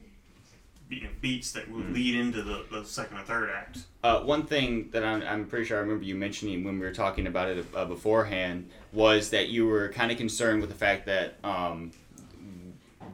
you 0.94 1.02
know, 1.04 1.10
beats 1.22 1.52
that 1.54 1.70
will 1.70 1.82
Mhm. 1.82 1.94
lead 1.94 2.16
into 2.16 2.42
the, 2.44 2.66
the 2.72 2.84
second 2.86 3.18
or 3.18 3.24
third 3.24 3.50
act. 3.50 3.80
Uh, 4.04 4.20
one 4.22 4.46
thing 4.46 4.90
that 4.92 5.04
I'm, 5.04 5.22
I'm 5.24 5.46
pretty 5.46 5.66
sure 5.66 5.78
I 5.78 5.82
remember 5.82 6.04
you 6.04 6.16
mentioning 6.16 6.64
when 6.64 6.80
we 6.80 6.86
were 6.86 6.94
talking 6.94 7.28
about 7.28 7.50
it 7.50 7.66
uh, 7.76 7.86
beforehand 7.86 8.70
was 8.92 9.30
that 9.32 9.50
you 9.50 9.66
were 9.66 9.90
kind 9.90 10.12
of 10.12 10.18
concerned 10.18 10.62
with 10.62 10.70
the 10.70 10.76
fact 10.76 11.06
that 11.06 11.36
um, 11.44 11.92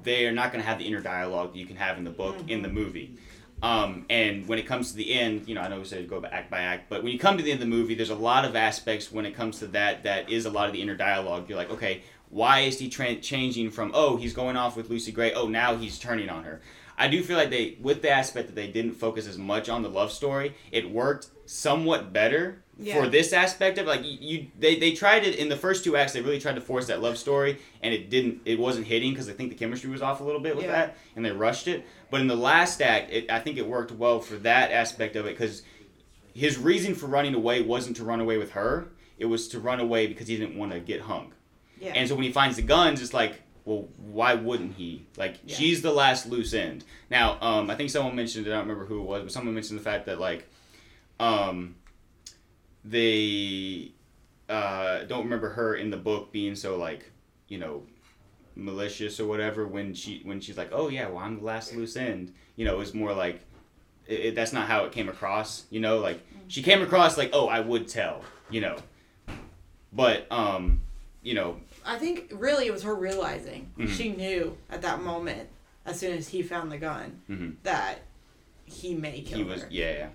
they 0.03 0.25
are 0.25 0.31
not 0.31 0.51
going 0.51 0.61
to 0.63 0.67
have 0.67 0.79
the 0.79 0.85
inner 0.85 1.01
dialogue 1.01 1.53
that 1.53 1.59
you 1.59 1.65
can 1.65 1.75
have 1.75 1.97
in 1.97 2.03
the 2.03 2.09
book 2.09 2.35
in 2.47 2.61
the 2.61 2.69
movie. 2.69 3.15
Um, 3.61 4.05
and 4.09 4.47
when 4.47 4.57
it 4.57 4.65
comes 4.65 4.91
to 4.91 4.97
the 4.97 5.13
end, 5.13 5.47
you 5.47 5.53
know, 5.53 5.59
I 5.61 5.67
know 5.67 5.79
we 5.79 5.85
said 5.85 6.09
go 6.09 6.21
by 6.21 6.29
act 6.29 6.49
by 6.49 6.61
act, 6.61 6.89
but 6.89 7.03
when 7.03 7.11
you 7.11 7.19
come 7.19 7.35
to 7.37 7.43
the 7.43 7.51
end 7.51 7.61
of 7.61 7.67
the 7.69 7.75
movie, 7.75 7.93
there's 7.93 8.09
a 8.09 8.15
lot 8.15 8.45
of 8.45 8.55
aspects 8.55 9.11
when 9.11 9.25
it 9.25 9.35
comes 9.35 9.59
to 9.59 9.67
that 9.67 10.03
that 10.03 10.29
is 10.29 10.45
a 10.45 10.49
lot 10.49 10.67
of 10.67 10.73
the 10.73 10.81
inner 10.81 10.95
dialogue. 10.95 11.49
You're 11.49 11.57
like, 11.57 11.69
okay, 11.71 12.03
why 12.29 12.59
is 12.61 12.79
he 12.79 12.89
tra- 12.89 13.15
changing 13.15 13.71
from 13.71 13.91
oh 13.93 14.17
he's 14.17 14.33
going 14.33 14.55
off 14.57 14.75
with 14.77 14.89
Lucy 14.89 15.11
Gray, 15.11 15.33
oh 15.33 15.47
now 15.47 15.75
he's 15.75 15.97
turning 15.99 16.29
on 16.29 16.43
her. 16.43 16.61
I 16.97 17.07
do 17.07 17.23
feel 17.23 17.37
like 17.37 17.49
they, 17.49 17.77
with 17.79 18.01
the 18.01 18.09
aspect 18.09 18.47
that 18.49 18.55
they 18.55 18.67
didn't 18.67 18.91
focus 18.95 19.25
as 19.25 19.37
much 19.37 19.69
on 19.69 19.83
the 19.83 19.89
love 19.89 20.11
story, 20.11 20.53
it 20.69 20.91
worked 20.91 21.27
somewhat 21.45 22.11
better 22.11 22.61
Yeah. 22.77 23.01
for 23.01 23.07
this 23.07 23.31
aspect 23.31 23.77
of 23.77 23.87
like 23.87 24.03
you, 24.03 24.17
you 24.19 24.47
they, 24.59 24.77
they 24.77 24.91
tried 24.91 25.23
it 25.25 25.35
in 25.35 25.47
the 25.49 25.55
first 25.55 25.83
two 25.83 25.95
acts 25.97 26.13
they 26.13 26.21
really 26.21 26.39
tried 26.39 26.55
to 26.55 26.61
force 26.61 26.87
that 26.87 27.01
love 27.01 27.17
story 27.17 27.57
and 27.81 27.93
it 27.93 28.09
didn't 28.09 28.41
it 28.45 28.59
wasn't 28.59 28.85
hitting 28.85 29.11
because 29.11 29.27
i 29.27 29.33
think 29.33 29.49
the 29.49 29.55
chemistry 29.55 29.89
was 29.89 30.01
off 30.03 30.21
a 30.21 30.23
little 30.23 30.39
bit 30.41 30.55
with 30.55 30.65
Yeah. 30.65 30.71
that 30.73 30.97
and 31.15 31.25
they 31.25 31.31
rushed 31.31 31.67
it 31.67 31.83
but 32.11 32.21
in 32.21 32.27
the 32.27 32.35
last 32.35 32.81
act 32.83 33.11
it, 33.11 33.31
i 33.31 33.39
think 33.39 33.57
it 33.57 33.65
worked 33.67 33.91
well 33.91 34.19
for 34.19 34.35
that 34.37 34.71
aspect 34.71 35.15
of 35.15 35.25
it 35.25 35.31
because 35.31 35.63
his 36.35 36.57
reason 36.59 36.93
for 36.93 37.07
running 37.07 37.33
away 37.33 37.61
wasn't 37.63 37.97
to 37.97 38.03
run 38.03 38.19
away 38.19 38.37
with 38.37 38.51
her 38.51 38.87
it 39.17 39.25
was 39.25 39.47
to 39.49 39.59
run 39.59 39.79
away 39.79 40.05
because 40.05 40.27
he 40.27 40.37
didn't 40.37 40.55
want 40.57 40.71
to 40.71 40.79
get 40.79 41.01
hung 41.01 41.33
Yeah. 41.79 41.93
and 41.95 42.07
so 42.07 42.15
when 42.15 42.23
he 42.23 42.31
finds 42.31 42.55
the 42.55 42.61
guns 42.61 43.01
it's 43.01 43.13
like 43.13 43.41
well 43.65 43.87
why 43.97 44.33
wouldn't 44.33 44.75
he? 44.75 45.05
Like 45.17 45.35
Yeah. 45.45 45.55
she's 45.55 45.81
the 45.81 45.91
last 45.91 46.27
loose 46.27 46.53
end. 46.53 46.83
Now 47.09 47.37
um, 47.41 47.69
i 47.69 47.75
think 47.75 47.89
someone 47.89 48.15
mentioned 48.15 48.47
it 48.47 48.51
i 48.51 48.53
don't 48.55 48.67
remember 48.67 48.85
who 48.85 48.99
it 48.99 49.05
was 49.05 49.23
but 49.23 49.31
someone 49.31 49.53
mentioned 49.53 49.79
the 49.79 49.83
fact 49.83 50.05
that 50.07 50.19
like 50.19 50.47
um, 51.19 51.75
they 52.85 53.91
uh, 54.47 55.03
don't 55.03 55.23
remember 55.25 55.49
her 55.49 55.75
in 55.75 55.89
the 55.89 55.97
book 55.97 56.31
being 56.31 56.55
so 56.55 56.77
like 56.77 57.11
you 57.47 57.57
know 57.57 57.83
malicious 58.55 59.19
or 59.19 59.27
whatever 59.27 59.67
when 59.67 59.93
she 59.93 60.21
when 60.23 60.39
she's 60.41 60.57
like 60.57 60.69
oh 60.73 60.89
yeah 60.89 61.07
well 61.07 61.19
i'm 61.19 61.37
the 61.39 61.43
last 61.45 61.73
loose 61.75 61.95
end. 61.95 62.33
You 62.55 62.65
know 62.65 62.75
it 62.75 62.77
was 62.77 62.93
more 62.93 63.13
like 63.13 63.41
it, 64.07 64.19
it- 64.19 64.35
that's 64.35 64.53
not 64.53 64.67
how 64.67 64.85
it 64.85 64.91
came 64.91 65.07
across 65.09 65.65
you 65.69 65.79
know? 65.79 65.99
Like 65.99 66.21
she 66.47 66.61
came 66.63 66.81
across 66.81 67.17
like 67.17 67.29
oh 67.33 67.47
i 67.47 67.59
would 67.59 67.87
tell 67.87 68.21
you 68.49 68.61
know? 68.61 68.77
But 69.93 70.25
um 70.31 70.81
you 71.21 71.33
know 71.35 71.59
I 71.85 71.97
think 71.97 72.31
really 72.33 72.67
it 72.67 72.71
was 72.73 72.83
her 72.83 72.95
realizing 72.95 73.71
Mhm. 73.77 73.89
she 73.89 74.09
knew 74.09 74.57
at 74.69 74.81
that 74.81 75.01
moment, 75.01 75.49
as 75.85 75.99
soon 75.99 76.17
as 76.17 76.27
he 76.29 76.41
found 76.43 76.71
the 76.71 76.77
gun, 76.77 77.21
Mhm. 77.29 77.55
that 77.63 77.99
he 78.65 78.93
may 78.95 79.21
kill 79.21 79.37
he 79.39 79.43
was 79.43 79.61
her, 79.63 79.67
yeah 79.71 79.91
yeah 79.91 80.09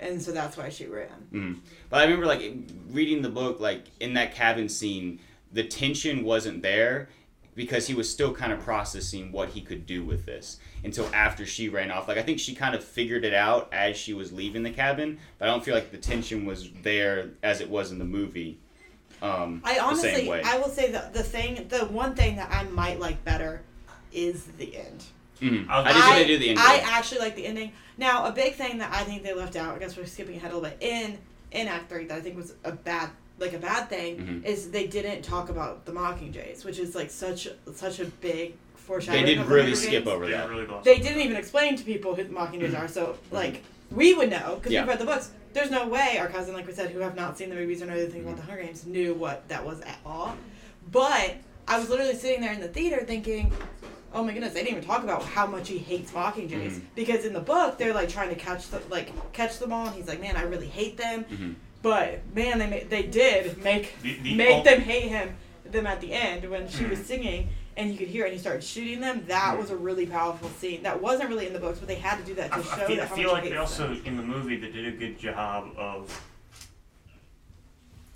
and 0.00 0.20
so 0.20 0.32
that's 0.32 0.56
why 0.56 0.68
she 0.68 0.84
ran. 0.86 1.08
Mm. 1.32 1.58
But 1.88 2.00
I 2.00 2.04
remember 2.04 2.26
like 2.26 2.42
reading 2.90 3.22
the 3.22 3.28
book, 3.28 3.60
like 3.60 3.84
in 4.00 4.14
that 4.14 4.34
cabin 4.34 4.68
scene, 4.68 5.20
the 5.52 5.62
tension 5.62 6.24
wasn't 6.24 6.60
there 6.62 7.08
because 7.54 7.86
he 7.86 7.94
was 7.94 8.10
still 8.10 8.34
kind 8.34 8.52
of 8.52 8.58
processing 8.60 9.30
what 9.30 9.50
he 9.50 9.60
could 9.60 9.86
do 9.86 10.02
with 10.04 10.26
this 10.26 10.58
until 10.82 11.06
after 11.14 11.46
she 11.46 11.68
ran 11.68 11.90
off. 11.92 12.08
Like 12.08 12.18
I 12.18 12.22
think 12.22 12.40
she 12.40 12.52
kind 12.54 12.74
of 12.74 12.82
figured 12.82 13.24
it 13.24 13.32
out 13.34 13.68
as 13.72 13.96
she 13.96 14.12
was 14.12 14.32
leaving 14.32 14.64
the 14.64 14.70
cabin, 14.72 15.18
but 15.38 15.48
I 15.48 15.52
don't 15.52 15.64
feel 15.64 15.74
like 15.74 15.92
the 15.92 15.98
tension 15.98 16.46
was 16.46 16.68
there 16.82 17.30
as 17.42 17.60
it 17.60 17.70
was 17.70 17.92
in 17.92 17.98
the 18.00 18.04
movie. 18.04 18.58
Um, 19.22 19.62
I 19.64 19.74
the 19.74 19.78
same 19.78 19.84
honestly, 19.84 20.28
way. 20.28 20.42
I 20.44 20.58
will 20.58 20.68
say 20.68 20.90
that 20.90 21.14
the 21.14 21.22
thing, 21.22 21.66
the 21.68 21.86
one 21.86 22.14
thing 22.14 22.36
that 22.36 22.50
I 22.50 22.64
might 22.64 22.98
like 22.98 23.24
better 23.24 23.62
is 24.12 24.44
the 24.58 24.76
end. 24.76 25.04
Mhm. 25.40 25.68
I 25.68 25.80
I 25.80 25.92
did 25.92 26.02
I, 26.02 26.16
say 26.18 26.26
do 26.26 26.38
the 26.38 26.48
ending. 26.50 26.58
I 26.64 26.76
actually 26.84 27.20
like 27.20 27.36
the 27.36 27.46
ending. 27.46 27.72
Now, 27.96 28.26
a 28.26 28.32
big 28.32 28.54
thing 28.54 28.78
that 28.78 28.92
I 28.92 29.04
think 29.04 29.22
they 29.22 29.32
left 29.32 29.54
out. 29.56 29.74
I 29.74 29.78
guess 29.78 29.96
we're 29.96 30.06
skipping 30.06 30.36
ahead 30.36 30.50
a 30.52 30.54
little 30.56 30.68
bit 30.70 30.78
in 30.80 31.18
in 31.52 31.68
Act 31.68 31.88
Three 31.88 32.04
that 32.06 32.16
I 32.18 32.20
think 32.20 32.36
was 32.36 32.54
a 32.64 32.72
bad, 32.72 33.10
like 33.38 33.52
a 33.52 33.58
bad 33.58 33.88
thing, 33.88 34.16
Mhm. 34.42 34.44
is 34.46 34.70
they 34.70 34.86
didn't 34.86 35.22
talk 35.22 35.48
about 35.50 35.84
the 35.84 35.92
Mockingjays, 35.92 36.64
which 36.64 36.78
is 36.78 36.94
like 36.94 37.10
such 37.10 37.46
such 37.74 38.00
a 38.00 38.06
big 38.06 38.54
foreshadowing. 38.74 39.24
they 39.24 39.34
did 39.34 39.40
of 39.40 39.48
the 39.48 39.54
really 39.54 39.74
skip 39.76 39.90
Games. 40.04 40.06
over 40.08 40.26
They 40.26 40.32
that. 40.32 40.48
really 40.50 40.66
glossed 40.66 40.84
They 40.84 40.96
didn't 40.98 41.18
that. 41.18 41.24
even 41.24 41.36
explain 41.36 41.76
to 41.76 41.84
people 41.84 42.14
who 42.16 42.24
the 42.24 42.30
Mockingjays 42.34 42.76
are. 42.78 42.88
So 42.88 43.16
like 43.30 43.62
we 43.92 44.14
would 44.14 44.30
know 44.30 44.56
because 44.56 44.72
Yeah. 44.72 44.80
we've 44.82 44.88
read 44.88 44.98
the 44.98 45.04
books. 45.04 45.30
There's 45.52 45.70
no 45.70 45.86
way 45.88 46.16
our 46.18 46.28
cousin, 46.28 46.54
like 46.54 46.66
we 46.66 46.72
said, 46.72 46.90
who 46.90 47.00
have 47.00 47.14
not 47.14 47.36
seen 47.36 47.50
the 47.50 47.54
movies 47.56 47.82
or 47.82 47.86
know 47.86 47.94
anything 47.94 48.22
about 48.22 48.36
the 48.36 48.42
Hunger 48.42 48.62
Games, 48.62 48.86
knew 48.86 49.14
what 49.14 49.46
that 49.48 49.64
was 49.64 49.80
at 49.82 49.98
all. 50.06 50.34
But 50.90 51.36
I 51.68 51.78
was 51.78 51.88
literally 51.88 52.14
sitting 52.14 52.40
there 52.40 52.52
in 52.52 52.60
the 52.60 52.68
theater 52.68 53.04
thinking, 53.04 53.52
"Oh 54.14 54.24
my 54.24 54.32
goodness!" 54.32 54.52
They 54.54 54.60
didn't 54.64 54.78
even 54.78 54.88
talk 54.88 55.02
about 55.04 55.22
how 55.24 55.46
much 55.46 55.68
he 55.68 55.78
hates 55.78 56.10
Mockingjays 56.12 56.72
Mhm. 56.72 56.80
because 56.94 57.24
in 57.24 57.32
the 57.32 57.40
book 57.40 57.78
they're 57.78 57.94
like 57.94 58.08
trying 58.08 58.30
to 58.30 58.34
catch 58.34 58.68
the 58.68 58.80
like 58.90 59.10
catch 59.32 59.58
them 59.58 59.72
all, 59.72 59.86
and 59.86 59.94
he's 59.94 60.08
like, 60.08 60.20
"Man, 60.20 60.36
I 60.36 60.42
really 60.42 60.66
hate 60.68 60.96
them." 60.96 61.24
Mhm. 61.24 61.54
But 61.82 62.20
man, 62.34 62.58
they 62.58 62.66
ma- 62.68 62.88
they 62.88 63.02
did 63.04 63.58
make 63.62 64.00
The- 64.02 64.14
the 64.22 64.34
make 64.34 64.50
ul- 64.56 64.62
them 64.62 64.80
hate 64.80 65.08
him 65.08 65.36
them 65.64 65.86
at 65.86 66.00
the 66.00 66.12
end 66.12 66.48
when 66.50 66.68
she 66.68 66.84
was 66.84 66.98
Mhm. 67.00 67.04
singing 67.06 67.48
and 67.76 67.90
you 67.90 67.96
could 67.98 68.08
hear 68.08 68.24
it 68.24 68.28
and 68.28 68.34
he 68.34 68.40
started 68.40 68.62
shooting 68.62 69.00
them. 69.00 69.24
That 69.28 69.58
was 69.58 69.70
a 69.70 69.76
really 69.76 70.06
powerful 70.06 70.48
scene. 70.50 70.82
That 70.82 71.00
wasn't 71.00 71.28
really 71.30 71.46
in 71.46 71.52
the 71.52 71.58
books, 71.58 71.78
but 71.78 71.88
they 71.88 71.94
had 71.96 72.18
to 72.18 72.24
do 72.24 72.34
that 72.34 72.50
to 72.52 72.58
I, 72.58 72.62
show 72.62 72.70
I 72.70 72.76
feel, 72.86 72.92
I 72.92 72.96
that 72.96 73.08
how 73.08 73.14
feel 73.16 73.32
like 73.32 73.44
they 73.44 73.56
also 73.56 73.88
them. 73.88 74.02
in 74.04 74.16
the 74.16 74.22
movie 74.22 74.56
they 74.56 74.70
did 74.70 74.86
a 74.86 74.96
good 74.96 75.18
job 75.18 75.70
of 75.76 76.20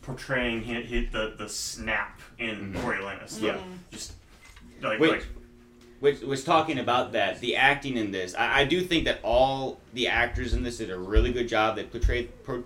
portraying 0.03 0.63
hit, 0.63 0.87
hit 0.87 1.13
the 1.13 1.35
the 1.37 1.49
snap 1.49 2.21
in 2.39 2.73
Mhm. 2.73 2.81
Coriolanus. 2.81 3.41
Yeah. 3.41 3.59
Just 3.91 4.13
like, 4.83 5.01
Wait. 5.01 5.11
like 5.11 5.27
which 5.99 6.21
was 6.21 6.45
talking 6.45 6.79
about 6.79 7.13
that 7.13 7.41
the 7.41 7.57
acting 7.57 7.97
in 7.97 8.11
this 8.13 8.35
I, 8.35 8.61
I 8.61 8.65
do 8.65 8.83
think 8.83 9.07
that 9.07 9.19
all 9.23 9.81
the 9.95 10.07
actors 10.09 10.53
in 10.55 10.63
this 10.63 10.77
did 10.79 10.91
a 10.91 10.99
really 10.99 11.33
good 11.33 11.49
job 11.49 11.75
they 11.77 11.85
portrayed 11.85 12.29
por- 12.45 12.65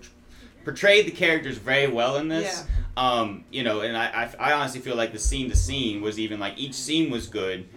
portrayed 0.63 1.05
the 1.07 1.11
characters 1.11 1.57
very 1.57 1.87
well 1.87 2.17
in 2.17 2.27
this 2.27 2.65
um 2.97 3.43
you 3.51 3.63
know 3.63 3.81
and 3.81 3.95
I, 3.97 4.05
I 4.39 4.49
i 4.49 4.53
honestly 4.53 4.81
feel 4.81 4.95
like 4.95 5.11
the 5.13 5.19
scene 5.19 5.49
to 5.49 5.55
scene 5.55 6.01
was 6.01 6.19
even 6.19 6.39
like 6.39 6.57
each 6.57 6.73
scene 6.73 7.09
was 7.09 7.27
good 7.27 7.67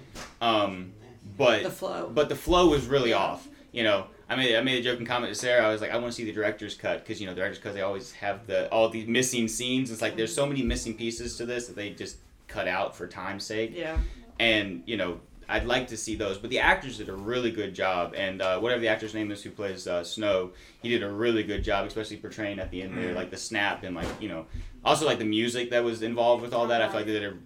um 0.41 0.93
but 1.37 1.63
The 1.63 1.71
flow. 1.71 2.11
but 2.13 2.29
the 2.29 2.35
flow 2.37 2.69
was 2.69 2.87
really 2.87 3.11
Yeah. 3.11 3.17
off 3.19 3.49
you 3.73 3.83
know 3.85 4.07
I 4.29 4.37
made, 4.37 4.57
I 4.57 4.63
made 4.63 4.79
a 4.79 4.83
joking 4.83 5.05
comment 5.05 5.31
to 5.35 5.39
Sarah. 5.39 5.67
I 5.67 5.71
was 5.71 5.83
like, 5.83 5.91
I 5.91 5.99
want 5.99 6.07
to 6.07 6.13
see 6.17 6.25
the 6.25 6.33
director's 6.33 6.75
cut 6.75 7.01
because 7.05 7.21
you 7.21 7.27
know 7.27 7.35
director's 7.35 7.59
cut 7.59 7.75
they 7.75 7.83
always 7.83 8.11
have 8.13 8.47
the 8.47 8.71
all 8.71 8.89
these 8.89 9.07
missing 9.07 9.49
scenes. 9.49 9.91
It's 9.91 10.01
like 10.01 10.17
there's 10.17 10.35
so 10.35 10.47
many 10.47 10.63
missing 10.63 10.95
pieces 10.95 11.37
to 11.37 11.45
this 11.45 11.67
that 11.67 11.77
they 11.77 11.91
just 11.91 12.17
cut 12.49 12.67
out 12.67 12.97
for 12.97 13.07
time's 13.07 13.45
sake 13.45 13.73
Yeah. 13.75 13.99
and 14.41 14.83
you 14.87 14.97
know 14.97 15.21
I'd 15.49 15.67
like 15.67 15.89
to 15.89 15.97
see 15.97 16.17
those. 16.17 16.39
But 16.39 16.51
the 16.51 16.59
actors 16.59 16.99
did 16.99 17.09
a 17.09 17.15
really 17.15 17.51
good 17.51 17.75
job, 17.75 18.15
and 18.17 18.43
uh, 18.43 18.59
whatever 18.59 18.81
the 18.81 18.89
actor's 18.89 19.15
name 19.15 19.31
is 19.31 19.43
who 19.43 19.51
plays 19.51 19.87
uh, 19.87 20.05
Snow, 20.05 20.53
he 20.83 20.89
did 20.89 21.03
a 21.03 21.11
really 21.11 21.43
good 21.43 21.63
job, 21.65 21.87
especially 21.87 22.17
portraying 22.17 22.59
at 22.59 22.71
the 22.71 22.83
end 22.83 22.97
there, 22.97 23.15
like 23.15 23.31
the 23.31 23.37
snap 23.37 23.83
and 23.83 23.95
like 23.95 24.07
you 24.21 24.29
know, 24.29 24.47
also 24.85 25.07
like 25.07 25.19
the 25.19 25.25
music 25.25 25.71
that 25.71 25.83
was 25.85 26.03
involved 26.03 26.43
with 26.43 26.53
all 26.53 26.67
that. 26.69 26.83
I 26.83 26.89
feel 26.89 26.97
like 26.97 27.07
they 27.07 27.13
did 27.13 27.25
a 27.25 27.37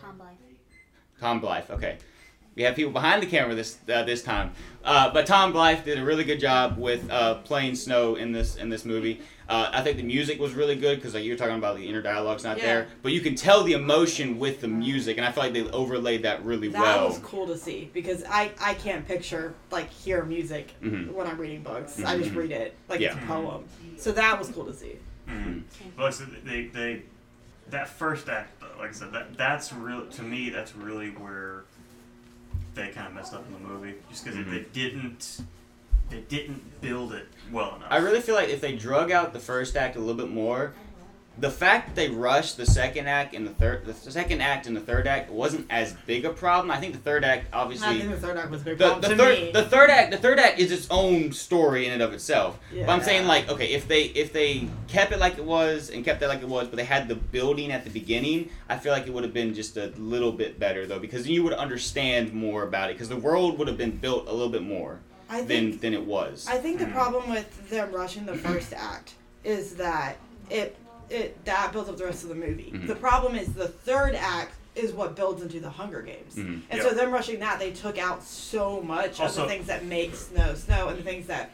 Tom 0.00 0.18
Blythe. 0.18 0.36
Tom 1.20 1.40
Blythe. 1.40 1.70
Okay, 1.70 1.98
we 2.54 2.62
have 2.62 2.74
people 2.74 2.92
behind 2.92 3.22
the 3.22 3.26
camera 3.26 3.54
this 3.54 3.78
uh, 3.92 4.02
this 4.02 4.22
time, 4.22 4.52
uh, 4.84 5.12
but 5.12 5.26
Tom 5.26 5.52
Blythe 5.52 5.84
did 5.84 5.98
a 5.98 6.04
really 6.04 6.24
good 6.24 6.40
job 6.40 6.78
with 6.78 7.08
uh, 7.10 7.36
playing 7.36 7.74
Snow 7.74 8.16
in 8.16 8.32
this 8.32 8.56
in 8.56 8.68
this 8.68 8.84
movie. 8.84 9.20
Uh, 9.50 9.68
I 9.72 9.82
think 9.82 9.96
the 9.96 10.04
music 10.04 10.38
was 10.38 10.52
really 10.54 10.76
good 10.76 10.98
because 10.98 11.12
like 11.14 11.24
you 11.24 11.32
were 11.32 11.36
talking 11.36 11.56
about 11.56 11.76
the 11.76 11.84
inner 11.88 12.00
dialogue's 12.00 12.44
not 12.44 12.56
Yeah. 12.58 12.66
there, 12.66 12.88
but 13.02 13.10
you 13.10 13.20
can 13.20 13.34
tell 13.34 13.64
the 13.64 13.72
emotion 13.72 14.38
with 14.38 14.60
the 14.60 14.68
music, 14.68 15.16
and 15.16 15.26
I 15.26 15.32
feel 15.32 15.42
like 15.42 15.52
they 15.52 15.68
overlaid 15.70 16.22
that 16.22 16.44
really 16.44 16.68
That 16.68 16.80
well. 16.80 17.08
That 17.08 17.20
was 17.20 17.28
cool 17.28 17.48
to 17.48 17.56
see 17.58 17.90
because 17.92 18.22
I, 18.30 18.52
I 18.60 18.74
can't 18.74 19.04
picture 19.08 19.52
like 19.72 19.90
hear 19.90 20.22
music 20.24 20.68
Mhm. 20.80 21.10
when 21.12 21.26
I'm 21.26 21.36
reading 21.36 21.62
books. 21.64 22.00
I 22.00 22.16
just 22.16 22.30
Mhm. 22.30 22.36
read 22.36 22.50
it 22.52 22.76
like 22.88 23.00
Yeah. 23.00 23.08
it's 23.16 23.24
a 23.24 23.26
poem. 23.26 23.64
So 23.96 24.12
that 24.12 24.38
was 24.38 24.50
cool 24.50 24.66
to 24.66 24.72
see. 24.72 24.98
Mm. 25.28 25.62
But 25.96 26.02
like 26.04 26.14
I 26.14 26.16
said, 26.16 26.28
they, 26.44 26.66
they, 26.66 27.02
that 27.70 27.88
first 27.88 28.28
act, 28.28 28.62
like 28.78 28.90
I 28.90 28.92
said, 28.92 29.12
that 29.14 29.36
that's 29.36 29.72
real 29.72 30.06
to 30.06 30.22
me. 30.22 30.50
That's 30.50 30.76
really 30.76 31.08
where 31.10 31.64
they 32.76 32.90
kind 32.90 33.08
of 33.08 33.14
messed 33.14 33.34
up 33.34 33.44
in 33.48 33.52
the 33.52 33.58
movie, 33.68 33.94
just 34.10 34.24
because 34.24 34.38
they 34.46 34.64
didn't, 34.72 35.40
they 36.10 36.20
didn't 36.28 36.80
build 36.80 37.12
it 37.12 37.26
well 37.52 37.76
enough. 37.76 37.88
I 37.90 37.98
really 37.98 38.20
feel 38.20 38.34
like 38.34 38.48
if 38.48 38.60
they 38.60 38.76
drug 38.76 39.10
out 39.10 39.32
the 39.32 39.40
first 39.40 39.76
act 39.76 39.96
a 39.96 40.00
little 40.00 40.14
bit 40.14 40.30
more, 40.30 40.74
the 41.38 41.50
fact 41.50 41.86
that 41.86 41.94
they 41.96 42.10
rushed 42.10 42.56
the 42.56 42.66
second 42.66 43.06
act 43.06 43.34
and 43.34 43.46
the 43.46 43.52
third, 43.52 43.86
the 43.86 43.94
second 43.94 44.42
act 44.42 44.66
and 44.66 44.76
the 44.76 44.80
third 44.80 45.06
act 45.06 45.30
wasn't 45.30 45.66
as 45.70 45.94
big 46.04 46.24
a 46.24 46.30
problem. 46.30 46.70
I 46.70 46.78
think 46.78 46.92
the 46.92 46.98
third 46.98 47.24
act, 47.24 47.46
obviously, 47.52 47.88
I 47.88 47.98
think 47.98 48.10
the 48.10 48.16
third 48.18 48.36
act 48.36 48.50
was 48.50 48.60
a 48.60 48.64
big 48.64 48.78
the, 48.78 48.84
problem 48.84 49.02
the 49.02 49.08
to 49.08 49.16
third 49.16 49.38
me. 49.38 49.52
the 49.52 49.64
third 49.64 49.90
act 49.90 50.10
the 50.10 50.18
third 50.18 50.38
act 50.38 50.58
is 50.58 50.70
its 50.70 50.86
own 50.90 51.32
story 51.32 51.86
in 51.86 51.92
and 51.92 52.02
of 52.02 52.12
itself. 52.12 52.58
But 52.74 52.88
I'm 52.90 53.02
saying 53.02 53.26
like 53.26 53.48
okay 53.48 53.72
if 53.72 53.88
they 53.88 54.04
if 54.04 54.32
they 54.32 54.68
kept 54.88 55.12
it 55.12 55.18
like 55.18 55.38
it 55.38 55.44
was 55.44 55.90
and 55.90 56.04
kept 56.04 56.20
it 56.22 56.28
like 56.28 56.42
it 56.42 56.48
was, 56.48 56.68
but 56.68 56.76
they 56.76 56.84
had 56.84 57.08
the 57.08 57.14
building 57.14 57.72
at 57.72 57.84
the 57.84 57.90
beginning, 57.90 58.50
I 58.68 58.76
feel 58.76 58.92
like 58.92 59.06
it 59.06 59.14
would 59.14 59.24
have 59.24 59.34
been 59.34 59.54
just 59.54 59.76
a 59.76 59.92
little 59.96 60.32
bit 60.32 60.58
better 60.58 60.84
though 60.84 60.98
because 60.98 61.26
you 61.28 61.42
would 61.44 61.54
understand 61.54 62.34
more 62.34 62.64
about 62.64 62.90
it 62.90 62.94
because 62.94 63.08
the 63.08 63.16
world 63.16 63.58
would 63.58 63.68
have 63.68 63.78
been 63.78 63.96
built 63.96 64.28
a 64.28 64.32
little 64.32 64.50
bit 64.50 64.62
more 64.62 64.98
I 65.30 65.38
than 65.42 65.46
think 65.70 65.80
than 65.80 65.94
it 65.94 66.04
was. 66.04 66.46
I 66.48 66.58
think 66.58 66.78
the 66.80 66.86
Mhm. 66.86 66.92
problem 66.92 67.30
with 67.30 67.70
them 67.70 67.92
rushing 67.92 68.26
the 68.26 68.34
first 68.36 68.72
act 68.72 69.14
is 69.44 69.76
that 69.76 70.16
it 70.50 70.76
it 71.08 71.44
that 71.44 71.72
builds 71.72 71.88
up 71.88 71.96
the 71.96 72.04
rest 72.04 72.22
of 72.22 72.28
the 72.28 72.34
movie. 72.36 72.70
Mhm. 72.74 72.86
The 72.86 72.94
problem 72.94 73.34
is 73.34 73.52
the 73.52 73.66
third 73.68 74.14
act 74.14 74.52
is 74.76 74.92
what 74.92 75.16
builds 75.16 75.42
into 75.42 75.58
the 75.58 75.68
Hunger 75.70 76.02
Games. 76.02 76.36
Mhm. 76.36 76.60
And 76.70 76.78
Yeah. 76.80 76.82
so 76.88 76.90
them 76.94 77.10
rushing 77.10 77.40
that, 77.40 77.58
they 77.58 77.72
took 77.72 77.98
out 77.98 78.22
so 78.22 78.80
much 78.80 79.18
of 79.20 79.34
the 79.34 79.46
things 79.48 79.66
that 79.66 79.84
make 79.84 80.14
snow 80.14 80.54
snow 80.54 80.86
and 80.88 80.98
the 80.98 81.02
things 81.02 81.26
that 81.26 81.50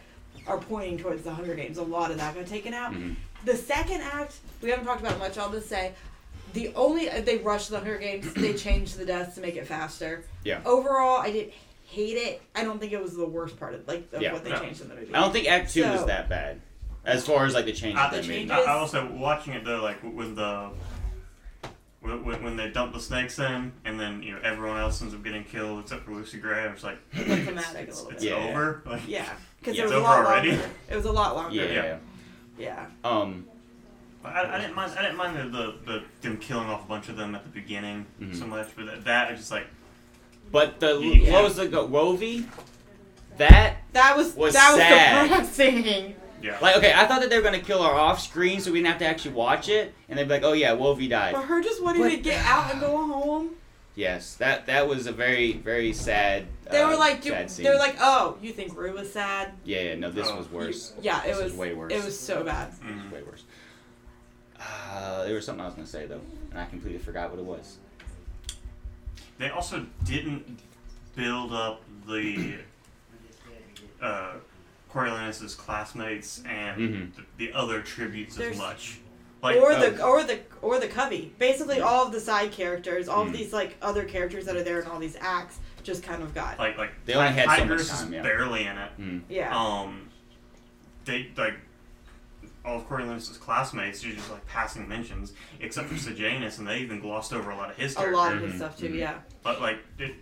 are 0.47 0.59
pointing 0.59 0.99
towards 0.99 1.23
the 1.23 1.33
Hunger 1.33 1.55
Games. 1.55 1.79
A 1.79 1.83
lot 1.83 2.11
of 2.11 2.19
that 2.19 2.35
got 2.35 2.47
taken 2.47 2.75
out. 2.75 2.93
Mhm. 2.93 3.17
The 3.47 3.57
second 3.57 4.03
act, 4.03 4.35
we 4.61 4.69
haven't 4.71 4.85
talked 4.85 5.01
about 5.01 5.19
much. 5.19 5.39
I'll 5.39 5.51
just 5.51 5.69
say, 5.71 5.93
the 6.53 6.73
only 6.75 7.09
they 7.09 7.39
rushed 7.39 7.71
the 7.71 7.79
Hunger 7.79 7.97
Games. 7.99 8.33
they 8.35 8.53
changed 8.53 8.99
the 8.99 9.07
deaths 9.07 9.35
to 9.37 9.41
make 9.41 9.57
it 9.57 9.67
faster. 9.67 10.25
Yeah. 10.45 10.61
Overall, 10.67 11.21
I 11.21 11.31
didn't 11.31 11.53
hate 11.87 12.17
it. 12.17 12.43
I 12.55 12.65
don't 12.65 12.79
think 12.81 12.93
it 12.93 13.03
was 13.03 13.17
the 13.17 13.27
worst 13.27 13.59
part 13.59 13.75
of 13.75 13.87
like 13.89 14.09
of 14.13 14.21
Yeah. 14.23 14.33
what 14.33 14.45
they 14.45 14.51
No. 14.51 14.61
changed 14.61 14.81
in 14.83 14.89
the 14.89 14.95
movie. 14.95 15.15
I 15.15 15.21
don't 15.21 15.33
think 15.33 15.49
Act 15.49 15.73
Two 15.73 15.85
was 15.89 16.05
that 16.07 16.29
bad, 16.29 16.61
as 17.05 17.27
far 17.27 17.45
as 17.47 17.55
like 17.55 17.65
the 17.65 17.73
changes 17.73 17.99
I, 18.01 18.11
they 18.11 18.21
The 18.23 18.29
made. 18.29 18.35
changes- 18.49 18.67
I, 18.67 18.73
I 18.73 18.79
also 18.79 19.07
watching 19.13 19.55
it 19.55 19.65
though, 19.65 19.83
like 19.83 19.99
when 20.03 20.35
the 20.35 20.71
when, 22.01 22.25
when- 22.25 22.43
when 22.43 22.57
they 22.57 22.69
dump 22.71 22.93
the 22.93 23.01
snakes 23.01 23.39
in, 23.39 23.73
and 23.85 23.99
then 23.99 24.23
you 24.23 24.33
know 24.33 24.41
everyone 24.43 24.79
else 24.79 25.01
ends 25.03 25.15
up 25.15 25.23
getting 25.25 25.45
killed 25.45 25.81
except 25.81 26.05
for 26.05 26.13
Lucy 26.13 26.39
Gray. 26.39 26.65
I'm 26.65 26.73
just 26.73 26.85
like, 26.85 26.99
Like 27.15 27.45
thematic 27.45 27.75
a 27.75 27.83
it's, 27.89 27.97
little 28.03 28.11
it's 28.13 28.23
bit. 28.25 28.33
Yeah. 28.39 28.49
over. 28.51 28.83
Like, 28.87 29.03
Yeah, 29.09 29.29
because 29.59 29.77
Yeah, 29.77 29.83
it 29.85 29.87
was 29.87 29.93
a 29.95 29.99
lot 30.01 30.19
over 30.21 30.29
already. 30.29 30.51
longer. 30.53 30.71
It 30.91 30.97
was 30.97 31.05
a 31.05 31.13
lot 31.13 31.37
longer. 31.37 31.57
Yeah. 31.57 31.65
Yeah. 31.73 31.97
Yeah. 32.59 32.87
Um. 33.05 33.47
I, 34.25 34.57
I 34.57 34.61
didn't 34.61 34.75
mind. 34.75 34.93
I 34.99 35.03
didn't 35.03 35.17
mind 35.19 35.37
the, 35.37 35.45
the, 35.57 35.75
the 35.93 36.03
them 36.23 36.37
killing 36.39 36.67
off 36.69 36.85
a 36.85 36.89
bunch 36.89 37.09
of 37.09 37.17
them 37.17 37.37
at 37.37 37.45
the 37.45 37.49
beginning 37.51 38.07
Mhm. 38.21 38.37
so 38.37 38.45
much, 38.47 38.69
but 38.75 38.87
that, 38.87 39.05
that 39.05 39.29
I 39.33 39.37
just 39.37 39.53
like 39.53 39.67
But 40.53 40.81
the 40.81 40.99
Yeah. 41.01 41.33
what 41.33 41.45
was 41.45 41.57
the 41.57 41.69
go- 41.69 41.87
Wovey? 41.89 42.47
That 43.39 43.77
That 43.93 44.17
was, 44.17 44.35
Was 44.35 44.55
that 44.55 44.71
was 44.73 44.81
sad. 44.81 45.29
depressing. 45.29 46.15
yeah. 46.43 46.59
like 46.61 46.77
okay, 46.77 46.93
I 46.95 47.07
thought 47.07 47.21
that 47.21 47.31
they 47.31 47.37
were 47.37 47.43
gonna 47.43 47.59
kill 47.61 47.83
her 47.83 47.91
off 47.91 48.21
screen, 48.21 48.61
so 48.61 48.71
we 48.73 48.79
didn't 48.79 48.89
have 48.89 48.99
to 49.01 49.07
actually 49.07 49.35
watch 49.35 49.69
it, 49.69 49.93
and 50.09 50.19
they'd 50.19 50.25
be 50.25 50.31
like, 50.31 50.43
oh 50.45 50.53
yeah, 50.53 50.71
Wovey 50.77 51.09
died. 51.09 51.35
But 51.35 51.43
her 51.45 51.63
just 51.63 51.83
wanting 51.83 52.03
But- 52.03 52.11
to 52.11 52.17
get 52.19 52.45
out 52.47 52.71
and 52.73 52.81
go 52.81 52.97
home. 52.97 53.51
Yes, 53.95 54.35
that 54.35 54.67
that 54.67 54.87
was 54.89 55.07
a 55.07 55.13
very 55.13 55.55
very 55.55 55.93
sad. 55.95 56.47
They 56.71 56.83
uh, 56.83 56.89
were 56.91 56.97
like, 56.97 57.23
do, 57.23 57.31
sad 57.31 57.51
scene. 57.51 57.65
they 57.65 57.71
were 57.71 57.79
like, 57.79 57.97
oh, 58.01 58.37
you 58.43 58.53
think 58.53 58.77
Rue 58.77 58.93
was 58.93 59.11
sad? 59.13 59.53
yeah, 59.65 59.81
yeah, 59.81 59.95
no, 59.95 60.11
this 60.11 60.29
Oh. 60.31 60.37
was 60.37 60.51
worse. 60.51 60.93
Yeah, 61.01 61.25
it 61.25 61.29
was 61.29 61.37
This 61.37 61.45
was. 61.45 61.53
was 61.53 61.59
way 61.61 61.75
worse. 61.75 61.93
It 61.93 62.05
was 62.05 62.19
so 62.19 62.45
bad. 62.45 62.73
This 62.73 62.81
was 62.81 62.91
Mhm. 62.93 63.13
way 63.13 63.23
worse. 63.23 63.45
Uh, 64.61 65.25
there 65.25 65.35
was 65.35 65.45
something 65.47 65.63
I 65.63 65.67
was 65.67 65.75
gonna 65.75 65.87
say 65.87 66.07
though, 66.07 66.21
and 66.51 66.61
I 66.61 66.65
completely 66.67 66.99
forgot 66.99 67.31
what 67.31 67.39
it 67.39 67.45
was. 67.45 67.77
They 69.39 69.51
also 69.51 69.87
didn't 70.05 70.61
build 71.15 71.53
up 71.53 71.83
the 72.07 72.55
uh, 74.03 74.33
Coriolanus's 74.91 75.55
classmates 75.55 76.43
and 76.47 76.81
Mhm. 76.81 77.15
the, 77.17 77.23
the 77.47 77.53
other 77.53 77.83
tributes 77.83 78.37
There's- 78.37 78.55
as 78.55 78.59
much. 78.59 78.99
Like 79.43 79.57
or 79.59 79.73
uh, 79.73 79.79
the 79.91 80.03
or 80.03 80.25
the 80.25 80.41
or 80.63 80.81
the 80.81 80.89
Covey. 80.89 81.31
Basically, 81.39 81.81
all 81.81 82.07
of 82.07 82.13
the 82.13 82.19
side 82.19 82.53
characters, 82.53 83.07
all 83.07 83.23
of 83.23 83.29
Mhm. 83.29 83.33
these 83.37 83.53
like 83.53 83.77
other 83.83 84.05
characters 84.05 84.47
that 84.47 84.57
are 84.57 84.63
there 84.63 84.81
in 84.81 84.87
all 84.89 84.99
these 84.99 85.17
acts, 85.21 85.59
just 85.83 86.03
kind 86.03 86.23
of 86.23 86.35
got. 86.35 86.59
like 86.59 86.79
like 86.79 86.91
They 87.05 87.13
only 87.15 87.29
had 87.33 87.51
so 87.59 87.65
much 87.67 87.87
time, 87.87 88.13
yeah. 88.15 88.23
barely 88.23 88.65
in 88.65 88.79
it. 88.79 88.91
Mm. 88.99 89.23
yeah. 89.29 89.55
Um, 89.57 90.09
they 91.05 91.31
like 91.37 91.55
all 92.67 92.77
of 92.79 92.89
Corey 92.89 93.03
Coriolanus's 93.03 93.37
classmates 93.37 94.05
are 94.05 94.11
just 94.13 94.31
like 94.31 94.45
passing 94.47 94.89
mentions, 94.89 95.33
except 95.61 95.89
for 95.89 95.97
Sejanus, 95.97 96.59
and 96.59 96.67
they 96.67 96.79
even 96.79 97.01
glossed 97.01 97.33
over 97.33 97.51
a 97.51 97.57
lot 97.57 97.71
of 97.71 97.77
his 97.77 97.93
a 97.93 97.97
character. 97.97 98.17
lot 98.17 98.33
of 98.33 98.41
his 98.43 98.55
stuff 98.57 98.77
too. 98.77 98.89
Mhm. 98.89 98.99
Yeah. 98.99 99.19
But 99.43 99.61
like 99.61 99.79
it, 99.99 100.15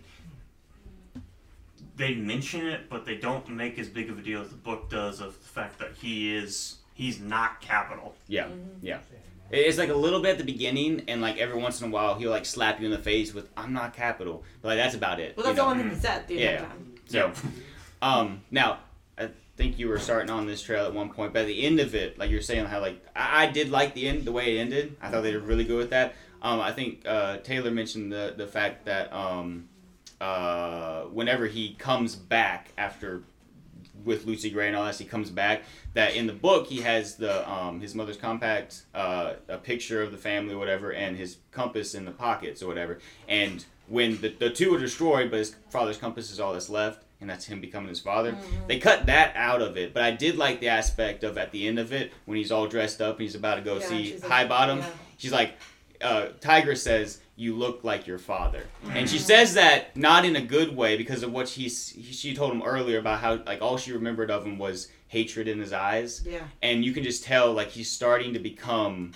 they 1.97 2.13
mention 2.15 2.65
it, 2.67 2.89
but 2.89 3.05
they 3.05 3.15
don't 3.15 3.47
make 3.49 3.79
as 3.79 3.87
big 3.89 4.09
of 4.09 4.19
a 4.19 4.21
deal 4.21 4.41
as 4.41 4.49
the 4.49 4.55
book 4.55 4.89
does 4.89 5.21
of 5.21 5.33
the 5.41 5.47
fact 5.49 5.79
that 5.79 5.93
he 6.01 6.35
is 6.35 6.77
he's 6.93 7.19
not 7.19 7.61
Capitol. 7.61 8.15
Yeah, 8.27 8.45
Mm-hmm. 8.45 8.85
yeah. 8.85 8.99
It's 9.51 9.77
like 9.77 9.89
a 9.89 9.93
little 9.95 10.21
bit 10.21 10.31
at 10.31 10.37
the 10.39 10.43
beginning, 10.43 11.03
and 11.07 11.21
like 11.21 11.37
every 11.37 11.59
once 11.61 11.79
in 11.79 11.87
a 11.87 11.91
while, 11.91 12.15
he'll 12.15 12.31
like 12.31 12.45
slap 12.45 12.79
you 12.79 12.85
in 12.85 12.91
the 12.91 12.97
face 12.97 13.33
with 13.33 13.47
"I'm 13.55 13.73
not 13.73 13.93
Capitol," 13.95 14.43
but 14.61 14.69
like 14.69 14.77
that's 14.77 14.95
about 14.95 15.19
it. 15.19 15.37
Well, 15.37 15.45
you 15.45 15.53
that's 15.53 15.57
the 15.57 15.63
know? 15.65 15.71
only 15.71 15.83
thing 15.83 15.93
he 15.95 15.99
said 15.99 16.27
the 16.27 16.33
entire 16.41 16.53
Yeah. 16.53 16.61
time. 16.61 16.95
So, 17.07 17.31
um, 18.01 18.41
now 18.51 18.73
I 18.73 18.77
think 19.55 19.79
you 19.79 19.87
were 19.87 19.99
starting 19.99 20.29
on 20.29 20.45
this 20.45 20.61
trail 20.61 20.85
at 20.85 20.93
one 20.93 21.09
point, 21.09 21.35
at 21.35 21.47
the 21.47 21.65
end 21.65 21.79
of 21.79 21.95
it, 21.95 22.17
like 22.19 22.29
you're 22.29 22.41
saying, 22.41 22.65
how 22.65 22.81
like 22.81 23.05
I, 23.15 23.43
I 23.43 23.51
did 23.51 23.69
like 23.69 23.93
the 23.93 24.07
end, 24.07 24.25
the 24.25 24.31
way 24.31 24.57
it 24.57 24.61
ended. 24.61 24.97
I 25.01 25.09
thought 25.09 25.21
they 25.21 25.31
did 25.31 25.43
really 25.43 25.63
good 25.63 25.77
with 25.77 25.89
that. 25.91 26.13
Um, 26.41 26.59
I 26.59 26.71
think 26.71 27.07
uh, 27.07 27.37
Taylor 27.37 27.71
mentioned 27.71 28.11
the 28.11 28.33
the 28.35 28.47
fact 28.47 28.85
that 28.85 29.11
um, 29.13 29.69
uh, 30.19 31.03
whenever 31.03 31.47
he 31.47 31.73
comes 31.75 32.15
back 32.15 32.71
after 32.77 33.23
with 34.03 34.25
Lucy 34.25 34.49
Gray 34.49 34.67
and 34.67 34.75
all 34.75 34.85
that, 34.85 34.97
he 34.97 35.05
comes 35.05 35.29
back. 35.29 35.63
That 35.93 36.15
in 36.15 36.27
the 36.27 36.33
book 36.33 36.67
he 36.67 36.81
has 36.81 37.15
the 37.15 37.49
um, 37.49 37.79
his 37.79 37.95
mother's 37.95 38.17
compact, 38.17 38.83
uh, 38.93 39.33
a 39.47 39.57
picture 39.57 40.01
of 40.01 40.11
the 40.11 40.17
family, 40.17 40.53
or 40.53 40.57
whatever, 40.57 40.91
and 40.91 41.15
his 41.15 41.37
compass 41.51 41.95
in 41.95 42.03
the 42.03 42.11
pockets 42.11 42.61
or 42.61 42.67
whatever. 42.67 42.99
And 43.27 43.63
when 43.87 44.19
the, 44.19 44.29
the 44.29 44.49
two 44.49 44.75
are 44.75 44.79
destroyed, 44.79 45.31
but 45.31 45.39
his 45.39 45.55
father's 45.69 45.97
compass 45.97 46.31
is 46.31 46.39
all 46.39 46.53
that's 46.53 46.69
left, 46.69 47.04
and 47.25 47.29
that's 47.31 47.45
him 47.45 47.59
becoming 47.59 47.89
his 47.89 47.99
father. 47.99 48.37
They 48.67 48.77
cut 48.77 49.07
that 49.07 49.33
out 49.35 49.59
of 49.59 49.77
it, 49.77 49.95
but 49.95 50.03
I 50.03 50.11
did 50.11 50.37
like 50.37 50.59
the 50.59 50.67
aspect 50.67 51.23
of 51.23 51.39
at 51.39 51.51
the 51.51 51.67
end 51.67 51.79
of 51.79 51.91
it 51.91 52.13
when 52.25 52.37
he's 52.37 52.51
all 52.51 52.67
dressed 52.67 53.01
up 53.01 53.15
and 53.15 53.23
he's 53.23 53.33
about 53.33 53.55
to 53.55 53.61
go 53.61 53.79
Yeah, 53.79 53.87
see 53.87 54.11
she's 54.11 54.23
like- 54.23 54.47
Highbottom. 54.47 54.77
yeah. 54.77 54.89
She's 55.17 55.31
like, 55.31 55.53
uh, 56.01 56.27
Tigris 56.39 56.83
says, 56.83 57.19
"You 57.35 57.55
look 57.55 57.83
like 57.83 58.05
your 58.05 58.19
father," 58.19 58.67
and 58.91 59.09
she 59.09 59.17
says 59.17 59.55
that 59.55 59.97
not 59.97 60.23
in 60.23 60.35
a 60.35 60.41
good 60.41 60.75
way 60.75 60.97
because 60.97 61.23
of 61.23 61.31
what 61.31 61.47
she's 61.47 61.97
she 62.11 62.35
told 62.35 62.51
him 62.51 62.61
earlier 62.61 62.99
about 62.99 63.21
how 63.21 63.39
like 63.47 63.61
all 63.63 63.77
she 63.77 63.91
remembered 63.91 64.29
of 64.29 64.45
him 64.45 64.59
was 64.59 64.89
hatred 65.07 65.47
in 65.47 65.57
his 65.57 65.73
eyes, 65.73 66.21
Yeah. 66.29 66.41
and 66.61 66.85
you 66.85 66.91
can 66.91 67.03
just 67.03 67.23
tell 67.23 67.51
like 67.53 67.69
he's 67.69 67.89
starting 67.91 68.33
to 68.33 68.39
become 68.39 69.13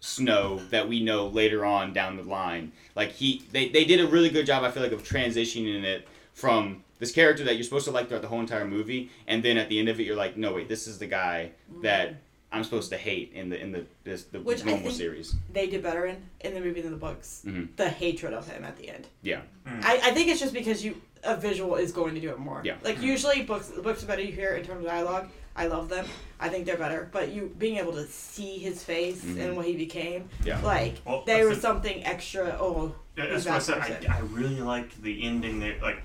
Snow 0.00 0.60
that 0.70 0.88
we 0.88 1.00
know 1.00 1.28
later 1.28 1.64
on 1.64 1.92
down 1.92 2.16
the 2.16 2.24
line. 2.24 2.72
Like 2.96 3.12
he, 3.12 3.44
they, 3.52 3.68
they 3.68 3.84
did 3.84 4.00
a 4.00 4.06
really 4.08 4.30
good 4.30 4.46
job. 4.46 4.64
I 4.64 4.70
feel 4.72 4.82
like 4.82 4.90
of 4.90 5.04
transitioning 5.06 5.84
it 5.84 6.08
from 6.32 6.82
this 7.02 7.10
character 7.10 7.42
that 7.42 7.54
you're 7.56 7.64
supposed 7.64 7.84
to 7.84 7.90
like 7.90 8.06
throughout 8.06 8.22
the 8.22 8.28
whole 8.28 8.38
entire 8.38 8.64
movie, 8.64 9.10
and 9.26 9.42
then 9.42 9.56
at 9.58 9.68
the 9.68 9.76
end 9.80 9.88
of 9.88 9.98
it, 9.98 10.04
you're 10.04 10.14
like, 10.14 10.36
no 10.36 10.54
wait, 10.54 10.68
this 10.68 10.86
is 10.86 10.98
the 10.98 11.06
guy 11.06 11.50
that 11.82 12.14
I'm 12.52 12.62
supposed 12.62 12.90
to 12.90 12.96
hate 12.96 13.32
in 13.34 13.48
the 13.48 13.60
in 13.60 13.72
the 13.72 13.84
this, 14.04 14.22
the 14.24 14.40
Which 14.40 14.62
I 14.62 14.66
normal 14.66 14.84
think- 14.84 14.96
series. 14.96 15.34
They 15.52 15.66
did 15.66 15.82
better 15.82 16.06
in 16.06 16.18
in 16.42 16.54
the 16.54 16.60
movie 16.60 16.80
than 16.80 16.92
the 16.92 16.96
books. 17.08 17.42
Mhm. 17.44 17.74
The 17.74 17.88
hatred 17.88 18.32
of 18.34 18.46
him 18.46 18.64
at 18.64 18.76
the 18.76 18.88
end. 18.88 19.08
Yeah. 19.22 19.40
Mm. 19.66 19.84
I, 19.84 19.94
I 19.96 20.10
think 20.12 20.28
it's 20.28 20.38
just 20.38 20.54
because 20.54 20.84
you 20.84 20.94
a 21.24 21.36
visual 21.36 21.74
is 21.74 21.90
going 21.90 22.14
to 22.14 22.20
do 22.20 22.30
it 22.30 22.38
more. 22.38 22.60
Yeah. 22.64 22.76
Like 22.84 23.02
usually 23.02 23.42
books 23.42 23.66
the 23.66 23.82
books 23.82 24.04
are 24.04 24.06
better 24.06 24.22
you 24.22 24.30
hear 24.32 24.54
in 24.54 24.64
terms 24.64 24.84
of 24.84 24.86
dialogue. 24.90 25.28
I 25.56 25.66
love 25.66 25.88
them. 25.88 26.06
I 26.40 26.48
think 26.50 26.66
they're 26.66 26.78
better. 26.86 27.08
But 27.12 27.32
you 27.32 27.52
being 27.58 27.78
able 27.78 27.92
to 27.94 28.06
see 28.06 28.58
his 28.58 28.82
face 28.84 29.24
Mhm. 29.24 29.40
and 29.42 29.56
what 29.56 29.66
he 29.66 29.74
became, 29.76 30.28
Yeah. 30.44 30.60
like 30.62 30.94
Well, 31.04 31.24
they 31.26 31.34
that's 31.38 31.48
were 31.48 31.54
the- 31.56 31.60
something 31.60 32.04
extra. 32.04 32.56
Oh, 32.60 32.94
Yeah, 33.18 33.26
that's 33.26 33.44
what 33.44 33.54
I 33.82 33.88
said. 33.88 34.06
I, 34.08 34.16
I 34.16 34.20
really 34.20 34.60
liked 34.60 35.02
the 35.02 35.22
ending. 35.24 35.58
There, 35.60 35.76
like, 35.82 35.98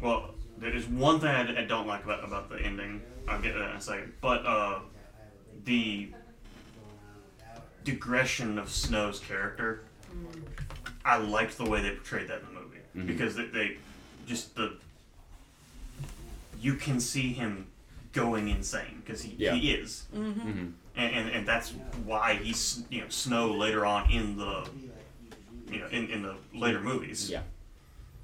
well, 0.00 0.30
there 0.58 0.74
is 0.74 0.86
one 0.86 1.20
thing 1.20 1.28
I, 1.28 1.62
I, 1.62 1.64
don't 1.64 1.86
like 1.86 2.04
about 2.04 2.24
about 2.24 2.48
the 2.50 2.60
ending. 2.60 3.02
I'll 3.28 3.40
get 3.40 3.52
to 3.52 3.58
that 3.58 3.70
in 3.70 3.76
a 3.76 3.80
second. 3.80 4.12
But 4.20 4.44
uh, 4.46 4.80
the 5.64 6.10
digression 7.84 8.58
of 8.58 8.68
Snow's 8.70 9.20
character, 9.20 9.82
I 11.04 11.16
liked 11.16 11.56
the 11.56 11.64
way 11.68 11.80
they 11.82 11.90
portrayed 11.92 12.28
that 12.28 12.40
in 12.40 12.46
the 12.54 12.60
movie 12.60 12.78
Mhm. 12.96 13.06
because 13.06 13.36
they, 13.36 13.46
they 13.46 13.76
just 14.26 14.54
the 14.56 14.74
you 16.60 16.74
can 16.74 17.00
see 17.00 17.32
him 17.32 17.66
going 18.12 18.48
insane 18.48 19.02
because 19.04 19.22
he, 19.22 19.34
Yeah. 19.38 19.54
he 19.54 19.72
is 19.72 20.04
Mm-hmm. 20.14 20.40
hmm 20.40 20.66
and, 20.96 21.14
and, 21.14 21.30
and 21.30 21.46
that's 21.48 21.70
why 22.04 22.34
he's 22.34 22.82
you 22.90 23.00
know 23.00 23.08
Snow 23.08 23.52
later 23.52 23.86
on 23.86 24.10
in 24.10 24.36
the 24.36 24.68
you 25.70 25.78
know 25.78 25.86
in, 25.86 26.08
in 26.10 26.22
the 26.22 26.34
later 26.52 26.80
movies. 26.80 27.30
Yeah. 27.30 27.42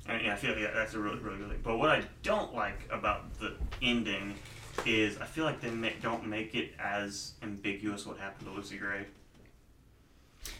And, 0.09 0.24
yeah, 0.24 0.33
I 0.33 0.37
feel 0.37 0.53
like 0.53 0.61
yeah, 0.61 0.70
that's 0.74 0.95
a 0.95 0.99
really 0.99 1.19
really 1.19 1.39
good 1.39 1.49
thing. 1.49 1.61
But 1.62 1.78
what 1.78 1.91
I 1.91 2.03
don't 2.23 2.55
like 2.55 2.89
about 2.91 3.39
the 3.39 3.55
ending 3.83 4.35
is 4.85 5.19
I 5.19 5.24
feel 5.24 5.45
like 5.45 5.61
they 5.61 5.70
ma- 5.70 5.89
don't 6.03 6.27
make 6.27 6.55
it 6.55 6.73
as 6.78 7.35
ambiguous 7.43 8.07
what 8.07 8.19
happened 8.19 8.49
to 8.49 8.55
Lucy 8.55 8.77
Gray. 8.77 9.07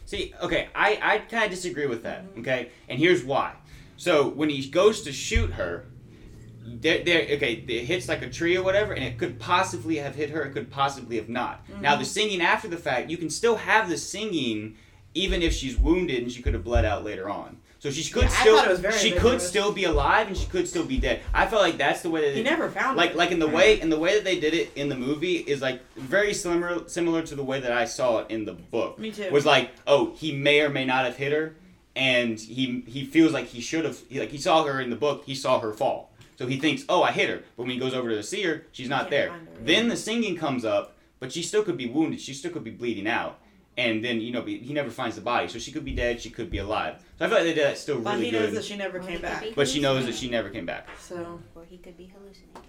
See, 0.05 0.35
okay, 0.41 0.69
I, 0.75 0.99
I 1.03 1.19
kind 1.19 1.45
of 1.45 1.51
disagree 1.51 1.87
with 1.87 2.03
that, 2.05 2.25
mm-hmm. 2.25 2.41
okay? 2.41 2.71
And 2.89 2.99
here's 2.99 3.23
why. 3.25 3.53
So, 3.97 4.29
when 4.29 4.49
he 4.49 4.69
goes 4.69 5.03
to 5.03 5.13
shoot 5.13 5.53
her, 5.53 5.87
there, 6.65 7.05
there, 7.05 7.23
okay, 7.23 7.65
it 7.67 7.85
hits 7.85 8.09
like 8.09 8.23
a 8.23 8.31
tree 8.31 8.57
or 8.57 8.63
whatever, 8.63 8.93
and 8.93 9.05
it 9.05 9.19
could 9.19 9.39
possibly 9.39 9.97
have 9.97 10.15
hit 10.15 10.31
her, 10.31 10.43
it 10.43 10.53
could 10.53 10.71
possibly 10.71 11.17
have 11.17 11.29
not. 11.29 11.67
Mm-hmm. 11.69 11.83
Now, 11.83 11.97
the 11.97 12.05
singing 12.05 12.41
after 12.41 12.69
the 12.69 12.77
fact, 12.77 13.11
you 13.11 13.17
can 13.17 13.31
still 13.31 13.57
have 13.57 13.89
the 13.89 13.97
singing 13.97 14.77
even 15.15 15.43
if 15.43 15.55
she's 15.55 15.79
wounded 15.79 16.23
and 16.23 16.31
she 16.31 16.43
could 16.43 16.53
have 16.53 16.63
bled 16.63 16.85
out 16.85 17.03
later 17.03 17.31
on. 17.31 17.56
So 17.79 17.91
she 17.91 18.11
could 18.11 18.25
Yeah, 18.25 18.29
still 18.29 18.93
she 18.93 19.13
could 19.13 19.41
still 19.43 19.71
be 19.71 19.85
alive 19.85 20.29
and 20.29 20.37
she 20.37 20.47
could 20.47 20.67
still 20.67 20.85
be 20.85 20.99
dead. 20.99 21.21
I 21.35 21.47
felt 21.47 21.63
like 21.63 21.77
that's 21.77 22.03
the 22.03 22.11
way 22.11 22.23
that 22.23 22.35
He 22.35 22.41
it- 22.41 22.45
never 22.45 22.71
found 22.71 22.97
like 22.97 23.11
it. 23.11 23.17
like 23.17 23.31
in 23.31 23.39
the 23.39 23.47
way 23.49 23.81
in 23.81 23.91
the 23.91 23.99
way 23.99 24.15
that 24.15 24.25
they 24.25 24.41
did 24.41 24.55
it 24.55 24.73
in 24.77 24.89
the 24.89 24.95
movie 24.97 25.37
is 25.37 25.61
like 25.61 25.81
very 25.95 26.33
similar 26.33 26.89
similar 26.89 27.23
to 27.23 27.35
the 27.35 27.45
way 27.45 27.61
that 27.61 27.73
I 27.73 27.85
saw 27.85 28.19
it 28.21 28.31
in 28.31 28.45
the 28.45 28.55
book. 28.55 28.99
Me 28.99 29.11
too. 29.13 29.31
Was 29.31 29.45
like, 29.47 29.71
oh, 29.87 30.13
he 30.17 30.33
may 30.33 30.63
or 30.63 30.71
may 30.71 30.85
not 30.87 31.05
have 31.05 31.17
hit 31.17 31.33
her, 31.33 31.55
and 31.95 32.41
he 32.41 32.83
he 32.87 33.05
feels 33.05 33.33
like 33.33 33.47
he 33.47 33.61
should 33.61 33.85
have. 33.85 33.99
He, 34.09 34.19
like 34.21 34.31
he 34.31 34.39
saw 34.39 34.65
her 34.65 34.81
in 34.81 34.91
the 34.91 34.97
book, 34.97 35.25
he 35.27 35.35
saw 35.35 35.61
her 35.61 35.73
fall, 35.73 36.11
so 36.37 36.47
he 36.47 36.59
thinks, 36.59 36.85
oh, 36.89 37.03
I 37.03 37.13
hit 37.13 37.29
her. 37.29 37.43
But 37.57 37.65
when 37.65 37.71
he 37.71 37.79
goes 37.79 37.95
over 37.95 38.09
to 38.11 38.23
see 38.23 38.43
her, 38.45 38.65
she's 38.73 38.89
not 38.89 39.11
there. 39.11 39.31
her, 39.31 39.39
Then 39.61 39.89
the 39.89 39.97
singing 39.97 40.37
comes 40.37 40.65
up, 40.65 40.97
but 41.21 41.31
she 41.31 41.43
still 41.43 41.63
could 41.63 41.77
be 41.77 41.87
wounded. 41.87 42.21
She 42.21 42.33
still 42.35 42.51
could 42.53 42.65
be 42.65 42.71
bleeding 42.71 43.07
out. 43.07 43.39
And 43.79 44.03
then 44.03 44.21
you 44.21 44.33
know 44.33 44.43
he 44.43 44.73
never 44.73 44.91
finds 44.91 45.17
the 45.17 45.23
body, 45.23 45.49
so 45.49 45.59
she 45.59 45.71
could 45.71 45.85
be 45.85 45.95
dead. 45.95 46.21
She 46.21 46.31
could 46.31 46.51
be 46.51 46.59
alive. 46.59 46.95
So 47.19 47.27
I 47.27 47.29
feel 47.29 47.37
like 47.39 47.47
they 47.47 47.55
did 47.55 47.67
that 47.67 47.79
still 47.79 48.01
but 48.01 48.19
really 48.19 48.31
good. 48.31 48.41
But 48.41 48.41
he 48.41 48.47
knows 48.47 48.55
that 48.55 48.65
she 48.65 48.77
never 48.77 48.99
Or 48.99 49.03
came 49.03 49.21
back. 49.21 49.45
But 49.55 49.69
she 49.69 49.81
knows 49.81 50.07
that 50.07 50.15
she 50.15 50.31
never 50.31 50.49
came 50.49 50.65
back. 50.67 50.89
So 50.99 51.41
Or 51.55 51.65
he 51.69 51.77
could 51.79 51.97
be 51.97 52.07
hallucinating. 52.07 52.63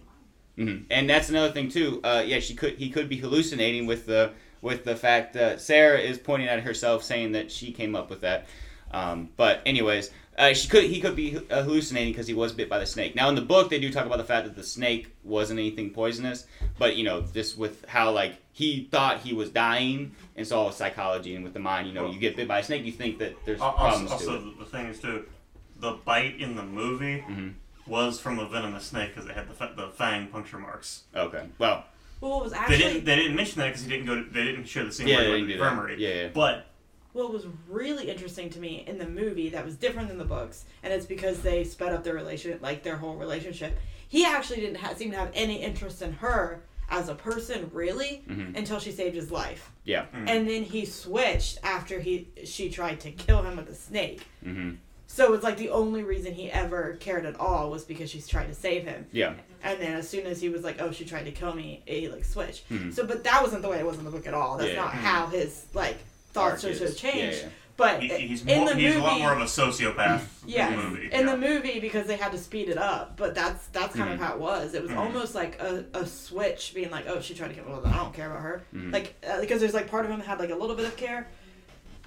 hmm 0.57 0.91
And 0.91 1.09
that's 1.09 1.29
another 1.29 1.53
thing 1.53 1.69
too. 1.69 2.01
Uh, 2.03 2.23
yeah, 2.25 2.39
she 2.39 2.55
could. 2.55 2.73
He 2.75 2.89
could 2.89 3.07
be 3.07 3.17
hallucinating 3.17 3.85
with 3.85 4.05
the 4.05 4.33
with 4.61 4.83
the 4.83 4.95
fact 4.95 5.33
that 5.33 5.61
Sarah 5.61 5.99
is 5.99 6.17
pointing 6.17 6.49
at 6.49 6.61
herself, 6.61 7.03
saying 7.03 7.31
that 7.33 7.51
she 7.51 7.71
came 7.71 7.95
up 7.95 8.09
with 8.09 8.21
that. 8.21 8.47
Um, 8.91 9.29
but 9.37 9.61
anyways, 9.65 10.11
uh, 10.37 10.53
she 10.53 10.67
could 10.67 10.83
he 10.85 11.01
could 11.01 11.15
be 11.15 11.37
uh, 11.49 11.63
hallucinating 11.63 12.13
because 12.13 12.27
he 12.27 12.33
was 12.33 12.53
bit 12.53 12.69
by 12.69 12.79
the 12.79 12.85
snake. 12.85 13.15
Now 13.15 13.27
in 13.29 13.35
the 13.35 13.41
book 13.41 13.69
they 13.69 13.79
do 13.79 13.91
talk 13.91 14.05
about 14.05 14.17
the 14.19 14.23
fact 14.23 14.45
that 14.47 14.55
the 14.55 14.63
snake 14.63 15.13
wasn't 15.23 15.59
anything 15.59 15.89
poisonous, 15.91 16.45
but 16.77 16.95
you 16.95 17.03
know 17.03 17.21
just 17.33 17.57
with 17.57 17.83
how 17.87 18.11
like 18.11 18.35
he 18.53 18.87
thought 18.91 19.19
he 19.19 19.33
was 19.33 19.49
dying, 19.49 19.97
and 19.99 20.11
it's 20.35 20.51
all 20.51 20.71
psychology 20.71 21.35
and 21.35 21.43
with 21.43 21.53
the 21.53 21.59
mind. 21.59 21.87
You 21.87 21.93
know, 21.93 22.09
you 22.09 22.19
get 22.19 22.35
bit 22.35 22.47
by 22.47 22.59
a 22.59 22.63
snake, 22.63 22.85
you 22.85 22.91
think 22.91 23.19
that 23.19 23.35
there's 23.45 23.61
Al- 23.61 23.73
problems 23.73 24.11
Also, 24.11 24.39
to 24.41 24.47
it. 24.49 24.59
the 24.59 24.65
thing 24.65 24.85
is 24.87 24.99
too, 24.99 25.25
the 25.79 25.91
bite 26.05 26.39
in 26.39 26.55
the 26.55 26.63
movie 26.63 27.23
Mhm. 27.27 27.53
was 27.85 28.19
from 28.19 28.39
a 28.39 28.47
venomous 28.47 28.85
snake 28.85 29.13
because 29.13 29.29
it 29.29 29.35
had 29.35 29.47
the, 29.49 29.53
fa- 29.53 29.73
the 29.75 29.89
fang 29.89 30.27
puncture 30.27 30.57
marks. 30.57 31.03
Okay, 31.15 31.45
well, 31.59 31.85
Well, 32.19 32.31
what 32.31 32.43
was 32.45 32.53
actually 32.53 32.77
They 32.77 32.83
didn't. 32.83 33.05
They 33.05 33.15
didn't 33.15 33.35
mention 33.35 33.59
that 33.59 33.67
because 33.67 33.83
he 33.83 33.89
didn't 33.89 34.05
go. 34.07 34.15
To, 34.23 34.29
they 34.29 34.43
didn't 34.43 34.65
show 34.65 34.83
the 34.85 34.91
scene 34.91 35.07
yeah, 35.07 35.17
where 35.17 35.25
he 35.25 35.31
went 35.33 35.47
didn't 35.47 35.47
to 35.47 35.47
the 35.47 35.53
do 35.53 35.59
that. 35.63 35.71
infirmary. 35.71 36.03
Yeah, 36.03 36.23
yeah. 36.23 36.29
But 36.33 36.65
what 37.17 37.33
was 37.33 37.45
really 37.67 38.09
interesting 38.09 38.49
to 38.51 38.59
me 38.59 38.83
in 38.87 38.97
the 38.97 39.07
movie 39.07 39.49
that 39.49 39.65
was 39.65 39.75
different 39.75 40.07
than 40.07 40.17
the 40.17 40.25
books, 40.25 40.65
and 40.83 40.93
it's 40.93 41.05
because 41.05 41.41
they 41.41 41.63
sped 41.63 41.91
up 41.93 42.03
their 42.03 42.13
relation, 42.13 42.57
like 42.61 42.83
their 42.83 42.97
whole 42.97 43.15
relationship. 43.15 43.77
He 44.07 44.23
actually 44.25 44.57
didn't 44.61 44.77
ha- 44.77 44.93
seem 44.95 45.11
to 45.11 45.17
have 45.17 45.31
any 45.33 45.61
interest 45.61 46.01
in 46.01 46.13
her 46.13 46.61
as 46.89 47.09
a 47.09 47.15
person, 47.15 47.69
really, 47.73 48.23
Mhm. 48.29 48.55
until 48.55 48.79
she 48.79 48.91
saved 48.91 49.15
his 49.15 49.29
life. 49.31 49.71
Yeah. 49.83 50.05
Mm. 50.15 50.29
And 50.29 50.49
then 50.49 50.63
he 50.63 50.85
switched 50.85 51.59
after 51.63 51.99
he 51.99 52.27
she 52.45 52.69
tried 52.69 53.01
to 53.01 53.11
kill 53.11 53.41
him 53.41 53.57
with 53.57 53.67
a 53.69 53.75
snake. 53.75 54.21
hmm 54.43 54.75
So 55.07 55.33
it's 55.33 55.43
like 55.43 55.57
the 55.57 55.69
only 55.69 56.03
reason 56.03 56.33
he 56.33 56.51
ever 56.51 56.97
cared 56.99 57.25
at 57.25 57.39
all 57.39 57.71
was 57.71 57.83
because 57.85 58.09
she's 58.09 58.27
trying 58.27 58.47
to 58.49 58.53
save 58.53 58.83
him. 58.83 59.07
Yeah. 59.11 59.33
And 59.63 59.81
then 59.81 59.93
as 59.93 60.07
soon 60.07 60.25
as 60.27 60.39
he 60.41 60.49
was 60.49 60.63
like, 60.63 60.81
"Oh, 60.81 60.91
she 60.91 61.03
tried 61.05 61.23
to 61.25 61.31
kill 61.31 61.53
me," 61.55 61.81
he 61.85 62.07
like 62.09 62.23
switched. 62.25 62.69
Mhm. 62.69 62.93
So, 62.93 63.05
but 63.05 63.23
that 63.23 63.41
wasn't 63.41 63.61
the 63.63 63.69
way 63.69 63.79
it 63.79 63.85
was 63.85 63.97
in 63.97 64.03
the 64.05 64.11
book 64.11 64.27
at 64.27 64.33
all. 64.33 64.57
That's 64.57 64.69
Yeah. 64.73 64.81
not 64.83 64.91
Mhm. 64.91 64.97
how 64.99 65.27
his 65.27 65.65
like 65.73 65.97
thoughts 66.37 66.63
Arc 66.63 66.73
should 66.73 66.81
have 66.87 66.97
changed. 66.97 67.37
Yeah, 67.39 67.43
yeah. 67.43 67.49
But 67.77 68.01
he, 68.01 68.07
he's 68.27 68.43
in 68.43 68.57
more, 68.61 68.69
the 68.69 68.75
he's 68.75 68.95
movie, 68.95 68.97
a 68.99 69.03
lot 69.03 69.19
more 69.19 69.33
of 69.33 69.39
a 69.39 69.43
sociopath 69.45 70.23
yes, 70.47 70.71
in 70.73 70.77
the 70.79 70.83
movie. 70.89 71.05
in 71.05 71.11
yeah. 71.27 71.31
the 71.31 71.37
movie 71.37 71.79
because 71.79 72.07
they 72.07 72.17
had 72.17 72.31
to 72.31 72.37
speed 72.39 72.69
it 72.69 72.77
up. 72.79 73.17
But 73.17 73.35
that's 73.35 73.67
that's 73.67 73.95
kind 73.95 74.09
Mhm. 74.09 74.13
of 74.15 74.19
how 74.19 74.33
it 74.33 74.39
was. 74.39 74.73
It 74.73 74.81
was 74.81 74.89
Mhm. 74.91 74.97
almost 74.97 75.35
like 75.35 75.61
a, 75.61 75.85
a 75.93 76.03
switch, 76.07 76.73
being 76.73 76.89
like, 76.89 77.05
"Oh, 77.07 77.21
she 77.21 77.35
tried 77.35 77.49
to 77.49 77.53
kill 77.53 77.65
me. 77.65 77.71
Well, 77.73 77.81
then 77.81 77.93
I 77.93 77.97
don't 77.97 78.15
care 78.15 78.31
about 78.31 78.41
her." 78.41 78.63
Mhm. 78.73 78.91
Like 78.91 79.13
uh, 79.29 79.39
because 79.41 79.59
there's 79.59 79.75
like 79.75 79.91
part 79.91 80.05
of 80.05 80.11
him 80.11 80.19
had 80.21 80.39
like 80.39 80.49
a 80.49 80.55
little 80.55 80.75
bit 80.75 80.85
of 80.85 80.97
care, 80.97 81.27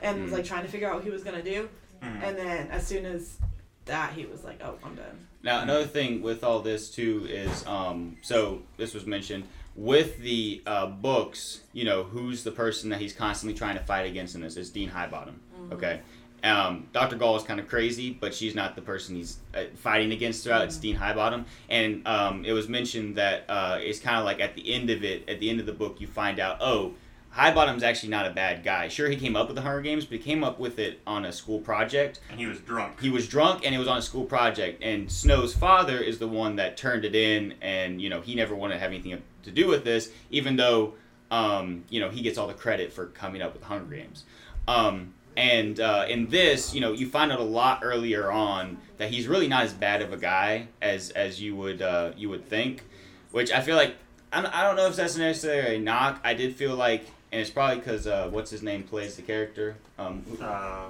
and 0.02 0.24
was 0.24 0.32
like 0.32 0.44
trying 0.44 0.62
to 0.64 0.68
figure 0.68 0.88
out 0.88 0.96
what 0.96 1.04
he 1.04 1.10
was 1.10 1.22
gonna 1.22 1.42
do. 1.42 1.68
Mhm. 2.02 2.22
And 2.24 2.36
then 2.36 2.68
as 2.72 2.84
soon 2.84 3.06
as 3.06 3.36
that, 3.84 4.12
he 4.14 4.26
was 4.26 4.42
like, 4.42 4.60
"Oh, 4.64 4.74
I'm 4.84 4.96
done." 4.96 5.26
Now 5.44 5.60
another 5.62 5.86
thing 5.86 6.20
with 6.20 6.42
all 6.42 6.58
this 6.60 6.90
too 6.90 7.26
is 7.30 7.64
um 7.66 8.16
so 8.22 8.62
this 8.76 8.92
was 8.92 9.06
mentioned 9.06 9.44
with 9.80 10.18
the 10.18 10.62
uh, 10.66 10.86
books 10.86 11.62
you 11.72 11.84
know 11.84 12.02
who's 12.02 12.44
the 12.44 12.50
person 12.50 12.90
that 12.90 13.00
he's 13.00 13.14
constantly 13.14 13.56
trying 13.56 13.78
to 13.78 13.82
fight 13.82 14.06
against 14.06 14.34
in 14.34 14.42
this 14.42 14.56
it's 14.56 14.68
Dean 14.68 14.90
Highbottom 14.90 15.34
okay? 15.72 16.00
Um, 16.42 16.88
Dr. 16.92 17.16
Gall 17.16 17.36
is 17.36 17.42
kind 17.42 17.60
of 17.60 17.68
crazy 17.68 18.10
but 18.10 18.34
she's 18.34 18.54
not 18.54 18.74
the 18.74 18.82
person 18.82 19.16
he's 19.16 19.38
uh, 19.54 19.64
fighting 19.76 20.12
against 20.12 20.42
throughout. 20.44 20.64
It's 20.64 20.76
Dean 20.76 20.96
Highbottom. 20.96 21.44
And 21.68 22.06
um, 22.06 22.44
it 22.44 22.52
was 22.52 22.68
mentioned 22.68 23.16
that 23.16 23.44
uh, 23.48 23.78
it's 23.80 23.98
kind 23.98 24.16
of 24.16 24.24
like 24.24 24.40
at 24.40 24.54
the 24.54 24.72
end 24.72 24.90
of 24.90 25.04
it 25.04 25.28
at 25.28 25.40
the 25.40 25.50
end 25.50 25.60
of 25.60 25.66
the 25.66 25.72
book 25.72 26.00
you 26.00 26.06
find 26.06 26.38
out 26.38 26.58
oh 26.60 26.94
Highbottom's 27.36 27.82
actually 27.82 28.08
not 28.08 28.26
a 28.26 28.30
bad 28.30 28.64
guy. 28.64 28.88
Sure 28.88 29.08
he 29.08 29.16
came 29.16 29.36
up 29.36 29.46
with 29.46 29.56
the 29.56 29.62
Hunger 29.62 29.80
Games 29.80 30.04
but 30.04 30.18
he 30.18 30.24
came 30.24 30.42
up 30.42 30.58
with 30.58 30.78
it 30.78 31.00
on 31.06 31.24
a 31.24 31.32
school 31.32 31.60
project. 31.60 32.20
And 32.28 32.40
he 32.40 32.46
was 32.46 32.58
drunk. 32.58 33.00
he 33.00 33.10
was 33.10 33.28
drunk 33.28 33.64
and 33.64 33.74
it 33.74 33.78
was 33.78 33.88
on 33.88 33.98
a 33.98 34.02
school 34.02 34.24
project. 34.24 34.82
And 34.82 35.10
snow's 35.10 35.54
father 35.54 35.98
is 35.98 36.18
the 36.18 36.28
one 36.28 36.56
that 36.56 36.76
turned 36.76 37.04
it 37.04 37.14
in 37.14 37.54
and 37.62 38.00
you 38.00 38.08
know 38.08 38.20
he 38.20 38.34
never 38.34 38.54
wanted 38.54 38.74
to 38.74 38.80
have 38.80 38.90
anything 38.90 39.22
to 39.42 39.50
do 39.50 39.66
with 39.68 39.84
this 39.84 40.10
even 40.30 40.56
though 40.56 40.94
um, 41.30 41.84
you 41.88 42.00
know 42.00 42.10
he 42.10 42.20
gets 42.20 42.36
all 42.36 42.48
the 42.48 42.54
credit 42.54 42.92
for 42.92 43.06
coming 43.06 43.42
up 43.42 43.54
with 43.54 43.62
hunger 43.62 43.94
games. 43.94 44.24
Um, 44.66 45.14
and 45.36 45.78
uh, 45.78 46.06
in 46.08 46.26
this 46.26 46.74
you 46.74 46.80
know 46.80 46.92
you 46.92 47.08
find 47.08 47.30
out 47.30 47.38
a 47.38 47.44
lot 47.44 47.80
earlier 47.82 48.32
on 48.32 48.78
that 48.98 49.10
he's 49.10 49.28
really 49.28 49.46
not 49.46 49.62
as 49.62 49.72
bad 49.72 50.02
of 50.02 50.12
a 50.12 50.16
guy 50.16 50.66
as 50.82 51.10
as 51.10 51.40
you 51.40 51.54
would 51.54 51.80
uh, 51.80 52.10
you 52.16 52.28
would 52.28 52.48
think 52.48 52.84
which 53.30 53.52
i 53.52 53.60
feel 53.60 53.76
like 53.76 53.94
I'm, 54.32 54.46
i 54.52 54.62
don't 54.62 54.76
know 54.76 54.86
if 54.86 54.96
that's 54.96 55.16
necessarily 55.16 55.76
a 55.76 55.78
knock. 55.78 56.20
I 56.24 56.34
did 56.34 56.56
feel 56.56 56.74
like 56.74 57.06
and 57.32 57.40
it's 57.40 57.50
probably 57.50 57.76
because 57.76 58.06
uh, 58.06 58.28
what's 58.30 58.50
his 58.50 58.62
name 58.62 58.82
plays 58.82 59.16
the 59.16 59.22
character 59.22 59.76
um, 59.98 60.22
who, 60.28 60.42
Uh, 60.44 60.86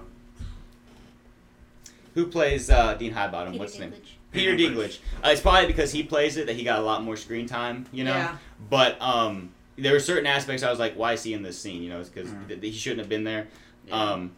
who 2.14 2.26
plays 2.26 2.70
uh, 2.70 2.94
dean 2.94 3.12
highbottom 3.12 3.48
Peter 3.52 3.58
what's 3.58 3.72
his 3.74 3.80
name 3.80 3.94
Peter 4.32 4.52
Dinklage. 4.54 4.74
Dinklage. 4.76 4.98
Uh, 5.24 5.28
it's 5.30 5.40
probably 5.40 5.66
because 5.66 5.90
he 5.90 6.02
plays 6.04 6.36
it 6.36 6.46
that 6.46 6.54
he 6.54 6.62
got 6.62 6.78
a 6.78 6.82
lot 6.82 7.02
more 7.02 7.16
screen 7.16 7.46
time, 7.46 7.86
you 7.92 8.04
know. 8.04 8.12
Yeah. 8.14 8.36
But 8.70 8.96
um, 9.02 9.50
there 9.76 9.92
were 9.92 9.98
certain 9.98 10.26
aspects 10.28 10.62
I 10.62 10.70
was 10.70 10.78
like, 10.78 10.94
why 10.94 11.14
is 11.14 11.24
he 11.24 11.32
in 11.34 11.42
this 11.42 11.58
scene? 11.58 11.82
You 11.82 11.88
know, 11.90 12.00
because 12.04 12.28
Mhm. 12.30 12.46
th- 12.46 12.60
he 12.62 12.70
shouldn't 12.70 13.00
have 13.00 13.08
been 13.08 13.24
there. 13.24 13.48
Yeah. 13.88 14.00
Um, 14.12 14.30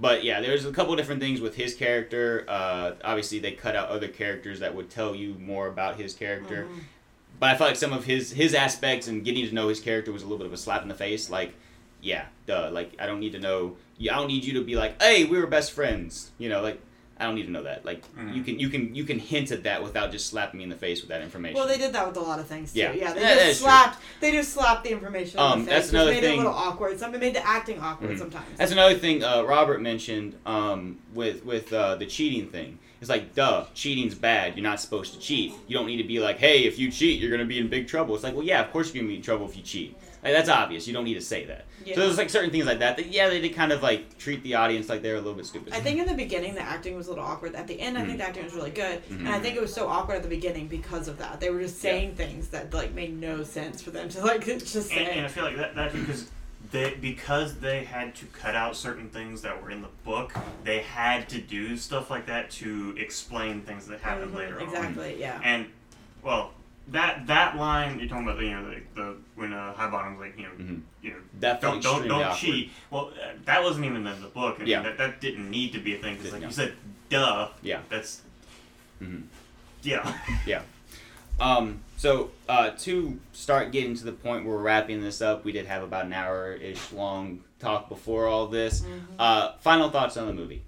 but 0.00 0.24
yeah, 0.24 0.40
there's 0.40 0.64
a 0.64 0.72
couple 0.72 0.96
different 0.96 1.20
things 1.20 1.42
with 1.42 1.54
his 1.54 1.74
character. 1.74 2.46
Uh, 2.48 2.92
obviously, 3.04 3.38
they 3.38 3.52
cut 3.52 3.76
out 3.76 3.90
other 3.90 4.08
characters 4.08 4.60
that 4.60 4.74
would 4.74 4.88
tell 4.88 5.14
you 5.14 5.34
more 5.34 5.66
about 5.68 5.96
his 5.96 6.14
character. 6.14 6.64
Mhm. 6.70 6.80
But 7.38 7.50
I 7.50 7.56
felt 7.56 7.70
like 7.70 7.76
some 7.76 7.92
of 7.92 8.04
his 8.04 8.32
his 8.32 8.54
aspects 8.54 9.08
and 9.08 9.24
getting 9.24 9.46
to 9.46 9.54
know 9.54 9.68
his 9.68 9.80
character 9.80 10.12
was 10.12 10.22
a 10.22 10.26
little 10.26 10.38
bit 10.38 10.46
of 10.46 10.52
a 10.52 10.56
slap 10.56 10.82
in 10.82 10.88
the 10.88 10.94
face. 10.94 11.28
Like, 11.30 11.54
yeah, 12.00 12.26
duh. 12.46 12.70
Like, 12.72 12.92
I 12.98 13.06
don't 13.06 13.20
need 13.20 13.32
to 13.32 13.38
know. 13.38 13.76
I 14.00 14.14
don't 14.14 14.28
need 14.28 14.44
you 14.44 14.54
to 14.54 14.64
be 14.64 14.76
like, 14.76 15.00
hey, 15.02 15.24
we 15.24 15.38
were 15.38 15.46
best 15.46 15.72
friends. 15.72 16.30
You 16.38 16.48
know, 16.48 16.62
like. 16.62 16.80
I 17.18 17.24
don't 17.24 17.34
need 17.34 17.46
to 17.46 17.50
know 17.50 17.62
that. 17.62 17.84
Like 17.84 18.02
Mhm. 18.14 18.34
you 18.36 18.42
can 18.42 18.58
you 18.58 18.68
can 18.68 18.94
you 18.94 19.04
can 19.04 19.18
hint 19.18 19.50
at 19.50 19.62
that 19.64 19.82
without 19.82 20.12
just 20.12 20.26
slapping 20.26 20.58
me 20.58 20.64
in 20.64 20.70
the 20.70 20.76
face 20.76 21.00
with 21.00 21.08
that 21.08 21.22
information. 21.22 21.56
Well, 21.56 21.66
they 21.66 21.78
did 21.78 21.92
that 21.94 22.06
with 22.06 22.16
a 22.16 22.20
lot 22.20 22.38
of 22.38 22.46
things 22.46 22.72
too. 22.74 22.80
Yeah. 22.80 22.92
Yeah, 22.92 23.12
they 23.14 23.20
that 23.20 23.34
just 23.36 23.46
is 23.46 23.58
true. 23.58 23.64
slapped. 23.66 24.02
They 24.20 24.32
just 24.32 24.52
slapped 24.52 24.84
the 24.84 24.90
information 24.90 25.38
on 25.38 25.52
Um, 25.52 25.58
the 25.60 25.64
face. 25.66 25.74
that's 25.74 25.86
which 25.86 25.94
another 25.94 26.10
made 26.12 26.18
it 26.18 26.26
thing- 26.26 26.40
a 26.40 26.42
little 26.44 26.54
awkward. 26.58 26.98
Some 26.98 27.14
it 27.14 27.20
made 27.20 27.34
the 27.34 27.46
acting 27.46 27.80
awkward 27.80 28.10
Mhm. 28.10 28.18
sometimes. 28.18 28.46
That's 28.58 28.72
another 28.72 28.94
thing 28.94 29.24
uh, 29.24 29.42
Robert 29.44 29.80
mentioned 29.80 30.34
um, 30.44 30.98
with 31.14 31.44
with 31.44 31.72
uh, 31.72 31.94
the 31.96 32.06
cheating 32.06 32.48
thing. 32.48 32.78
It's 33.00 33.10
like, 33.10 33.34
duh, 33.34 33.64
cheating's 33.74 34.14
bad. 34.14 34.56
You're 34.56 34.62
not 34.64 34.80
supposed 34.80 35.12
to 35.14 35.20
cheat. 35.20 35.52
You 35.68 35.76
don't 35.76 35.86
need 35.86 35.98
to 35.98 36.04
be 36.08 36.18
like, 36.18 36.38
hey, 36.38 36.64
if 36.64 36.78
you 36.78 36.90
cheat, 36.90 37.20
you're 37.20 37.30
gonna 37.30 37.44
be 37.44 37.58
in 37.58 37.68
big 37.68 37.86
trouble. 37.88 38.14
It's 38.14 38.24
like, 38.24 38.34
well, 38.34 38.42
yeah, 38.44 38.60
of 38.62 38.72
course 38.72 38.92
you're 38.94 39.02
gonna 39.02 39.10
be 39.12 39.16
in 39.16 39.22
trouble 39.22 39.46
if 39.48 39.54
you 39.56 39.62
cheat. 39.62 39.94
Like, 40.26 40.34
that's 40.34 40.48
obvious. 40.48 40.86
You 40.86 40.92
don't 40.92 41.04
need 41.04 41.14
to 41.14 41.20
say 41.20 41.44
that. 41.46 41.64
yeah. 41.84 41.94
So 41.94 42.00
there's 42.00 42.18
like 42.18 42.30
certain 42.30 42.50
things 42.50 42.66
like 42.66 42.80
that. 42.80 42.96
That 42.96 43.06
yeah, 43.06 43.28
they 43.28 43.40
did 43.40 43.54
kind 43.54 43.70
of 43.72 43.82
like 43.82 44.18
treat 44.18 44.42
the 44.42 44.54
audience 44.56 44.88
like 44.88 45.02
they're 45.02 45.14
a 45.14 45.20
little 45.20 45.34
bit 45.34 45.46
stupid. 45.46 45.72
I 45.72 45.80
think 45.80 46.00
in 46.00 46.06
the 46.06 46.14
beginning 46.14 46.54
the 46.54 46.62
acting 46.62 46.96
was 46.96 47.06
a 47.06 47.10
little 47.10 47.24
awkward. 47.24 47.54
At 47.54 47.66
the 47.68 47.80
end, 47.80 47.96
I 47.96 48.00
Mm-hmm. 48.00 48.08
think 48.08 48.18
the 48.18 48.24
acting 48.26 48.44
was 48.44 48.54
really 48.54 48.70
good, 48.70 49.02
and 49.10 49.28
I 49.28 49.38
think 49.38 49.56
it 49.56 49.60
was 49.62 49.72
so 49.72 49.86
awkward 49.88 50.16
at 50.16 50.22
the 50.22 50.28
beginning 50.28 50.66
because 50.66 51.08
of 51.08 51.18
that. 51.18 51.38
They 51.40 51.50
were 51.50 51.60
just 51.60 51.78
saying 51.80 52.16
things 52.16 52.48
that 52.48 52.74
like 52.74 52.92
made 52.92 53.18
no 53.20 53.42
sense 53.44 53.80
for 53.80 53.90
them 53.92 54.08
to 54.10 54.20
like 54.24 54.44
just 54.44 54.74
and, 54.74 54.84
say. 54.84 55.04
and 55.12 55.24
I 55.24 55.28
feel 55.28 55.44
like 55.44 55.56
that, 55.56 55.74
that 55.76 55.92
because 55.92 56.30
they 56.72 56.94
because 56.94 57.54
they 57.60 57.84
had 57.84 58.14
to 58.16 58.26
cut 58.26 58.56
out 58.56 58.74
certain 58.74 59.08
things 59.10 59.42
that 59.42 59.62
were 59.62 59.70
in 59.70 59.82
the 59.82 59.88
book, 60.04 60.32
they 60.64 60.80
had 60.80 61.28
to 61.28 61.40
do 61.40 61.76
stuff 61.76 62.10
like 62.10 62.26
that 62.26 62.50
to 62.50 62.96
explain 62.98 63.60
things 63.62 63.86
that 63.86 64.00
happened 64.00 64.32
Mhm, 64.32 64.36
later 64.38 64.56
on. 64.60 64.62
exactly. 64.66 65.16
Yeah. 65.20 65.40
And 65.44 65.66
well, 66.22 66.50
that 66.88 67.26
that 67.26 67.56
line 67.56 67.98
you're 67.98 68.08
talking 68.08 68.28
about, 68.28 68.40
you 68.40 68.50
know, 68.50 68.70
the, 68.70 68.80
the 68.94 69.16
when 69.34 69.52
uh, 69.52 69.74
Highbottom's 69.76 70.20
like, 70.20 70.36
you 70.38 70.44
know, 70.44 70.50
Mhm. 70.58 70.80
you 71.02 71.10
know, 71.10 71.16
that 71.40 71.60
don't 71.60 71.82
don't 71.82 72.06
don't 72.06 72.22
awkward. 72.22 72.38
cheat. 72.38 72.70
Well, 72.90 73.10
uh, 73.20 73.32
that 73.44 73.62
wasn't 73.62 73.86
even 73.86 74.06
in 74.06 74.20
the 74.22 74.28
book. 74.28 74.56
I 74.56 74.58
mean, 74.60 74.68
Yeah. 74.68 74.82
that, 74.82 74.98
that 74.98 75.20
didn't 75.20 75.50
need 75.50 75.72
to 75.72 75.80
be 75.80 75.94
a 75.94 75.98
thing 75.98 76.16
because, 76.16 76.32
like 76.32 76.42
No. 76.42 76.48
you 76.48 76.52
said, 76.54 76.74
duh. 77.08 77.48
Yeah. 77.62 77.80
That's 77.88 78.22
Mhm. 79.02 79.24
yeah. 79.82 80.62
Um, 81.38 81.80
so 81.96 82.30
uh, 82.48 82.70
to 82.78 83.18
start 83.32 83.70
getting 83.72 83.94
to 83.96 84.04
the 84.04 84.12
point 84.12 84.44
where 84.44 84.56
we're 84.56 84.62
wrapping 84.62 85.00
this 85.02 85.20
up, 85.20 85.44
we 85.44 85.52
did 85.52 85.66
have 85.66 85.82
about 85.82 86.06
an 86.06 86.12
hour 86.12 86.52
ish 86.54 86.92
long 86.92 87.44
talk 87.60 87.88
before 87.88 88.26
all 88.26 88.46
this. 88.46 88.80
Mm-hmm. 88.80 89.14
Uh, 89.18 89.52
final 89.60 89.90
thoughts 89.90 90.16
on 90.16 90.26
the 90.26 90.32
movie. 90.32 90.62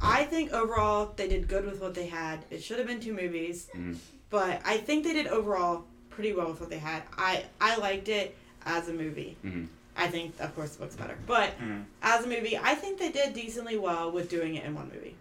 I 0.00 0.24
think 0.24 0.52
overall 0.52 1.12
they 1.16 1.28
did 1.28 1.48
good 1.48 1.64
with 1.64 1.80
what 1.80 1.94
they 1.94 2.06
had. 2.06 2.44
It 2.50 2.62
should 2.62 2.78
have 2.78 2.86
been 2.86 3.00
two 3.00 3.14
movies, 3.14 3.68
Mhm. 3.76 3.96
But 4.30 4.60
I 4.64 4.76
think 4.78 5.04
they 5.04 5.12
did 5.12 5.26
overall 5.26 5.84
pretty 6.10 6.32
well 6.32 6.48
with 6.50 6.60
what 6.60 6.70
they 6.70 6.78
had. 6.78 7.02
I 7.16 7.44
I 7.60 7.76
liked 7.76 8.08
it 8.08 8.36
as 8.66 8.88
a 8.88 8.92
movie. 8.92 9.36
Mhm. 9.44 9.68
I 9.96 10.06
think, 10.06 10.34
of 10.38 10.54
course, 10.54 10.76
the 10.76 10.84
book's 10.84 10.94
better, 10.94 11.16
but 11.26 11.58
Mm. 11.60 11.84
as 12.02 12.24
a 12.24 12.28
movie, 12.28 12.56
I 12.56 12.74
think 12.76 12.98
they 13.00 13.10
did 13.10 13.34
decently 13.34 13.76
well 13.78 14.12
with 14.12 14.28
doing 14.30 14.54
it 14.54 14.64
in 14.64 14.74
one 14.74 14.88
movie. 14.94 15.16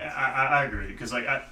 I, 0.00 0.04
I, 0.04 0.44
I 0.60 0.64
agree 0.64 0.88
because 0.88 1.12
like 1.12 1.26
I, 1.26 1.42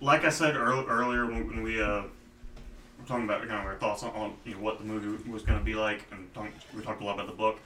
like 0.00 0.24
I 0.24 0.30
said 0.30 0.56
earl- 0.56 0.86
earlier 0.88 1.26
when, 1.26 1.62
we 1.62 1.82
uh, 1.82 2.02
were 2.02 3.06
talking 3.06 3.24
about 3.24 3.40
kind 3.40 3.52
of 3.60 3.66
our 3.66 3.74
thoughts 3.76 4.02
on, 4.04 4.10
on 4.10 4.34
you 4.44 4.54
know 4.54 4.60
what 4.60 4.78
the 4.78 4.84
movie 4.84 5.28
was 5.30 5.42
going 5.42 5.58
to 5.58 5.64
be 5.64 5.74
like, 5.74 6.04
and 6.12 6.32
talk, 6.34 6.48
we 6.74 6.82
talked 6.82 7.00
a 7.00 7.04
lot 7.04 7.14
about 7.14 7.26
the 7.26 7.32
book. 7.34 7.58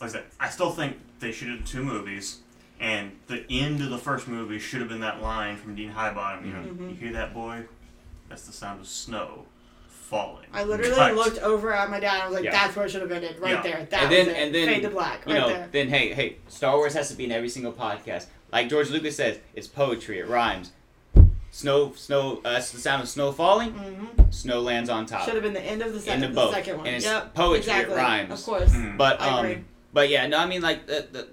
Like 0.00 0.10
I 0.10 0.12
said, 0.12 0.24
I 0.40 0.48
still 0.48 0.70
think 0.70 0.96
they 1.20 1.32
should 1.32 1.48
have 1.48 1.58
done 1.58 1.66
two 1.66 1.82
movies, 1.82 2.40
and 2.80 3.12
the 3.28 3.44
end 3.50 3.80
of 3.80 3.90
the 3.90 3.98
first 3.98 4.28
movie 4.28 4.58
should 4.58 4.80
have 4.80 4.88
been 4.88 5.00
that 5.00 5.22
line 5.22 5.56
from 5.56 5.74
Dean 5.74 5.92
Highbottom. 5.92 6.44
You 6.46 6.52
know, 6.52 6.60
Mhm. 6.62 6.90
you 6.90 6.96
hear 6.96 7.12
that 7.12 7.32
boy? 7.34 7.64
That's 8.28 8.46
the 8.46 8.52
sound 8.52 8.80
of 8.80 8.86
snow 8.86 9.46
falling. 9.88 10.46
I 10.52 10.64
literally 10.64 10.94
But- 10.94 11.14
looked 11.14 11.38
over 11.38 11.72
at 11.72 11.90
my 11.90 11.98
dad. 12.00 12.14
and 12.14 12.22
I 12.22 12.26
was 12.26 12.34
like, 12.34 12.44
Yeah. 12.44 12.50
"That's 12.52 12.76
where 12.76 12.86
it 12.86 12.90
should 12.90 13.00
have 13.02 13.10
ended, 13.12 13.38
right 13.38 13.52
Yeah. 13.52 13.62
there. 13.62 13.86
That 13.90 14.02
and 14.04 14.12
then 14.12 14.26
was 14.26 14.34
it. 14.34 14.38
and 14.40 14.54
then 14.54 14.68
fade 14.68 14.82
to 14.82 14.90
black, 14.90 15.22
you 15.26 15.32
right 15.34 15.40
know 15.40 15.48
there." 15.48 15.68
then 15.72 15.88
hey 15.88 16.12
hey 16.12 16.36
Star 16.48 16.76
Wars 16.76 16.94
has 16.94 17.08
to 17.08 17.14
be 17.14 17.24
in 17.24 17.32
every 17.32 17.48
single 17.48 17.72
podcast. 17.72 18.26
Like 18.52 18.68
George 18.68 18.90
Lucas 18.90 19.16
says, 19.16 19.38
it's 19.54 19.66
poetry. 19.66 20.18
It 20.18 20.28
rhymes. 20.28 20.72
Snow 21.50 21.92
snow. 21.96 22.40
Uh, 22.44 22.52
that's 22.54 22.70
the 22.72 22.78
sound 22.80 23.02
of 23.02 23.08
snow 23.08 23.30
falling. 23.32 23.70
hmm 23.72 24.30
Snow 24.30 24.60
lands 24.60 24.90
on 24.90 25.06
top. 25.06 25.24
Should 25.24 25.34
have 25.34 25.42
been 25.44 25.54
the 25.54 25.62
end 25.62 25.82
of 25.82 25.90
the, 25.92 25.98
In 25.98 26.02
second, 26.02 26.20
the 26.22 26.28
the, 26.28 26.34
both. 26.34 26.52
second 26.54 26.78
one. 26.78 26.86
And 26.88 26.96
it's 26.96 27.04
yep, 27.04 27.32
poetry, 27.34 27.58
it 27.72 27.76
exactly. 27.76 27.96
rhymes. 27.96 28.32
Of 28.40 28.44
course. 28.44 28.72
Mm. 28.72 28.96
But 28.96 29.20
I 29.20 29.28
um, 29.28 29.46
agree. 29.46 29.64
but 29.92 30.08
yeah, 30.08 30.26
no, 30.26 30.38
I 30.38 30.46
mean 30.46 30.62
like 30.62 30.86
the, 30.86 31.06
the 31.12 31.28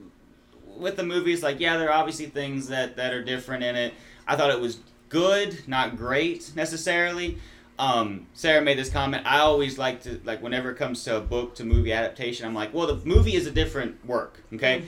with 0.81 0.97
the 0.97 1.03
movies, 1.03 1.43
like 1.43 1.59
yeah, 1.59 1.77
there 1.77 1.89
are 1.89 1.97
obviously 1.97 2.25
things 2.25 2.67
that 2.67 2.97
that 2.97 3.13
are 3.13 3.23
different 3.23 3.63
in 3.63 3.75
it. 3.75 3.93
I 4.27 4.35
thought 4.35 4.49
it 4.49 4.59
was 4.59 4.79
good, 5.09 5.67
not 5.67 5.95
great 5.95 6.51
necessarily. 6.55 7.37
Um, 7.79 8.27
Sarah 8.33 8.61
made 8.61 8.77
this 8.77 8.89
comment. 8.89 9.25
I 9.25 9.39
always 9.39 9.77
like 9.77 10.01
to 10.03 10.19
like 10.23 10.41
whenever 10.41 10.71
it 10.71 10.75
comes 10.75 11.03
to 11.05 11.17
a 11.17 11.21
book 11.21 11.55
to 11.55 11.63
movie 11.63 11.93
adaptation, 11.93 12.45
I'm 12.45 12.53
like, 12.53 12.73
well, 12.73 12.87
the 12.87 13.05
movie 13.05 13.35
is 13.35 13.47
a 13.47 13.51
different 13.51 14.05
work, 14.05 14.43
okay. 14.53 14.83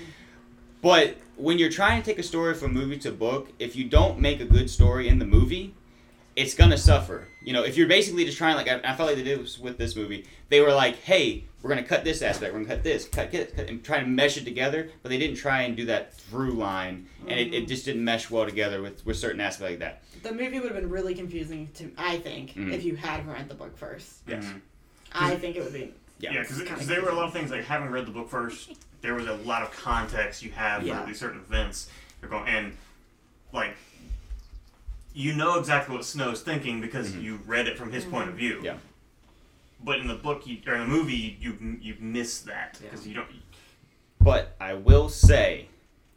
But 0.81 1.17
when 1.37 1.57
you're 1.57 1.69
trying 1.71 2.01
to 2.01 2.05
take 2.05 2.19
a 2.19 2.23
story 2.23 2.53
from 2.53 2.73
movie 2.73 2.97
to 2.99 3.11
book, 3.11 3.49
if 3.57 3.75
you 3.75 3.85
don't 3.85 4.19
make 4.19 4.41
a 4.41 4.45
good 4.45 4.69
story 4.69 5.07
in 5.07 5.17
the 5.17 5.25
movie, 5.25 5.73
it's 6.35 6.53
gonna 6.55 6.77
suffer. 6.77 7.27
You 7.43 7.53
know, 7.53 7.63
if 7.63 7.77
you're 7.77 7.87
basically 7.87 8.25
just 8.25 8.37
trying, 8.37 8.55
like 8.55 8.67
I, 8.67 8.79
I 8.83 8.95
felt 8.95 9.09
like 9.09 9.17
they 9.17 9.23
did 9.23 9.39
with 9.61 9.77
this 9.77 9.95
movie. 9.95 10.25
They 10.49 10.61
were 10.61 10.73
like, 10.73 10.97
"Hey, 10.97 11.45
we're 11.63 11.69
gonna 11.69 11.81
cut 11.83 12.03
this 12.03 12.21
aspect, 12.21 12.53
we're 12.53 12.59
gonna 12.59 12.75
cut 12.75 12.83
this, 12.83 13.05
cut, 13.07 13.31
cut, 13.31 13.55
cut 13.55 13.67
and 13.69 13.83
try 13.83 13.99
to 13.99 14.05
mesh 14.05 14.37
it 14.37 14.43
together." 14.43 14.89
But 15.01 15.09
they 15.09 15.17
didn't 15.17 15.37
try 15.37 15.61
and 15.61 15.75
do 15.75 15.85
that 15.85 16.13
through 16.13 16.51
line, 16.51 17.07
and 17.27 17.39
it, 17.39 17.53
it 17.53 17.67
just 17.67 17.85
didn't 17.85 18.03
mesh 18.03 18.29
well 18.29 18.45
together 18.45 18.81
with 18.81 19.03
with 19.05 19.17
certain 19.17 19.41
aspects 19.41 19.71
like 19.71 19.79
that. 19.79 20.03
The 20.21 20.31
movie 20.33 20.59
would 20.59 20.71
have 20.71 20.79
been 20.79 20.89
really 20.89 21.15
confusing 21.15 21.69
to 21.75 21.91
I 21.97 22.17
think 22.17 22.53
Mhm. 22.53 22.71
if 22.73 22.83
you 22.83 22.95
had 22.97 23.25
read 23.27 23.49
the 23.49 23.55
book 23.55 23.77
first. 23.77 24.19
Yes. 24.27 24.45
Mhm. 24.45 24.61
I 25.13 25.35
think 25.37 25.55
it 25.55 25.63
would 25.63 25.73
be. 25.73 25.93
Yeah. 26.19 26.33
Yeah, 26.33 26.41
because 26.41 26.61
Kinda 26.61 26.85
there 26.85 27.01
were 27.01 27.09
a 27.09 27.15
lot 27.15 27.25
of 27.27 27.33
things 27.33 27.49
like 27.51 27.63
having 27.65 27.89
read 27.89 28.05
the 28.05 28.11
book 28.11 28.29
first, 28.29 28.71
there 29.01 29.13
was 29.15 29.25
a 29.27 29.33
lot 29.33 29.61
of 29.63 29.71
context 29.71 30.43
you 30.43 30.51
have 30.51 30.85
Yeah. 30.85 31.01
for 31.01 31.07
these 31.07 31.19
certain 31.19 31.39
events. 31.39 31.89
You're 32.21 32.29
going 32.29 32.47
and 32.47 32.77
like 33.51 33.75
you 35.13 35.33
know 35.33 35.59
exactly 35.59 35.95
what 35.95 36.05
Snow's 36.05 36.41
thinking 36.41 36.81
because 36.81 37.11
Mhm. 37.11 37.21
you 37.21 37.39
read 37.45 37.67
it 37.67 37.77
from 37.77 37.91
his 37.91 38.03
point 38.05 38.29
of 38.29 38.35
view. 38.35 38.61
Yeah. 38.63 38.77
But 39.83 39.99
in 39.99 40.07
the 40.07 40.15
book 40.15 40.47
you, 40.47 40.57
or 40.65 40.75
in 40.75 40.81
the 40.81 40.87
movie, 40.87 41.37
you 41.41 41.77
you 41.81 41.95
miss 41.99 42.39
that 42.41 42.79
because 42.81 43.05
you 43.07 43.13
don't. 43.15 43.27
But 44.19 44.55
I 44.61 44.73
will 44.75 45.09
say, 45.09 45.67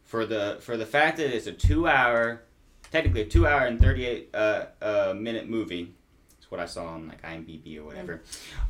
for 0.03 0.25
the 0.25 0.57
for 0.61 0.77
the 0.77 0.85
fact 0.85 1.17
that 1.17 1.35
it's 1.35 1.47
a 1.47 1.51
two 1.51 1.87
hour, 1.87 2.43
technically 2.91 3.21
a 3.21 3.25
two 3.25 3.45
hour 3.45 3.65
and 3.65 3.79
thirty 3.79 4.05
eight 4.05 4.29
uh, 4.33 4.65
uh, 4.81 5.13
minute 5.17 5.49
movie, 5.49 5.93
it's 6.37 6.49
what 6.49 6.61
I 6.61 6.65
saw 6.65 6.85
on 6.87 7.09
like 7.09 7.21
IMDb 7.23 7.77
or 7.77 7.83
whatever. 7.83 8.21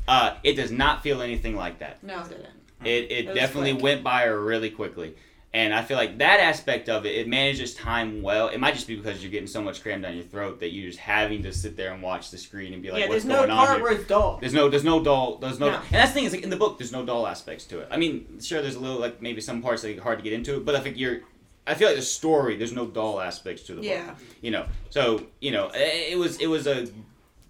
Uh, 0.08 0.34
it 0.42 0.54
does 0.54 0.72
not 0.72 1.02
feel 1.02 1.22
anything 1.22 1.54
like 1.54 1.78
that. 1.78 2.02
No, 2.02 2.20
it 2.22 2.28
didn't. 2.30 2.46
It 2.84 3.10
it, 3.10 3.28
It 3.28 3.34
definitely 3.34 3.72
quick. 3.74 3.82
went 3.82 4.04
by 4.04 4.24
really 4.24 4.70
quickly. 4.70 5.14
And 5.54 5.72
I 5.72 5.80
feel 5.82 5.96
like 5.96 6.18
that 6.18 6.40
aspect 6.40 6.90
of 6.90 7.06
it, 7.06 7.14
it 7.16 7.26
manages 7.26 7.74
time 7.74 8.20
well. 8.20 8.48
It 8.48 8.58
might 8.58 8.74
just 8.74 8.86
be 8.86 8.96
because 8.96 9.22
you're 9.22 9.30
getting 9.30 9.46
so 9.46 9.62
much 9.62 9.82
crammed 9.82 10.02
down 10.02 10.14
your 10.14 10.24
throat 10.24 10.60
that 10.60 10.72
you're 10.72 10.88
just 10.88 10.98
having 10.98 11.42
to 11.44 11.54
sit 11.54 11.74
there 11.74 11.94
and 11.94 12.02
watch 12.02 12.30
the 12.30 12.36
screen 12.36 12.74
and 12.74 12.82
be 12.82 12.90
like, 12.90 13.00
yeah, 13.00 13.08
"What's 13.08 13.24
there's 13.24 13.32
no 13.32 13.36
going 13.46 13.50
on 13.52 13.56
part 13.66 13.76
here?" 13.78 13.82
where 13.84 13.92
it's 13.94 14.04
dull. 14.06 14.36
There's 14.42 14.52
no, 14.52 14.68
there's 14.68 14.84
no 14.84 15.02
dull, 15.02 15.38
there's 15.38 15.58
no, 15.58 15.70
No. 15.70 15.76
and 15.76 15.84
that's 15.90 16.10
the 16.10 16.14
thing 16.16 16.24
is 16.24 16.32
like 16.34 16.42
in 16.42 16.50
the 16.50 16.56
book, 16.56 16.76
there's 16.76 16.92
no 16.92 17.02
dull 17.04 17.26
aspects 17.26 17.64
to 17.66 17.78
it. 17.80 17.88
I 17.90 17.96
mean, 17.96 18.40
sure, 18.42 18.60
there's 18.60 18.74
a 18.74 18.78
little 18.80 18.98
like 19.00 19.22
maybe 19.22 19.40
some 19.40 19.62
parts 19.62 19.80
that 19.82 19.96
are 19.98 20.02
hard 20.02 20.18
to 20.18 20.22
get 20.22 20.34
into, 20.34 20.60
but 20.60 20.74
I 20.76 20.80
think 20.80 20.98
you're, 20.98 21.20
I 21.66 21.72
feel 21.72 21.88
like 21.88 21.96
the 21.96 22.02
story, 22.02 22.56
there's 22.56 22.74
no 22.74 22.86
dull 22.86 23.18
aspects 23.18 23.62
to 23.64 23.72
the 23.74 23.80
book. 23.80 23.90
Yeah. 23.90 24.14
You 24.42 24.50
know, 24.50 24.66
so 24.90 25.24
you 25.40 25.50
know, 25.50 25.70
it, 25.72 26.12
it 26.12 26.18
was 26.18 26.36
it 26.42 26.46
was 26.48 26.66
a 26.66 26.88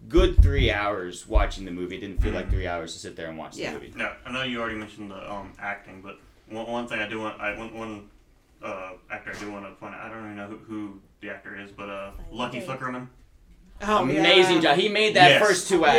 good 0.09 0.41
three 0.41 0.71
hours 0.71 1.27
watching 1.27 1.65
the 1.65 1.73
movie. 1.73 1.97
It 1.97 2.01
didn't 2.03 2.23
feel 2.23 2.33
like 2.33 2.49
three 2.49 2.69
hours 2.69 2.93
to 2.93 3.01
sit 3.01 3.17
there 3.17 3.27
and 3.29 3.37
watch 3.37 3.57
Yeah. 3.57 3.73
the 3.75 3.81
movie. 3.81 3.93
Now 3.97 4.13
I 4.25 4.31
know 4.31 4.45
you 4.45 4.61
already 4.61 4.77
mentioned 4.79 5.11
the 5.11 5.33
um, 5.33 5.53
acting, 5.59 6.01
but 6.01 6.21
one, 6.51 6.67
one 6.67 6.87
thing 6.89 7.01
I 7.01 7.09
do 7.09 7.21
want, 7.21 7.41
I 7.41 7.57
one, 7.59 7.75
one 7.77 8.11
uh, 8.63 8.93
actor 9.11 9.33
I 9.35 9.39
do 9.39 9.51
want 9.53 9.65
to 9.67 9.73
point 9.73 9.95
out. 9.95 10.01
I 10.01 10.09
don't 10.09 10.25
even 10.25 10.37
know 10.37 10.47
who, 10.47 10.57
who 10.59 11.01
the 11.21 11.31
actor 11.31 11.59
is, 11.59 11.71
but 11.71 11.89
uh, 11.89 12.11
Lucky 12.31 12.61
Flickerman. 12.61 13.09
Oh, 13.83 13.99
Amazing 14.03 14.57
yeah. 14.57 14.61
job. 14.63 14.77
He 14.79 14.89
made 14.89 15.15
that 15.15 15.31
Yes. 15.31 15.47
first 15.47 15.69
two 15.69 15.85
acts. 15.85 15.99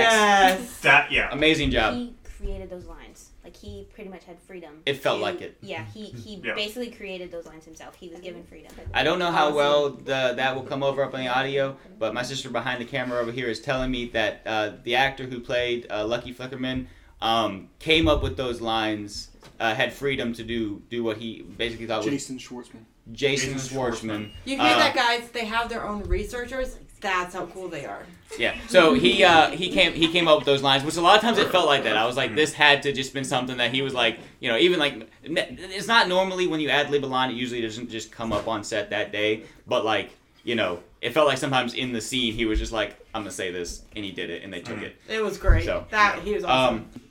Yes. 0.61 0.79
That 0.81 1.11
yeah. 1.11 1.29
Amazing 1.31 1.71
job. 1.71 1.93
He 1.95 2.13
created 2.37 2.69
those 2.69 2.85
lines. 2.85 3.29
Like 3.43 3.55
he 3.55 3.87
pretty 3.93 4.09
much 4.09 4.25
had 4.25 4.37
freedom. 4.41 4.81
It 4.85 4.95
felt 4.95 5.17
to- 5.19 5.23
like 5.23 5.41
it. 5.41 5.57
Yeah, 5.61 5.85
he 5.93 6.05
he 6.07 6.41
Yeah. 6.43 6.55
basically 6.55 6.91
created 6.91 7.31
those 7.31 7.45
lines 7.45 7.63
himself. 7.65 7.95
He 7.95 8.09
was 8.09 8.19
given 8.19 8.43
freedom. 8.43 8.71
I 8.93 9.03
don't 9.03 9.17
know 9.17 9.31
how 9.31 9.53
well 9.53 9.91
the, 9.91 10.33
that 10.35 10.55
will 10.55 10.63
come 10.63 10.83
over 10.83 11.03
up 11.03 11.13
on 11.13 11.21
the 11.21 11.29
audio, 11.29 11.77
but 11.97 12.13
my 12.13 12.21
sister 12.21 12.49
behind 12.49 12.81
the 12.81 12.85
camera 12.85 13.19
over 13.19 13.31
here 13.31 13.47
is 13.47 13.61
telling 13.61 13.89
me 13.91 14.09
that 14.09 14.41
uh, 14.45 14.71
the 14.83 14.95
actor 14.95 15.23
who 15.25 15.39
played 15.39 15.87
uh, 15.89 16.05
Lucky 16.05 16.33
Flickerman 16.33 16.87
um, 17.21 17.69
came 17.79 18.07
up 18.07 18.23
with 18.23 18.37
those 18.37 18.61
lines, 18.61 19.29
uh, 19.59 19.73
had 19.73 19.91
freedom 19.93 20.33
to 20.33 20.43
do 20.43 20.81
do 20.89 21.03
what 21.03 21.17
he 21.17 21.41
basically 21.41 21.85
thought 21.87 21.99
was 22.03 22.07
Jason 22.07 22.37
Schwartzman. 22.37 22.83
Jason, 23.11 23.53
Jason 23.53 23.77
Schwartzman. 23.77 24.29
You 24.45 24.57
hear 24.57 24.65
Uh, 24.75 24.77
that, 24.77 24.95
guys? 24.95 25.29
They 25.31 25.45
have 25.45 25.67
their 25.69 25.85
own 25.85 26.03
researchers. 26.03 26.77
That's 27.01 27.33
how 27.33 27.45
cool 27.47 27.69
they 27.69 27.85
are. 27.85 28.03
Yeah. 28.37 28.55
So 28.67 28.93
he 28.93 29.23
uh, 29.23 29.51
he 29.51 29.69
came 29.71 29.93
he 29.93 30.09
came 30.11 30.27
up 30.27 30.37
with 30.39 30.45
those 30.45 30.61
lines, 30.61 30.83
which 30.83 30.97
a 30.97 31.01
lot 31.01 31.15
of 31.15 31.21
times 31.21 31.37
it 31.37 31.49
felt 31.49 31.65
like 31.65 31.83
that. 31.83 31.95
I 31.97 32.05
was 32.05 32.17
like, 32.17 32.35
this 32.35 32.53
had 32.53 32.83
to 32.83 32.91
just 32.91 33.13
been 33.13 33.23
something 33.23 33.57
that 33.57 33.73
he 33.73 33.81
was 33.81 33.93
like, 33.93 34.19
you 34.41 34.49
know, 34.49 34.57
even 34.57 34.79
like 34.79 35.09
it's 35.23 35.87
not 35.87 36.07
normally 36.09 36.45
when 36.45 36.59
you 36.59 36.69
ad 36.69 36.91
lib 36.91 37.03
a 37.03 37.07
line, 37.07 37.31
it 37.31 37.35
usually 37.35 37.61
doesn't 37.61 37.89
just 37.89 38.11
come 38.11 38.31
up 38.33 38.47
on 38.47 38.63
set 38.63 38.89
that 38.91 39.11
day, 39.11 39.43
but 39.65 39.83
like 39.85 40.11
you 40.43 40.55
know, 40.55 40.79
it 41.01 41.11
felt 41.13 41.27
like 41.27 41.37
sometimes 41.37 41.73
in 41.73 41.91
the 41.93 42.01
scene 42.01 42.33
he 42.33 42.45
was 42.45 42.59
just 42.59 42.71
like, 42.73 42.95
I'm 43.13 43.21
gonna 43.21 43.31
say 43.31 43.49
this, 43.51 43.81
and 43.95 44.03
he 44.05 44.11
did 44.11 44.29
it, 44.29 44.43
and 44.43 44.51
they 44.53 44.61
took 44.61 44.77
Mhm. 44.77 44.83
it. 44.83 44.95
It 45.07 45.23
was 45.23 45.37
great. 45.37 45.63
So, 45.65 45.85
that 45.91 46.19
he 46.23 46.33
was 46.33 46.43
awesome. 46.43 46.75
Um, 46.93 47.01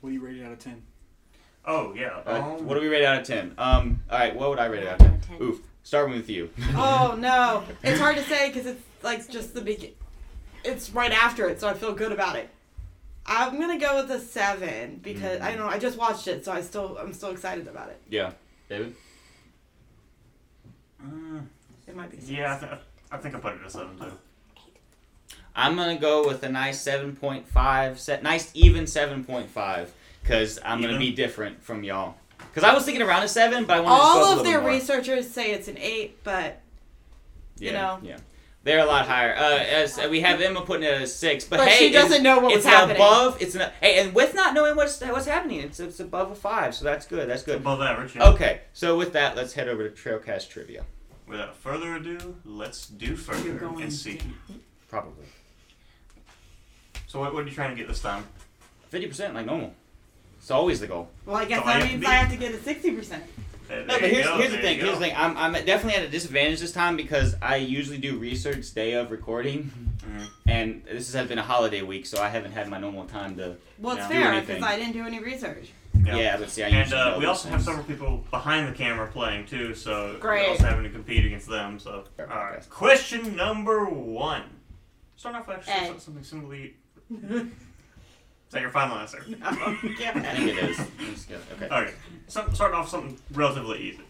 What 0.00 0.10
do 0.10 0.14
you 0.14 0.20
rate 0.20 0.36
it 0.36 0.44
out 0.44 0.52
of 0.52 0.58
ten? 0.58 0.82
Oh 1.64 1.94
yeah. 1.94 2.20
uh, 2.26 2.42
Um, 2.58 2.66
what 2.66 2.74
do 2.74 2.80
we 2.80 2.88
rate 2.88 3.04
out 3.04 3.20
of 3.20 3.26
ten? 3.26 3.54
Um, 3.58 4.02
all 4.10 4.18
right, 4.18 4.34
what 4.34 4.50
would 4.50 4.58
I 4.58 4.66
rate 4.66 4.82
it 4.82 4.88
out 4.88 5.00
of 5.00 5.06
ten? 5.06 5.20
Ten. 5.20 5.42
Oof. 5.42 5.60
Starting 5.84 6.14
with 6.14 6.28
you. 6.28 6.50
oh 6.74 7.16
no, 7.18 7.64
it's 7.82 8.00
hard 8.00 8.16
to 8.16 8.22
say 8.24 8.48
because 8.48 8.66
it's 8.66 8.82
like 9.02 9.28
just 9.28 9.54
the 9.54 9.60
begin. 9.60 9.90
It's 10.64 10.90
right 10.90 11.10
after 11.12 11.48
it, 11.48 11.60
so 11.60 11.68
I 11.68 11.74
feel 11.74 11.92
good 11.92 12.12
about 12.12 12.36
it. 12.36 12.48
I'm 13.26 13.60
gonna 13.60 13.78
go 13.78 14.00
with 14.00 14.10
a 14.10 14.18
seven 14.20 15.00
because 15.02 15.40
I 15.40 15.50
don't 15.50 15.58
know. 15.60 15.66
I 15.68 15.78
just 15.78 15.96
watched 15.98 16.26
it, 16.28 16.44
so 16.44 16.52
I 16.52 16.60
still 16.62 16.96
I'm 17.00 17.12
still 17.12 17.30
excited 17.30 17.66
about 17.68 17.88
it. 17.90 18.00
Yeah. 18.08 18.32
David. 18.68 18.94
uh, 21.02 21.40
It 21.86 21.94
might 21.96 22.10
be. 22.10 22.16
six. 22.18 22.30
yeah, 22.30 22.56
I, 22.56 22.58
th- 22.58 22.80
I 23.10 23.16
think 23.18 23.34
I 23.34 23.38
put 23.40 23.54
it 23.54 23.60
at 23.64 23.70
seven 23.72 23.96
too. 23.98 24.12
I'm 25.54 25.76
gonna 25.76 25.98
go 25.98 26.26
with 26.26 26.42
a 26.42 26.48
nice 26.48 26.80
seven 26.80 27.14
point 27.14 27.46
five, 27.46 28.00
set 28.00 28.22
nice 28.22 28.50
even 28.54 28.86
seven 28.86 29.24
point 29.24 29.50
five, 29.50 29.92
because 30.22 30.58
I'm 30.64 30.80
gonna 30.80 30.98
be 30.98 31.12
different 31.12 31.62
from 31.62 31.84
y'all. 31.84 32.14
Because 32.38 32.64
I 32.64 32.74
was 32.74 32.84
thinking 32.84 33.02
around 33.02 33.22
a 33.22 33.28
seven, 33.28 33.64
but 33.64 33.76
I 33.76 33.80
wanted 33.80 33.96
to 33.96 34.02
just 34.02 34.16
a 34.16 34.24
All 34.24 34.38
of 34.38 34.44
their 34.44 34.60
more. 34.60 34.70
researchers 34.70 35.30
say 35.30 35.52
it's 35.52 35.68
an 35.68 35.78
eight, 35.78 36.22
but 36.24 36.60
yeah, 37.58 37.70
you 37.70 37.72
know. 37.72 37.98
yeah, 38.02 38.16
they're 38.64 38.80
a 38.80 38.84
lot 38.84 39.06
higher. 39.06 39.34
Uh, 39.34 39.58
as 39.58 39.98
we 40.10 40.20
have 40.22 40.40
Emma 40.40 40.62
putting 40.62 40.84
it 40.84 40.94
at 40.94 41.02
a 41.02 41.06
six, 41.06 41.44
but, 41.44 41.58
but, 41.58 41.68
hey, 41.68 41.78
she 41.78 41.92
doesn't 41.92 42.22
know 42.22 42.40
what 42.40 42.52
it's 42.52 42.64
was 42.64 42.74
happening. 42.74 42.96
above. 42.96 43.40
It's 43.40 43.54
an 43.54 43.70
hey, 43.80 44.00
and 44.00 44.14
with 44.14 44.34
not 44.34 44.54
knowing 44.54 44.74
what's 44.74 45.00
what's 45.00 45.26
happening, 45.26 45.60
it's 45.60 45.80
it's 45.80 46.00
above 46.00 46.30
a 46.30 46.34
five, 46.34 46.74
so 46.74 46.84
that's 46.84 47.06
good. 47.06 47.28
That's 47.28 47.42
good. 47.42 47.56
Above 47.56 47.80
average. 47.80 48.16
Yeah. 48.16 48.28
Okay, 48.30 48.60
so 48.72 48.96
with 48.96 49.12
that, 49.12 49.36
let's 49.36 49.52
head 49.52 49.68
over 49.68 49.88
to 49.88 49.90
Trailcast 49.90 50.48
trivia. 50.48 50.84
Without 51.26 51.56
further 51.56 51.94
ado, 51.94 52.36
let's 52.44 52.86
do 52.86 53.16
further 53.16 53.64
and 53.80 53.92
see. 53.92 54.20
Probably 54.88 55.24
So 57.12 57.20
what, 57.20 57.34
what 57.34 57.44
are 57.44 57.46
you 57.46 57.52
trying 57.54 57.68
to 57.68 57.76
get 57.76 57.88
this 57.88 58.00
time? 58.00 58.24
fifty 58.88 59.06
percent, 59.06 59.34
like 59.34 59.44
normal. 59.44 59.74
It's 60.38 60.50
always 60.50 60.80
the 60.80 60.86
goal. 60.86 61.10
Well, 61.26 61.36
I 61.36 61.44
guess 61.44 61.62
So 61.62 61.68
I 61.68 61.74
that 61.74 61.80
have 61.80 61.82
to 61.82 61.88
means 61.92 62.00
be- 62.00 62.06
I 62.06 62.14
have 62.14 62.30
to 62.30 62.36
get 62.38 62.54
a 62.54 62.58
sixty 62.58 62.90
percent. 62.92 63.22
There, 63.68 63.80
No, 63.84 63.86
there 63.86 64.00
but 64.00 64.08
you 64.08 64.14
here's, 64.14 64.26
go, 64.26 64.36
here's 64.38 64.50
the 64.50 64.56
there 64.56 64.62
thing. 64.62 64.78
you 64.78 64.84
Here's 64.86 64.98
the 64.98 65.04
go. 65.04 65.10
thing. 65.10 65.14
I'm, 65.18 65.36
I'm 65.36 65.52
definitely 65.66 65.96
at 65.96 66.04
a 66.04 66.08
disadvantage 66.08 66.60
this 66.60 66.72
time 66.72 66.96
because 66.96 67.36
I 67.42 67.56
usually 67.56 67.98
do 67.98 68.16
research 68.16 68.72
day 68.72 68.94
of 68.94 69.10
recording, 69.10 69.70
Mhm. 70.06 70.26
and 70.46 70.82
this 70.86 71.12
has 71.12 71.28
been 71.28 71.38
a 71.38 71.42
holiday 71.42 71.82
week, 71.82 72.06
so 72.06 72.22
I 72.22 72.30
haven't 72.30 72.52
had 72.52 72.66
my 72.70 72.78
normal 72.78 73.04
time 73.04 73.36
to. 73.36 73.56
Well, 73.78 73.94
it's 73.98 74.04
Yeah. 74.04 74.08
Do 74.08 74.14
fair 74.14 74.32
anything. 74.32 74.56
because 74.56 74.70
I 74.72 74.76
didn't 74.78 74.92
do 74.94 75.04
any 75.06 75.18
research. 75.20 75.68
Yeah. 76.06 76.16
Yeah, 76.16 76.36
but 76.38 76.48
see, 76.50 76.62
I 76.62 76.68
And 76.68 76.76
usually 76.78 76.98
uh, 76.98 77.10
know 77.10 77.18
we 77.18 77.20
those 77.26 77.28
also 77.28 77.48
have 77.50 77.58
things. 77.58 77.66
several 77.66 77.84
people 77.84 78.24
behind 78.30 78.68
the 78.68 78.72
camera 78.72 79.06
playing 79.06 79.44
too, 79.46 79.74
so 79.74 80.16
Great. 80.18 80.44
we're 80.46 80.48
also 80.52 80.64
having 80.64 80.84
to 80.84 80.90
compete 80.90 81.26
against 81.26 81.46
them. 81.46 81.78
So, 81.78 82.04
all 82.18 82.26
right. 82.26 82.66
Question 82.70 83.36
number 83.36 83.84
one. 83.84 84.44
Start 85.16 85.36
off 85.36 85.48
actually 85.50 85.72
Ed. 85.74 85.92
with 85.92 86.02
something 86.02 86.24
simply. 86.24 86.74
Is 88.48 88.54
that 88.54 88.60
your 88.62 88.70
final 88.70 88.98
answer? 88.98 89.24
I 89.42 89.54
think 89.74 90.00
it 90.00 90.58
is. 90.70 90.78
Let's 90.78 91.24
go- 91.24 91.38
Okay. 91.54 91.66
Okay. 91.74 91.94
Some, 92.28 92.54
starting 92.54 92.76
off 92.78 92.88
something 92.88 93.18
relatively 93.32 93.78
easy. 93.80 94.02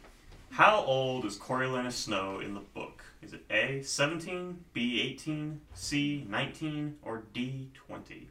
How 0.50 0.80
old 0.84 1.24
is 1.24 1.36
Coriolanus 1.38 1.92
Snow 1.92 2.40
in 2.40 2.54
the 2.54 2.60
book? 2.60 3.04
Is 3.22 3.32
it 3.32 3.44
A, 3.50 3.82
17, 3.82 4.64
B, 4.72 5.00
18, 5.00 5.60
C, 5.74 6.26
19, 6.28 6.96
or 7.02 7.22
D, 7.32 7.68
20? 7.86 8.26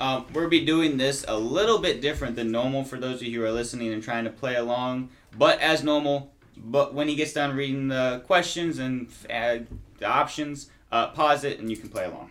Um, 0.00 0.24
we'll 0.32 0.48
be 0.48 0.64
doing 0.64 0.96
this 0.96 1.24
a 1.28 1.36
little 1.36 1.78
bit 1.78 2.00
different 2.00 2.36
than 2.36 2.50
normal 2.50 2.84
for 2.84 2.98
those 2.98 3.16
of 3.16 3.24
you 3.24 3.40
who 3.40 3.44
are 3.46 3.50
listening 3.52 3.92
and 3.92 4.02
trying 4.02 4.24
to 4.24 4.30
play 4.30 4.54
along, 4.54 5.10
but 5.36 5.60
as 5.60 5.82
normal. 5.82 6.32
But 6.56 6.94
when 6.94 7.08
he 7.08 7.16
gets 7.16 7.32
done 7.32 7.54
reading 7.56 7.88
the 7.88 8.22
questions 8.26 8.78
and 8.78 9.08
uh, 9.28 9.58
the 9.98 10.06
options, 10.06 10.70
uh, 10.92 11.08
pause 11.08 11.42
it 11.44 11.58
and 11.58 11.68
you 11.70 11.76
can 11.76 11.88
play 11.90 12.04
along. 12.04 12.30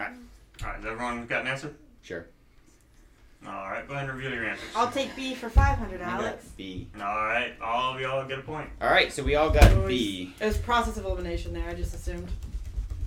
All 0.00 0.06
right, 0.06 0.14
has 0.62 0.84
everyone 0.84 1.26
got 1.26 1.42
an 1.42 1.48
answer? 1.48 1.74
Sure. 2.02 2.26
All 3.46 3.52
right, 3.70 3.86
go 3.88 3.94
ahead 3.94 4.08
and 4.08 4.16
reveal 4.18 4.34
your 4.34 4.44
answers. 4.44 4.68
I'll 4.76 4.90
take 4.90 5.16
B 5.16 5.34
for 5.34 5.48
five 5.48 5.78
hundred, 5.78 6.02
I 6.02 6.10
Alex. 6.10 6.46
B. 6.58 6.88
All 6.96 7.00
right, 7.24 7.52
all 7.62 7.94
of 7.94 8.00
y'all 8.00 8.26
get 8.28 8.38
a 8.38 8.42
point. 8.42 8.68
All 8.82 8.90
right, 8.90 9.10
so 9.10 9.22
we 9.22 9.34
all 9.34 9.48
got 9.50 9.86
B. 9.88 10.34
It 10.40 10.44
was 10.44 10.58
process 10.58 10.98
of 10.98 11.06
elimination 11.06 11.54
there. 11.54 11.66
I 11.68 11.72
just 11.74 11.94
assumed. 11.94 12.28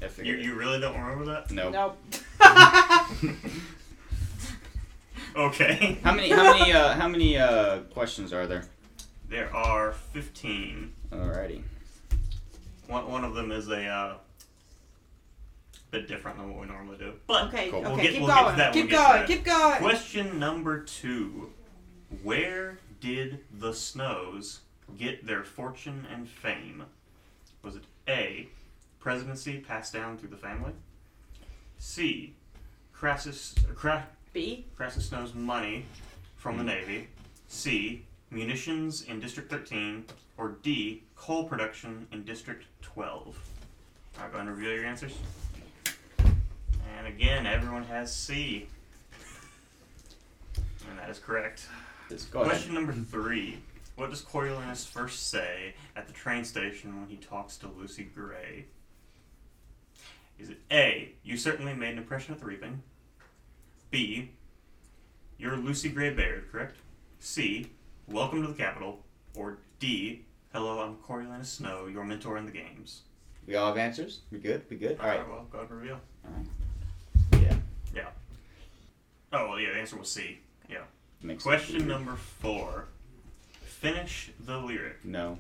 I 0.02 0.06
You, 0.06 0.10
figured 0.10 0.40
it. 0.40 0.46
you 0.46 0.56
really 0.56 0.80
don't 0.80 1.00
remember 1.00 1.26
that? 1.26 1.52
No. 1.52 1.70
Nope. 1.70 1.98
Okay. 5.36 5.98
How 6.04 6.14
many? 6.14 6.30
How 6.30 6.44
many? 6.58 6.72
Uh, 6.74 6.94
how 6.94 7.08
many 7.08 7.38
uh, 7.38 7.80
questions 7.92 8.32
are 8.34 8.46
there? 8.46 8.66
There 9.30 9.52
are 9.56 9.94
15. 9.94 10.94
Alrighty. 11.12 11.64
One, 12.88 13.10
one 13.10 13.24
of 13.24 13.34
them 13.34 13.52
is 13.52 13.68
a 13.70 13.84
uh, 13.84 14.14
bit 15.94 16.08
different 16.08 16.38
than 16.38 16.52
what 16.52 16.60
we 16.60 16.68
normally 16.68 16.98
do. 16.98 17.14
But 17.28 17.48
Okay, 17.50 17.70
Cool. 17.70 17.82
We'll 17.82 17.96
get- 17.96 18.12
keep 18.12 18.22
we'll 18.22 18.28
get 18.30 18.38
to 18.38 18.44
going. 18.44 18.58
that 18.58 18.74
keep 18.74 18.86
we 18.86 18.90
get 18.90 18.98
going. 18.98 19.20
that. 19.20 19.28
Keep 19.28 19.44
going. 19.46 19.78
question 19.78 20.40
number 20.40 20.84
two 20.84 21.54
Where 22.24 22.80
did 23.00 23.44
the 23.52 23.74
Snows 23.74 24.62
get 24.98 25.26
their 25.26 25.44
fortune 25.44 26.08
and 26.12 26.28
fame? 26.28 26.86
Was 27.62 27.76
it 27.76 27.84
A. 28.08 28.50
Presidency 29.00 29.60
passed 29.60 29.94
down 29.94 30.18
through 30.18 30.30
the 30.30 30.38
family? 30.38 30.74
C. 31.78 32.34
Crassus, 32.92 33.54
Cra- 33.76 34.08
B. 34.32 34.66
Crassus 34.76 35.10
Snow's 35.10 35.34
money 35.34 35.86
from 36.38 36.58
the 36.58 36.64
hmm. 36.64 36.70
Navy? 36.70 37.08
C. 37.48 38.06
Munitions 38.32 39.04
in 39.04 39.20
District 39.20 39.50
13? 39.50 40.06
Or 40.38 40.56
D. 40.64 41.04
Coal 41.16 41.44
production 41.44 42.08
in 42.12 42.24
District 42.24 42.66
12? 42.82 43.38
Alright, 44.18 44.32
go 44.32 44.38
ahead 44.38 44.48
and 44.48 44.58
reveal 44.58 44.74
your 44.74 44.86
answers. 44.86 45.14
And 46.98 47.08
again, 47.08 47.46
everyone 47.46 47.84
has 47.86 48.14
C. 48.14 48.68
And 50.90 51.00
that 51.00 51.10
is 51.10 51.20
correct. 51.20 51.68
Go 52.32 52.42
ahead. 52.42 52.52
Question 52.52 52.74
number 52.74 52.94
three. 52.94 53.58
What 53.96 54.10
does 54.10 54.22
Coriolanus 54.22 54.86
first 54.86 55.30
say 55.30 55.74
at 55.96 56.08
the 56.08 56.14
train 56.14 56.44
station 56.44 57.00
when 57.00 57.10
he 57.10 57.18
talks 57.18 57.58
to 57.58 57.68
Lucy 57.68 58.04
Gray? 58.04 58.66
Is 60.40 60.50
it 60.50 60.58
A, 60.72 61.14
you 61.24 61.38
certainly 61.38 61.74
made 61.74 61.92
an 61.92 62.00
impression 62.00 62.34
at 62.34 62.40
the 62.40 62.46
reaping? 62.46 62.82
B, 63.92 64.32
you're 65.38 65.56
Lucy 65.56 65.90
Gray 65.90 66.10
Baird, 66.12 66.52
correct? 66.52 66.78
C, 67.20 67.70
welcome 68.08 68.42
to 68.42 68.48
the 68.48 68.56
Capitol? 68.56 69.00
Or 69.36 69.60
D, 69.80 70.26
hello, 70.54 70.82
I'm 70.82 70.96
Coriolanus 70.96 71.46
Snow, 71.46 71.86
your 71.86 72.04
mentor 72.04 72.38
in 72.38 72.46
the 72.46 72.52
games? 72.52 73.02
We 73.46 73.56
all 73.56 73.68
have 73.68 73.78
answers? 73.78 74.22
We 74.32 74.40
good? 74.40 74.64
We 74.70 74.78
good? 74.78 75.00
Alright. 75.00 75.28
well, 75.30 75.46
go 75.52 75.60
ahead 75.60 75.70
and 75.70 75.80
reveal. 75.80 76.00
Yeah. 77.34 77.56
Yeah. 77.96 78.10
Oh, 79.32 79.50
well, 79.50 79.60
yeah, 79.60 79.74
the 79.74 79.80
answer 79.80 79.98
was 79.98 80.10
C. 80.10 80.40
Yeah. 80.70 80.80
Makes 81.22 81.44
Question 81.44 81.80
sense. 81.80 81.90
number 81.90 82.16
four. 82.16 82.86
Finish 83.62 84.32
the 84.46 84.58
lyric. 84.58 85.04
No. 85.04 85.38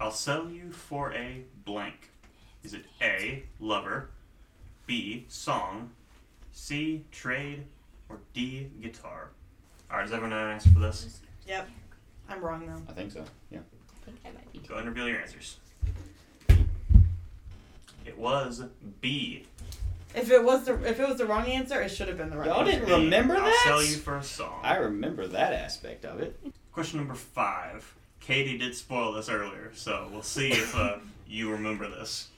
I'll 0.00 0.10
sell 0.12 0.48
you 0.48 0.70
for 0.72 1.12
a 1.12 1.42
blank. 1.64 2.10
Is 2.62 2.74
it 2.74 2.84
A, 3.00 3.42
lover, 3.60 4.10
B, 4.86 5.24
song, 5.28 5.90
C, 6.52 7.04
trade, 7.12 7.64
or 8.08 8.18
D, 8.34 8.68
guitar? 8.82 9.28
Alright, 9.90 10.06
does 10.06 10.12
everyone 10.12 10.30
know 10.30 10.44
an 10.46 10.52
answer 10.52 10.70
for 10.70 10.80
this? 10.80 11.20
Yep. 11.46 11.68
I'm 12.28 12.40
wrong 12.42 12.66
though. 12.66 12.82
I 12.88 12.92
think 12.94 13.10
so. 13.12 13.24
Yeah. 13.50 13.60
I 13.60 14.04
think 14.04 14.18
I 14.24 14.28
might 14.30 14.52
be. 14.52 14.58
Go 14.60 14.74
ahead 14.74 14.86
and 14.86 14.94
reveal 14.94 15.08
your 15.08 15.20
answers. 15.20 15.56
It 18.04 18.16
was 18.18 18.62
B. 19.00 19.46
If 20.14 20.30
it 20.30 20.42
was 20.42 20.64
the 20.64 20.74
if 20.88 20.98
it 20.98 21.08
was 21.08 21.18
the 21.18 21.26
wrong 21.26 21.46
answer, 21.46 21.80
it 21.80 21.90
should 21.90 22.08
have 22.08 22.16
been 22.16 22.30
the 22.30 22.36
right 22.38 22.46
Y'all 22.46 22.60
answer. 22.60 22.80
didn't 22.80 22.88
remember 23.04 23.36
I'll 23.36 23.44
that? 23.44 23.62
sell 23.64 23.82
you 23.82 23.96
for 23.96 24.16
a 24.16 24.22
song. 24.22 24.60
I 24.62 24.76
remember 24.76 25.26
that 25.28 25.52
aspect 25.52 26.04
of 26.04 26.20
it. 26.20 26.38
Question 26.72 26.98
number 27.00 27.14
five. 27.14 27.94
Katie 28.20 28.58
did 28.58 28.74
spoil 28.74 29.12
this 29.12 29.28
earlier, 29.28 29.70
so 29.74 30.08
we'll 30.12 30.22
see 30.22 30.50
if 30.52 30.74
uh, 30.76 30.96
you 31.28 31.50
remember 31.50 31.88
this. 31.88 32.28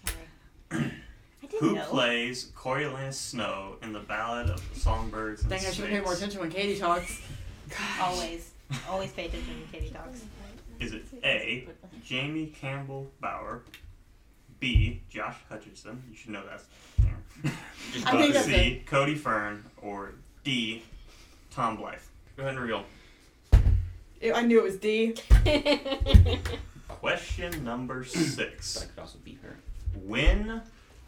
Who 1.58 1.74
know. 1.74 1.84
plays 1.86 2.52
Coriolanus 2.56 3.14
Snow 3.14 3.76
in 3.82 3.92
the 3.92 3.98
Ballad 4.00 4.50
of 4.50 4.74
the 4.74 4.78
Songbirds 4.80 5.40
and 5.42 5.50
Dang, 5.50 5.66
I 5.66 5.70
should 5.70 5.86
pay 5.86 5.98
more 6.00 6.14
Snakes? 6.14 6.18
attention 6.18 6.40
when 6.42 6.50
Katie 6.50 6.78
talks. 6.78 7.20
Always, 8.00 8.50
always 8.88 9.10
pay 9.12 9.26
attention 9.26 9.54
when 9.58 9.68
Katie 9.80 9.92
talks. 9.92 10.22
Is 10.78 10.92
it 10.92 11.02
A, 11.24 11.66
Jamie 12.04 12.46
Campbell 12.46 13.10
Bower, 13.20 13.62
B, 14.60 15.00
Josh 15.08 15.36
Hutcherson, 15.50 15.98
you 16.10 16.16
should 16.16 16.30
know 16.30 16.42
that. 16.46 16.62
Just 17.92 18.06
I 18.06 18.10
think 18.12 18.34
buzz. 18.34 18.46
that's 18.46 18.46
C, 18.46 18.82
Cody 18.86 19.14
Fern, 19.14 19.64
or 19.82 20.12
D, 20.44 20.82
Tom 21.50 21.76
Blythe? 21.76 21.98
Go 22.36 22.42
ahead 22.42 22.54
and 22.54 22.60
reveal. 22.62 22.84
Ew, 24.20 24.34
I 24.34 24.42
knew 24.42 24.58
it 24.60 24.64
was 24.64 24.76
D. 24.76 25.14
Question 26.88 27.64
number 27.64 28.04
six. 28.04 28.82
I 28.82 28.86
could 28.86 28.98
also 29.00 29.18
beat 29.24 29.38
her. 29.42 29.56
When 30.04 30.60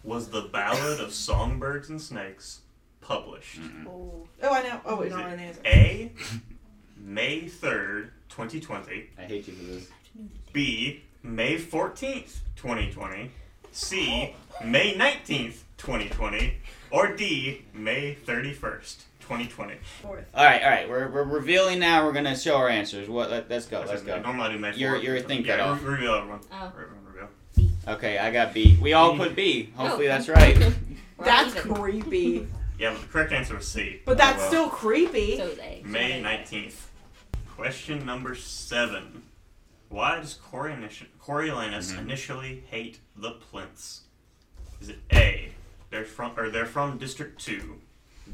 was 0.02 0.28
the 0.28 0.42
Ballad 0.42 1.00
of 1.00 1.12
Songbirds 1.12 1.90
and 1.90 2.00
Snakes 2.00 2.60
published? 3.02 3.60
oh, 3.86 4.26
Oh, 4.42 4.48
I 4.54 4.62
know. 4.62 4.80
Oh 4.86 4.96
wait, 4.96 5.08
Is 5.08 5.12
no, 5.12 5.18
it 5.20 5.22
I 5.24 5.30
know 5.30 5.36
the 5.36 5.42
answer. 5.42 5.60
A, 5.66 6.12
May 6.96 7.42
3rd, 7.42 8.08
2020. 8.30 9.10
I 9.18 9.22
hate 9.22 9.46
you 9.46 9.54
for 9.54 9.62
this. 9.64 9.88
B, 10.52 11.02
May 11.22 11.56
14th, 11.58 12.38
2020. 12.56 13.30
C, 13.72 14.34
May 14.64 14.94
19th, 14.94 15.60
2020. 15.78 16.54
Or 16.90 17.16
D, 17.16 17.64
May 17.72 18.16
31st, 18.26 18.96
2020. 19.20 19.74
Fourth. 20.02 20.24
Alright, 20.34 20.62
alright. 20.62 20.88
We're, 20.90 21.08
we're 21.10 21.24
revealing 21.24 21.78
now. 21.78 22.04
We're 22.04 22.12
gonna 22.12 22.36
show 22.36 22.56
our 22.56 22.68
answers. 22.68 23.08
What? 23.08 23.30
Let, 23.30 23.48
let's 23.48 23.64
go. 23.66 23.82
Let's 23.86 24.02
go. 24.02 24.20
Normally 24.20 24.48
I 24.50 24.52
do 24.52 24.58
May 24.58 24.72
4th. 24.72 24.78
You're- 24.78 25.02
you're 25.02 25.20
think 25.20 25.46
yeah, 25.46 25.56
that 25.56 25.62
off. 25.66 25.82
re- 25.82 25.94
reveal 25.94 26.14
everyone. 26.14 26.40
Oh. 26.52 26.72
Re- 26.76 26.84
reveal. 27.06 27.70
Okay, 27.88 28.18
I 28.18 28.30
got 28.30 28.52
B. 28.52 28.78
We 28.80 28.92
all 28.92 29.16
put 29.16 29.34
B. 29.34 29.70
Hopefully 29.74 30.06
Oh. 30.06 30.10
that's 30.10 30.28
right. 30.28 30.58
we're 31.16 31.24
That's 31.24 31.56
even. 31.56 31.74
creepy. 31.74 32.46
Yeah, 32.78 32.92
but 32.92 33.00
the 33.02 33.06
correct 33.08 33.32
answer 33.32 33.54
was 33.56 33.66
C. 33.66 34.00
But 34.04 34.18
that's 34.18 34.36
Oh, 34.36 34.40
well. 34.40 34.48
still 34.48 34.68
creepy. 34.68 35.36
So 35.38 35.48
they. 35.54 35.82
May 35.84 36.20
19th. 36.22 36.74
Question 37.56 38.04
number 38.04 38.34
seven. 38.34 39.21
Why 39.92 40.16
does 40.20 40.38
Coriolanus, 40.50 41.04
Coriolanus 41.20 41.92
Mhm. 41.92 41.98
initially 41.98 42.60
hate 42.70 43.00
the 43.14 43.32
Plinths? 43.32 44.00
Is 44.80 44.88
it 44.88 45.00
A, 45.12 45.52
they're 45.90 46.06
from 46.06 46.32
or 46.38 46.48
they're 46.48 46.64
from 46.64 46.96
District 46.96 47.38
Two, 47.38 47.78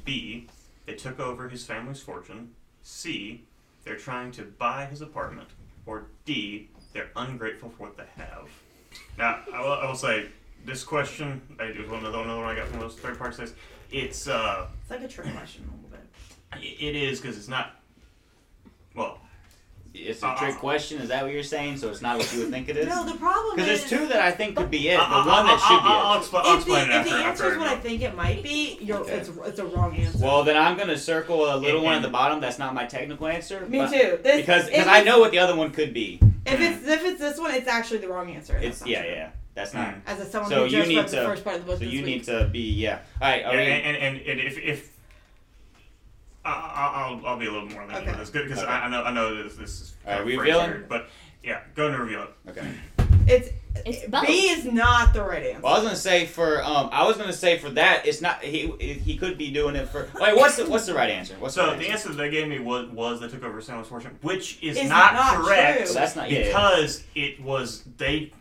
B, 0.05 0.47
they 0.87 0.95
took 0.95 1.19
over 1.19 1.49
his 1.49 1.67
family's 1.67 2.01
fortune, 2.01 2.55
C, 2.85 3.45
they're 3.83 3.97
trying 3.99 4.31
to 4.33 4.43
buy 4.45 4.87
his 4.87 5.01
apartment, 5.01 5.49
or 5.85 6.07
D, 6.25 6.69
they're 6.93 7.11
ungrateful 7.17 7.71
for 7.71 7.89
what 7.89 7.97
they 7.97 8.07
have. 8.23 8.49
Now, 9.19 9.43
I 9.53 9.61
will, 9.61 9.73
I 9.73 9.85
will 9.87 9.97
say 9.97 10.29
this 10.65 10.85
question, 10.85 11.57
I 11.59 11.73
do 11.73 11.91
one 11.91 11.99
another 12.07 12.19
one 12.37 12.45
I 12.45 12.55
got 12.55 12.69
from 12.69 12.79
those 12.79 12.97
third 12.97 13.19
party 13.19 13.35
says, 13.35 13.55
it's 13.91 14.29
uh, 14.29 14.69
It's 14.83 14.91
like 14.93 15.01
a 15.03 15.09
trick 15.09 15.33
question 15.35 15.65
a 15.69 15.75
little 15.75 15.91
bit. 15.91 16.63
it 16.81 16.95
is 16.95 17.21
because 17.21 17.37
it's 17.37 17.49
not. 17.49 17.81
Well, 18.95 19.21
It's 20.01 20.23
a 20.23 20.35
trick 20.39 20.57
question. 20.57 21.01
Is 21.01 21.09
that 21.09 21.23
what 21.25 21.33
you're 21.33 21.43
saying? 21.43 21.77
So 21.79 21.89
it's 21.91 22.01
not 22.01 22.19
what 22.19 22.33
you 22.33 22.41
would 22.41 22.51
think 22.51 22.69
it 22.69 22.77
is? 22.77 22.87
No, 22.89 23.05
the 23.05 23.19
problem 23.19 23.57
Because 23.57 23.81
there's 23.81 23.91
two 23.91 24.07
that 24.09 24.21
I 24.21 24.31
think 24.31 24.57
could 24.57 24.71
be 24.71 24.89
it. 24.89 24.97
The 24.97 25.03
I- 25.03 25.23
I- 25.23 25.27
one 25.27 25.47
that 25.47 25.61
I- 25.63 25.69
should 25.69 25.83
be 25.83 25.89
I'll, 25.89 26.07
I'll, 26.07 26.21
it. 26.21 26.25
expl- 26.25 26.41
I'll 26.45 26.59
if 26.59 26.65
the, 26.65 26.73
explain 26.73 26.91
it 26.91 26.97
if 26.97 27.05
the 27.09 27.15
answer 27.17 27.45
after 27.45 27.53
is 27.53 27.59
what 27.59 27.69
I 27.69 27.77
think 27.77 28.03
it 28.03 28.15
might 28.15 28.43
be, 28.43 28.79
you're 28.81 28.99
Okay. 28.99 29.13
it's 29.19 29.29
it's 29.45 29.59
a 29.59 29.65
wrong 29.67 29.97
answer. 29.97 30.19
Well, 30.25 30.45
then 30.45 30.57
I'm 30.57 30.77
gonna 30.77 30.97
circle 30.99 31.53
a 31.55 31.57
little 31.57 31.79
And- 31.81 31.85
one 31.85 31.95
at 31.97 32.03
the 32.03 32.09
bottom. 32.09 32.41
That's 32.41 32.59
not 32.59 32.75
my 32.75 32.87
technical 32.87 33.27
answer. 33.27 33.67
Me 33.69 33.79
too. 33.89 34.19
This, 34.23 34.37
Because 34.37 34.67
because 34.67 34.87
I 34.87 35.03
know 35.03 35.19
what 35.19 35.31
the 35.33 35.39
other 35.39 35.55
one 35.57 35.71
could 35.71 35.93
be. 35.93 36.21
if 36.47 36.61
it's 36.61 36.87
if 36.87 37.05
it's 37.05 37.21
this 37.21 37.39
one, 37.39 37.51
it's 37.53 37.69
actually 37.69 37.99
the 37.99 38.09
wrong 38.09 38.31
answer. 38.31 38.57
It's 38.57 38.85
yeah 38.87 39.03
true. 39.03 39.11
yeah. 39.11 39.31
That's 39.55 39.75
not. 39.75 39.89
Mm. 39.89 40.01
As 40.07 40.21
a 40.21 40.25
someone 40.25 40.51
So 40.51 40.57
who 40.59 40.65
you 40.67 40.71
just 40.71 40.89
need 40.89 40.97
read 40.99 41.09
to- 41.09 41.17
the 41.17 41.23
first 41.25 41.43
part 41.45 41.57
of 41.57 41.63
the 41.63 41.67
book 41.67 41.79
So 41.81 41.85
this 41.85 41.93
you 41.93 42.05
week. 42.05 42.15
need 42.19 42.25
to 42.25 42.49
be 42.53 42.61
yeah. 42.75 43.01
All 43.21 43.29
right. 43.29 43.41
Yeah, 43.43 43.51
and, 43.51 43.97
and, 43.97 44.17
and 44.27 44.41
if 44.41 44.57
if 44.59 44.98
I, 46.49 46.53
I- 46.53 47.03
I'll 47.09 47.27
I'll 47.27 47.39
be 47.39 47.47
a 47.47 47.53
little 47.53 47.69
more 47.69 47.83
lenient 47.83 48.03
Okay. 48.09 48.11
with 48.11 48.19
this 48.21 48.31
because 48.31 48.59
Okay. 48.59 48.67
I, 48.71 48.87
I 48.87 48.89
know 48.89 49.03
I 49.03 49.13
know 49.13 49.43
this 49.43 49.57
this 49.57 49.81
is 49.81 49.95
All 50.07 50.13
right, 50.13 50.19
kind 50.19 50.31
of 50.33 50.39
revealing? 50.39 50.65
phrased 50.67 50.79
weird, 50.79 50.89
but 50.89 51.09
yeah, 51.43 51.61
go 51.75 51.87
and 51.89 51.97
reveal 51.99 52.23
it. 52.25 52.31
okay. 52.51 52.67
It's, 53.27 53.51
It's 53.85 54.07
B 54.27 54.49
is 54.49 54.65
not 54.65 55.13
the 55.13 55.23
right 55.23 55.43
answer. 55.45 55.61
Well, 55.61 55.75
I 55.75 55.77
was 55.79 55.85
gonna 55.85 55.97
say 55.97 56.25
for 56.25 56.65
um, 56.65 56.89
I 56.93 57.07
was 57.07 57.19
gonna 57.19 57.33
say 57.33 57.59
for 57.59 57.69
that 57.71 58.07
it's 58.07 58.23
not 58.23 58.43
he 58.43 58.69
he 58.81 59.17
could 59.19 59.37
be 59.37 59.51
doing 59.51 59.77
it 59.77 59.87
for. 59.89 60.09
Wait, 60.19 60.35
what's 60.35 60.57
the 60.57 60.65
what's 60.69 60.87
the 60.87 60.95
right 60.95 61.11
answer? 61.11 61.35
What's 61.39 61.55
So 61.55 61.67
the, 61.67 61.73
the 61.73 61.79
right 61.79 61.91
answer 61.91 62.09
that 62.09 62.17
they 62.17 62.31
gave 62.31 62.49
me 62.49 62.59
was 62.59 62.89
was 62.89 63.21
they 63.21 63.29
took 63.29 63.45
over 63.45 63.61
Samuel's 63.61 63.89
fortune, 63.89 64.19
which 64.23 64.59
is 64.63 64.79
Is 64.79 64.89
not, 64.89 65.13
not 65.13 65.45
correct 65.45 65.77
true. 65.79 65.87
So 65.89 65.95
that's 65.95 66.17
not 66.17 66.31
yeah. 66.31 66.39
yeah. 66.39 66.45
because 66.47 67.05
it 67.15 67.41
was 67.43 67.83
they 67.99 68.33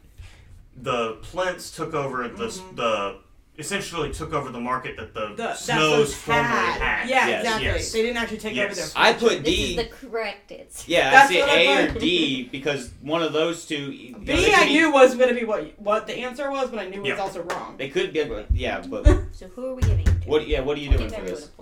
the 0.81 1.17
Plinths 1.21 1.75
took 1.75 1.93
over 1.93 2.27
the 2.29 2.45
Mhm. 2.45 2.75
the 2.77 3.17
essentially 3.57 4.11
took 4.11 4.33
over 4.33 4.49
the 4.51 4.59
market 4.59 4.95
that 4.97 5.13
the, 5.13 5.29
The, 5.29 5.35
that 5.35 5.57
Snows 5.57 5.91
those 5.91 6.15
formerly 6.15 6.45
had. 6.47 6.81
had. 6.81 7.09
Yeah, 7.09 7.27
Yes, 7.27 7.39
exactly. 7.43 7.65
yes. 7.65 7.91
They 7.91 8.01
didn't 8.03 8.17
actually 8.17 8.37
take 8.37 8.51
over 8.57 8.67
Yes. 8.67 8.93
their. 8.93 9.03
I 9.03 9.13
put 9.13 9.29
This 9.43 9.55
D. 9.55 9.69
is 9.71 9.75
the 9.77 9.85
correct 9.85 10.51
answer. 10.51 10.83
yeah, 10.87 11.07
I 11.07 11.11
That's 11.11 11.29
say 11.29 11.39
what 11.41 11.49
I 11.49 11.53
A 11.59 11.85
or 11.87 11.91
put. 11.93 12.01
D 12.01 12.49
because 12.51 12.91
one 13.01 13.23
of 13.23 13.33
those 13.33 13.65
two. 13.65 13.91
you 13.91 14.11
know, 14.13 14.19
they 14.19 14.35
B 14.35 14.45
could 14.45 14.53
I 14.53 14.65
be- 14.65 14.73
knew 14.73 14.91
was 14.91 15.15
going 15.15 15.29
to 15.29 15.35
be 15.35 15.45
what 15.45 15.73
what 15.79 16.05
the 16.07 16.15
answer 16.17 16.51
was, 16.51 16.69
but 16.69 16.79
I 16.79 16.85
knew 16.87 16.97
it 16.97 16.99
was 17.01 17.07
Yeah. 17.09 17.15
also 17.17 17.41
wrong. 17.43 17.75
They 17.77 17.89
could 17.89 18.13
be, 18.13 18.23
but 18.25 18.47
yeah, 18.53 18.83
but 18.87 19.05
So 19.31 19.47
who 19.47 19.65
are 19.67 19.75
we 19.75 19.81
giving 19.81 19.99
it 20.07 20.21
to? 20.21 20.27
what? 20.29 20.47
Yeah, 20.47 20.61
what 20.61 20.77
are 20.77 20.81
you 20.81 20.91
I'll 20.91 20.97
doing 20.97 21.09
give 21.09 21.15
for 21.19 21.21
everyone 21.25 21.41
this? 21.41 21.49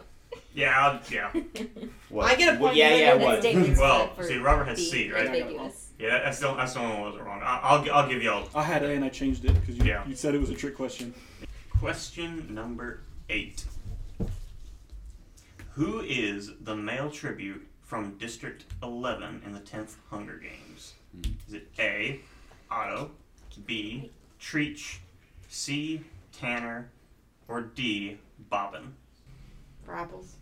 Yeah, 0.54 0.80
I'll, 0.80 1.02
yeah. 1.12 1.32
What? 2.10 2.32
I 2.32 2.36
get 2.36 2.56
a 2.56 2.58
What- 2.60 2.68
point 2.70 2.78
Yeah, 2.78 2.90
because 2.90 3.02
I 3.02 3.04
yeah. 3.06 3.18
know 3.18 3.26
What? 3.26 3.32
That's 3.42 3.44
David's 3.56 3.80
Well, 3.80 4.08
vote 4.08 4.16
for 4.16 4.24
see, 4.24 4.38
Robert 4.38 4.64
has 4.70 4.90
C, 4.92 5.12
right? 5.12 5.28
Ambiguous. 5.28 5.88
Yeah, 6.00 6.20
that's 6.24 6.40
the 6.40 6.54
that's 6.54 6.74
the 6.74 6.80
only 6.80 6.94
one 6.96 7.12
that 7.12 7.18
was 7.20 7.28
wrong. 7.28 7.42
I- 7.42 7.60
I'll 7.64 7.84
gi- 7.84 7.90
I'll 7.90 8.08
give 8.08 8.22
y'all 8.24 8.48
I 8.56 8.64
had 8.64 8.84
A 8.84 8.90
and 8.92 9.04
I 9.04 9.10
changed 9.10 9.44
it 9.46 9.54
because 9.60 9.78
you, 9.78 9.84
Yeah. 9.86 10.06
you 10.08 10.16
said 10.16 10.34
it 10.36 10.40
was 10.42 10.50
a 10.50 10.54
trick 10.56 10.76
question. 10.76 11.14
Question 11.80 12.54
number 12.54 13.02
eight. 13.30 13.66
Who 15.74 16.00
is 16.02 16.52
the 16.62 16.76
male 16.76 17.10
tribute 17.10 17.68
from 17.84 18.18
District 18.18 18.64
11 18.82 19.42
in 19.46 19.54
the 19.54 19.60
10th 19.60 19.96
Hunger 20.10 20.38
Games? 20.38 20.94
Is 21.48 21.54
it 21.54 21.68
A, 21.80 22.22
Otto, 22.72 23.12
B, 23.66 24.10
Treach, 24.40 24.98
C, 25.50 26.02
Tanner, 26.40 26.90
or 27.48 27.62
D, 27.62 28.18
Bobbin? 28.50 28.94
For 29.86 29.96
apples. 29.96 30.36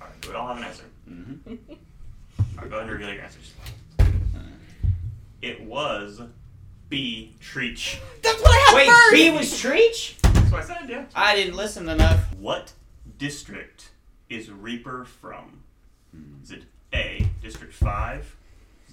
All 0.00 0.08
right, 0.08 0.28
we 0.28 0.34
all 0.34 0.48
have 0.48 0.56
an 0.58 0.64
answer? 0.64 0.84
Mm-hmm. 1.08 1.54
All 1.54 2.62
right, 2.62 2.70
go 2.70 2.76
ahead 2.76 2.82
and 2.82 2.90
reveal 2.90 3.14
your 3.14 3.22
answers. 3.22 3.52
It 5.40 5.62
was 5.62 6.20
B, 6.90 7.36
Treach. 7.40 8.00
That's 8.20 8.42
what 8.42 8.50
I 8.50 8.58
had 8.66 8.74
Wait, 8.74 8.86
first. 8.88 9.12
B 9.12 9.30
was 9.30 9.52
Treach? 9.52 10.20
That's 10.34 10.50
what 10.50 10.62
I 10.62 10.64
said, 10.64 10.90
yeah. 10.90 11.04
I 11.14 11.36
didn't 11.36 11.54
listen 11.54 11.88
enough. 11.88 12.34
What 12.34 12.72
district 13.16 13.90
is 14.28 14.50
Reaper 14.50 15.04
from? 15.04 15.62
Hmm. 16.12 16.42
Is 16.42 16.50
it 16.50 16.64
A, 16.92 17.28
District 17.40 17.72
5, 17.72 18.36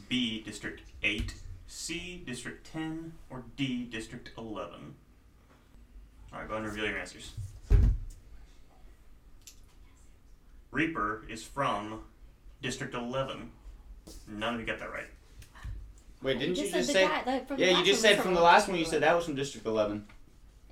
B, 0.07 0.43
District 0.43 0.83
8, 1.01 1.33
C, 1.65 2.23
District 2.23 2.71
10, 2.71 3.13
or 3.31 3.43
D, 3.55 3.85
District 3.85 4.29
11? 4.37 4.93
Alright, 6.31 6.47
go 6.47 6.53
ahead 6.53 6.65
and 6.65 6.75
reveal 6.75 6.89
your 6.89 6.99
answers. 6.99 7.31
Reaper 10.69 11.23
is 11.27 11.43
from 11.43 12.03
District 12.61 12.93
11. 12.93 13.49
None 14.27 14.53
of 14.53 14.59
you 14.59 14.67
got 14.67 14.77
that 14.77 14.91
right. 14.91 15.07
Wait, 16.23 16.39
didn't 16.39 16.57
you, 16.57 16.65
You 16.65 16.71
just 16.71 16.91
say? 16.91 17.05
guy- 17.07 17.23
the- 17.39 17.45
from 17.45 17.57
the 17.57 17.63
yeah, 17.63 17.69
you 17.71 17.75
last 17.77 17.85
just 17.85 18.03
one 18.03 18.13
said 18.15 18.23
from 18.23 18.33
the 18.33 18.41
last 18.41 18.67
one. 18.67 18.77
You 18.77 18.83
District 18.83 19.03
said 19.03 19.09
that 19.09 19.15
was 19.15 19.25
from 19.25 19.35
District 19.35 19.65
11. 19.67 20.05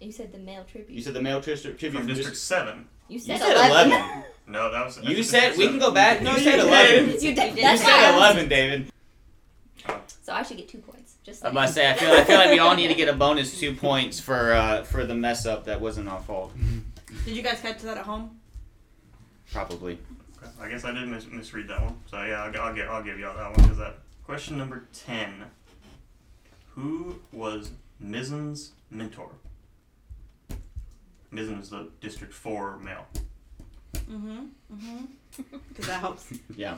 You 0.01 0.11
said 0.11 0.31
the 0.31 0.37
male 0.39 0.63
tribute. 0.69 0.89
You 0.89 1.01
said 1.01 1.13
the 1.13 1.21
male 1.21 1.41
tribute 1.41 1.77
tribute 1.79 1.91
From 1.99 2.07
from 2.07 2.15
District 2.15 2.37
7. 2.37 2.87
You 3.07 3.13
You 3.13 3.19
said, 3.19 3.39
said 3.39 3.69
11. 3.69 4.23
No, 4.47 4.71
that 4.71 4.85
was. 4.85 4.99
You 5.01 5.23
said 5.23 5.47
District 5.49 5.57
we 5.57 5.67
can 5.69 5.79
go 5.79 5.91
back. 5.91 6.21
No, 6.21 6.31
you 6.31 6.37
you 6.37 6.43
said 6.43 6.55
did. 6.57 6.65
11. 6.67 7.09
You 7.13 7.35
did. 7.35 7.55
You 7.55 7.61
That's 7.63 7.81
said 7.83 8.11
was- 8.11 8.35
11, 8.35 8.49
David. 8.49 8.91
So 10.21 10.33
I 10.33 10.43
should 10.43 10.57
get 10.57 10.67
two 10.69 10.79
points. 10.79 11.15
Just 11.23 11.43
I'm 11.45 11.53
saying. 11.53 11.57
about 11.57 11.67
to 11.67 11.73
say 11.73 11.89
I 11.89 11.93
feel 11.95 12.11
I 12.11 12.23
feel 12.23 12.35
like 12.37 12.51
we 12.51 12.59
all 12.59 12.75
need 12.75 12.87
to 12.89 12.93
get 12.95 13.07
a 13.07 13.13
bonus 13.13 13.59
two 13.59 13.73
points 13.75 14.19
for 14.19 14.53
uh, 14.53 14.83
for 14.83 15.05
the 15.05 15.15
mess 15.15 15.45
up 15.47 15.65
that 15.65 15.79
wasn't 15.81 16.09
our 16.09 16.19
fault. 16.21 16.51
Did 17.25 17.35
you 17.35 17.41
guys 17.41 17.59
catch 17.61 17.81
that 17.83 17.97
at 17.97 18.05
home? 18.05 18.39
Probably. 19.51 19.97
Okay, 20.43 20.51
I 20.61 20.69
guess 20.69 20.83
I 20.85 20.91
did 20.91 21.07
mis- 21.07 21.27
misread 21.27 21.67
that 21.69 21.81
one. 21.81 21.97
So 22.07 22.17
yeah, 22.23 22.43
I'll, 22.43 22.61
I'll, 22.61 22.73
get, 22.75 22.87
I'll 22.87 23.03
give 23.03 23.17
y'all 23.19 23.35
that 23.35 23.51
one 23.57 23.61
because 23.63 23.77
that. 23.79 23.95
Question 24.25 24.57
number 24.57 24.85
10. 24.93 25.45
Who 26.75 27.19
was 27.31 27.71
Mizzen's 28.03 28.71
mentor? 28.89 29.29
Mizen 31.31 31.61
is 31.61 31.69
the 31.69 31.89
District 32.01 32.33
4 32.33 32.77
male. 32.77 33.05
Mm-hmm. 34.09 34.45
Mm-hmm. 34.73 35.05
Because 35.69 35.87
that 35.87 35.99
helps. 35.99 36.31
Yeah. 36.55 36.77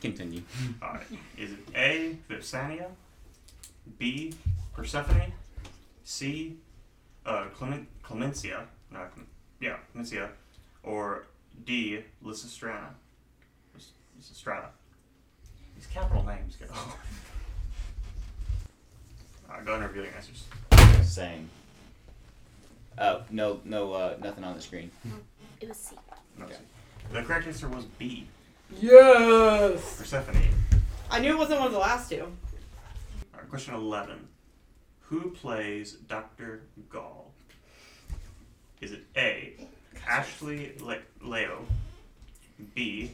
Continue. 0.00 0.42
Alright. 0.82 1.06
Is 1.36 1.52
it 1.52 1.58
A, 1.76 2.16
Vipsania? 2.28 2.86
B, 3.98 4.34
Persephone? 4.74 5.32
C, 6.04 6.56
uh, 7.24 7.44
Clement, 7.54 7.86
Clemensia? 8.02 8.64
No, 8.90 9.00
Clem- 9.14 9.26
yeah, 9.60 9.76
Clemensia. 9.94 10.28
Or 10.82 11.26
D, 11.64 12.00
Lysistrata? 12.24 12.88
Lys- 13.74 13.92
Lysistrata. 14.20 14.66
These 15.78 15.86
capital 15.94 16.24
names 16.26 16.56
go. 16.56 16.66
Alright, 19.48 19.64
go 19.64 19.72
ahead 19.74 19.84
and 19.84 19.94
reveal 19.94 20.04
your 20.10 20.14
answers. 20.16 20.44
Same. 21.08 21.48
Oh 22.98 23.22
no 23.30 23.60
no 23.64 23.92
uh, 23.92 24.16
nothing 24.20 24.42
on 24.42 24.56
the 24.56 24.60
screen. 24.60 24.90
It 25.60 25.68
was 25.68 25.76
C. 25.78 25.94
No, 26.36 26.46
Okay. 26.46 26.56
The 27.12 27.22
correct 27.22 27.46
answer 27.46 27.68
was 27.68 27.84
B, 27.84 28.26
Yes. 28.80 29.96
Persephone. 29.98 30.42
I 31.10 31.20
knew 31.20 31.30
it 31.30 31.38
wasn't 31.38 31.58
one 31.60 31.68
of 31.68 31.72
the 31.72 31.78
last 31.78 32.10
two. 32.10 32.26
Alright, 33.32 33.48
question 33.48 33.74
11. 33.74 34.26
Who 35.02 35.30
plays 35.30 35.92
Dr. 35.92 36.62
Gaul? 36.90 37.30
Is 38.80 38.90
it 38.92 39.04
A, 39.16 39.54
Ashley 40.06 40.72
Le- 40.80 40.98
Liao, 41.22 41.60
B, 42.74 43.10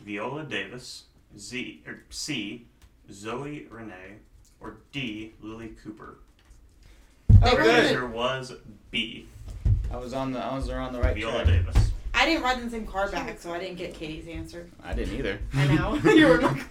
Viola 0.00 0.42
Davis, 0.44 1.04
Z, 1.38 1.82
or 1.86 2.00
C, 2.10 2.66
Zoe 3.12 3.66
Renee, 3.70 4.16
or 4.60 4.76
D, 4.92 5.32
Lily 5.40 5.68
Cooper? 5.82 6.18
Oh, 7.42 7.50
The 7.56 7.56
good. 7.62 7.84
answer 7.84 8.06
was 8.06 8.52
B, 8.90 9.26
I 9.90 9.96
was 9.96 10.12
on 10.12 10.32
the 10.32 10.40
I 10.40 10.54
was 10.54 10.68
on 10.70 10.92
the 10.92 11.00
right 11.00 11.14
Viola 11.14 11.44
track. 11.44 11.46
Davis. 11.46 11.90
I 12.14 12.26
didn't 12.26 12.42
write 12.42 12.58
in 12.58 12.64
the 12.64 12.70
same 12.70 12.86
car 12.86 13.08
back, 13.08 13.38
so 13.38 13.52
I 13.52 13.58
didn't 13.60 13.76
get 13.76 13.94
Katie's 13.94 14.26
answer. 14.26 14.68
I 14.82 14.92
didn't 14.92 15.14
either. 15.18 15.38
I 15.54 15.74
know. 15.76 15.94
you 16.04 16.26
were 16.26 16.38
like, 16.40 16.66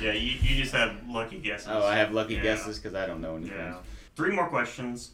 Yeah, 0.00 0.12
you, 0.12 0.32
you 0.40 0.56
just 0.56 0.72
have 0.72 0.96
lucky 1.08 1.38
guesses. 1.38 1.68
Oh, 1.70 1.84
I 1.84 1.96
have 1.96 2.12
lucky 2.12 2.34
Yeah. 2.34 2.42
guesses 2.42 2.78
because 2.78 2.94
I 2.94 3.04
don't 3.06 3.20
know 3.20 3.36
anything. 3.36 3.56
Yeah. 3.58 3.76
Three 4.16 4.34
more 4.34 4.46
questions 4.48 5.10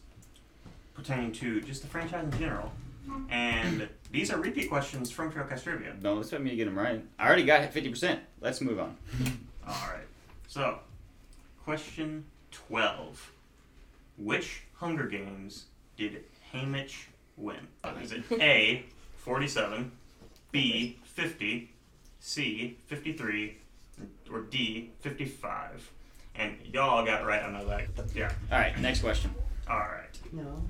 pertaining 0.94 1.32
to 1.32 1.60
just 1.62 1.82
the 1.82 1.88
franchise 1.88 2.24
in 2.32 2.38
general. 2.38 2.70
And 3.30 3.88
these 4.10 4.30
are 4.30 4.38
repeat 4.38 4.68
questions 4.68 5.10
from 5.10 5.30
Trailcast 5.32 5.64
Trivia. 5.64 5.94
Don't 6.00 6.18
expect 6.18 6.42
me 6.42 6.50
to 6.50 6.56
get 6.56 6.64
them 6.64 6.78
right. 6.78 7.04
I 7.18 7.26
already 7.26 7.44
got 7.44 7.72
fifty 7.72 7.90
percent. 7.90 8.20
Let's 8.40 8.60
move 8.60 8.78
on. 8.78 8.96
Alright. 9.68 10.06
So, 10.46 10.78
question 11.64 12.24
12. 12.50 13.32
Which 14.16 14.62
Hunger 14.74 15.06
Games 15.06 15.66
did 15.96 16.24
Haymitch 16.52 17.06
win? 17.36 17.68
Is 18.02 18.12
it 18.12 18.24
A, 18.32 18.84
47, 19.18 19.92
B, 20.50 20.98
50, 21.04 21.70
C, 22.20 22.78
53, 22.86 23.56
or 24.32 24.40
D, 24.40 24.90
55? 25.00 25.90
And 26.34 26.56
y'all 26.72 27.04
got 27.04 27.22
it 27.22 27.26
right, 27.26 27.42
on 27.42 27.52
know 27.52 27.68
that. 27.68 27.88
Yeah. 28.14 28.32
All 28.50 28.58
right, 28.58 28.78
next 28.78 29.02
question. 29.02 29.34
Alright. 29.68 30.18
no. 30.32 30.62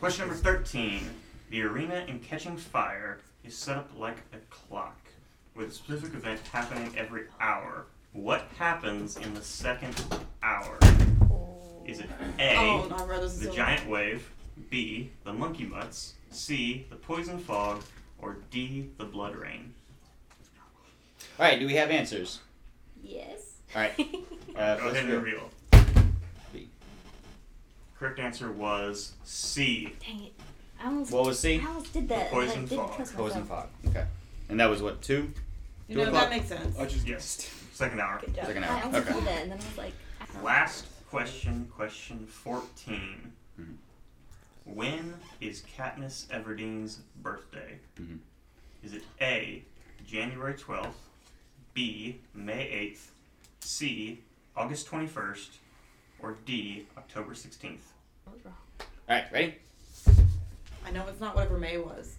Question 0.00 0.26
number 0.26 0.42
13. 0.42 1.02
The 1.50 1.62
arena 1.62 2.04
in 2.06 2.20
Catching 2.20 2.56
Fire 2.56 3.18
is 3.44 3.56
set 3.56 3.76
up 3.76 3.90
like 3.98 4.18
a 4.32 4.38
clock, 4.50 4.96
with 5.54 5.68
a 5.68 5.72
specific 5.72 6.14
event 6.14 6.40
happening 6.52 6.92
every 6.96 7.24
hour. 7.40 7.86
What 8.12 8.46
happens 8.58 9.16
in 9.16 9.34
the 9.34 9.42
second 9.42 10.00
hour? 10.42 10.78
Is 11.86 12.00
it 12.00 12.08
A, 12.38 12.56
Oh, 12.56 12.86
no, 12.88 12.96
I 12.96 13.04
read 13.04 13.22
this. 13.22 13.38
the 13.38 13.46
so- 13.46 13.52
giant 13.54 13.88
wave, 13.88 14.30
B, 14.70 15.10
the 15.24 15.32
monkey 15.32 15.64
mutts, 15.64 16.14
C, 16.30 16.86
the 16.90 16.96
poison 16.96 17.38
fog, 17.38 17.82
or 18.20 18.36
D, 18.50 18.90
the 18.98 19.04
blood 19.04 19.34
rain? 19.34 19.74
All 21.38 21.46
right, 21.46 21.58
do 21.58 21.66
we 21.66 21.74
have 21.74 21.90
answers? 21.90 22.40
Yes. 23.02 23.54
All 23.74 23.82
right. 23.82 23.98
Uh, 24.50 24.76
Go 24.78 24.86
let's 24.86 24.96
ahead 24.98 25.04
and 25.04 25.12
go. 25.12 25.18
reveal. 25.20 25.50
B. 26.52 26.68
Correct 27.96 28.18
answer 28.18 28.50
was 28.50 29.12
C. 29.22 29.94
Dang 30.04 30.24
it. 30.24 30.32
I 30.80 30.86
almost, 30.86 31.12
What 31.12 31.26
was 31.26 31.38
C? 31.38 31.60
I 31.60 31.66
almost 31.66 31.92
did 31.92 32.08
that. 32.08 32.18
and 32.18 32.26
I 32.28 32.30
Poison 32.30 32.64
didn't 32.66 32.78
fog. 32.86 32.96
trust 32.96 33.14
Poison 33.16 33.40
myself. 33.42 33.68
fog. 33.84 33.90
Okay. 33.90 34.06
And 34.48 34.58
that 34.60 34.66
was 34.70 34.82
what 34.82 35.02
two? 35.02 35.32
You 35.88 35.94
Two 35.96 36.02
know, 36.02 36.08
o'clock. 36.08 36.22
that 36.22 36.30
makes 36.30 36.48
sense. 36.48 36.78
I 36.78 36.86
just 36.86 37.06
Yes. 37.06 37.50
Second 37.72 38.00
hour. 38.00 38.20
Good 38.20 38.34
job. 38.34 38.46
Second 38.46 38.64
I 38.64 38.68
hour. 38.68 38.84
almost 38.84 39.06
Okay. 39.06 39.14
did 39.18 39.24
that, 39.26 39.42
and 39.42 39.52
then 39.52 39.58
I 39.60 39.64
was 39.66 39.78
like, 39.78 39.92
I- 40.20 40.40
Last 40.42 40.86
question, 41.08 41.66
question 41.74 42.26
14. 42.26 43.32
Mhm. 43.58 43.76
When 44.64 45.14
is 45.40 45.62
Katniss 45.76 46.26
Everdeen's 46.28 46.98
birthday? 47.16 47.78
Mhm. 47.98 48.18
Is 48.82 48.92
it 48.94 49.02
A, 49.20 49.64
January 50.06 50.54
12th, 50.54 50.96
B, 51.74 52.20
May 52.34 52.68
8th, 52.68 53.12
C, 53.60 54.22
August 54.56 54.86
21st, 54.86 55.58
or 56.20 56.36
D, 56.44 56.86
October 56.96 57.34
16th? 57.34 57.92
I 58.26 58.30
was 58.30 58.44
wrong. 58.44 58.54
All 58.80 58.86
right, 59.08 59.32
ready? 59.32 59.54
I 60.86 60.90
know 60.90 61.04
it's 61.08 61.20
not 61.20 61.34
whatever 61.34 61.58
May 61.58 61.78
was, 61.78 62.16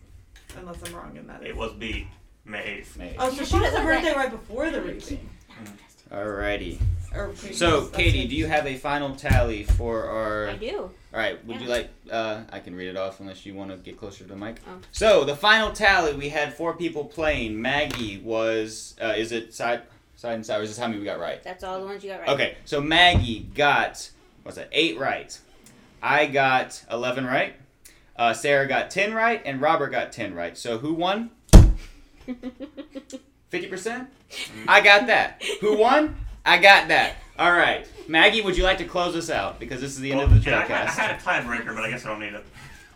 unless 0.57 0.77
I'm 0.87 0.95
wrong 0.95 1.15
in 1.17 1.27
that. 1.27 1.43
It 1.45 1.55
was 1.55 1.73
B, 1.73 2.07
May 2.45 2.81
8th. 2.83 2.97
May. 2.97 3.15
Oh, 3.17 3.29
so 3.29 3.43
she 3.43 3.51
thought 3.51 3.63
has 3.65 3.73
a 3.75 3.81
birthday 3.83 4.13
right 4.13 4.31
before 4.31 4.69
the 4.69 4.81
reaping. 4.81 5.29
Alrighty. 6.11 6.77
Or 7.13 7.27
previous, 7.29 7.57
So, 7.57 7.81
that's 7.81 7.95
Katie, 7.95 8.23
good. 8.23 8.29
do 8.29 8.35
you 8.35 8.47
have 8.47 8.65
a 8.67 8.75
final 8.77 9.15
tally 9.15 9.63
for 9.63 10.05
our? 10.05 10.49
I 10.49 10.55
do. 10.57 10.77
All 11.13 11.19
right. 11.19 11.43
Would 11.45 11.61
you 11.61 11.67
Yeah. 11.67 11.73
like? 11.73 11.89
Uh, 12.09 12.41
I 12.51 12.59
can 12.59 12.75
read 12.75 12.87
it 12.89 12.97
off 12.97 13.19
unless 13.21 13.45
you 13.45 13.53
want 13.53 13.71
to 13.71 13.77
get 13.77 13.97
closer 13.97 14.23
to 14.25 14.29
the 14.29 14.35
mic. 14.35 14.57
Oh. 14.67 14.77
So 14.91 15.23
the 15.25 15.35
final 15.35 15.71
tally, 15.71 16.13
we 16.13 16.29
had 16.29 16.53
four 16.53 16.73
people 16.75 17.05
playing. 17.05 17.61
Maggie 17.61 18.17
was. 18.17 18.95
Uh, 19.01 19.13
is 19.17 19.31
it 19.31 19.53
side 19.53 19.83
side 20.17 20.35
and 20.35 20.45
side? 20.45 20.59
Or 20.59 20.63
is 20.63 20.69
this 20.69 20.77
how 20.77 20.87
many 20.87 20.99
we 20.99 21.05
got 21.05 21.19
right? 21.19 21.41
That's 21.43 21.63
all 21.63 21.79
the 21.79 21.85
ones 21.85 22.03
you 22.03 22.09
got 22.11 22.21
right. 22.21 22.29
Okay. 22.29 22.57
So 22.65 22.79
Maggie 22.81 23.49
got 23.55 24.09
what's 24.43 24.57
that? 24.57 24.69
Eight 24.73 24.97
right. 24.99 25.37
I 26.01 26.25
got 26.27 26.81
eleven 26.91 27.25
right. 27.25 27.55
Uh, 28.15 28.33
Sarah 28.33 28.67
got 28.67 28.91
ten 28.91 29.13
right, 29.13 29.41
and 29.45 29.61
Robert 29.61 29.89
got 29.89 30.11
ten 30.11 30.33
right. 30.35 30.57
So 30.57 30.77
who 30.77 30.93
won? 30.93 31.31
Fifty 33.49 33.67
percent. 33.67 34.09
I 34.67 34.81
got 34.81 35.07
that. 35.07 35.41
Who 35.61 35.77
won? 35.77 36.15
I 36.45 36.57
got 36.57 36.87
that. 36.89 37.15
All 37.37 37.51
right. 37.51 37.87
Maggie, 38.07 38.41
would 38.41 38.55
you 38.57 38.63
like 38.63 38.77
to 38.79 38.85
close 38.85 39.15
us 39.15 39.29
out 39.29 39.59
because 39.59 39.81
this 39.81 39.91
is 39.91 39.99
the 39.99 40.11
end 40.11 40.19
Well, 40.19 40.31
of 40.31 40.43
the 40.43 40.49
yeah, 40.49 40.59
I, 40.59 40.63
trailcast? 40.63 40.87
I 40.87 40.89
had 41.01 41.11
a 41.19 41.21
tiebreaker, 41.21 41.75
but 41.75 41.83
I 41.83 41.89
guess 41.89 42.05
I 42.05 42.09
don't 42.09 42.19
need 42.19 42.33
it. 42.33 42.45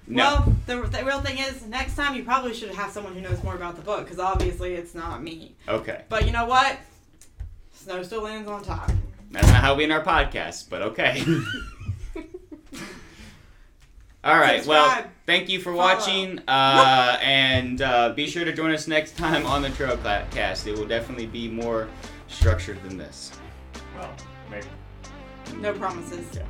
no. 0.08 0.24
Well, 0.24 0.56
the, 0.66 0.76
the 0.90 1.04
real 1.06 1.22
thing 1.22 1.38
is, 1.40 1.66
next 1.66 1.96
time 1.96 2.16
you 2.16 2.24
probably 2.24 2.54
should 2.54 2.70
have 2.72 2.92
someone 2.92 3.14
who 3.14 3.22
knows 3.22 3.44
more 3.44 3.56
about 3.56 3.76
the 3.76 3.82
book, 3.82 4.04
because 4.06 4.20
obviously 4.20 4.74
it's 4.76 4.94
not 4.96 5.22
me. 5.24 5.56
Okay. 5.68 6.04
But 6.10 6.26
you 6.26 6.32
know 6.32 6.46
what? 6.46 6.78
Snow 7.74 8.02
still 8.04 8.22
lands 8.24 8.48
on 8.50 8.64
top. 8.64 8.92
That's 9.32 9.48
not 9.48 9.58
how 9.58 9.76
we 9.76 9.84
end 9.84 9.92
our 9.94 10.04
podcast, 10.04 10.70
but 10.70 10.82
okay. 10.82 11.24
All 14.26 14.38
right. 14.40 14.66
Well, 14.66 15.06
thank 15.28 15.50
you 15.50 15.60
for 15.60 15.72
Follow. 15.72 15.78
watching, 15.78 16.40
uh, 16.48 17.20
and 17.22 17.80
uh, 17.80 18.14
be 18.14 18.26
sure 18.26 18.44
to 18.44 18.52
join 18.52 18.72
us 18.72 18.88
next 18.88 19.18
time 19.18 19.46
on 19.46 19.62
the 19.62 19.70
Trailcast. 19.70 20.66
It 20.66 20.76
will 20.76 20.88
definitely 20.88 21.28
be 21.28 21.48
more 21.48 21.88
structured 22.28 22.82
than 22.82 22.98
this. 22.98 23.32
Well, 23.96 24.12
maybe. 24.50 24.66
No 25.58 25.74
promises. 25.74 26.26
Yeah. 26.34 26.42